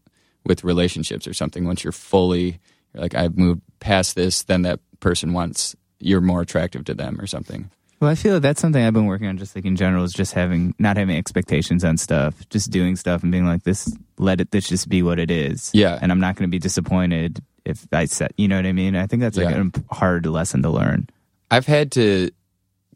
with 0.46 0.64
relationships 0.64 1.26
or 1.26 1.34
something. 1.34 1.66
Once 1.66 1.84
you're 1.84 1.92
fully 1.92 2.58
you're 2.94 3.02
like 3.02 3.14
I've 3.14 3.36
moved 3.36 3.60
past 3.80 4.14
this, 4.14 4.44
then 4.44 4.62
that 4.62 4.80
person 5.02 5.34
wants 5.34 5.76
you're 6.00 6.22
more 6.22 6.40
attractive 6.40 6.84
to 6.86 6.94
them 6.94 7.20
or 7.20 7.26
something. 7.26 7.70
Well, 8.00 8.10
I 8.10 8.16
feel 8.16 8.40
that's 8.40 8.60
something 8.60 8.82
I've 8.82 8.92
been 8.94 9.06
working 9.06 9.28
on 9.28 9.38
just 9.38 9.54
like 9.54 9.64
in 9.64 9.76
general 9.76 10.02
is 10.02 10.12
just 10.12 10.32
having 10.32 10.74
not 10.78 10.96
having 10.96 11.16
expectations 11.16 11.84
on 11.84 11.96
stuff, 11.98 12.34
just 12.50 12.70
doing 12.70 12.96
stuff 12.96 13.22
and 13.22 13.30
being 13.30 13.46
like 13.46 13.62
this 13.62 13.94
let 14.18 14.40
it 14.40 14.50
this 14.50 14.68
just 14.68 14.88
be 14.88 15.02
what 15.02 15.20
it 15.20 15.30
is. 15.30 15.70
Yeah. 15.72 15.98
And 16.00 16.10
I'm 16.10 16.18
not 16.18 16.34
going 16.36 16.48
to 16.48 16.50
be 16.50 16.58
disappointed 16.58 17.40
if 17.64 17.86
I 17.92 18.06
set, 18.06 18.32
you 18.36 18.48
know 18.48 18.56
what 18.56 18.66
I 18.66 18.72
mean? 18.72 18.96
I 18.96 19.06
think 19.06 19.20
that's 19.20 19.36
like 19.36 19.54
Yeah. 19.54 19.62
a 19.90 19.94
hard 19.94 20.26
lesson 20.26 20.62
to 20.62 20.70
learn. 20.70 21.08
I've 21.50 21.66
had 21.66 21.92
to 21.92 22.30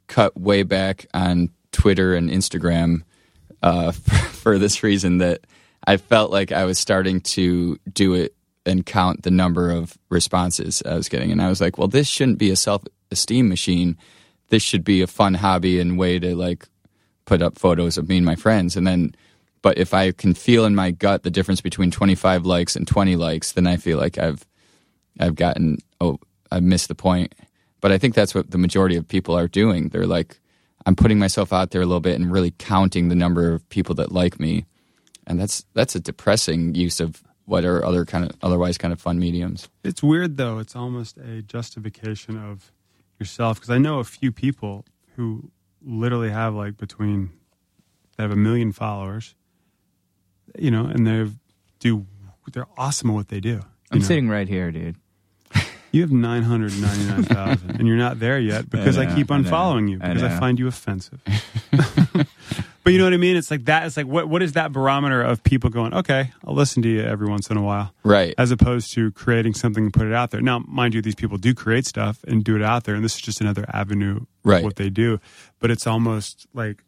cut 0.09 0.37
way 0.41 0.65
back 0.65 1.07
on 1.15 1.51
Twitter 1.71 2.15
and 2.17 2.29
Instagram 2.31 3.03
uh, 3.63 3.93
for, 3.93 4.11
for 4.17 4.59
this 4.59 4.83
reason 4.83 5.19
that 5.19 5.43
I 5.87 5.99
felt 5.99 6.33
like 6.33 6.51
I 6.51 6.65
was 6.65 6.81
starting 6.81 7.21
to 7.21 7.79
do 7.93 8.15
it 8.15 8.35
and 8.67 8.85
count 8.85 9.23
the 9.23 9.31
number 9.31 9.71
of 9.71 9.97
responses 10.09 10.83
I 10.85 10.95
was 10.95 11.09
getting. 11.09 11.31
And 11.31 11.41
I 11.41 11.49
was 11.49 11.61
like, 11.61 11.79
well, 11.79 11.89
this 11.89 12.09
shouldn't 12.09 12.39
be 12.39 12.51
a 12.51 12.57
self 12.57 12.83
esteem 13.11 13.49
machine. 13.49 13.97
This 14.49 14.63
should 14.63 14.85
be 14.85 15.03
a 15.03 15.07
fun 15.07 15.35
hobby 15.35 15.81
and 15.81 15.99
way 15.99 16.19
to 16.19 16.35
like 16.35 16.69
put 17.25 17.43
up 17.43 17.59
photos 17.59 17.99
of 17.99 18.09
me 18.09 18.17
and 18.17 18.27
my 18.27 18.37
friends. 18.37 18.77
And 18.77 18.87
then, 18.87 19.15
but 19.63 19.79
if 19.79 19.95
I 19.95 20.13
can 20.13 20.35
feel 20.35 20.65
in 20.65 20.75
my 20.75 20.91
gut 20.91 21.23
the 21.23 21.31
difference 21.31 21.61
between 21.61 21.91
25 21.91 22.47
likes 22.47 22.77
and 22.77 22.87
20 22.87 23.17
likes, 23.17 23.53
then 23.53 23.67
I 23.67 23.77
feel 23.77 23.99
like 23.99 24.19
I've 24.19 24.47
I've 25.19 25.35
gotten 25.35 25.79
oh 26.01 26.19
I've 26.51 26.63
missed 26.63 26.89
the 26.89 26.95
point. 26.95 27.35
But 27.81 27.93
I 27.93 27.99
think 27.99 28.15
that's 28.15 28.35
what 28.35 28.51
the 28.51 28.59
majority 28.59 28.97
of 28.97 29.07
people 29.07 29.37
are 29.37 29.49
doing. 29.49 29.89
They're 29.89 30.07
like 30.07 30.41
I'm 30.85 30.97
putting 30.97 31.19
myself 31.19 31.53
out 31.53 31.71
there 31.73 31.83
a 31.83 31.87
little 31.87 32.01
bit 32.01 32.15
and 32.15 32.31
really 32.31 32.55
counting 32.59 33.09
the 33.09 33.17
number 33.17 33.53
of 33.53 33.69
people 33.71 33.95
that 33.97 34.13
like 34.13 34.39
me. 34.39 34.67
And 35.27 35.41
that's 35.41 35.65
that's 35.75 35.97
a 35.97 36.01
depressing 36.01 36.75
use 36.75 37.01
of 37.01 37.23
what 37.47 37.65
are 37.65 37.85
other 37.85 38.05
kind 38.05 38.25
of 38.25 38.33
otherwise 38.43 38.77
kind 38.77 38.93
of 38.93 39.01
fun 39.01 39.19
mediums. 39.19 39.69
It's 39.83 40.03
weird 40.03 40.37
though. 40.37 40.59
It's 40.59 40.77
almost 40.77 41.17
a 41.17 41.43
justification 41.43 42.37
of 42.37 42.71
yourself 43.19 43.59
because 43.59 43.71
I 43.71 43.79
know 43.79 44.01
a 44.01 44.05
few 44.05 44.31
people 44.31 44.85
who 45.15 45.51
literally 45.83 46.31
have 46.31 46.55
like 46.55 46.77
between 46.77 47.31
they 48.17 48.25
have 48.25 48.33
a 48.33 48.37
million 48.37 48.73
followers, 48.73 49.35
you 50.59 50.71
know, 50.71 50.85
and 50.87 51.07
they 51.07 51.31
do 51.79 52.07
they're 52.53 52.69
awesome 52.77 53.11
at 53.11 53.15
what 53.15 53.29
they 53.29 53.41
do. 53.41 53.61
I'm 53.91 54.01
know. 54.01 54.05
sitting 54.05 54.29
right 54.29 54.49
here, 54.49 54.71
dude. 54.71 54.97
You 55.93 56.03
have 56.03 56.13
nine 56.13 56.43
hundred 56.43 56.79
ninety 56.79 57.05
nine 57.07 57.23
thousand, 57.23 57.79
and 57.79 57.89
you're 57.89 57.97
not 57.97 58.19
there 58.19 58.39
yet 58.39 58.69
because 58.71 58.99
I, 58.99 59.07
know, 59.07 59.15
keep 59.15 59.31
I 59.31 59.39
know, 59.39 59.49
unfollowing 59.49 59.89
you 59.89 59.97
because 59.97 60.23
I, 60.23 60.29
know. 60.29 60.39
find 60.39 60.59
you 60.59 60.67
offensive. 60.67 61.23
but 62.87 62.93
you 62.93 63.01
know 63.01 63.05
what 63.07 63.15
I 63.15 63.17
mean? 63.17 63.35
It's 63.35 63.51
like 63.51 63.65
that. 63.65 63.85
It's 63.85 63.97
like 63.97 64.07
what 64.07 64.29
what 64.29 64.45
is 64.45 64.53
that 64.53 64.71
barometer 64.71 65.21
of 65.21 65.43
people 65.43 65.71
going? 65.71 65.93
Okay, 65.93 66.31
I'll 66.45 66.55
listen 66.55 66.85
to 66.85 66.89
you 66.89 67.01
every 67.03 67.27
once 67.27 67.51
in 67.51 67.57
a 67.57 67.63
while 67.63 67.93
Right. 68.05 68.33
as 68.39 68.53
opposed 68.53 68.93
to 68.93 69.11
creating 69.11 69.55
something 69.55 69.87
and 69.87 69.93
put 69.93 70.07
it 70.07 70.13
out 70.13 70.31
there. 70.31 70.41
Now, 70.41 70.61
mind 70.61 70.95
you, 70.95 71.03
these 71.03 71.17
people 71.17 71.37
do 71.37 71.53
create 71.53 71.85
stuff 71.85 72.23
and 72.29 72.45
do 72.45 72.55
it 72.55 72.63
out 72.63 72.85
there, 72.85 72.95
and 72.95 73.05
this 73.05 73.17
is 73.17 73.21
just 73.23 73.41
another 73.41 73.65
avenue 73.73 74.21
of 74.45 74.63
what 74.63 74.77
they 74.77 74.89
do. 74.89 75.19
But 75.59 75.73
it's 75.73 75.85
almost 75.85 76.47
like 76.55 76.85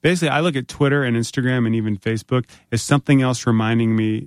basically, 0.00 0.30
I 0.30 0.40
look 0.40 0.56
at 0.56 0.66
Twitter 0.66 1.04
and 1.04 1.16
Instagram 1.16 1.66
and 1.66 1.76
even 1.76 1.96
Facebook 1.98 2.46
as 2.72 2.82
something 2.82 3.22
else 3.22 3.46
reminding 3.46 3.94
me, 3.94 4.26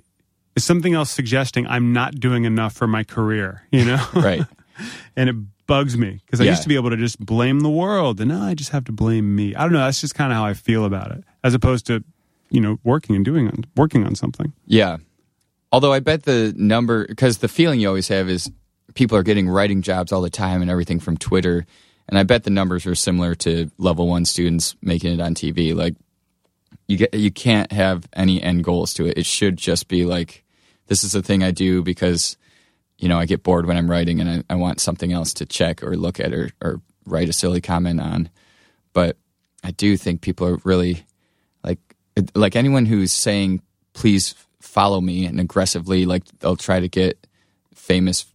is 0.54 0.64
something 0.64 0.94
else 0.94 1.10
suggesting 1.10 1.66
I'm 1.66 1.92
not 1.92 2.14
doing 2.18 2.46
enough 2.46 2.72
for 2.72 2.86
my 2.86 3.04
career, 3.04 3.64
you 3.70 3.84
know? 3.84 4.02
right. 4.14 4.44
and 5.14 5.28
it 5.28 5.36
bugs 5.66 5.96
me 5.96 6.20
because 6.24 6.40
I 6.40 6.44
Yeah. 6.44 6.50
used 6.50 6.62
to 6.62 6.68
be 6.68 6.74
able 6.76 6.90
to 6.90 6.96
just 6.96 7.18
blame 7.18 7.60
the 7.60 7.70
world, 7.70 8.20
and 8.20 8.28
now 8.28 8.42
I 8.42 8.54
just 8.54 8.70
have 8.70 8.84
to 8.84 8.92
blame 8.92 9.34
me. 9.34 9.54
I 9.54 9.62
don't 9.62 9.72
know. 9.72 9.80
That's 9.80 10.00
just 10.00 10.14
kind 10.14 10.32
of 10.32 10.36
how 10.36 10.44
I 10.44 10.54
feel 10.54 10.84
about 10.84 11.12
it, 11.12 11.24
as 11.44 11.54
opposed 11.54 11.86
to, 11.86 12.02
you 12.50 12.60
know, 12.60 12.78
working 12.84 13.16
and 13.16 13.24
doing 13.24 13.48
on 13.48 13.64
working 13.76 14.04
on 14.04 14.14
something. 14.14 14.52
Yeah. 14.66 14.98
Although 15.72 15.92
I 15.92 16.00
bet 16.00 16.22
the 16.22 16.54
number, 16.56 17.06
because 17.06 17.38
the 17.38 17.48
feeling 17.48 17.80
you 17.80 17.88
always 17.88 18.08
have 18.08 18.28
is 18.28 18.50
people 18.94 19.18
are 19.18 19.22
getting 19.24 19.48
writing 19.48 19.82
jobs 19.82 20.12
all 20.12 20.22
the 20.22 20.30
time 20.30 20.62
and 20.62 20.70
everything 20.70 21.00
from 21.00 21.16
Twitter. 21.16 21.66
And 22.08 22.16
I 22.18 22.22
bet 22.22 22.44
the 22.44 22.50
numbers 22.50 22.86
are 22.86 22.94
similar 22.94 23.34
to 23.36 23.68
level 23.78 24.06
one 24.06 24.24
students 24.24 24.76
making 24.80 25.12
it 25.12 25.20
on 25.20 25.34
TV. 25.34 25.74
Like, 25.74 25.96
you 26.86 26.96
get, 26.98 27.12
you 27.12 27.32
can't 27.32 27.72
have 27.72 28.06
any 28.12 28.40
end 28.40 28.62
goals 28.62 28.94
to 28.94 29.06
it. 29.06 29.18
It 29.18 29.26
should 29.26 29.56
just 29.56 29.88
be 29.88 30.04
like, 30.04 30.44
this 30.86 31.02
is 31.02 31.16
a 31.16 31.22
thing 31.22 31.42
I 31.42 31.50
do 31.50 31.82
because, 31.82 32.36
you 32.98 33.08
know, 33.08 33.18
I 33.18 33.26
get 33.26 33.42
bored 33.42 33.66
when 33.66 33.76
I'm 33.76 33.90
writing 33.90 34.20
and 34.20 34.44
I, 34.48 34.54
I 34.54 34.56
want 34.56 34.80
something 34.80 35.12
else 35.12 35.34
to 35.34 35.46
check 35.46 35.82
or 35.82 35.96
look 35.96 36.18
at 36.18 36.32
or, 36.32 36.50
or 36.62 36.80
write 37.04 37.28
a 37.28 37.32
silly 37.32 37.60
comment 37.60 38.00
on. 38.00 38.30
But 38.92 39.16
I 39.62 39.70
do 39.72 39.96
think 39.96 40.20
people 40.20 40.46
are 40.46 40.58
really 40.64 41.04
like 41.62 41.78
like 42.34 42.56
anyone 42.56 42.86
who's 42.86 43.12
saying 43.12 43.60
please 43.92 44.34
follow 44.60 45.00
me 45.00 45.26
and 45.26 45.38
aggressively 45.38 46.06
like 46.06 46.24
they'll 46.38 46.56
try 46.56 46.80
to 46.80 46.88
get 46.88 47.26
famous 47.74 48.26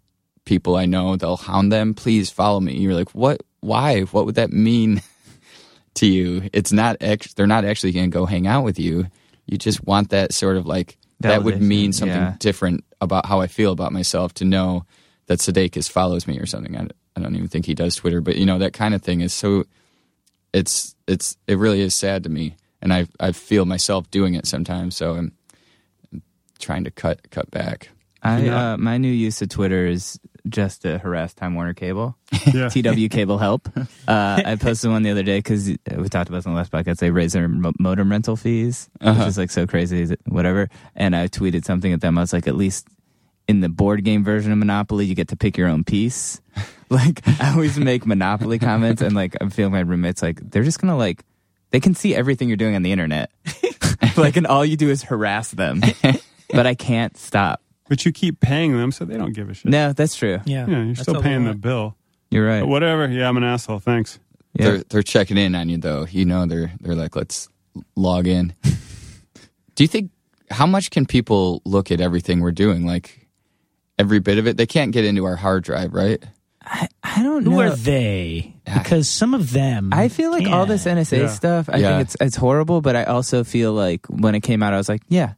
people 0.46 0.76
I 0.76 0.86
know 0.86 1.16
they'll 1.16 1.38
hound 1.38 1.72
them 1.72 1.94
please 1.94 2.30
follow 2.30 2.60
me. 2.60 2.78
You're 2.78 2.94
like 2.94 3.12
what? 3.12 3.42
Why? 3.62 4.02
What 4.02 4.26
would 4.26 4.36
that 4.36 4.52
mean 4.52 5.02
to 5.96 6.06
you? 6.06 6.50
It's 6.54 6.72
not 6.72 6.98
act- 7.02 7.36
they're 7.36 7.48
not 7.48 7.66
actually 7.66 7.94
going 7.94 8.12
to 8.12 8.14
go 8.14 8.26
hang 8.26 8.48
out 8.48 8.64
with 8.64 8.80
you. 8.80 9.08
You 9.48 9.58
just 9.58 9.84
want 9.84 10.10
that 10.12 10.34
sort 10.34 10.58
of 10.58 10.66
like 10.66 10.98
that 11.20 11.44
would 11.44 11.62
mean 11.62 11.94
something 11.94 12.16
yeah. 12.16 12.36
different 12.40 12.84
about 13.02 13.26
how 13.26 13.42
I 13.42 13.48
feel 13.48 13.72
about 13.72 13.92
myself 13.92 14.34
to 14.36 14.46
know 14.46 14.86
that 15.26 15.40
Sudeikis 15.40 15.90
follows 15.90 16.28
me 16.28 16.40
or 16.40 16.46
something 16.46 16.78
I, 16.78 16.88
I 17.16 17.22
don't 17.22 17.36
even 17.36 17.50
think 17.50 17.66
he 17.66 17.76
does 17.76 17.96
Twitter 17.96 18.22
but 18.22 18.38
you 18.38 18.46
know 18.46 18.60
that 18.60 18.74
kind 18.74 18.94
of 18.94 19.02
thing 19.02 19.22
is 19.22 19.34
so 19.34 19.66
it's 20.54 20.96
it's 21.08 21.38
it 21.48 21.58
really 21.58 21.82
is 21.82 21.96
sad 21.96 22.24
to 22.24 22.30
me, 22.30 22.56
and 22.82 22.94
I 22.94 23.08
I 23.20 23.32
feel 23.32 23.66
myself 23.66 24.10
doing 24.12 24.34
it 24.34 24.46
sometimes. 24.46 24.96
So 24.96 25.14
I'm, 25.14 25.32
I'm 26.12 26.22
trying 26.60 26.84
to 26.84 26.92
cut 26.92 27.30
cut 27.32 27.50
back. 27.52 27.90
I 28.24 28.48
uh, 28.48 28.78
my 28.78 28.98
new 28.98 29.12
use 29.12 29.42
of 29.42 29.50
Twitter 29.50 29.86
is 29.86 30.20
just 30.48 30.82
to 30.84 30.98
harass 30.98 31.34
Time 31.34 31.56
Warner 31.56 31.74
Cable. 31.74 32.16
Yeah. 32.54 32.70
TW 32.74 33.08
Cable 33.12 33.38
Help. 33.38 33.70
Uh, 33.78 33.86
I 34.46 34.56
posted 34.60 34.90
one 34.90 35.04
the 35.04 35.12
other 35.12 35.22
day 35.24 35.38
because 35.38 35.68
we 35.68 35.78
talked 36.10 36.28
about 36.30 36.38
this 36.40 36.46
on 36.48 36.54
the 36.54 36.58
last 36.58 36.72
podcast. 36.72 36.98
They 36.98 37.12
raise 37.12 37.34
their 37.34 37.48
mo- 37.48 37.74
modem 37.80 38.10
rental 38.10 38.36
fees, 38.36 38.90
Uh-huh. 39.00 39.20
which 39.20 39.28
is 39.28 39.38
like 39.38 39.52
so 39.52 39.68
crazy, 39.68 40.02
is 40.02 40.12
it- 40.12 40.22
whatever. 40.28 40.70
And 40.96 41.16
I 41.16 41.28
tweeted 41.28 41.66
something 41.66 41.94
at 41.94 42.02
them. 42.02 42.18
I 42.18 42.22
was 42.22 42.34
like, 42.34 42.48
at 42.48 42.56
least 42.56 42.88
in 43.48 43.60
the 43.60 43.70
board 43.70 44.04
game 44.04 44.24
version 44.24 44.52
of 44.52 44.58
Monopoly, 44.58 45.06
you 45.06 45.14
get 45.14 45.28
to 45.30 45.36
pick 45.36 45.56
your 45.58 45.68
own 45.68 45.84
piece. 45.84 46.42
like 46.90 47.22
I 47.42 47.52
always 47.54 47.78
make 47.78 48.06
Monopoly 48.06 48.58
comments, 48.60 49.02
and 49.02 49.14
like 49.16 49.36
I'm 49.40 49.50
feeling 49.52 49.74
my 49.74 49.82
roommates 49.82 50.22
like 50.22 50.40
they're 50.50 50.64
just 50.64 50.80
gonna 50.82 50.98
like 50.98 51.24
they 51.70 51.80
can 51.80 51.94
see 51.96 52.16
everything 52.16 52.48
you're 52.48 52.58
doing 52.58 52.76
on 52.76 52.82
the 52.82 52.92
internet. 52.92 53.32
like, 54.18 54.36
and 54.36 54.48
all 54.48 54.66
you 54.66 54.78
do 54.78 54.90
is 54.90 55.04
harass 55.04 55.52
them. 55.52 55.82
but 56.50 56.66
I 56.68 56.74
can't 56.76 57.16
stop. 57.18 57.62
But 57.92 58.06
you 58.06 58.14
keep 58.14 58.40
paying 58.40 58.72
them, 58.78 58.94
so 58.94 59.04
they 59.04 59.18
don't 59.18 59.34
give 59.34 59.50
a 59.50 59.54
shit. 59.54 59.70
No, 59.70 59.92
that's 59.92 60.16
true. 60.16 60.40
Yeah, 60.46 60.66
Yeah, 60.66 60.78
you're 60.78 60.86
That's 60.94 61.02
still 61.02 61.18
all 61.18 61.22
they 61.22 61.28
paying 61.28 61.44
the 61.44 61.50
want. 61.50 61.60
bill. 61.62 61.98
You're 62.30 62.48
right. 62.48 62.62
But 62.62 62.68
whatever. 62.68 63.06
Yeah, 63.10 63.28
I'm 63.28 63.36
an 63.36 63.44
asshole. 63.44 63.80
Thanks. 63.80 64.18
Yeah. 64.54 64.64
They're 64.66 64.78
they're 64.90 65.04
checking 65.04 65.38
in 65.38 65.54
on 65.56 65.68
you 65.68 65.78
though. 65.78 66.06
You 66.10 66.24
know 66.24 66.46
they're 66.46 66.72
they're 66.80 66.96
like 66.96 67.18
let's 67.18 67.50
log 67.98 68.28
in. 68.28 68.54
Do 69.76 69.84
you 69.84 69.90
think 69.90 70.12
how 70.50 70.66
much 70.66 70.90
can 70.90 71.06
people 71.06 71.62
look 71.66 71.92
at 71.92 72.00
everything 72.00 72.40
we're 72.40 72.52
doing? 72.54 72.86
Like 72.86 73.28
every 74.00 74.20
bit 74.20 74.38
of 74.38 74.48
it. 74.48 74.56
They 74.56 74.66
can't 74.68 74.94
get 74.94 75.04
into 75.04 75.26
our 75.26 75.36
hard 75.36 75.66
drive, 75.66 75.94
right? 75.94 76.24
I, 76.64 76.88
I 77.04 77.24
don't 77.24 77.44
Who 77.44 77.52
know. 77.52 77.60
are 77.62 77.76
they? 77.76 78.56
Because 78.66 79.10
some 79.10 79.34
of 79.34 79.52
them. 79.52 79.90
I 79.92 80.08
feel 80.08 80.32
like 80.32 80.48
all 80.48 80.66
can. 80.66 80.70
this 80.76 80.86
NSA 80.86 81.18
Yeah. 81.24 81.28
stuff. 81.28 81.68
I 81.70 81.78
Yeah. 81.80 81.90
think 81.98 82.02
it's 82.08 82.16
it's 82.22 82.36
horrible, 82.38 82.80
but 82.80 82.96
I 82.96 83.04
also 83.04 83.44
feel 83.44 83.74
like 83.74 84.06
when 84.08 84.34
it 84.36 84.42
came 84.44 84.64
out, 84.64 84.74
I 84.74 84.78
was 84.78 84.88
like, 84.88 85.02
yeah, 85.10 85.34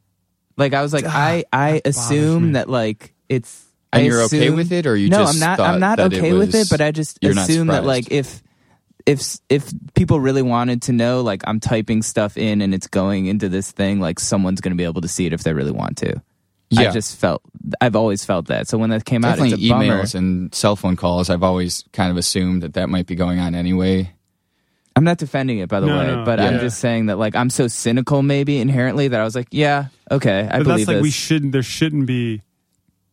like 0.56 0.74
I 0.74 0.82
was 0.82 0.92
like, 0.92 1.04
I 1.04 1.44
I 1.52 1.80
assume 1.84 2.52
that 2.52 2.68
like 2.68 3.14
it's. 3.28 3.64
And 3.92 4.02
I 4.02 4.06
you're 4.06 4.22
okay 4.22 4.50
with 4.50 4.72
it, 4.72 4.86
or 4.86 4.96
you 4.96 5.08
no, 5.08 5.18
just 5.18 5.34
I'm 5.34 5.40
not. 5.40 5.60
I'm 5.60 5.80
not 5.80 6.00
okay 6.00 6.32
with 6.32 6.54
it, 6.54 6.68
but 6.68 6.80
I 6.80 6.90
just 6.90 7.22
assume 7.22 7.68
that 7.68 7.84
like 7.84 8.10
if 8.10 8.42
if 9.06 9.38
if 9.48 9.72
people 9.94 10.18
really 10.18 10.42
wanted 10.42 10.82
to 10.82 10.92
know, 10.92 11.20
like 11.20 11.42
I'm 11.46 11.60
typing 11.60 12.02
stuff 12.02 12.36
in 12.36 12.60
and 12.60 12.74
it's 12.74 12.86
going 12.86 13.26
into 13.26 13.48
this 13.48 13.70
thing, 13.70 14.00
like 14.00 14.18
someone's 14.18 14.60
going 14.60 14.72
to 14.72 14.76
be 14.76 14.84
able 14.84 15.02
to 15.02 15.08
see 15.08 15.26
it 15.26 15.32
if 15.32 15.42
they 15.42 15.52
really 15.52 15.70
want 15.70 15.98
to. 15.98 16.20
I 16.76 16.90
just 16.90 17.16
felt. 17.16 17.42
I've 17.80 17.94
always 17.94 18.24
felt 18.24 18.46
that. 18.46 18.66
So 18.68 18.78
when 18.78 18.90
that 18.90 19.04
came 19.04 19.24
out, 19.24 19.36
Definitely 19.36 19.52
it's 19.54 19.64
a 19.64 19.68
bummer. 19.68 20.02
emails 20.02 20.14
and 20.14 20.52
cell 20.54 20.74
phone 20.74 20.96
calls. 20.96 21.30
I've 21.30 21.42
always 21.42 21.84
kind 21.92 22.10
of 22.10 22.16
assumed 22.16 22.62
that 22.62 22.74
that 22.74 22.88
might 22.88 23.06
be 23.06 23.14
going 23.14 23.38
on 23.38 23.54
anyway. 23.54 24.12
I'm 24.96 25.04
not 25.04 25.18
defending 25.18 25.58
it, 25.58 25.68
by 25.68 25.80
the 25.80 25.86
No, 25.86 25.98
way, 25.98 26.06
no, 26.06 26.24
but 26.24 26.38
yeah. 26.38 26.46
I'm 26.46 26.60
just 26.60 26.78
saying 26.78 27.06
that 27.06 27.18
like 27.18 27.34
I'm 27.34 27.50
so 27.50 27.66
cynical, 27.66 28.22
maybe 28.22 28.58
inherently, 28.58 29.08
that 29.08 29.20
I 29.20 29.24
was 29.24 29.34
like, 29.34 29.48
yeah, 29.50 29.86
okay, 30.10 30.40
I 30.50 30.58
but 30.58 30.64
believe 30.64 30.78
that's 30.78 30.88
like 30.88 30.96
this. 30.98 31.02
we 31.02 31.10
shouldn't. 31.10 31.52
There 31.52 31.62
shouldn't 31.64 32.06
be 32.06 32.42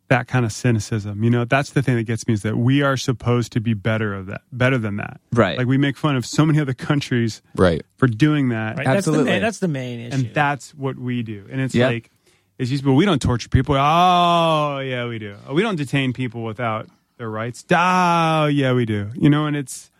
that 0.08 0.28
kind 0.28 0.44
of 0.44 0.52
cynicism. 0.52 1.24
You 1.24 1.30
know, 1.30 1.44
that's 1.46 1.70
the 1.70 1.82
thing 1.82 1.96
that 1.96 2.02
gets 2.04 2.28
me 2.28 2.34
is 2.34 2.42
that 2.42 2.56
we 2.58 2.82
are 2.82 2.96
supposed 2.98 3.50
to 3.52 3.60
be 3.60 3.72
better 3.74 4.12
of 4.14 4.26
that, 4.26 4.42
better 4.52 4.76
than 4.78 4.96
that. 4.98 5.20
Right. 5.32 5.56
Like 5.56 5.66
we 5.66 5.78
make 5.78 5.96
fun 5.96 6.16
of 6.16 6.26
so 6.26 6.44
many 6.44 6.60
other 6.60 6.74
countries 6.74 7.40
Right. 7.56 7.82
for 7.96 8.06
doing 8.06 8.50
that, 8.50 8.76
Right? 8.76 8.84
That's 8.84 9.06
the, 9.06 9.10
Absolutely. 9.12 9.24
main, 9.32 9.40
that's 9.42 9.58
the 9.60 9.68
main 9.68 10.00
issue. 10.00 10.14
and 10.26 10.34
that's 10.34 10.74
what 10.74 10.98
we 10.98 11.22
do. 11.22 11.46
And 11.50 11.60
it's 11.62 11.74
Yep. 11.74 11.90
like 11.90 12.10
it's 12.58 12.68
just, 12.70 12.84
but 12.84 12.92
we 12.92 13.06
don't 13.06 13.22
torture 13.22 13.48
people. 13.48 13.74
Oh 13.74 14.78
yeah, 14.80 15.06
we 15.08 15.18
do. 15.18 15.34
We 15.50 15.62
don't 15.62 15.76
detain 15.76 16.12
people 16.12 16.44
without 16.44 16.88
their 17.16 17.30
rights. 17.30 17.64
Oh 17.72 18.46
yeah, 18.46 18.72
we 18.74 18.84
do. 18.84 19.10
You 19.14 19.30
know, 19.30 19.46
and 19.46 19.56
it's 19.56 19.90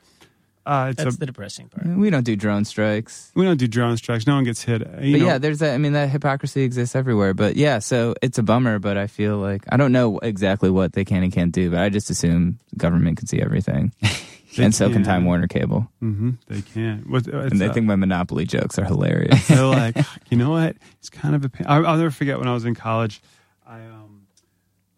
uh, 0.64 0.88
it's 0.90 1.02
that's 1.02 1.16
a, 1.16 1.18
the 1.18 1.26
depressing 1.26 1.68
part. 1.68 1.86
we 1.86 2.08
don't 2.10 2.24
do 2.24 2.36
drone 2.36 2.64
strikes. 2.64 3.32
we 3.34 3.44
don't 3.44 3.56
do 3.56 3.66
drone 3.66 3.96
strikes. 3.96 4.26
No 4.26 4.34
one 4.36 4.44
gets 4.44 4.62
hit. 4.62 4.80
You 4.80 4.86
but 4.86 5.20
know, 5.20 5.26
yeah, 5.26 5.38
there's 5.38 5.58
that. 5.58 5.74
I 5.74 5.78
mean, 5.78 5.92
that 5.94 6.08
hypocrisy 6.10 6.62
exists 6.62 6.94
everywhere. 6.94 7.34
But 7.34 7.56
yeah, 7.56 7.78
so 7.80 8.14
it's 8.22 8.38
a 8.38 8.42
bummer. 8.42 8.78
But 8.78 8.96
I 8.96 9.06
feel 9.08 9.38
like 9.38 9.64
I 9.70 9.76
don't 9.76 9.92
know 9.92 10.18
exactly 10.18 10.70
what 10.70 10.92
they 10.92 11.04
can 11.04 11.22
and 11.22 11.32
can't 11.32 11.52
do. 11.52 11.70
But 11.70 11.80
I 11.80 11.88
just 11.88 12.10
assume 12.10 12.58
government 12.76 13.18
can 13.18 13.26
see 13.26 13.40
everything, 13.40 13.92
and 14.58 14.74
so 14.74 14.86
can 14.86 14.94
can. 14.98 15.04
Time 15.04 15.24
Warner 15.24 15.48
Cable. 15.48 15.88
hmm 16.00 16.30
they 16.46 16.62
can't. 16.62 17.08
What, 17.10 17.26
it's, 17.26 17.52
And 17.52 17.60
they 17.60 17.66
uh, 17.68 17.72
think 17.72 17.86
my 17.86 17.96
Monopoly 17.96 18.44
jokes 18.46 18.78
are 18.78 18.84
hilarious. 18.92 19.48
they're 19.48 19.64
like, 19.66 19.96
you 20.30 20.36
know 20.36 20.50
what? 20.50 20.76
It's 20.98 21.10
kind 21.10 21.34
of 21.34 21.44
a 21.44 21.48
pain. 21.48 21.66
I'll, 21.68 21.86
I'll 21.86 21.96
never 21.96 22.10
forget 22.10 22.38
when 22.38 22.46
I 22.48 22.54
was 22.54 22.64
in 22.64 22.74
college. 22.76 23.20
I, 23.66 23.80
um, 23.80 24.26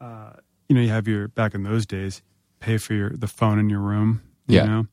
uh, 0.00 0.32
you 0.68 0.74
know, 0.74 0.82
you 0.82 0.88
have 0.90 1.06
your 1.08 1.28
back 1.28 1.54
in 1.54 1.62
those 1.62 1.86
days, 1.86 2.22
pay 2.60 2.76
for 2.78 2.92
your 2.94 3.10
the 3.10 3.28
phone 3.28 3.58
in 3.58 3.70
your 3.70 3.80
room. 3.80 4.22
You 4.46 4.56
Yeah. 4.56 4.64
know, 4.66 4.86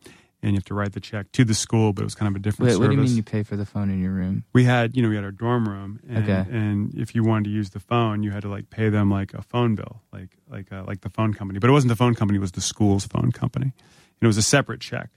and 0.44 0.52
you 0.52 0.58
have 0.58 0.66
to 0.66 0.74
write 0.74 0.94
the 0.94 1.00
check 1.00 1.32
to 1.34 1.44
the 1.46 1.54
school, 1.54 1.94
but 1.94 2.02
it 2.02 2.06
was 2.06 2.16
kind 2.16 2.28
of 2.28 2.36
a 2.36 2.40
different 2.40 2.68
Wait, 2.68 2.74
service. 2.74 2.80
what 2.88 2.90
do 2.90 2.96
you 2.96 3.02
mean 3.08 3.16
you 3.16 3.24
pay 3.24 3.44
for 3.44 3.56
the 3.56 3.66
phone 3.66 3.90
in 3.90 4.02
your 4.02 4.12
room? 4.12 4.44
we 4.54 4.64
had, 4.64 4.96
you 4.96 5.04
know, 5.04 5.10
we 5.10 5.16
had 5.16 5.24
our 5.24 5.32
dorm 5.32 5.68
room, 5.70 6.00
and, 6.10 6.24
Okay. 6.30 6.46
and 6.52 6.94
if 6.96 7.14
you 7.14 7.24
wanted 7.24 7.46
to 7.46 7.50
use 7.52 7.70
the 7.72 7.80
phone, 7.80 8.24
you 8.24 8.32
had 8.32 8.42
to 8.42 8.50
like 8.50 8.70
pay 8.70 8.90
them 8.90 9.12
like 9.12 9.34
a 9.34 9.42
phone 9.42 9.76
bill, 9.76 10.02
like 10.12 10.30
like 10.50 10.72
uh, 10.72 10.84
like 10.86 11.02
the 11.02 11.10
phone 11.10 11.34
company. 11.34 11.60
But 11.60 11.70
it 11.70 11.74
wasn't 11.74 11.90
the 11.90 11.96
phone 11.96 12.16
company; 12.16 12.38
it 12.38 12.42
was 12.42 12.54
the 12.54 12.62
school's 12.62 13.06
phone 13.06 13.32
company, 13.32 13.66
and 13.66 14.22
it 14.22 14.28
was 14.28 14.38
a 14.38 14.42
separate 14.42 14.82
check. 14.82 15.10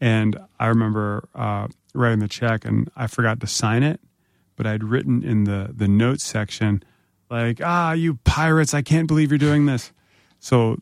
And 0.00 0.36
I 0.58 0.66
remember 0.66 1.28
uh, 1.34 1.68
writing 1.94 2.18
the 2.18 2.28
check, 2.28 2.64
and 2.64 2.90
I 2.96 3.06
forgot 3.06 3.38
to 3.40 3.46
sign 3.46 3.82
it, 3.82 4.00
but 4.56 4.66
I'd 4.66 4.82
written 4.84 5.22
in 5.22 5.44
the 5.44 5.70
the 5.74 5.88
notes 5.88 6.24
section, 6.24 6.82
like, 7.30 7.60
"Ah, 7.64 7.92
you 7.92 8.14
pirates! 8.24 8.74
I 8.74 8.82
can't 8.82 9.06
believe 9.08 9.30
you're 9.30 9.38
doing 9.38 9.66
this." 9.66 9.92
So 10.40 10.78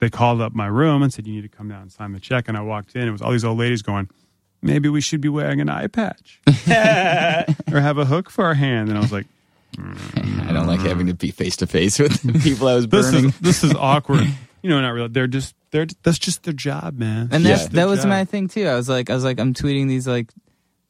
they 0.00 0.10
called 0.10 0.40
up 0.40 0.54
my 0.54 0.66
room 0.66 1.02
and 1.02 1.12
said, 1.12 1.26
"You 1.26 1.34
need 1.34 1.42
to 1.50 1.56
come 1.56 1.68
down 1.68 1.82
and 1.82 1.92
sign 1.92 2.12
the 2.12 2.20
check." 2.20 2.48
And 2.48 2.56
I 2.56 2.60
walked 2.62 2.94
in. 2.96 3.06
It 3.06 3.10
was 3.12 3.22
all 3.22 3.30
these 3.32 3.44
old 3.44 3.58
ladies 3.58 3.82
going, 3.82 4.08
"Maybe 4.62 4.88
we 4.88 5.00
should 5.00 5.20
be 5.20 5.28
wearing 5.28 5.60
an 5.60 5.68
eye 5.68 5.86
patch 5.86 6.40
or 7.72 7.80
have 7.80 7.98
a 7.98 8.04
hook 8.04 8.30
for 8.30 8.44
our 8.44 8.54
hand." 8.54 8.88
And 8.88 8.98
I 8.98 9.00
was 9.00 9.12
like, 9.12 9.26
I 9.78 10.52
don't 10.52 10.66
like 10.66 10.80
having 10.80 11.06
to 11.06 11.14
be 11.14 11.30
face 11.30 11.56
to 11.58 11.66
face 11.66 11.98
with 11.98 12.22
the 12.22 12.38
people 12.38 12.68
I 12.68 12.74
was 12.74 12.88
"This 12.88 13.10
burning. 13.10 13.26
is 13.30 13.38
this 13.40 13.64
is 13.64 13.74
awkward." 13.78 14.26
You 14.62 14.68
know, 14.70 14.80
not 14.80 14.90
really. 14.90 15.08
They're 15.08 15.26
just 15.26 15.54
they're 15.70 15.86
that's 16.02 16.18
just 16.18 16.42
their 16.42 16.52
job, 16.52 16.98
man. 16.98 17.28
And 17.32 17.44
Yeah. 17.44 17.66
that 17.70 17.86
was 17.88 18.00
job. 18.00 18.08
my 18.08 18.24
thing 18.24 18.48
too. 18.48 18.66
I 18.66 18.74
was 18.74 18.88
like, 18.88 19.08
I 19.10 19.14
was 19.14 19.24
like, 19.24 19.38
I'm 19.40 19.54
tweeting 19.54 19.88
these 19.88 20.06
like 20.06 20.30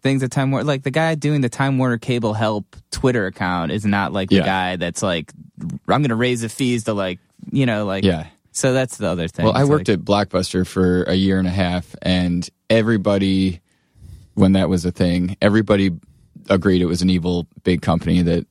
things 0.03 0.23
at 0.23 0.31
Time 0.33 0.51
Warner. 0.51 0.65
Like 0.67 0.83
the 0.83 0.91
guy 0.91 1.15
doing 1.15 1.41
the 1.41 1.49
Time 1.49 1.79
Warner 1.79 1.99
Cable 1.99 2.33
Help 2.35 2.75
Twitter 2.91 3.27
account 3.27 3.71
is 3.71 3.85
not 3.85 4.13
like 4.13 4.29
the 4.31 4.37
Yeah. 4.37 4.45
guy 4.47 4.77
that's 4.77 5.03
like, 5.03 5.31
I'm 5.61 6.03
going 6.03 6.09
to 6.09 6.15
raise 6.17 6.41
the 6.41 6.49
fees 6.49 6.85
to 6.85 6.95
like, 6.95 7.19
you 7.53 7.67
know, 7.67 7.85
like. 7.85 8.03
yeah. 8.05 8.27
So 8.61 8.75
that's 8.75 8.99
the 8.99 9.09
other 9.09 9.27
thing. 9.27 9.47
Well, 9.47 9.57
I 9.57 9.63
It's 9.63 9.71
worked 9.71 9.89
like, 9.89 9.99
at 9.99 10.05
Blockbuster 10.05 10.67
for 10.67 11.05
a 11.05 11.15
year 11.15 11.39
and 11.39 11.49
a 11.49 11.51
half, 11.51 11.97
and 12.03 12.47
everybody, 12.69 13.61
when 14.35 14.53
that 14.53 14.69
was 14.69 14.85
a 14.85 14.91
thing, 14.91 15.39
everybody 15.41 15.93
agreed 16.51 16.83
it 16.83 16.87
was 16.87 17.01
an 17.01 17.09
evil 17.09 17.47
big 17.63 17.81
company 17.81 18.21
that 18.21 18.47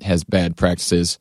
has 0.00 0.24
bad 0.24 0.56
practices. 0.56 1.18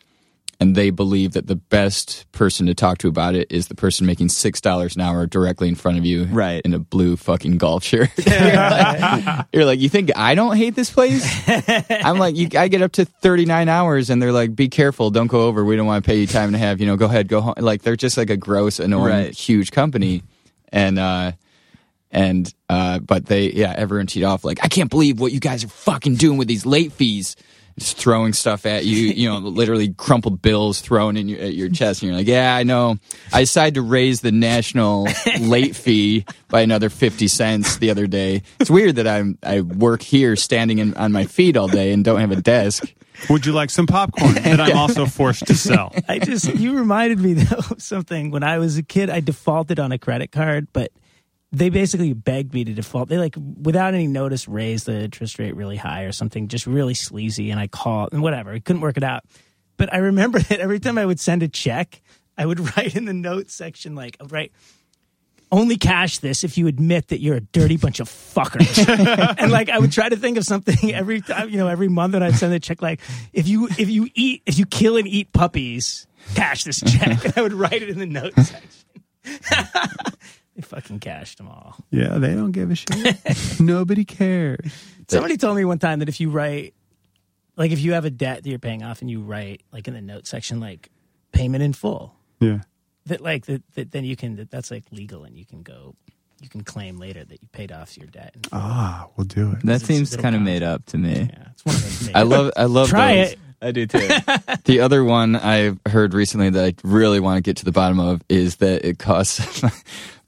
And 0.60 0.76
they 0.76 0.92
believe 0.92 1.34
that 1.34 1.48
the 1.48 1.56
best 1.58 2.32
person 2.32 2.68
to 2.68 2.74
talk 2.76 3.00
to 3.00 3.10
about 3.10 3.36
it 3.36 3.52
is 3.52 3.68
the 3.68 3.76
person 3.76 4.06
making 4.06 4.30
six 4.30 4.62
dollars 4.62 4.96
an 4.96 5.02
hour 5.02 5.26
directly 5.26 5.68
in 5.68 5.76
front 5.76 5.98
of 5.98 6.06
you, 6.06 6.24
Right. 6.26 6.62
in 6.64 6.74
a 6.74 6.80
blue 6.80 7.18
fucking 7.18 7.58
golf 7.58 7.84
shirt. 7.84 8.10
you're, 8.18 8.36
like, 8.38 9.46
you're 9.54 9.66
like, 9.66 9.80
you 9.82 9.90
think 9.90 10.12
I 10.16 10.36
don't 10.36 10.56
hate 10.56 10.76
this 10.76 10.90
place? 10.90 11.26
I'm 11.90 12.18
like, 12.18 12.36
you, 12.38 12.48
I 12.58 12.70
get 12.70 12.82
up 12.82 12.94
to 12.94 13.04
39 13.06 13.68
hours, 13.68 14.10
and 14.10 14.22
they're 14.22 14.32
like, 14.32 14.56
be 14.56 14.70
careful, 14.70 15.10
don't 15.10 15.28
go 15.28 15.42
over. 15.48 15.66
We 15.66 15.76
don't 15.76 15.88
want 15.88 16.06
to 16.06 16.08
pay 16.10 16.20
you 16.20 16.28
time 16.28 16.48
and 16.48 16.56
a 16.56 16.60
half. 16.60 16.80
You 16.80 16.86
know, 16.86 16.96
go 16.96 17.06
ahead, 17.06 17.28
go 17.28 17.42
home. 17.42 17.56
Like 17.58 17.82
they're 17.82 17.98
just 17.98 18.16
like 18.18 18.30
a 18.30 18.38
gross, 18.38 18.80
annoying, 18.80 19.06
Right. 19.26 19.34
huge 19.34 19.72
company, 19.72 20.24
and 20.72 20.98
uh, 20.98 21.32
and 22.12 22.54
uh, 22.70 23.00
but 23.00 23.26
they, 23.26 23.52
yeah, 23.52 23.74
everyone 23.76 24.08
teed 24.08 24.24
off 24.24 24.46
like, 24.46 24.60
I 24.64 24.68
can't 24.68 24.90
believe 24.90 25.20
what 25.20 25.32
you 25.34 25.40
guys 25.40 25.64
are 25.64 25.68
fucking 25.70 26.16
doing 26.16 26.38
with 26.38 26.48
these 26.48 26.66
late 26.66 26.94
fees. 26.94 27.36
Just 27.78 27.98
throwing 27.98 28.34
stuff 28.34 28.66
at 28.66 28.86
you, 28.86 28.98
you 29.16 29.30
know, 29.30 29.38
literally 29.38 29.94
crumpled 29.94 30.42
bills 30.42 30.82
thrown 30.82 31.18
in 31.18 31.28
your 31.28 31.40
at 31.40 31.54
your 31.54 31.70
chest, 31.70 32.02
and 32.02 32.10
you're 32.10 32.18
like, 32.18 32.28
"Yeah, 32.28 32.56
I 32.56 32.64
know." 32.64 32.98
I 33.32 33.42
decided 33.42 33.76
to 33.76 33.82
raise 33.82 34.22
the 34.22 34.32
national 34.32 35.08
late 35.40 35.76
fee 35.76 36.26
by 36.50 36.62
another 36.62 36.90
fifty 36.90 37.28
cents 37.28 37.78
the 37.78 37.90
other 37.90 38.08
day. 38.08 38.44
It's 38.60 38.70
weird 38.70 38.98
that 38.98 39.08
I'm 39.08 39.38
I 39.44 39.62
work 39.62 40.02
here, 40.02 40.36
standing 40.36 40.80
in, 40.80 40.94
on 40.96 41.12
my 41.12 41.26
feet 41.26 41.58
all 41.58 41.68
day, 41.68 41.92
and 41.92 42.04
don't 42.04 42.20
have 42.20 42.32
a 42.32 42.42
desk. 42.42 42.94
Would 43.30 43.46
you 43.46 43.54
like 43.54 43.70
some 43.70 43.88
popcorn 43.88 44.34
that 44.36 44.60
I'm 44.60 44.78
also 44.78 45.06
forced 45.06 45.48
to 45.48 45.56
sell? 45.56 45.94
I 46.08 46.20
just 46.20 46.54
you 46.56 46.78
reminded 46.78 47.20
me 47.20 47.34
though 47.34 47.62
of 47.72 47.82
something. 47.82 48.32
When 48.32 48.44
I 48.44 48.58
was 48.58 48.78
a 48.78 48.84
kid, 48.84 49.10
I 49.10 49.20
defaulted 49.20 49.80
on 49.80 49.92
a 49.92 49.98
credit 49.98 50.32
card, 50.32 50.68
but 50.74 50.92
they 51.54 51.70
basically 51.70 52.14
begged 52.14 52.54
me 52.54 52.66
to 52.66 52.74
default. 52.74 53.10
They 53.10 53.20
like 53.20 53.36
without 53.62 53.94
any 53.94 54.08
notice 54.08 54.48
raised 54.48 54.88
the 54.88 55.00
interest 55.04 55.38
rate 55.38 55.56
really 55.56 55.78
high 55.78 56.04
or 56.04 56.12
something, 56.12 56.48
just 56.48 56.66
really 56.66 56.96
sleazy. 56.96 57.52
And 57.52 57.60
I 57.60 57.68
called 57.68 58.10
and 58.12 58.24
whatever, 58.24 58.52
I 58.52 58.60
couldn't 58.60 58.82
work 58.82 58.98
it 58.98 59.04
out. 59.04 59.24
But 59.78 59.94
I 59.94 59.98
remember 59.98 60.40
that 60.50 60.60
every 60.60 60.80
time 60.80 60.98
I 60.98 61.06
would 61.06 61.20
send 61.20 61.44
a 61.44 61.48
check, 61.48 62.02
I 62.38 62.46
would 62.46 62.60
write 62.78 62.96
in 62.96 63.06
the 63.06 63.14
note 63.14 63.52
section 63.52 63.94
like, 63.94 64.18
oh, 64.20 64.24
I 64.24 64.24
would 64.24 64.32
write. 64.32 64.52
Only 65.52 65.78
cash 65.78 66.18
this 66.18 66.44
if 66.44 66.58
you 66.58 66.66
admit 66.66 67.10
that 67.10 67.22
you're 67.22 67.36
a 67.36 67.42
dirty 67.42 67.78
bunch 67.78 68.00
of 68.00 68.10
fuckers. 68.10 69.38
and 69.38 69.52
like 69.52 69.70
I 69.70 69.78
would 69.78 69.92
try 69.92 70.10
to 70.10 70.16
think 70.16 70.40
of 70.40 70.46
something 70.46 70.92
every 70.92 71.22
time, 71.22 71.50
you 71.50 71.58
know, 71.58 71.68
every 71.68 71.90
month 71.90 72.14
that 72.14 72.24
I'd 72.24 72.34
send 72.34 72.56
a 72.56 72.60
check 72.60 72.82
like 72.82 73.02
if 73.34 73.48
you 73.48 73.68
if 73.78 73.88
you 73.88 74.10
eat 74.16 74.42
if 74.48 74.58
you 74.58 74.66
kill 74.66 74.98
and 74.98 75.08
eat 75.08 75.32
puppies, 75.32 76.08
cash 76.34 76.64
this 76.64 76.80
check. 76.80 77.24
And 77.24 77.34
I 77.38 77.44
would 77.44 77.54
write 77.54 77.84
it 77.84 77.90
in 77.90 78.00
the 78.00 78.08
note 78.08 78.34
section. 78.34 80.18
They 80.56 80.62
fucking 80.62 81.00
cashed 81.00 81.38
them 81.38 81.48
all. 81.48 81.76
Yeah, 81.92 82.18
they 82.20 82.34
don't 82.36 82.52
give 82.52 82.70
a 82.72 82.76
shit. 82.76 83.18
Nobody 83.60 84.06
cares. 84.06 84.72
Somebody 85.08 85.38
told 85.38 85.56
me 85.58 85.66
one 85.66 85.80
time 85.80 86.00
that 86.00 86.10
if 86.10 86.20
you 86.20 86.30
write 86.30 86.74
like 87.56 87.72
if 87.72 87.80
you 87.80 87.94
have 87.94 88.06
a 88.06 88.10
debt 88.10 88.44
that 88.44 88.50
you're 88.50 88.60
paying 88.60 88.84
off 88.84 89.02
and 89.02 89.10
you 89.12 89.22
write 89.22 89.62
like 89.72 89.88
in 89.88 89.94
the 89.94 90.02
note 90.02 90.26
section 90.28 90.60
like 90.60 90.90
payment 91.32 91.64
in 91.64 91.74
full, 91.74 92.16
Yeah. 92.40 92.60
that 93.08 93.22
like 93.22 93.46
that, 93.48 93.64
that 93.76 93.92
then 93.92 94.06
you 94.06 94.16
can 94.16 94.36
that, 94.38 94.50
that's 94.52 94.70
like 94.72 94.84
legal 94.92 95.24
and 95.24 95.38
you 95.38 95.46
can 95.46 95.62
go 95.64 95.96
you 96.42 96.50
can 96.50 96.62
claim 96.64 96.98
later 97.00 97.24
that 97.24 97.42
you 97.42 97.48
paid 97.54 97.72
off 97.72 97.98
your 97.98 98.08
debt. 98.08 98.32
in. 98.36 98.42
Ah, 98.52 99.08
we'll 99.16 99.26
do 99.26 99.52
it. 99.52 99.66
that 99.66 99.82
seems 99.82 100.16
kind 100.18 100.36
of 100.36 100.42
made 100.42 100.62
up 100.62 100.86
to 100.88 100.98
me. 100.98 101.30
Yeah, 101.32 101.48
it's 101.52 101.64
one 101.66 101.76
of 101.76 101.82
those. 101.82 102.12
I 102.14 102.22
love 102.24 102.52
I 102.58 102.66
love 102.66 102.90
Try 102.90 103.16
those. 103.18 103.32
it. 103.34 103.40
I 103.62 103.72
do 103.72 103.86
too. 103.88 104.08
The 104.66 104.80
other 104.82 105.04
one 105.06 105.36
I've 105.38 105.80
heard 105.88 106.14
recently 106.14 106.50
that 106.50 106.64
I 106.66 106.74
really 106.88 107.20
want 107.22 107.38
to 107.38 107.42
get 107.42 107.58
to 107.58 107.66
the 107.66 107.72
bottom 107.72 108.00
of 108.00 108.22
is 108.30 108.58
that 108.58 108.84
it 108.86 109.00
costs 109.00 109.62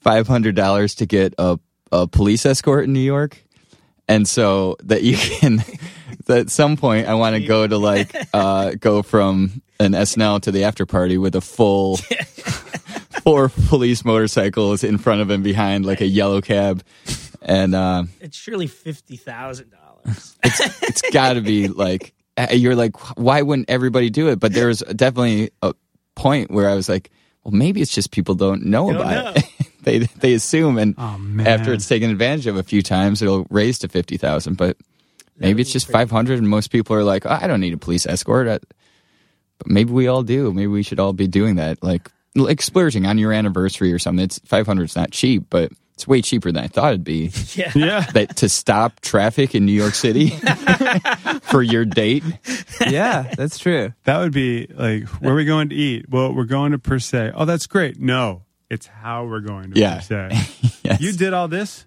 five 0.06 0.28
hundred 0.28 0.54
dollars 0.54 0.94
to 0.96 1.06
get 1.06 1.34
a 1.36 1.58
a 1.90 2.06
police 2.06 2.46
escort 2.46 2.84
in 2.84 2.92
New 2.92 3.00
York, 3.00 3.42
and 4.06 4.26
so 4.28 4.76
that 4.84 5.02
you 5.02 5.16
can. 5.16 5.56
that 6.26 6.38
at 6.38 6.50
some 6.50 6.76
point, 6.76 7.08
I 7.08 7.14
want 7.14 7.34
to 7.36 7.42
go 7.44 7.66
to 7.66 7.76
like 7.76 8.14
uh, 8.34 8.72
go 8.78 9.02
from 9.02 9.62
an 9.80 9.92
SNL 9.92 10.40
to 10.42 10.52
the 10.52 10.64
after 10.64 10.86
party 10.86 11.18
with 11.18 11.34
a 11.34 11.40
full 11.40 11.96
four 13.24 13.48
police 13.68 14.04
motorcycles 14.04 14.84
in 14.84 14.98
front 14.98 15.20
of 15.22 15.30
and 15.30 15.42
behind, 15.42 15.84
like 15.84 16.00
a 16.00 16.06
yellow 16.06 16.40
cab, 16.40 16.82
and. 17.42 17.74
Uh, 17.74 18.04
it's 18.20 18.36
surely 18.36 18.68
fifty 18.68 19.16
thousand 19.16 19.70
dollars. 19.70 20.36
it's 20.44 21.02
got 21.10 21.32
to 21.32 21.40
be 21.40 21.66
like 21.66 22.12
you're 22.52 22.76
like 22.76 22.94
why 23.18 23.42
wouldn't 23.42 23.68
everybody 23.68 24.08
do 24.08 24.28
it 24.28 24.38
but 24.38 24.52
there 24.52 24.68
was 24.68 24.80
definitely 24.94 25.50
a 25.62 25.74
point 26.14 26.48
where 26.50 26.68
i 26.68 26.74
was 26.74 26.86
like 26.88 27.10
well 27.42 27.50
maybe 27.52 27.80
it's 27.80 27.92
just 27.92 28.12
people 28.12 28.34
don't 28.36 28.62
know 28.64 28.86
Don't 28.92 29.00
about 29.00 29.24
know. 29.24 29.32
it 29.34 29.44
they 29.86 30.00
they 30.00 30.34
assume 30.34 30.76
and 30.76 30.94
Oh, 30.98 31.18
after 31.46 31.72
it's 31.72 31.88
taken 31.88 32.10
advantage 32.10 32.46
of 32.46 32.56
a 32.58 32.62
few 32.62 32.82
times 32.82 33.22
it'll 33.22 33.46
raise 33.48 33.78
to 33.78 33.88
50,000 33.88 34.54
but 34.58 34.76
maybe 35.38 35.62
it's 35.62 35.72
just 35.72 35.90
500 35.90 36.38
and 36.38 36.48
most 36.48 36.70
people 36.70 36.94
are 36.94 37.04
like 37.04 37.24
oh, 37.24 37.38
I 37.40 37.46
don't 37.46 37.60
need 37.60 37.72
a 37.72 37.78
police 37.78 38.04
escort 38.04 38.48
I, 38.48 38.58
but 39.58 39.66
maybe 39.68 39.92
we 39.92 40.08
all 40.08 40.22
do 40.22 40.52
maybe 40.52 40.66
we 40.66 40.82
should 40.82 41.00
all 41.00 41.14
be 41.14 41.26
doing 41.28 41.54
that 41.56 41.82
like 41.82 42.10
like 42.34 42.60
splurging 42.60 43.06
on 43.06 43.16
your 43.16 43.32
anniversary 43.32 43.92
or 43.92 43.98
something 43.98 44.24
it's 44.24 44.38
500 44.40 44.84
is 44.84 44.96
not 44.96 45.10
cheap 45.12 45.46
but 45.48 45.72
it's 45.94 46.06
way 46.06 46.20
cheaper 46.20 46.52
than 46.52 46.62
I 46.62 46.68
thought 46.68 46.88
it'd 46.92 47.04
be 47.04 47.30
Yeah. 47.54 47.72
Yeah. 47.74 48.00
that 48.12 48.36
to 48.36 48.48
stop 48.50 49.00
traffic 49.00 49.54
in 49.54 49.64
New 49.64 49.72
York 49.72 49.94
City 49.94 50.28
for 51.42 51.62
your 51.62 51.86
date. 51.86 52.22
yeah, 52.86 53.32
that's 53.34 53.56
true. 53.58 53.94
That 54.04 54.18
would 54.18 54.32
be 54.32 54.66
like, 54.68 55.04
where 55.22 55.32
are 55.32 55.36
we 55.36 55.46
going 55.46 55.70
to 55.70 55.74
eat? 55.74 56.10
Well, 56.10 56.34
we're 56.34 56.44
going 56.44 56.72
to 56.72 56.78
Per 56.78 56.98
Se. 56.98 57.32
Oh, 57.34 57.46
that's 57.46 57.66
great. 57.66 57.98
No, 57.98 58.42
it's 58.70 58.86
how 58.86 59.24
we're 59.26 59.40
going 59.40 59.72
to 59.72 59.80
Yeah. 59.80 59.96
Per 59.96 60.00
Se. 60.02 60.30
Yes. 60.84 61.00
You 61.00 61.12
did 61.12 61.32
all 61.32 61.48
this 61.48 61.84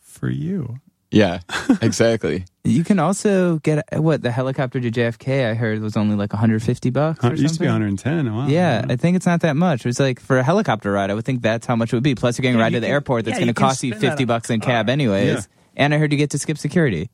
for 0.00 0.30
you. 0.30 0.78
Yeah, 1.10 1.40
exactly. 1.82 2.44
You 2.68 2.84
can 2.84 2.98
also 2.98 3.60
get 3.60 3.82
what 3.98 4.20
the 4.20 4.30
helicopter 4.30 4.78
to 4.78 4.90
JFK. 4.90 5.50
I 5.50 5.54
heard 5.54 5.80
was 5.80 5.96
only 5.96 6.16
like 6.16 6.34
150 6.34 6.90
bucks. 6.90 7.24
Or 7.24 7.32
It 7.32 7.38
used 7.38 7.54
to 7.54 7.60
be 7.60 7.64
110. 7.66 8.30
Wow. 8.34 8.46
Yeah, 8.46 8.84
I 8.86 8.96
think 8.96 9.16
it's 9.16 9.24
not 9.24 9.40
that 9.40 9.56
much. 9.56 9.86
It's 9.86 9.98
like 9.98 10.20
for 10.20 10.36
a 10.38 10.42
helicopter 10.42 10.92
ride, 10.92 11.10
I 11.10 11.14
would 11.14 11.24
think 11.24 11.40
that's 11.40 11.64
how 11.66 11.76
much 11.76 11.94
it 11.94 11.96
would 11.96 12.02
be. 12.02 12.14
Plus, 12.14 12.36
you're 12.36 12.42
getting 12.42 12.56
a 12.56 12.62
ride 12.62 12.74
to 12.74 12.80
the 12.80 12.86
can- 12.86 12.92
airport 12.92 13.24
that's 13.24 13.36
yeah, 13.38 13.44
going 13.46 13.54
to 13.54 13.58
cost 13.58 13.82
you 13.82 13.94
50 13.94 14.26
bucks 14.26 14.50
in 14.50 14.60
cab 14.60 14.90
anyways. 14.90 15.34
Yeah. 15.34 15.40
And 15.76 15.94
I 15.94 15.98
heard 15.98 16.12
you 16.12 16.18
get 16.18 16.30
to 16.32 16.38
skip 16.38 16.58
security, 16.58 17.08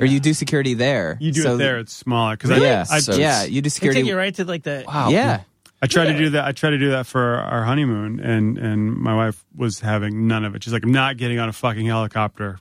or 0.00 0.04
you 0.06 0.18
do 0.18 0.34
security 0.34 0.74
there. 0.74 1.16
You 1.20 1.30
do 1.30 1.42
So- 1.42 1.54
it 1.54 1.58
there, 1.58 1.78
it's 1.78 1.92
smaller. 1.94 2.36
Because 2.36 2.58
Yeah, 2.60 2.84
I, 2.90 2.96
I, 2.96 3.00
So 3.00 3.14
yeah, 3.14 3.44
you 3.44 3.62
do 3.62 3.62
They 3.62 3.68
security. 3.70 4.00
take 4.00 4.08
you 4.08 4.16
right 4.16 4.34
to 4.34 4.44
like 4.46 4.64
the. 4.64 4.82
Wow. 4.84 5.10
Yeah, 5.10 5.42
I 5.80 5.86
tried 5.86 6.06
to 6.06 6.18
do 6.18 6.30
that. 6.30 6.44
I 6.44 6.52
tried 6.52 6.70
to 6.70 6.78
do 6.78 6.90
that 6.90 7.06
for 7.06 7.36
our 7.36 7.64
honeymoon, 7.64 8.20
and 8.20 8.58
and 8.58 8.96
my 8.96 9.14
wife 9.14 9.44
was 9.54 9.80
having 9.80 10.26
none 10.26 10.44
of 10.44 10.54
it. 10.54 10.64
She's 10.64 10.72
like, 10.72 10.84
"I'm 10.84 10.92
not 10.92 11.16
getting 11.16 11.38
on 11.38 11.48
a 11.48 11.52
fucking 11.52 11.86
helicopter 11.86 12.58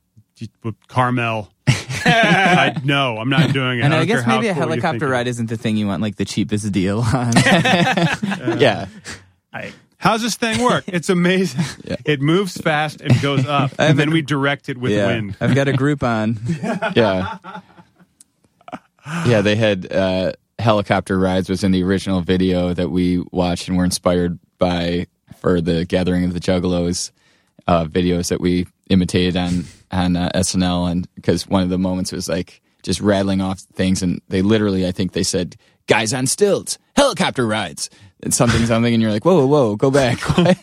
with 0.64 0.76
Carmel." 0.88 1.52
I 1.68 2.80
no, 2.84 3.18
I'm 3.18 3.30
not 3.30 3.54
doing 3.54 3.80
it. 3.80 3.84
and 3.84 3.94
I, 3.94 4.00
don't 4.00 4.08
guess 4.08 4.28
maybe 4.28 4.48
a 4.48 4.54
cool 4.54 4.64
helicopter 4.64 5.08
ride 5.08 5.28
isn't 5.28 5.48
the 5.48 5.58
thing 5.58 5.78
you 5.78 5.88
want 5.88 6.02
like 6.02 6.16
the 6.16 6.26
cheapest 6.26 6.72
deal 6.72 7.00
on. 7.00 7.34
yeah. 8.60 8.88
I, 9.52 9.74
How's 10.00 10.22
this 10.22 10.36
thing 10.36 10.64
work? 10.64 10.84
It's 10.86 11.10
amazing. 11.10 11.66
Yeah. 11.84 11.96
It 12.06 12.22
moves 12.22 12.56
fast 12.56 13.02
and 13.02 13.20
goes 13.20 13.48
up, 13.48 13.72
and 13.80 13.98
then 13.98 14.12
we 14.12 14.22
direct 14.22 14.70
it 14.70 14.78
with 14.78 14.92
yeah, 14.92 15.08
wind. 15.08 15.36
I've 15.42 15.56
got 15.56 15.68
a 15.68 15.74
Groupon. 15.74 16.96
Yeah. 16.96 17.40
Yeah, 19.26 19.42
they 19.42 19.56
had 19.56 19.92
uh, 19.92 20.34
helicopter 20.60 21.18
rides 21.18 21.50
was 21.50 21.64
in 21.64 21.72
the 21.72 21.84
original 21.84 22.22
video 22.22 22.74
that 22.74 22.90
we 22.90 23.24
watched 23.32 23.68
and 23.68 23.78
were 23.78 23.86
inspired 23.86 24.40
by 24.58 25.08
for 25.38 25.62
the 25.62 25.86
Gathering 25.86 26.24
of 26.26 26.34
the 26.34 26.40
Juggalos 26.40 27.12
uh, 27.68 27.86
videos 27.86 28.30
that 28.30 28.42
we 28.42 28.68
imitated 28.90 29.38
on 29.38 29.66
on 29.92 30.16
uh, 30.16 30.30
SNL, 30.36 30.92
and 30.92 31.08
because 31.16 31.48
one 31.48 31.64
of 31.64 31.70
the 31.70 31.78
moments 31.78 32.12
was 32.12 32.28
like 32.28 32.62
just 32.84 33.02
rattling 33.02 33.42
off 33.42 33.60
things, 33.60 34.02
and 34.02 34.22
they 34.30 34.42
literally, 34.42 34.88
I 34.88 34.92
think 34.92 35.12
they 35.12 35.24
said, 35.24 35.56
"Guys 35.88 36.14
on 36.14 36.28
stilts, 36.28 36.78
helicopter 36.96 37.46
rides," 37.46 37.90
and 38.24 38.34
something, 38.34 38.66
something, 38.66 38.94
and 38.94 39.02
you're 39.02 39.12
like, 39.12 39.26
"Whoa, 39.26 39.46
whoa, 39.46 39.48
whoa, 39.48 39.76
go 39.76 39.92
back." 39.92 40.20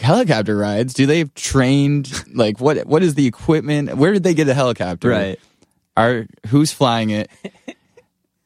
Helicopter 0.00 0.56
rides? 0.56 0.92
Do 0.92 1.06
they 1.06 1.18
have 1.18 1.32
trained? 1.34 2.10
Like, 2.34 2.60
what? 2.60 2.84
What 2.84 3.04
is 3.04 3.14
the 3.14 3.28
equipment? 3.28 3.94
Where 3.94 4.12
did 4.12 4.24
they 4.24 4.34
get 4.34 4.48
a 4.48 4.54
helicopter? 4.54 5.08
Right. 5.08 5.38
are 5.96 6.26
who's 6.48 6.72
flying 6.72 7.10
it 7.10 7.30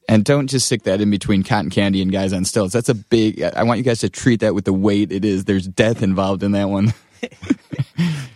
and 0.09 0.25
don't 0.25 0.47
just 0.47 0.65
stick 0.65 0.83
that 0.83 0.99
in 0.99 1.09
between 1.09 1.43
cotton 1.43 1.69
candy 1.69 2.01
and 2.01 2.11
guys 2.11 2.33
on 2.33 2.43
stilts 2.43 2.73
that's 2.73 2.89
a 2.89 2.93
big 2.95 3.41
i 3.41 3.63
want 3.63 3.77
you 3.77 3.83
guys 3.83 3.99
to 3.99 4.09
treat 4.09 4.41
that 4.41 4.53
with 4.53 4.65
the 4.65 4.73
weight 4.73 5.11
it 5.11 5.23
is 5.23 5.45
there's 5.45 5.67
death 5.67 6.03
involved 6.03 6.43
in 6.43 6.51
that 6.51 6.65
one 6.69 6.93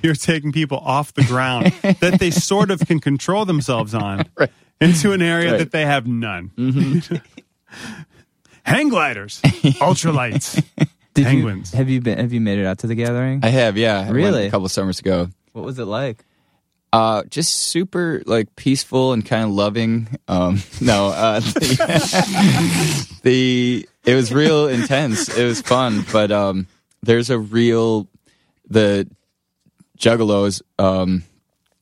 You're 0.04 0.16
taking 0.16 0.52
people 0.52 0.78
off 0.80 1.14
the 1.14 1.24
ground 1.24 1.68
that 2.02 2.18
they 2.20 2.30
sort 2.32 2.70
of 2.72 2.82
can 2.82 3.00
control 3.00 3.46
themselves 3.46 3.94
on 3.96 4.26
into 4.82 5.14
an 5.14 5.22
area 5.22 5.52
Right. 5.52 5.58
that 5.60 5.72
they 5.72 5.86
have 5.86 6.06
none. 6.06 6.52
Mm-hmm. 6.58 7.16
Hang 8.64 8.90
gliders, 8.90 9.42
ultralights, 9.42 10.62
Did 11.14 11.26
penguins. 11.26 11.72
You, 11.72 11.78
have 11.78 11.90
you 11.90 12.02
been? 12.02 12.18
Have 12.18 12.34
you 12.34 12.42
made 12.42 12.60
it 12.60 12.66
out 12.66 12.80
to 12.80 12.88
the 12.88 12.96
gathering? 12.96 13.40
i 13.44 13.48
have 13.50 13.78
yeah 13.78 14.00
I 14.00 14.04
went 14.04 14.14
Really? 14.16 14.48
a 14.48 14.52
couple 14.52 14.68
summers 14.70 15.00
ago 15.00 15.30
what 15.54 15.64
was 15.64 15.80
it 15.80 15.86
like? 15.86 16.24
Uh 16.94 17.24
just 17.24 17.54
super 17.54 18.24
like 18.26 18.56
peaceful 18.56 19.12
and 19.12 19.26
kind 19.26 19.44
of 19.44 19.50
loving. 19.50 20.08
Um 20.30 20.62
no 20.82 21.08
uh 21.08 21.42
the, 21.42 23.08
the 23.24 23.90
it 24.06 24.16
was 24.16 24.34
real 24.34 24.68
intense. 24.68 25.28
It 25.36 25.44
was 25.44 25.62
fun 25.62 26.06
but 26.14 26.32
um 26.32 26.68
there's 27.02 27.30
a 27.30 27.38
real 27.38 28.08
the 28.70 29.10
juggalos 29.98 30.62
um 30.80 31.24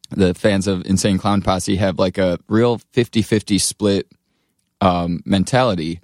the 0.09 0.33
fans 0.33 0.65
of 0.67 0.85
insane 0.85 1.17
clown 1.19 1.41
posse 1.41 1.75
have 1.75 1.99
like 1.99 2.17
a 2.17 2.39
real 2.49 2.79
50-50 2.93 3.61
split 3.61 4.11
um 4.81 5.21
mentality 5.25 6.01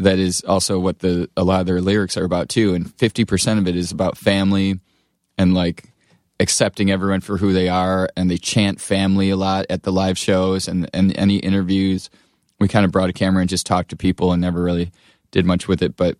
that 0.00 0.18
is 0.18 0.42
also 0.44 0.78
what 0.78 1.00
the 1.00 1.28
a 1.36 1.44
lot 1.44 1.60
of 1.60 1.66
their 1.66 1.80
lyrics 1.80 2.16
are 2.16 2.24
about 2.24 2.48
too. 2.48 2.74
And 2.74 2.86
50% 2.86 3.58
of 3.58 3.68
it 3.68 3.76
is 3.76 3.92
about 3.92 4.16
family 4.16 4.80
and 5.36 5.54
like 5.54 5.89
accepting 6.40 6.90
everyone 6.90 7.20
for 7.20 7.36
who 7.36 7.52
they 7.52 7.68
are 7.68 8.08
and 8.16 8.30
they 8.30 8.38
chant 8.38 8.80
family 8.80 9.30
a 9.30 9.36
lot 9.36 9.66
at 9.70 9.84
the 9.84 9.92
live 9.92 10.18
shows 10.18 10.66
and, 10.66 10.90
and 10.92 11.16
any 11.16 11.36
interviews. 11.36 12.10
We 12.58 12.66
kind 12.66 12.84
of 12.84 12.90
brought 12.90 13.10
a 13.10 13.12
camera 13.12 13.42
and 13.42 13.48
just 13.48 13.66
talked 13.66 13.90
to 13.90 13.96
people 13.96 14.32
and 14.32 14.40
never 14.40 14.62
really 14.62 14.90
did 15.30 15.46
much 15.46 15.68
with 15.68 15.82
it 15.82 15.96
but 15.96 16.16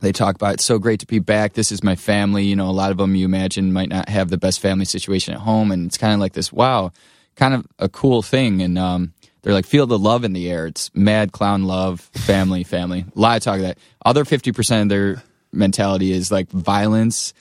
they 0.00 0.12
talk 0.12 0.36
about 0.36 0.54
it's 0.54 0.64
so 0.64 0.78
great 0.78 1.00
to 1.00 1.06
be 1.06 1.18
back. 1.18 1.54
This 1.54 1.72
is 1.72 1.82
my 1.82 1.96
family. 1.96 2.44
You 2.44 2.54
know 2.54 2.68
a 2.68 2.70
lot 2.70 2.92
of 2.92 2.98
them 2.98 3.16
you 3.16 3.24
imagine 3.24 3.72
might 3.72 3.88
not 3.88 4.08
have 4.08 4.28
the 4.28 4.38
best 4.38 4.60
family 4.60 4.84
situation 4.84 5.34
at 5.34 5.40
home 5.40 5.72
and 5.72 5.86
it's 5.86 5.98
kind 5.98 6.14
of 6.14 6.20
like 6.20 6.34
this 6.34 6.52
wow 6.52 6.92
kind 7.38 7.54
of 7.54 7.66
a 7.78 7.88
cool 7.88 8.20
thing. 8.20 8.60
And 8.60 8.76
um, 8.78 9.14
they're 9.42 9.54
like 9.54 9.64
feel 9.64 9.86
the 9.86 9.98
love 9.98 10.24
in 10.24 10.34
the 10.34 10.50
air. 10.50 10.66
It's 10.66 10.90
mad 10.94 11.32
clown 11.32 11.64
love 11.64 12.00
family 12.00 12.64
family. 12.64 13.06
A 13.16 13.18
lot 13.18 13.38
of 13.38 13.42
talk 13.42 13.56
of 13.56 13.62
that. 13.62 13.78
Other 14.04 14.24
50% 14.24 14.82
of 14.82 14.88
their 14.90 15.22
mentality 15.52 16.12
is 16.12 16.30
like 16.30 16.50
violence 16.50 17.32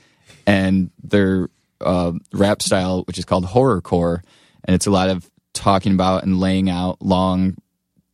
and 0.46 0.92
their 1.04 1.50
uh, 1.82 2.14
rap 2.34 2.62
style, 2.62 3.04
which 3.04 3.18
is 3.18 3.26
called 3.26 3.46
horrorcore, 3.46 4.22
and 4.64 4.76
it's 4.76 4.88
a 4.88 4.92
lot 4.92 5.10
of 5.10 5.30
talking 5.54 5.94
about 5.94 6.24
and 6.24 6.40
laying 6.40 6.70
out 6.70 7.02
long, 7.02 7.56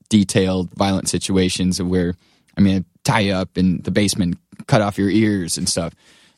detailed, 0.10 0.74
violent 0.76 1.10
situations 1.10 1.82
where, 1.82 2.16
I 2.58 2.62
mean, 2.62 2.86
tie 3.04 3.22
you 3.22 3.34
up 3.34 3.58
in 3.58 3.82
the 3.82 3.92
basement, 3.92 4.38
cut 4.68 4.82
off 4.82 4.98
your 4.98 5.10
ears 5.10 5.58
and 5.58 5.68
stuff. 5.68 5.94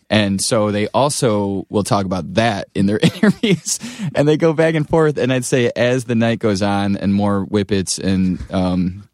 And 0.10 0.42
so 0.42 0.72
they 0.72 0.88
also 0.90 1.66
will 1.70 1.84
talk 1.84 2.06
about 2.06 2.36
that 2.36 2.68
in 2.76 2.86
their 2.86 3.00
interviews, 3.04 3.80
and 4.14 4.28
they 4.28 4.38
go 4.38 4.54
back 4.54 4.76
and 4.76 4.88
forth. 4.88 5.18
And 5.18 5.34
I'd 5.34 5.46
say 5.46 5.72
as 5.76 6.06
the 6.06 6.16
night 6.16 6.40
goes 6.40 6.62
on 6.62 6.96
and 6.96 7.14
more 7.14 7.46
whippets 7.46 7.98
and 7.98 8.40
um, 8.52 9.10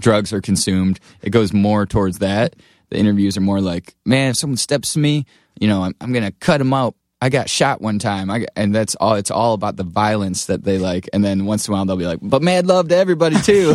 drugs 0.00 0.32
are 0.32 0.40
consumed, 0.40 1.00
it 1.22 1.30
goes 1.30 1.52
more 1.52 1.86
towards 1.86 2.18
that. 2.18 2.56
The 2.90 2.98
interviews 2.98 3.36
are 3.36 3.42
more 3.42 3.60
like, 3.60 3.94
man, 4.04 4.30
if 4.30 4.36
someone 4.36 4.58
steps 4.58 4.92
to 4.92 4.98
me, 4.98 5.24
you 5.58 5.66
know, 5.66 5.82
I'm, 5.82 5.94
I'm 6.00 6.12
gonna 6.12 6.32
cut 6.32 6.60
him 6.60 6.72
out. 6.72 6.94
I 7.24 7.30
got 7.30 7.48
shot 7.48 7.80
one 7.80 7.98
time, 7.98 8.30
I 8.30 8.40
got, 8.40 8.50
and 8.54 8.74
that's 8.74 8.96
all. 8.96 9.14
It's 9.14 9.30
all 9.30 9.54
about 9.54 9.76
the 9.76 9.82
violence 9.82 10.44
that 10.44 10.62
they 10.62 10.76
like. 10.76 11.08
And 11.14 11.24
then 11.24 11.46
once 11.46 11.66
in 11.66 11.72
a 11.72 11.74
while, 11.74 11.86
they'll 11.86 11.96
be 11.96 12.04
like, 12.04 12.18
"But 12.20 12.42
mad 12.42 12.66
love 12.66 12.88
to 12.88 12.96
everybody 12.96 13.40
too." 13.40 13.68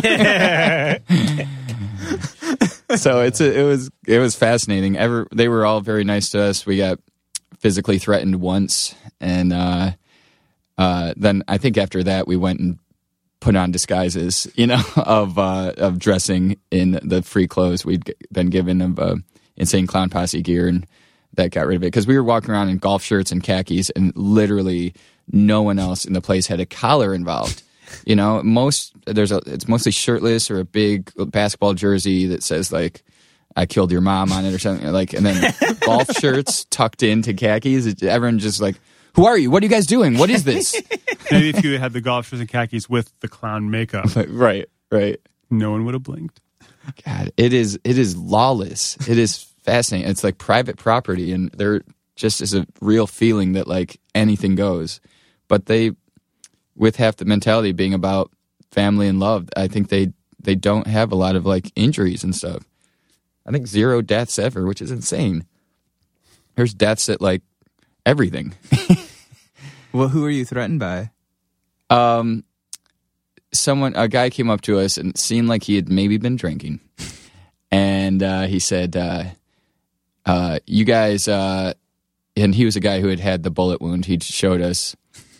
so 2.96 3.22
it's 3.22 3.40
a, 3.40 3.58
it 3.58 3.64
was 3.64 3.90
it 4.06 4.20
was 4.20 4.36
fascinating. 4.36 4.96
Ever 4.96 5.26
they 5.34 5.48
were 5.48 5.66
all 5.66 5.80
very 5.80 6.04
nice 6.04 6.30
to 6.30 6.40
us. 6.40 6.64
We 6.64 6.76
got 6.76 7.00
physically 7.58 7.98
threatened 7.98 8.40
once, 8.40 8.94
and 9.20 9.52
uh, 9.52 9.90
uh, 10.78 11.14
then 11.16 11.42
I 11.48 11.58
think 11.58 11.76
after 11.76 12.04
that 12.04 12.28
we 12.28 12.36
went 12.36 12.60
and 12.60 12.78
put 13.40 13.56
on 13.56 13.72
disguises, 13.72 14.46
you 14.54 14.68
know, 14.68 14.80
of 14.96 15.40
uh, 15.40 15.72
of 15.76 15.98
dressing 15.98 16.56
in 16.70 17.00
the 17.02 17.20
free 17.20 17.48
clothes 17.48 17.84
we'd 17.84 18.14
been 18.30 18.50
given 18.50 18.80
of 18.80 19.00
uh, 19.00 19.16
insane 19.56 19.88
clown 19.88 20.08
posse 20.08 20.40
gear, 20.40 20.68
and 20.68 20.86
that 21.34 21.50
got 21.50 21.66
rid 21.66 21.76
of 21.76 21.82
it 21.82 21.86
because 21.86 22.06
we 22.06 22.16
were 22.16 22.24
walking 22.24 22.50
around 22.50 22.68
in 22.70 22.78
golf 22.78 23.02
shirts 23.02 23.30
and 23.32 23.42
khakis, 23.42 23.90
and 23.90 24.12
literally 24.16 24.94
no 25.32 25.62
one 25.62 25.78
else 25.78 26.04
in 26.04 26.12
the 26.12 26.20
place 26.20 26.46
had 26.46 26.60
a 26.60 26.66
collar 26.66 27.14
involved. 27.14 27.62
You 28.06 28.14
know, 28.14 28.40
most 28.44 28.92
there's 29.06 29.32
a 29.32 29.38
it's 29.46 29.66
mostly 29.66 29.90
shirtless 29.90 30.48
or 30.48 30.60
a 30.60 30.64
big 30.64 31.10
basketball 31.32 31.74
jersey 31.74 32.26
that 32.26 32.44
says 32.44 32.70
like 32.70 33.02
I 33.56 33.66
killed 33.66 33.90
your 33.90 34.00
mom 34.00 34.30
on 34.30 34.44
it 34.44 34.54
or 34.54 34.60
something 34.60 34.86
like, 34.92 35.12
and 35.12 35.26
then 35.26 35.52
golf 35.80 36.08
shirts 36.20 36.66
tucked 36.70 37.02
into 37.02 37.34
khakis. 37.34 37.86
It- 37.86 38.04
Everyone 38.04 38.38
just 38.38 38.60
like, 38.60 38.76
who 39.16 39.26
are 39.26 39.36
you? 39.36 39.50
What 39.50 39.64
are 39.64 39.66
you 39.66 39.70
guys 39.70 39.86
doing? 39.86 40.18
What 40.18 40.30
is 40.30 40.44
this? 40.44 40.80
Maybe 41.32 41.48
if 41.50 41.64
you 41.64 41.80
had 41.80 41.92
the 41.92 42.00
golf 42.00 42.28
shirts 42.28 42.38
and 42.38 42.48
khakis 42.48 42.88
with 42.88 43.12
the 43.18 43.28
clown 43.28 43.72
makeup, 43.72 44.06
right, 44.28 44.68
right. 44.92 45.20
no 45.50 45.72
one 45.72 45.84
would 45.84 45.94
have 45.94 46.04
blinked. 46.04 46.40
God, 47.04 47.32
it 47.36 47.52
is 47.52 47.76
it 47.82 47.98
is 47.98 48.16
lawless. 48.16 48.96
It 49.08 49.18
is 49.18 49.49
fascinating. 49.62 50.10
It's 50.10 50.24
like 50.24 50.38
private 50.38 50.76
property, 50.76 51.32
and 51.32 51.50
there 51.52 51.82
just 52.16 52.40
is 52.40 52.54
a 52.54 52.66
real 52.80 53.06
feeling 53.06 53.52
that 53.52 53.66
like 53.66 54.00
anything 54.14 54.54
goes. 54.54 55.00
But 55.48 55.66
they, 55.66 55.92
with 56.76 56.96
half 56.96 57.16
the 57.16 57.24
mentality 57.24 57.72
being 57.72 57.94
about 57.94 58.30
family 58.70 59.08
and 59.08 59.20
love, 59.20 59.48
I 59.56 59.68
think 59.68 59.88
they 59.88 60.12
they 60.42 60.54
don't 60.54 60.86
have 60.86 61.12
a 61.12 61.16
lot 61.16 61.36
of 61.36 61.46
like 61.46 61.72
injuries 61.76 62.24
and 62.24 62.34
stuff. 62.34 62.64
I 63.46 63.52
think 63.52 63.66
zero 63.66 64.02
deaths 64.02 64.38
ever, 64.38 64.66
which 64.66 64.82
is 64.82 64.90
insane. 64.90 65.44
There's 66.56 66.74
deaths 66.74 67.08
at 67.08 67.20
like 67.20 67.42
everything. 68.04 68.54
Well, 69.92 70.08
who 70.08 70.24
are 70.24 70.30
you 70.30 70.44
threatened 70.44 70.78
by? 70.78 71.10
Um, 71.88 72.44
someone, 73.52 73.94
a 73.96 74.06
guy 74.06 74.30
came 74.30 74.48
up 74.48 74.60
to 74.62 74.78
us 74.78 74.96
and 74.96 75.18
seemed 75.18 75.48
like 75.48 75.64
he 75.64 75.74
had 75.76 75.88
maybe 75.88 76.16
been 76.16 76.36
drinking, 76.36 76.80
and 77.72 78.22
uh, 78.22 78.42
he 78.42 78.60
said, 78.60 78.96
uh, 78.96 79.24
uh, 80.26 80.58
"You 80.66 80.84
guys," 80.84 81.28
uh, 81.28 81.74
and 82.36 82.54
he 82.54 82.64
was 82.64 82.76
a 82.76 82.80
guy 82.80 83.00
who 83.00 83.08
had 83.08 83.20
had 83.20 83.42
the 83.42 83.50
bullet 83.50 83.80
wound. 83.80 84.06
He 84.06 84.18
showed 84.20 84.60
us. 84.60 84.96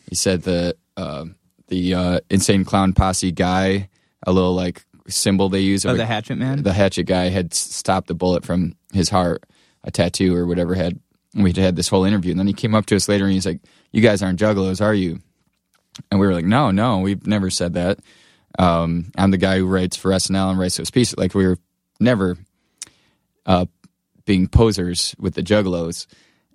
He 0.09 0.15
said 0.15 0.43
the 0.43 0.77
uh, 0.97 1.27
the 1.69 1.95
uh, 1.95 2.21
insane 2.31 2.65
clown 2.65 2.93
posse 2.93 3.33
guy, 3.33 3.89
a 4.27 4.33
little 4.33 4.55
like 4.55 4.85
symbol 5.09 5.49
they 5.49 5.61
use. 5.61 5.85
of 5.85 5.93
Oh, 5.93 5.97
the 5.97 6.07
hatchet 6.07 6.37
man. 6.37 6.63
the 6.63 6.73
hatchet 6.73 7.05
guy 7.05 7.29
had 7.29 7.55
stopped 7.55 8.09
the 8.09 8.15
bullet 8.15 8.45
from 8.45 8.75
his 8.93 9.09
heart, 9.09 9.45
a 9.85 9.91
tattoo 9.91 10.35
or 10.35 10.47
whatever 10.47 10.75
had. 10.75 10.99
We 11.35 11.53
had 11.53 11.77
this 11.77 11.89
whole 11.89 12.05
interview, 12.05 12.33
and 12.33 12.41
then 12.41 12.49
he 12.49 12.53
came 12.53 12.75
up 12.75 12.87
to 12.87 12.97
us 12.97 13.09
later 13.09 13.25
and 13.25 13.33
he's 13.35 13.47
like, 13.47 13.61
"You 13.93 14.01
guys 14.03 14.21
aren't 14.23 14.41
juggalos, 14.41 14.81
are 14.81 14.95
you?" 14.95 15.21
And 16.11 16.19
we 16.21 16.27
were 16.27 16.33
like, 16.33 16.45
no, 16.45 16.71
no, 16.71 16.99
we've 17.01 17.27
never 17.27 17.51
said 17.51 17.75
that. 17.75 17.99
Um, 18.59 19.11
I'm 19.19 19.31
the 19.33 19.37
guy 19.37 19.59
who 19.59 19.67
writes 19.67 19.97
for 19.97 20.13
SNL 20.13 20.51
and 20.51 20.59
writes 20.59 20.77
those 20.77 20.91
pieces. 20.91 21.17
Like 21.19 21.35
we 21.35 21.47
were 21.47 21.59
never 21.99 22.39
uh, 23.45 23.67
being 24.25 24.49
posers 24.49 25.15
with 25.19 25.35
the 25.35 25.43
Juggalos. 25.43 26.07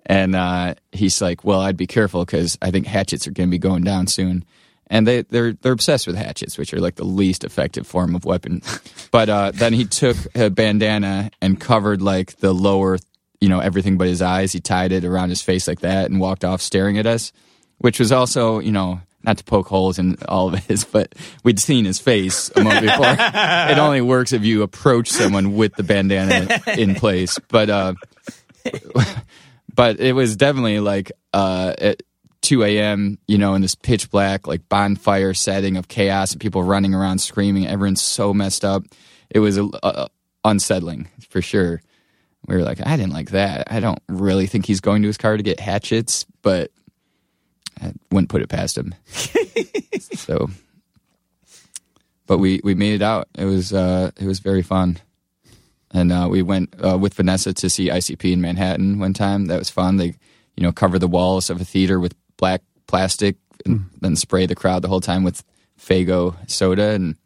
And 0.04 0.36
uh, 0.36 0.74
he's 0.92 1.20
like, 1.20 1.44
well, 1.44 1.60
I'd 1.60 1.76
be 1.76 1.86
careful 1.86 2.24
because 2.24 2.56
I 2.62 2.70
think 2.70 2.86
hatchets 2.86 3.26
are 3.26 3.32
going 3.32 3.48
to 3.48 3.50
be 3.50 3.58
going 3.58 3.82
down 3.82 4.06
soon. 4.06 4.44
And 4.88 5.04
they, 5.04 5.22
they're 5.22 5.52
they're 5.52 5.72
obsessed 5.72 6.06
with 6.06 6.14
hatchets, 6.14 6.56
which 6.56 6.72
are 6.72 6.78
like 6.78 6.94
the 6.94 7.04
least 7.04 7.42
effective 7.42 7.88
form 7.88 8.14
of 8.14 8.24
weapon. 8.24 8.62
but 9.10 9.28
uh, 9.28 9.50
then 9.52 9.72
he 9.72 9.84
took 9.84 10.16
a 10.36 10.48
bandana 10.48 11.30
and 11.42 11.60
covered 11.60 12.00
like 12.00 12.36
the 12.36 12.54
lower, 12.54 12.98
you 13.40 13.48
know, 13.48 13.58
everything 13.58 13.98
but 13.98 14.06
his 14.06 14.22
eyes. 14.22 14.52
He 14.52 14.60
tied 14.60 14.92
it 14.92 15.04
around 15.04 15.30
his 15.30 15.42
face 15.42 15.66
like 15.66 15.80
that 15.80 16.08
and 16.08 16.20
walked 16.20 16.44
off 16.44 16.62
staring 16.62 16.98
at 16.98 17.06
us, 17.06 17.32
which 17.78 17.98
was 17.98 18.12
also, 18.12 18.60
you 18.60 18.70
know, 18.70 19.00
not 19.22 19.38
to 19.38 19.44
poke 19.44 19.66
holes 19.66 19.98
in 19.98 20.16
all 20.28 20.52
of 20.52 20.64
his, 20.66 20.84
but 20.84 21.14
we'd 21.42 21.58
seen 21.58 21.84
his 21.84 21.98
face 21.98 22.50
a 22.54 22.62
month 22.62 22.80
before. 22.82 23.06
it 23.18 23.78
only 23.78 24.00
works 24.00 24.32
if 24.32 24.44
you 24.44 24.62
approach 24.62 25.08
someone 25.08 25.54
with 25.54 25.74
the 25.74 25.82
bandana 25.82 26.60
in 26.76 26.94
place. 26.94 27.38
But 27.48 27.70
uh, 27.70 27.94
but 29.74 30.00
it 30.00 30.12
was 30.12 30.36
definitely 30.36 30.80
like 30.80 31.12
uh, 31.32 31.74
at 31.78 32.02
2 32.42 32.62
a.m. 32.64 33.18
You 33.26 33.38
know, 33.38 33.54
in 33.54 33.62
this 33.62 33.74
pitch 33.74 34.10
black 34.10 34.46
like 34.46 34.68
bonfire 34.68 35.34
setting 35.34 35.76
of 35.76 35.88
chaos 35.88 36.32
and 36.32 36.40
people 36.40 36.62
running 36.62 36.94
around 36.94 37.18
screaming. 37.18 37.66
Everyone's 37.66 38.02
so 38.02 38.32
messed 38.32 38.64
up. 38.64 38.84
It 39.30 39.40
was 39.40 39.58
uh, 39.58 40.08
unsettling 40.44 41.08
for 41.28 41.42
sure. 41.42 41.82
We 42.46 42.54
were 42.54 42.62
like, 42.62 42.86
I 42.86 42.96
didn't 42.96 43.12
like 43.12 43.30
that. 43.30 43.72
I 43.72 43.80
don't 43.80 43.98
really 44.08 44.46
think 44.46 44.66
he's 44.66 44.80
going 44.80 45.02
to 45.02 45.08
his 45.08 45.18
car 45.18 45.36
to 45.36 45.42
get 45.42 45.58
hatchets, 45.58 46.24
but 46.42 46.70
I 47.80 47.92
wouldn't 48.10 48.30
put 48.30 48.42
it 48.42 48.48
past 48.48 48.78
him. 48.78 48.94
so, 50.14 50.50
but 52.26 52.38
we 52.38 52.60
we 52.64 52.74
made 52.74 52.94
it 52.94 53.02
out. 53.02 53.28
It 53.36 53.44
was 53.44 53.72
uh, 53.72 54.10
it 54.18 54.26
was 54.26 54.40
very 54.40 54.62
fun, 54.62 54.98
and 55.92 56.12
uh, 56.12 56.28
we 56.30 56.42
went 56.42 56.74
uh, 56.82 56.98
with 56.98 57.14
Vanessa 57.14 57.52
to 57.52 57.70
see 57.70 57.88
ICP 57.88 58.32
in 58.32 58.40
Manhattan 58.40 58.98
one 58.98 59.12
time. 59.12 59.46
That 59.46 59.58
was 59.58 59.70
fun. 59.70 59.96
They 59.96 60.14
you 60.56 60.62
know 60.62 60.72
cover 60.72 60.98
the 60.98 61.08
walls 61.08 61.50
of 61.50 61.60
a 61.60 61.64
theater 61.64 62.00
with 62.00 62.14
black 62.36 62.62
plastic 62.86 63.36
and 63.64 63.86
then 64.00 64.16
spray 64.16 64.46
the 64.46 64.54
crowd 64.54 64.82
the 64.82 64.88
whole 64.88 65.00
time 65.00 65.24
with 65.24 65.42
Faygo 65.78 66.34
soda, 66.48 66.90
and 66.90 67.16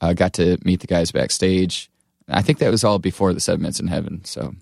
uh, 0.00 0.12
got 0.12 0.34
to 0.34 0.58
meet 0.64 0.80
the 0.80 0.86
guys 0.86 1.12
backstage. 1.12 1.90
I 2.28 2.42
think 2.42 2.58
that 2.58 2.70
was 2.70 2.84
all 2.84 2.98
before 2.98 3.32
the 3.32 3.40
Seven 3.40 3.62
Minutes 3.62 3.80
in 3.80 3.88
Heaven. 3.88 4.24
So 4.24 4.54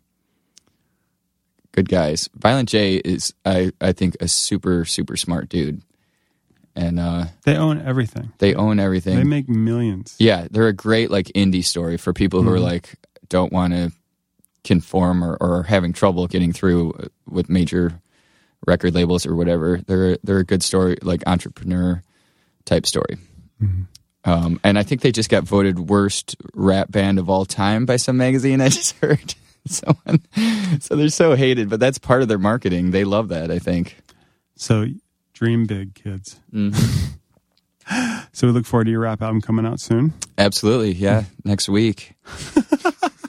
good 1.78 1.88
guys. 1.88 2.28
Violent 2.34 2.68
J 2.68 2.96
is 2.96 3.32
I 3.44 3.70
I 3.80 3.92
think 3.92 4.16
a 4.20 4.26
super 4.28 4.84
super 4.84 5.16
smart 5.16 5.48
dude, 5.48 5.82
and 6.74 6.98
uh, 6.98 7.26
They 7.44 7.56
own 7.56 7.80
everything. 7.80 8.32
they 8.38 8.55
own 8.55 8.80
everything. 8.80 9.16
They 9.16 9.24
make 9.24 9.48
millions. 9.48 10.16
yeah, 10.18 10.48
they're 10.50 10.68
a 10.68 10.72
great 10.72 11.10
like 11.10 11.26
indie 11.36 11.64
story 11.64 11.96
for 11.96 12.12
people 12.12 12.42
who 12.42 12.50
are 12.50 12.60
like 12.60 12.94
don't 13.28 13.52
want 13.52 13.74
to 13.74 13.92
conform 14.64 15.22
or, 15.22 15.36
or 15.40 15.59
are 15.59 15.62
having 15.62 15.92
trouble 15.92 16.26
getting 16.26 16.52
through 16.52 16.92
with 17.30 17.48
major 17.48 18.00
record 18.66 18.94
labels 18.94 19.24
or 19.24 19.36
whatever. 19.36 19.80
They're 19.86 20.18
they're 20.24 20.38
a 20.40 20.44
good 20.44 20.62
story 20.62 20.96
like 21.02 21.22
entrepreneur 21.26 22.02
type 22.64 22.86
story. 22.86 23.16
Um, 24.24 24.60
and 24.64 24.78
I 24.78 24.82
think 24.82 25.00
they 25.00 25.12
just 25.12 25.30
got 25.30 25.44
voted 25.44 25.78
worst 25.78 26.36
rap 26.55 26.90
band 26.90 27.18
of 27.18 27.30
all 27.30 27.44
time 27.46 27.86
by 27.86 27.96
some 27.96 28.16
magazine. 28.16 28.60
I 28.66 28.68
just 28.68 28.96
heard 28.96 29.34
someone. 29.74 30.23
So 30.81 30.97
they're 30.97 31.09
so 31.09 31.35
hated, 31.35 31.69
but 31.69 31.81
that's 31.81 31.99
part 31.99 32.23
of 32.23 32.28
their 32.28 32.39
marketing. 32.39 32.90
They 32.90 33.05
love 33.05 33.28
that. 33.28 33.51
I 33.51 33.59
think. 33.59 33.97
So 34.57 34.86
dream 35.32 35.66
big, 35.66 35.95
kids. 35.95 36.40
Mm-hmm. 36.53 37.15
So 38.32 38.47
we 38.47 38.53
look 38.53 38.66
forward 38.66 38.85
to 38.85 38.90
your 38.90 39.01
rap 39.01 39.23
album 39.23 39.40
coming 39.40 39.65
out 39.65 39.81
soon. 39.81 40.12
Absolutely, 40.36 40.93
yeah. 40.93 41.24
Next 41.45 41.70
week. 41.70 42.12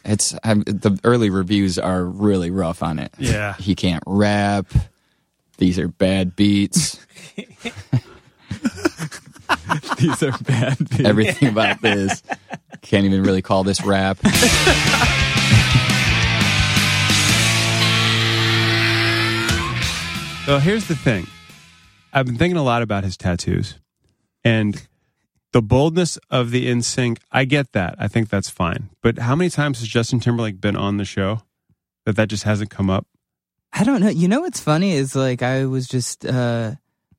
it's 0.04 0.36
I'm, 0.44 0.64
the 0.64 1.00
early 1.06 1.30
reviews 1.30 1.80
are 1.80 2.04
really 2.04 2.52
rough 2.52 2.84
on 2.84 3.00
it. 3.00 3.14
Yeah. 3.18 3.54
he 3.60 3.74
can't 3.74 4.04
rap. 4.06 4.66
These 5.60 5.80
are 5.80 5.88
bad 5.88 6.36
beats. 6.36 7.00
These 9.98 10.24
are 10.24 10.38
bad. 10.40 10.78
Beats. 10.78 11.00
Everything 11.00 11.48
about 11.48 11.82
this 11.82 12.22
can't 12.82 13.06
even 13.06 13.24
really 13.24 13.42
call 13.42 13.64
this 13.64 13.84
rap. 13.86 14.18
So 20.50 20.58
here's 20.58 20.88
the 20.88 20.96
thing. 20.96 21.28
I've 22.12 22.26
been 22.26 22.36
thinking 22.36 22.58
a 22.58 22.64
lot 22.64 22.82
about 22.82 23.04
his 23.04 23.16
tattoos 23.16 23.76
and 24.44 24.82
the 25.52 25.62
boldness 25.62 26.18
of 26.32 26.50
the 26.50 26.66
NSYNC. 26.66 27.20
I 27.32 27.46
get 27.46 27.74
that. 27.74 27.94
I 28.00 28.08
think 28.08 28.30
that's 28.30 28.50
fine. 28.50 28.90
But 29.04 29.20
how 29.20 29.36
many 29.36 29.52
times 29.52 29.78
has 29.78 29.88
Justin 29.88 30.20
Timberlake 30.20 30.60
been 30.60 30.76
on 30.76 30.98
the 30.98 31.06
show 31.06 31.44
that 32.08 32.16
that 32.16 32.30
just 32.30 32.46
hasn't 32.46 32.72
come 32.72 32.90
up? 32.90 33.06
I 33.74 33.84
don't 33.84 34.02
know. 34.02 34.10
You 34.10 34.28
know 34.28 34.42
what's 34.42 34.60
funny 34.60 34.94
is 34.94 35.16
like 35.16 35.44
I 35.44 35.68
was 35.68 35.88
just 35.88 36.26
uh 36.26 36.72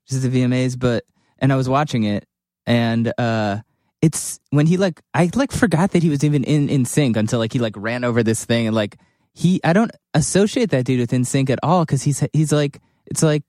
just 0.09 0.23
the 0.23 0.27
VMAs, 0.27 0.77
but 0.77 1.05
and 1.39 1.53
I 1.53 1.55
was 1.55 1.69
watching 1.69 2.03
it, 2.03 2.25
and 2.65 3.13
uh 3.17 3.59
it's 4.01 4.41
when 4.49 4.67
he 4.67 4.75
like 4.75 4.99
I 5.13 5.29
like 5.35 5.53
forgot 5.53 5.91
that 5.91 6.03
he 6.03 6.09
was 6.09 6.25
even 6.25 6.43
in 6.43 6.67
NSYNC 6.67 7.15
until 7.15 7.39
like 7.39 7.53
he 7.53 7.59
like 7.59 7.75
ran 7.77 8.03
over 8.03 8.23
this 8.23 8.43
thing 8.43 8.67
and 8.67 8.75
like 8.75 8.97
he 9.33 9.61
I 9.63 9.71
don't 9.71 9.91
associate 10.13 10.71
that 10.71 10.83
dude 10.83 10.99
with 10.99 11.11
NSYNC 11.11 11.49
at 11.49 11.59
all 11.63 11.85
because 11.85 12.03
he's 12.03 12.21
he's 12.33 12.51
like 12.51 12.81
it's 13.11 13.21
like 13.21 13.43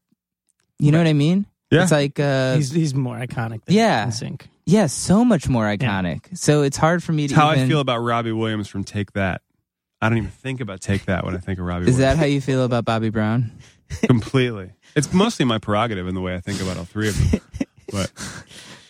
you 0.78 0.93
know 0.93 0.98
what 0.98 1.06
I 1.06 1.12
mean? 1.14 1.47
Yeah. 1.70 1.82
It's 1.84 1.93
like 1.93 2.20
uh 2.20 2.56
He's 2.56 2.70
he's 2.70 2.94
more 2.94 3.16
iconic. 3.16 3.64
Than 3.64 3.74
Yeah. 3.76 4.10
Sync. 4.10 4.47
yeah, 4.66 4.86
so 4.86 5.24
much 5.24 5.48
more 5.48 5.64
iconic. 5.64 6.36
So 6.36 6.62
it's 6.62 6.76
hard 6.76 7.02
for 7.02 7.12
me 7.12 7.24
It's 7.24 7.32
to 7.32 7.40
how 7.40 7.52
even, 7.52 7.64
I 7.64 7.68
feel 7.68 7.80
about 7.80 7.98
Robbie 8.01 8.32
Williams 8.32 8.68
from 8.68 8.84
Take 8.84 9.12
That. 9.12 9.40
I 10.02 10.09
don't 10.10 10.18
even 10.18 10.30
think 10.30 10.60
about 10.60 10.80
Take 10.82 11.06
That 11.06 11.24
when 11.24 11.34
I 11.34 11.39
think 11.39 11.59
of 11.59 11.64
Robbie 11.64 11.89
Is 11.89 11.97
that 11.98 12.18
how 12.18 12.24
you 12.26 12.40
feel 12.43 12.64
about 12.64 12.84
Bobby 12.84 13.09
Brown? 13.10 13.52
Completely. 14.02 14.72
It's 14.97 15.12
mostly 15.12 15.44
my 15.47 15.59
prerogative 15.59 16.06
in 16.09 16.14
the 16.14 16.20
way 16.20 16.34
I 16.34 16.40
think 16.40 16.60
about 16.60 16.76
all 16.76 16.84
three 16.84 17.09
of 17.09 17.30
them. 17.30 17.40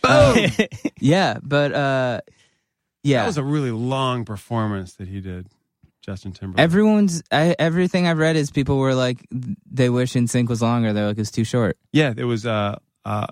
But 0.03 0.69
Yeah, 1.01 1.39
but 1.43 1.73
uh 1.73 2.21
yeah. 3.05 3.21
that 3.23 3.27
was 3.27 3.37
a 3.39 3.43
really 3.45 3.71
long 3.73 4.25
performance 4.25 4.95
that 4.95 5.09
he 5.09 5.21
did, 5.21 5.47
Justin 6.03 6.33
Timberlake. 6.33 6.63
Everyone's 6.63 7.23
I, 7.31 7.55
everything 7.59 8.07
I've 8.07 8.19
read 8.19 8.37
is 8.37 8.51
people 8.51 8.77
were 8.79 8.95
like 8.95 9.25
they 9.31 9.89
wish 9.89 10.13
NSYNC 10.13 10.49
was 10.49 10.61
longer. 10.61 10.93
They're 10.93 11.07
like 11.07 11.19
it's 11.19 11.31
too 11.31 11.45
short. 11.45 11.79
Yeah, 11.93 12.13
it 12.17 12.25
was 12.25 12.45
uh, 12.45 12.77
uh, 13.05 13.29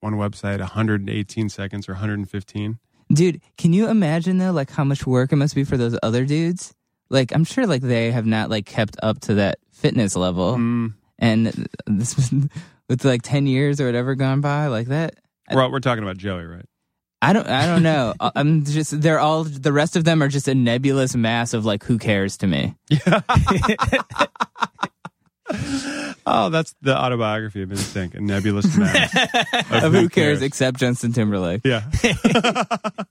one 0.00 0.14
website, 0.14 0.58
118 0.60 1.48
seconds 1.48 1.88
or 1.88 1.92
115. 1.92 2.78
Dude, 3.10 3.40
can 3.56 3.72
you 3.72 3.88
imagine 3.88 4.36
though, 4.38 4.52
like 4.52 4.70
how 4.70 4.84
much 4.84 5.06
work 5.06 5.32
it 5.32 5.36
must 5.36 5.54
be 5.54 5.64
for 5.64 5.76
those 5.78 5.98
other 6.02 6.24
dudes? 6.26 6.74
Like 7.10 7.34
I'm 7.34 7.44
sure 7.44 7.66
like 7.66 7.80
they 7.82 8.10
have 8.10 8.26
not 8.26 8.50
like 8.50 8.66
kept 8.66 8.96
up 9.02 9.20
to 9.20 9.34
that 9.34 9.58
fitness 9.72 10.14
level, 10.14 10.56
Mm, 10.56 10.94
and 11.18 11.68
this 11.86 12.14
was 12.16 12.30
with 12.88 13.04
like 13.04 13.22
ten 13.22 13.46
years 13.46 13.80
or 13.80 13.86
whatever 13.86 14.14
gone 14.14 14.42
by, 14.42 14.66
like 14.66 14.88
that. 14.88 15.14
we're, 15.50 15.70
we're 15.70 15.80
talking 15.80 16.04
about 16.04 16.18
Joey, 16.18 16.44
right? 16.44 16.66
I 17.20 17.32
don't. 17.32 17.48
I 17.48 17.66
don't 17.66 17.82
know. 17.82 18.14
I- 18.20 18.26
uh, 18.28 18.30
I'm 18.36 18.64
just. 18.64 19.00
They're 19.00 19.18
all. 19.20 19.44
The 19.44 19.72
rest 19.72 19.96
of 19.96 20.04
them 20.04 20.22
are 20.22 20.28
just 20.28 20.46
a 20.48 20.54
nebulous 20.54 21.14
mass 21.16 21.52
of 21.54 21.64
like, 21.64 21.82
who 21.84 21.98
cares 21.98 22.36
to 22.38 22.46
me? 22.46 22.74
Oh, 26.30 26.50
that's 26.50 26.74
the 26.82 26.94
autobiography 26.94 27.62
of 27.62 27.70
Instinct, 27.72 28.14
a 28.14 28.20
nebulous 28.20 28.76
mass 28.76 29.14
of, 29.70 29.82
Of 29.84 29.92
who 29.94 30.10
cares 30.10 30.42
except 30.42 30.78
Justin 30.78 31.14
Timberlake? 31.14 31.62
Yeah. 31.64 31.88
the 31.90 33.06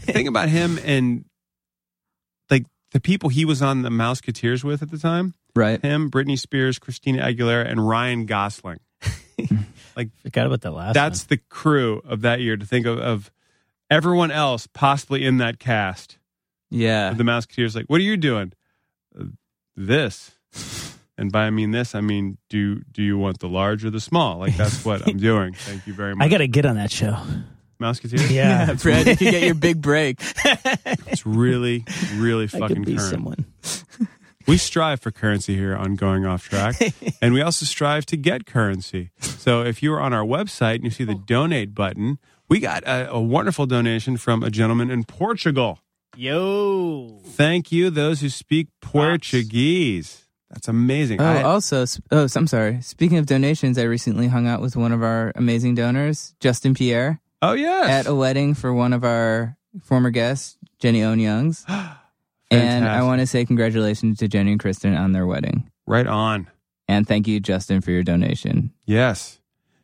thing 0.00 0.26
about 0.26 0.48
him 0.48 0.76
and 0.84 1.24
like 2.50 2.64
the 2.90 2.98
people 3.00 3.28
he 3.28 3.44
was 3.44 3.62
on 3.62 3.82
the 3.82 3.90
Mouseketeers 3.90 4.64
with 4.64 4.82
at 4.82 4.90
the 4.90 4.98
time, 4.98 5.34
Right. 5.54 5.80
him, 5.80 6.10
Britney 6.10 6.36
Spears, 6.36 6.80
Christina 6.80 7.22
Aguilera, 7.22 7.70
and 7.70 7.86
Ryan 7.86 8.26
Gosling. 8.26 8.80
Like, 9.96 10.10
forgot 10.22 10.46
about 10.46 10.60
that 10.60 10.72
last. 10.72 10.94
That's 10.94 11.24
the 11.24 11.38
crew 11.48 12.02
of 12.04 12.20
that 12.20 12.40
year 12.40 12.56
to 12.56 12.66
think 12.66 12.84
of, 12.86 12.98
of 12.98 13.30
everyone 13.90 14.30
else 14.30 14.66
possibly 14.66 15.24
in 15.24 15.38
that 15.38 15.58
cast. 15.58 16.18
Yeah. 16.70 17.12
The 17.14 17.24
Mouseketeers, 17.24 17.74
like, 17.74 17.86
what 17.86 17.98
are 18.00 18.04
you 18.04 18.16
doing? 18.16 18.52
"Uh, 19.18 19.24
This. 19.76 20.32
And 21.18 21.32
by 21.32 21.46
I 21.46 21.50
mean 21.50 21.70
this, 21.70 21.94
I 21.94 22.02
mean 22.02 22.36
do 22.50 22.82
do 22.92 23.02
you 23.02 23.16
want 23.16 23.38
the 23.38 23.48
large 23.48 23.84
or 23.86 23.90
the 23.90 24.00
small? 24.00 24.36
Like 24.38 24.54
that's 24.56 24.84
what 24.84 25.08
I'm 25.08 25.16
doing. 25.32 25.54
Thank 25.54 25.86
you 25.86 25.94
very 25.94 26.14
much. 26.14 26.26
I 26.26 26.28
got 26.28 26.38
to 26.38 26.46
get 26.48 26.66
on 26.66 26.76
that 26.76 26.90
show. 26.90 27.16
Mouseketeers. 27.80 28.30
Yeah, 28.30 28.74
Fred, 28.76 29.06
you 29.06 29.16
can 29.16 29.30
get 29.30 29.42
your 29.42 29.54
big 29.54 29.80
break. 29.80 30.18
It's 31.06 31.24
really, 31.24 31.84
really 32.16 32.44
I 32.52 32.58
fucking 32.58 32.76
could 32.76 32.84
be 32.86 32.96
current. 32.96 33.10
someone. 33.10 33.44
We 34.46 34.58
strive 34.58 35.00
for 35.00 35.10
currency 35.10 35.56
here 35.56 35.74
on 35.74 35.96
Going 35.96 36.24
Off 36.24 36.48
Track, 36.48 36.76
and 37.20 37.34
we 37.34 37.42
also 37.42 37.66
strive 37.66 38.06
to 38.06 38.16
get 38.16 38.46
currency. 38.46 39.10
So 39.18 39.62
if 39.62 39.82
you 39.82 39.92
are 39.92 40.00
on 40.00 40.12
our 40.12 40.24
website 40.24 40.76
and 40.76 40.84
you 40.84 40.90
see 40.90 41.02
the 41.02 41.16
donate 41.16 41.74
button, 41.74 42.18
we 42.48 42.60
got 42.60 42.84
a, 42.84 43.10
a 43.10 43.20
wonderful 43.20 43.66
donation 43.66 44.16
from 44.16 44.44
a 44.44 44.50
gentleman 44.50 44.88
in 44.88 45.02
Portugal. 45.02 45.80
Yo, 46.16 47.20
Thank 47.24 47.72
you, 47.72 47.90
those 47.90 48.20
who 48.20 48.28
speak 48.28 48.68
Portuguese. 48.80 50.28
That's 50.50 50.68
amazing. 50.68 51.20
Oh, 51.20 51.24
I- 51.24 51.42
also, 51.42 51.84
oh, 52.12 52.28
I'm 52.36 52.46
sorry. 52.46 52.80
Speaking 52.82 53.18
of 53.18 53.26
donations, 53.26 53.78
I 53.78 53.82
recently 53.82 54.28
hung 54.28 54.46
out 54.46 54.60
with 54.60 54.76
one 54.76 54.92
of 54.92 55.02
our 55.02 55.32
amazing 55.34 55.74
donors, 55.74 56.36
Justin 56.38 56.72
Pierre, 56.72 57.20
oh 57.42 57.54
yes. 57.54 57.90
at 57.90 58.06
a 58.06 58.14
wedding 58.14 58.54
for 58.54 58.72
one 58.72 58.92
of 58.92 59.02
our 59.02 59.56
former 59.82 60.10
guests, 60.10 60.56
Jenny 60.78 61.02
Owen 61.02 61.18
Youngs. 61.18 61.66
and 62.50 62.86
I 62.86 63.02
want 63.02 63.20
to 63.20 63.26
say 63.26 63.44
congratulations 63.44 64.18
to 64.18 64.28
Jenny 64.28 64.52
and 64.52 64.62
Kristin 64.62 64.98
on 64.98 65.12
their 65.12 65.26
wedding. 65.26 65.70
right 65.86 66.06
on. 66.06 66.48
And 66.88 67.06
thank 67.06 67.26
you, 67.26 67.40
Justin, 67.40 67.80
for 67.80 67.90
your 67.90 68.04
donation. 68.04 68.72
Yes. 68.84 69.40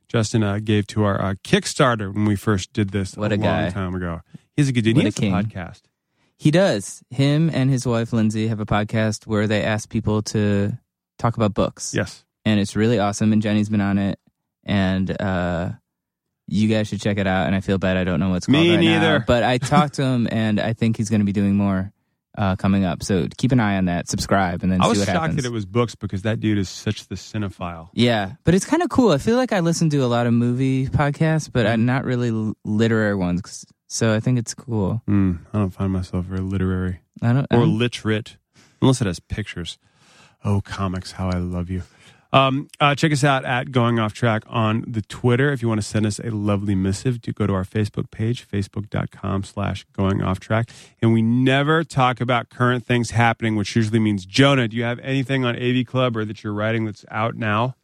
Justin 0.08 0.42
uh, 0.44 0.60
gave 0.62 0.86
to 0.88 1.02
our 1.04 1.20
uh, 1.20 1.34
Kickstarter 1.42 2.14
when 2.14 2.26
we 2.26 2.36
first 2.36 2.72
did 2.72 2.90
this 2.90 3.16
What 3.16 3.32
a, 3.32 3.34
a 3.34 3.38
long 3.38 3.42
guy. 3.44 3.70
time 3.70 3.94
ago. 3.94 4.20
He's 4.56 4.68
a 4.68 4.72
good 4.72 4.82
dude. 4.84 4.94
What 4.96 5.02
he 5.02 5.08
a 5.08 5.10
has 5.10 5.16
a 5.16 5.20
king. 5.20 5.32
podcast. 5.32 5.80
He 6.36 6.50
does. 6.50 7.02
Him 7.10 7.50
and 7.52 7.70
his 7.70 7.86
wife, 7.86 8.12
Lindsay, 8.12 8.46
have 8.48 8.60
a 8.60 8.66
podcast 8.66 9.26
where 9.26 9.46
they 9.48 9.62
ask 9.64 9.88
people 9.88 10.22
to 10.22 10.78
talk 11.18 11.36
about 11.36 11.54
books. 11.54 11.92
Yes. 11.94 12.24
and 12.44 12.60
it's 12.60 12.76
really 12.76 12.98
awesome. 12.98 13.32
And 13.32 13.40
Jenny's 13.42 13.68
been 13.68 13.80
on 13.80 13.98
it, 13.98 14.18
and 14.64 15.10
uh, 15.20 15.70
you 16.46 16.68
guys 16.68 16.88
should 16.88 17.00
check 17.00 17.18
it 17.18 17.26
out. 17.26 17.46
And 17.46 17.54
I 17.56 17.60
feel 17.60 17.78
bad 17.78 17.96
I 17.96 18.04
don't 18.04 18.20
know 18.20 18.30
what's 18.30 18.48
Me 18.48 18.58
called 18.58 18.70
right 18.70 18.80
neither. 18.80 19.18
now, 19.20 19.24
but 19.26 19.42
I 19.44 19.58
talked 19.58 19.94
to 19.94 20.02
him, 20.04 20.28
and 20.30 20.60
I 20.60 20.72
think 20.72 20.96
he's 20.96 21.08
going 21.10 21.20
to 21.20 21.24
be 21.26 21.32
doing 21.32 21.54
more 21.56 21.92
uh, 22.38 22.56
coming 22.56 22.84
up. 22.84 23.02
So 23.02 23.26
keep 23.36 23.52
an 23.52 23.60
eye 23.60 23.76
on 23.76 23.84
that. 23.86 24.08
Subscribe, 24.08 24.62
and 24.62 24.72
then 24.72 24.80
I 24.80 24.84
see 24.84 24.88
was 24.90 24.98
what 25.00 25.06
shocked 25.06 25.18
happens. 25.20 25.36
that 25.36 25.44
it 25.48 25.52
was 25.52 25.66
books 25.66 25.94
because 25.94 26.22
that 26.22 26.40
dude 26.40 26.58
is 26.58 26.68
such 26.68 27.06
the 27.08 27.14
cinephile. 27.14 27.88
yeah, 27.92 28.32
but 28.44 28.54
it's 28.54 28.64
kind 28.64 28.82
of 28.82 28.88
cool. 28.90 29.10
I 29.10 29.18
feel 29.18 29.36
like 29.36 29.52
I 29.52 29.60
listen 29.60 29.90
to 29.90 29.98
a 29.98 30.06
lot 30.06 30.26
of 30.26 30.32
movie 30.32 30.86
podcasts, 30.86 31.50
but. 31.52 31.66
I'm 31.66 31.84
not 31.86 32.04
really 32.04 32.54
literary 32.64 33.14
ones. 33.14 33.64
So 33.88 34.14
I 34.14 34.20
think 34.20 34.38
it's 34.38 34.54
cool. 34.54 35.02
Mm, 35.08 35.40
I 35.52 35.58
don't 35.58 35.70
find 35.70 35.92
myself 35.92 36.24
very 36.24 36.40
literary 36.40 37.00
I 37.20 37.32
don't. 37.32 37.46
I 37.50 37.56
or 37.56 37.60
don't- 37.60 37.78
literate 37.78 38.36
unless 38.80 39.00
it 39.00 39.06
has 39.06 39.20
pictures. 39.20 39.78
Oh, 40.44 40.60
comics, 40.60 41.12
how 41.12 41.28
I 41.28 41.36
love 41.38 41.70
you. 41.70 41.82
Um, 42.32 42.68
uh, 42.80 42.94
check 42.94 43.12
us 43.12 43.22
out 43.24 43.44
at 43.44 43.72
Going 43.72 43.98
Off 43.98 44.14
Track 44.14 44.44
on 44.46 44.84
the 44.86 45.02
Twitter. 45.02 45.52
If 45.52 45.60
you 45.60 45.68
want 45.68 45.82
to 45.82 45.86
send 45.86 46.06
us 46.06 46.18
a 46.18 46.30
lovely 46.30 46.74
missive, 46.74 47.20
do 47.20 47.30
go 47.32 47.46
to 47.46 47.52
our 47.52 47.64
Facebook 47.64 48.10
page, 48.10 48.48
facebook.com 48.48 49.44
slash 49.44 49.84
Going 49.92 50.22
Off 50.22 50.40
Track. 50.40 50.70
And 51.02 51.12
we 51.12 51.20
never 51.20 51.84
talk 51.84 52.22
about 52.22 52.48
current 52.48 52.86
things 52.86 53.10
happening, 53.10 53.54
which 53.56 53.76
usually 53.76 53.98
means, 53.98 54.24
Jonah, 54.24 54.66
do 54.66 54.76
you 54.76 54.84
have 54.84 54.98
anything 55.00 55.44
on 55.44 55.56
AV 55.56 55.84
Club 55.84 56.16
or 56.16 56.24
that 56.24 56.42
you're 56.42 56.54
writing 56.54 56.86
that's 56.86 57.04
out 57.10 57.36
now? 57.36 57.76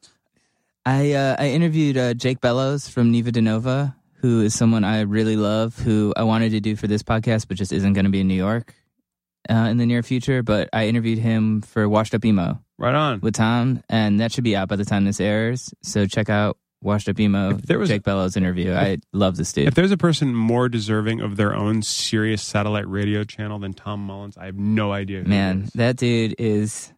I 0.86 1.12
uh, 1.12 1.36
I 1.38 1.48
interviewed 1.50 1.98
uh, 1.98 2.14
Jake 2.14 2.40
Bellows 2.40 2.88
from 2.88 3.10
Neva 3.10 3.30
Dinova, 3.30 3.94
who 4.20 4.40
is 4.40 4.54
someone 4.54 4.84
I 4.84 5.02
really 5.02 5.36
love, 5.36 5.78
who 5.78 6.14
I 6.16 6.22
wanted 6.22 6.52
to 6.52 6.60
do 6.60 6.76
for 6.76 6.86
this 6.86 7.02
podcast, 7.02 7.48
but 7.48 7.58
just 7.58 7.72
isn't 7.72 7.92
going 7.92 8.06
to 8.06 8.10
be 8.10 8.20
in 8.20 8.28
New 8.28 8.34
York 8.34 8.74
uh, 9.50 9.68
in 9.70 9.76
the 9.76 9.84
near 9.84 10.02
future. 10.02 10.42
But 10.42 10.70
I 10.72 10.86
interviewed 10.86 11.18
him 11.18 11.60
for 11.60 11.86
Washed 11.86 12.14
Up 12.14 12.24
Emo 12.24 12.62
Right 12.78 12.94
on. 12.94 13.20
with 13.20 13.34
Tom, 13.34 13.82
and 13.88 14.20
that 14.20 14.32
should 14.32 14.44
be 14.44 14.54
out 14.56 14.68
by 14.68 14.76
the 14.76 14.84
time 14.84 15.04
this 15.04 15.20
airs. 15.20 15.74
So 15.82 16.06
check 16.06 16.28
out 16.30 16.56
Washed 16.80 17.08
Up 17.08 17.18
Emo, 17.18 17.50
If 17.56 17.62
there 17.62 17.78
was- 17.78 17.88
Jake 17.88 18.04
Bellows 18.04 18.36
interview. 18.36 18.72
I 18.72 18.98
love 19.12 19.36
this 19.36 19.52
dude. 19.52 19.66
If 19.66 19.74
there's 19.74 19.90
a 19.90 19.96
person 19.96 20.32
more 20.34 20.68
deserving 20.68 21.20
of 21.20 21.36
their 21.36 21.54
own 21.54 21.82
Sirius 21.82 22.40
satellite 22.42 22.88
radio 22.88 23.24
channel 23.24 23.58
than 23.58 23.72
Tom 23.72 24.00
Mullins, 24.06 24.36
I 24.36 24.46
have 24.46 24.54
no 24.56 24.92
idea. 24.92 25.18
Who 25.18 25.22
it 25.24 25.28
Man, 25.28 25.62
is. 25.62 25.70
that 25.72 25.96
dude 25.96 26.36
is 26.38 26.92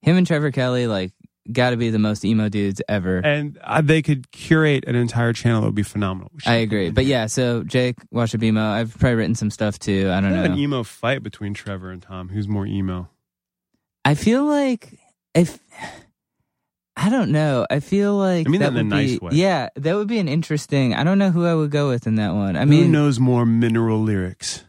him 0.00 0.16
and 0.16 0.26
Trevor 0.26 0.50
Kelley 0.52 0.86
like 0.86 1.12
got 1.52 1.70
to 1.70 1.76
be 1.76 1.90
the 1.90 1.98
most 1.98 2.24
emo 2.24 2.48
dudes 2.48 2.80
ever. 2.88 3.18
and 3.18 3.58
uh, 3.62 3.80
they 3.82 4.00
could 4.02 4.30
curate 4.32 4.84
an 4.88 4.96
entire 4.96 5.32
channel 5.34 5.60
that 5.60 5.66
would 5.68 5.74
be 5.74 5.82
phenomenal. 5.82 6.30
We 6.34 6.40
should 6.40 6.48
I 6.50 6.54
agree. 6.56 6.90
But 6.90 7.04
yeah, 7.04 7.26
so 7.26 7.62
Jake, 7.62 7.96
Wash 8.10 8.34
Up 8.34 8.42
Emo. 8.42 8.60
I've 8.70 8.98
probably 8.98 9.16
written 9.16 9.34
some 9.34 9.50
stuff 9.50 9.78
too. 9.78 10.10
I 10.10 10.20
don't 10.22 10.32
of 10.32 10.44
know. 10.46 10.52
an 10.52 10.58
emo 10.58 10.82
fight 10.82 11.22
between 11.22 11.52
Trevor 11.52 11.90
and 11.90 12.00
Tom. 12.00 12.30
Who's 12.30 12.48
more 12.48 12.66
emo? 12.66 13.10
I 14.04 14.14
feel 14.14 14.44
like 14.44 14.98
if 15.36 15.58
I 16.96 17.10
don't 17.10 17.30
know, 17.30 17.66
I 17.70 17.80
feel 17.80 18.16
like 18.16 18.46
I 18.46 18.50
mean 18.50 18.60
that 18.62 18.72
that 18.72 18.80
in 18.80 18.86
a 18.92 18.94
would 18.96 19.02
nice 19.02 19.12
be, 19.12 19.18
way. 19.18 19.32
Yeah, 19.34 19.68
that 19.76 19.94
would 19.96 20.08
be 20.08 20.18
an 20.18 20.28
interesting. 20.28 20.94
I 20.94 21.04
don't 21.04 21.18
know 21.18 21.30
who 21.30 21.44
I 21.44 21.54
would 21.54 21.70
go 21.70 21.88
with 21.88 22.06
in 22.06 22.14
that 22.16 22.34
one. 22.34 22.56
I 22.56 22.60
Who 22.60 22.66
mean, 22.66 22.84
who 22.84 22.88
knows 22.90 23.20
more 23.20 23.44
mineral 23.44 24.00
lyrics? 24.00 24.64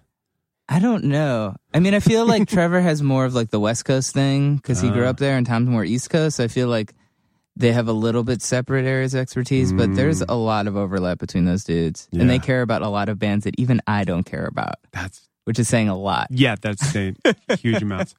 I 0.70 0.80
don't 0.80 1.06
know. 1.06 1.56
I 1.74 1.80
mean, 1.80 1.94
I 1.94 2.02
feel 2.02 2.26
like 2.26 2.50
Trevor 2.50 2.82
has 2.82 3.02
more 3.02 3.24
of 3.24 3.34
like 3.34 3.50
the 3.50 3.60
West 3.62 3.86
Coast 3.86 4.14
thing 4.14 4.58
because 4.58 4.82
he 4.82 4.90
grew 4.90 5.06
Ah. 5.06 5.10
up 5.12 5.18
there, 5.18 5.38
and 5.38 5.48
Tom's 5.48 5.70
more 5.70 5.86
East 5.86 6.10
Coast. 6.10 6.36
So 6.38 6.44
I 6.44 6.50
feel 6.50 6.68
like 6.68 6.94
they 7.56 7.72
have 7.72 7.88
a 7.88 7.94
little 7.94 8.24
bit 8.26 8.42
separate 8.42 8.86
areas 8.86 9.14
of 9.14 9.22
expertise, 9.22 9.72
but 9.72 9.96
there's 9.96 10.22
a 10.22 10.36
lot 10.36 10.68
of 10.68 10.76
overlap 10.76 11.20
between 11.20 11.46
those 11.46 11.64
dudes, 11.64 12.10
and 12.12 12.30
they 12.30 12.38
Mm. 12.40 12.44
Care 12.44 12.62
about 12.62 12.82
a 12.82 12.90
lot 12.90 13.08
of 13.08 13.18
bands 13.18 13.46
that 13.46 13.56
even 13.58 13.82
I 13.88 14.04
don't 14.04 14.26
care 14.26 14.46
about, 14.46 14.76
That's 14.92 15.28
which 15.46 15.58
is 15.58 15.70
saying 15.70 15.88
a 15.88 15.98
lot. 15.98 16.28
yeah, 16.30 16.56
that's 16.62 16.86
saying 16.92 17.16
huge 17.60 17.82
amounts. 17.82 18.14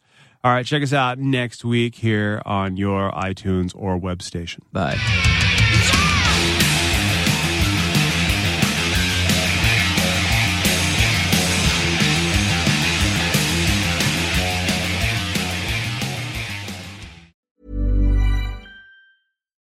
All 0.48 0.54
right, 0.54 0.64
check 0.64 0.82
us 0.82 0.94
out 0.94 1.18
next 1.18 1.62
week 1.62 1.94
here 1.94 2.40
on 2.46 2.78
your 2.78 3.12
iTunes 3.12 3.74
or 3.76 3.98
web 3.98 4.22
station. 4.22 4.62
Bye. 4.72 4.96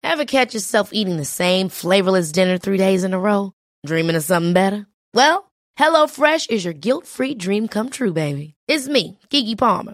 Ever 0.02 0.26
catch 0.26 0.56
yourself 0.56 0.90
eating 0.92 1.18
the 1.18 1.24
same 1.24 1.70
flavorless 1.70 2.32
dinner 2.32 2.58
three 2.58 2.78
days 2.78 3.04
in 3.04 3.14
a 3.14 3.20
row? 3.20 3.52
Dreaming 3.86 4.16
of 4.16 4.24
something 4.24 4.54
better? 4.54 4.88
Well, 5.14 5.52
HelloFresh 5.78 6.50
is 6.50 6.66
your 6.66 6.74
guilt-free 6.74 7.36
dream 7.36 7.68
come 7.68 7.92
true, 7.92 8.12
baby. 8.12 8.56
It's 8.68 8.88
me, 8.88 9.20
Keke 9.30 9.56
Palmer. 9.56 9.94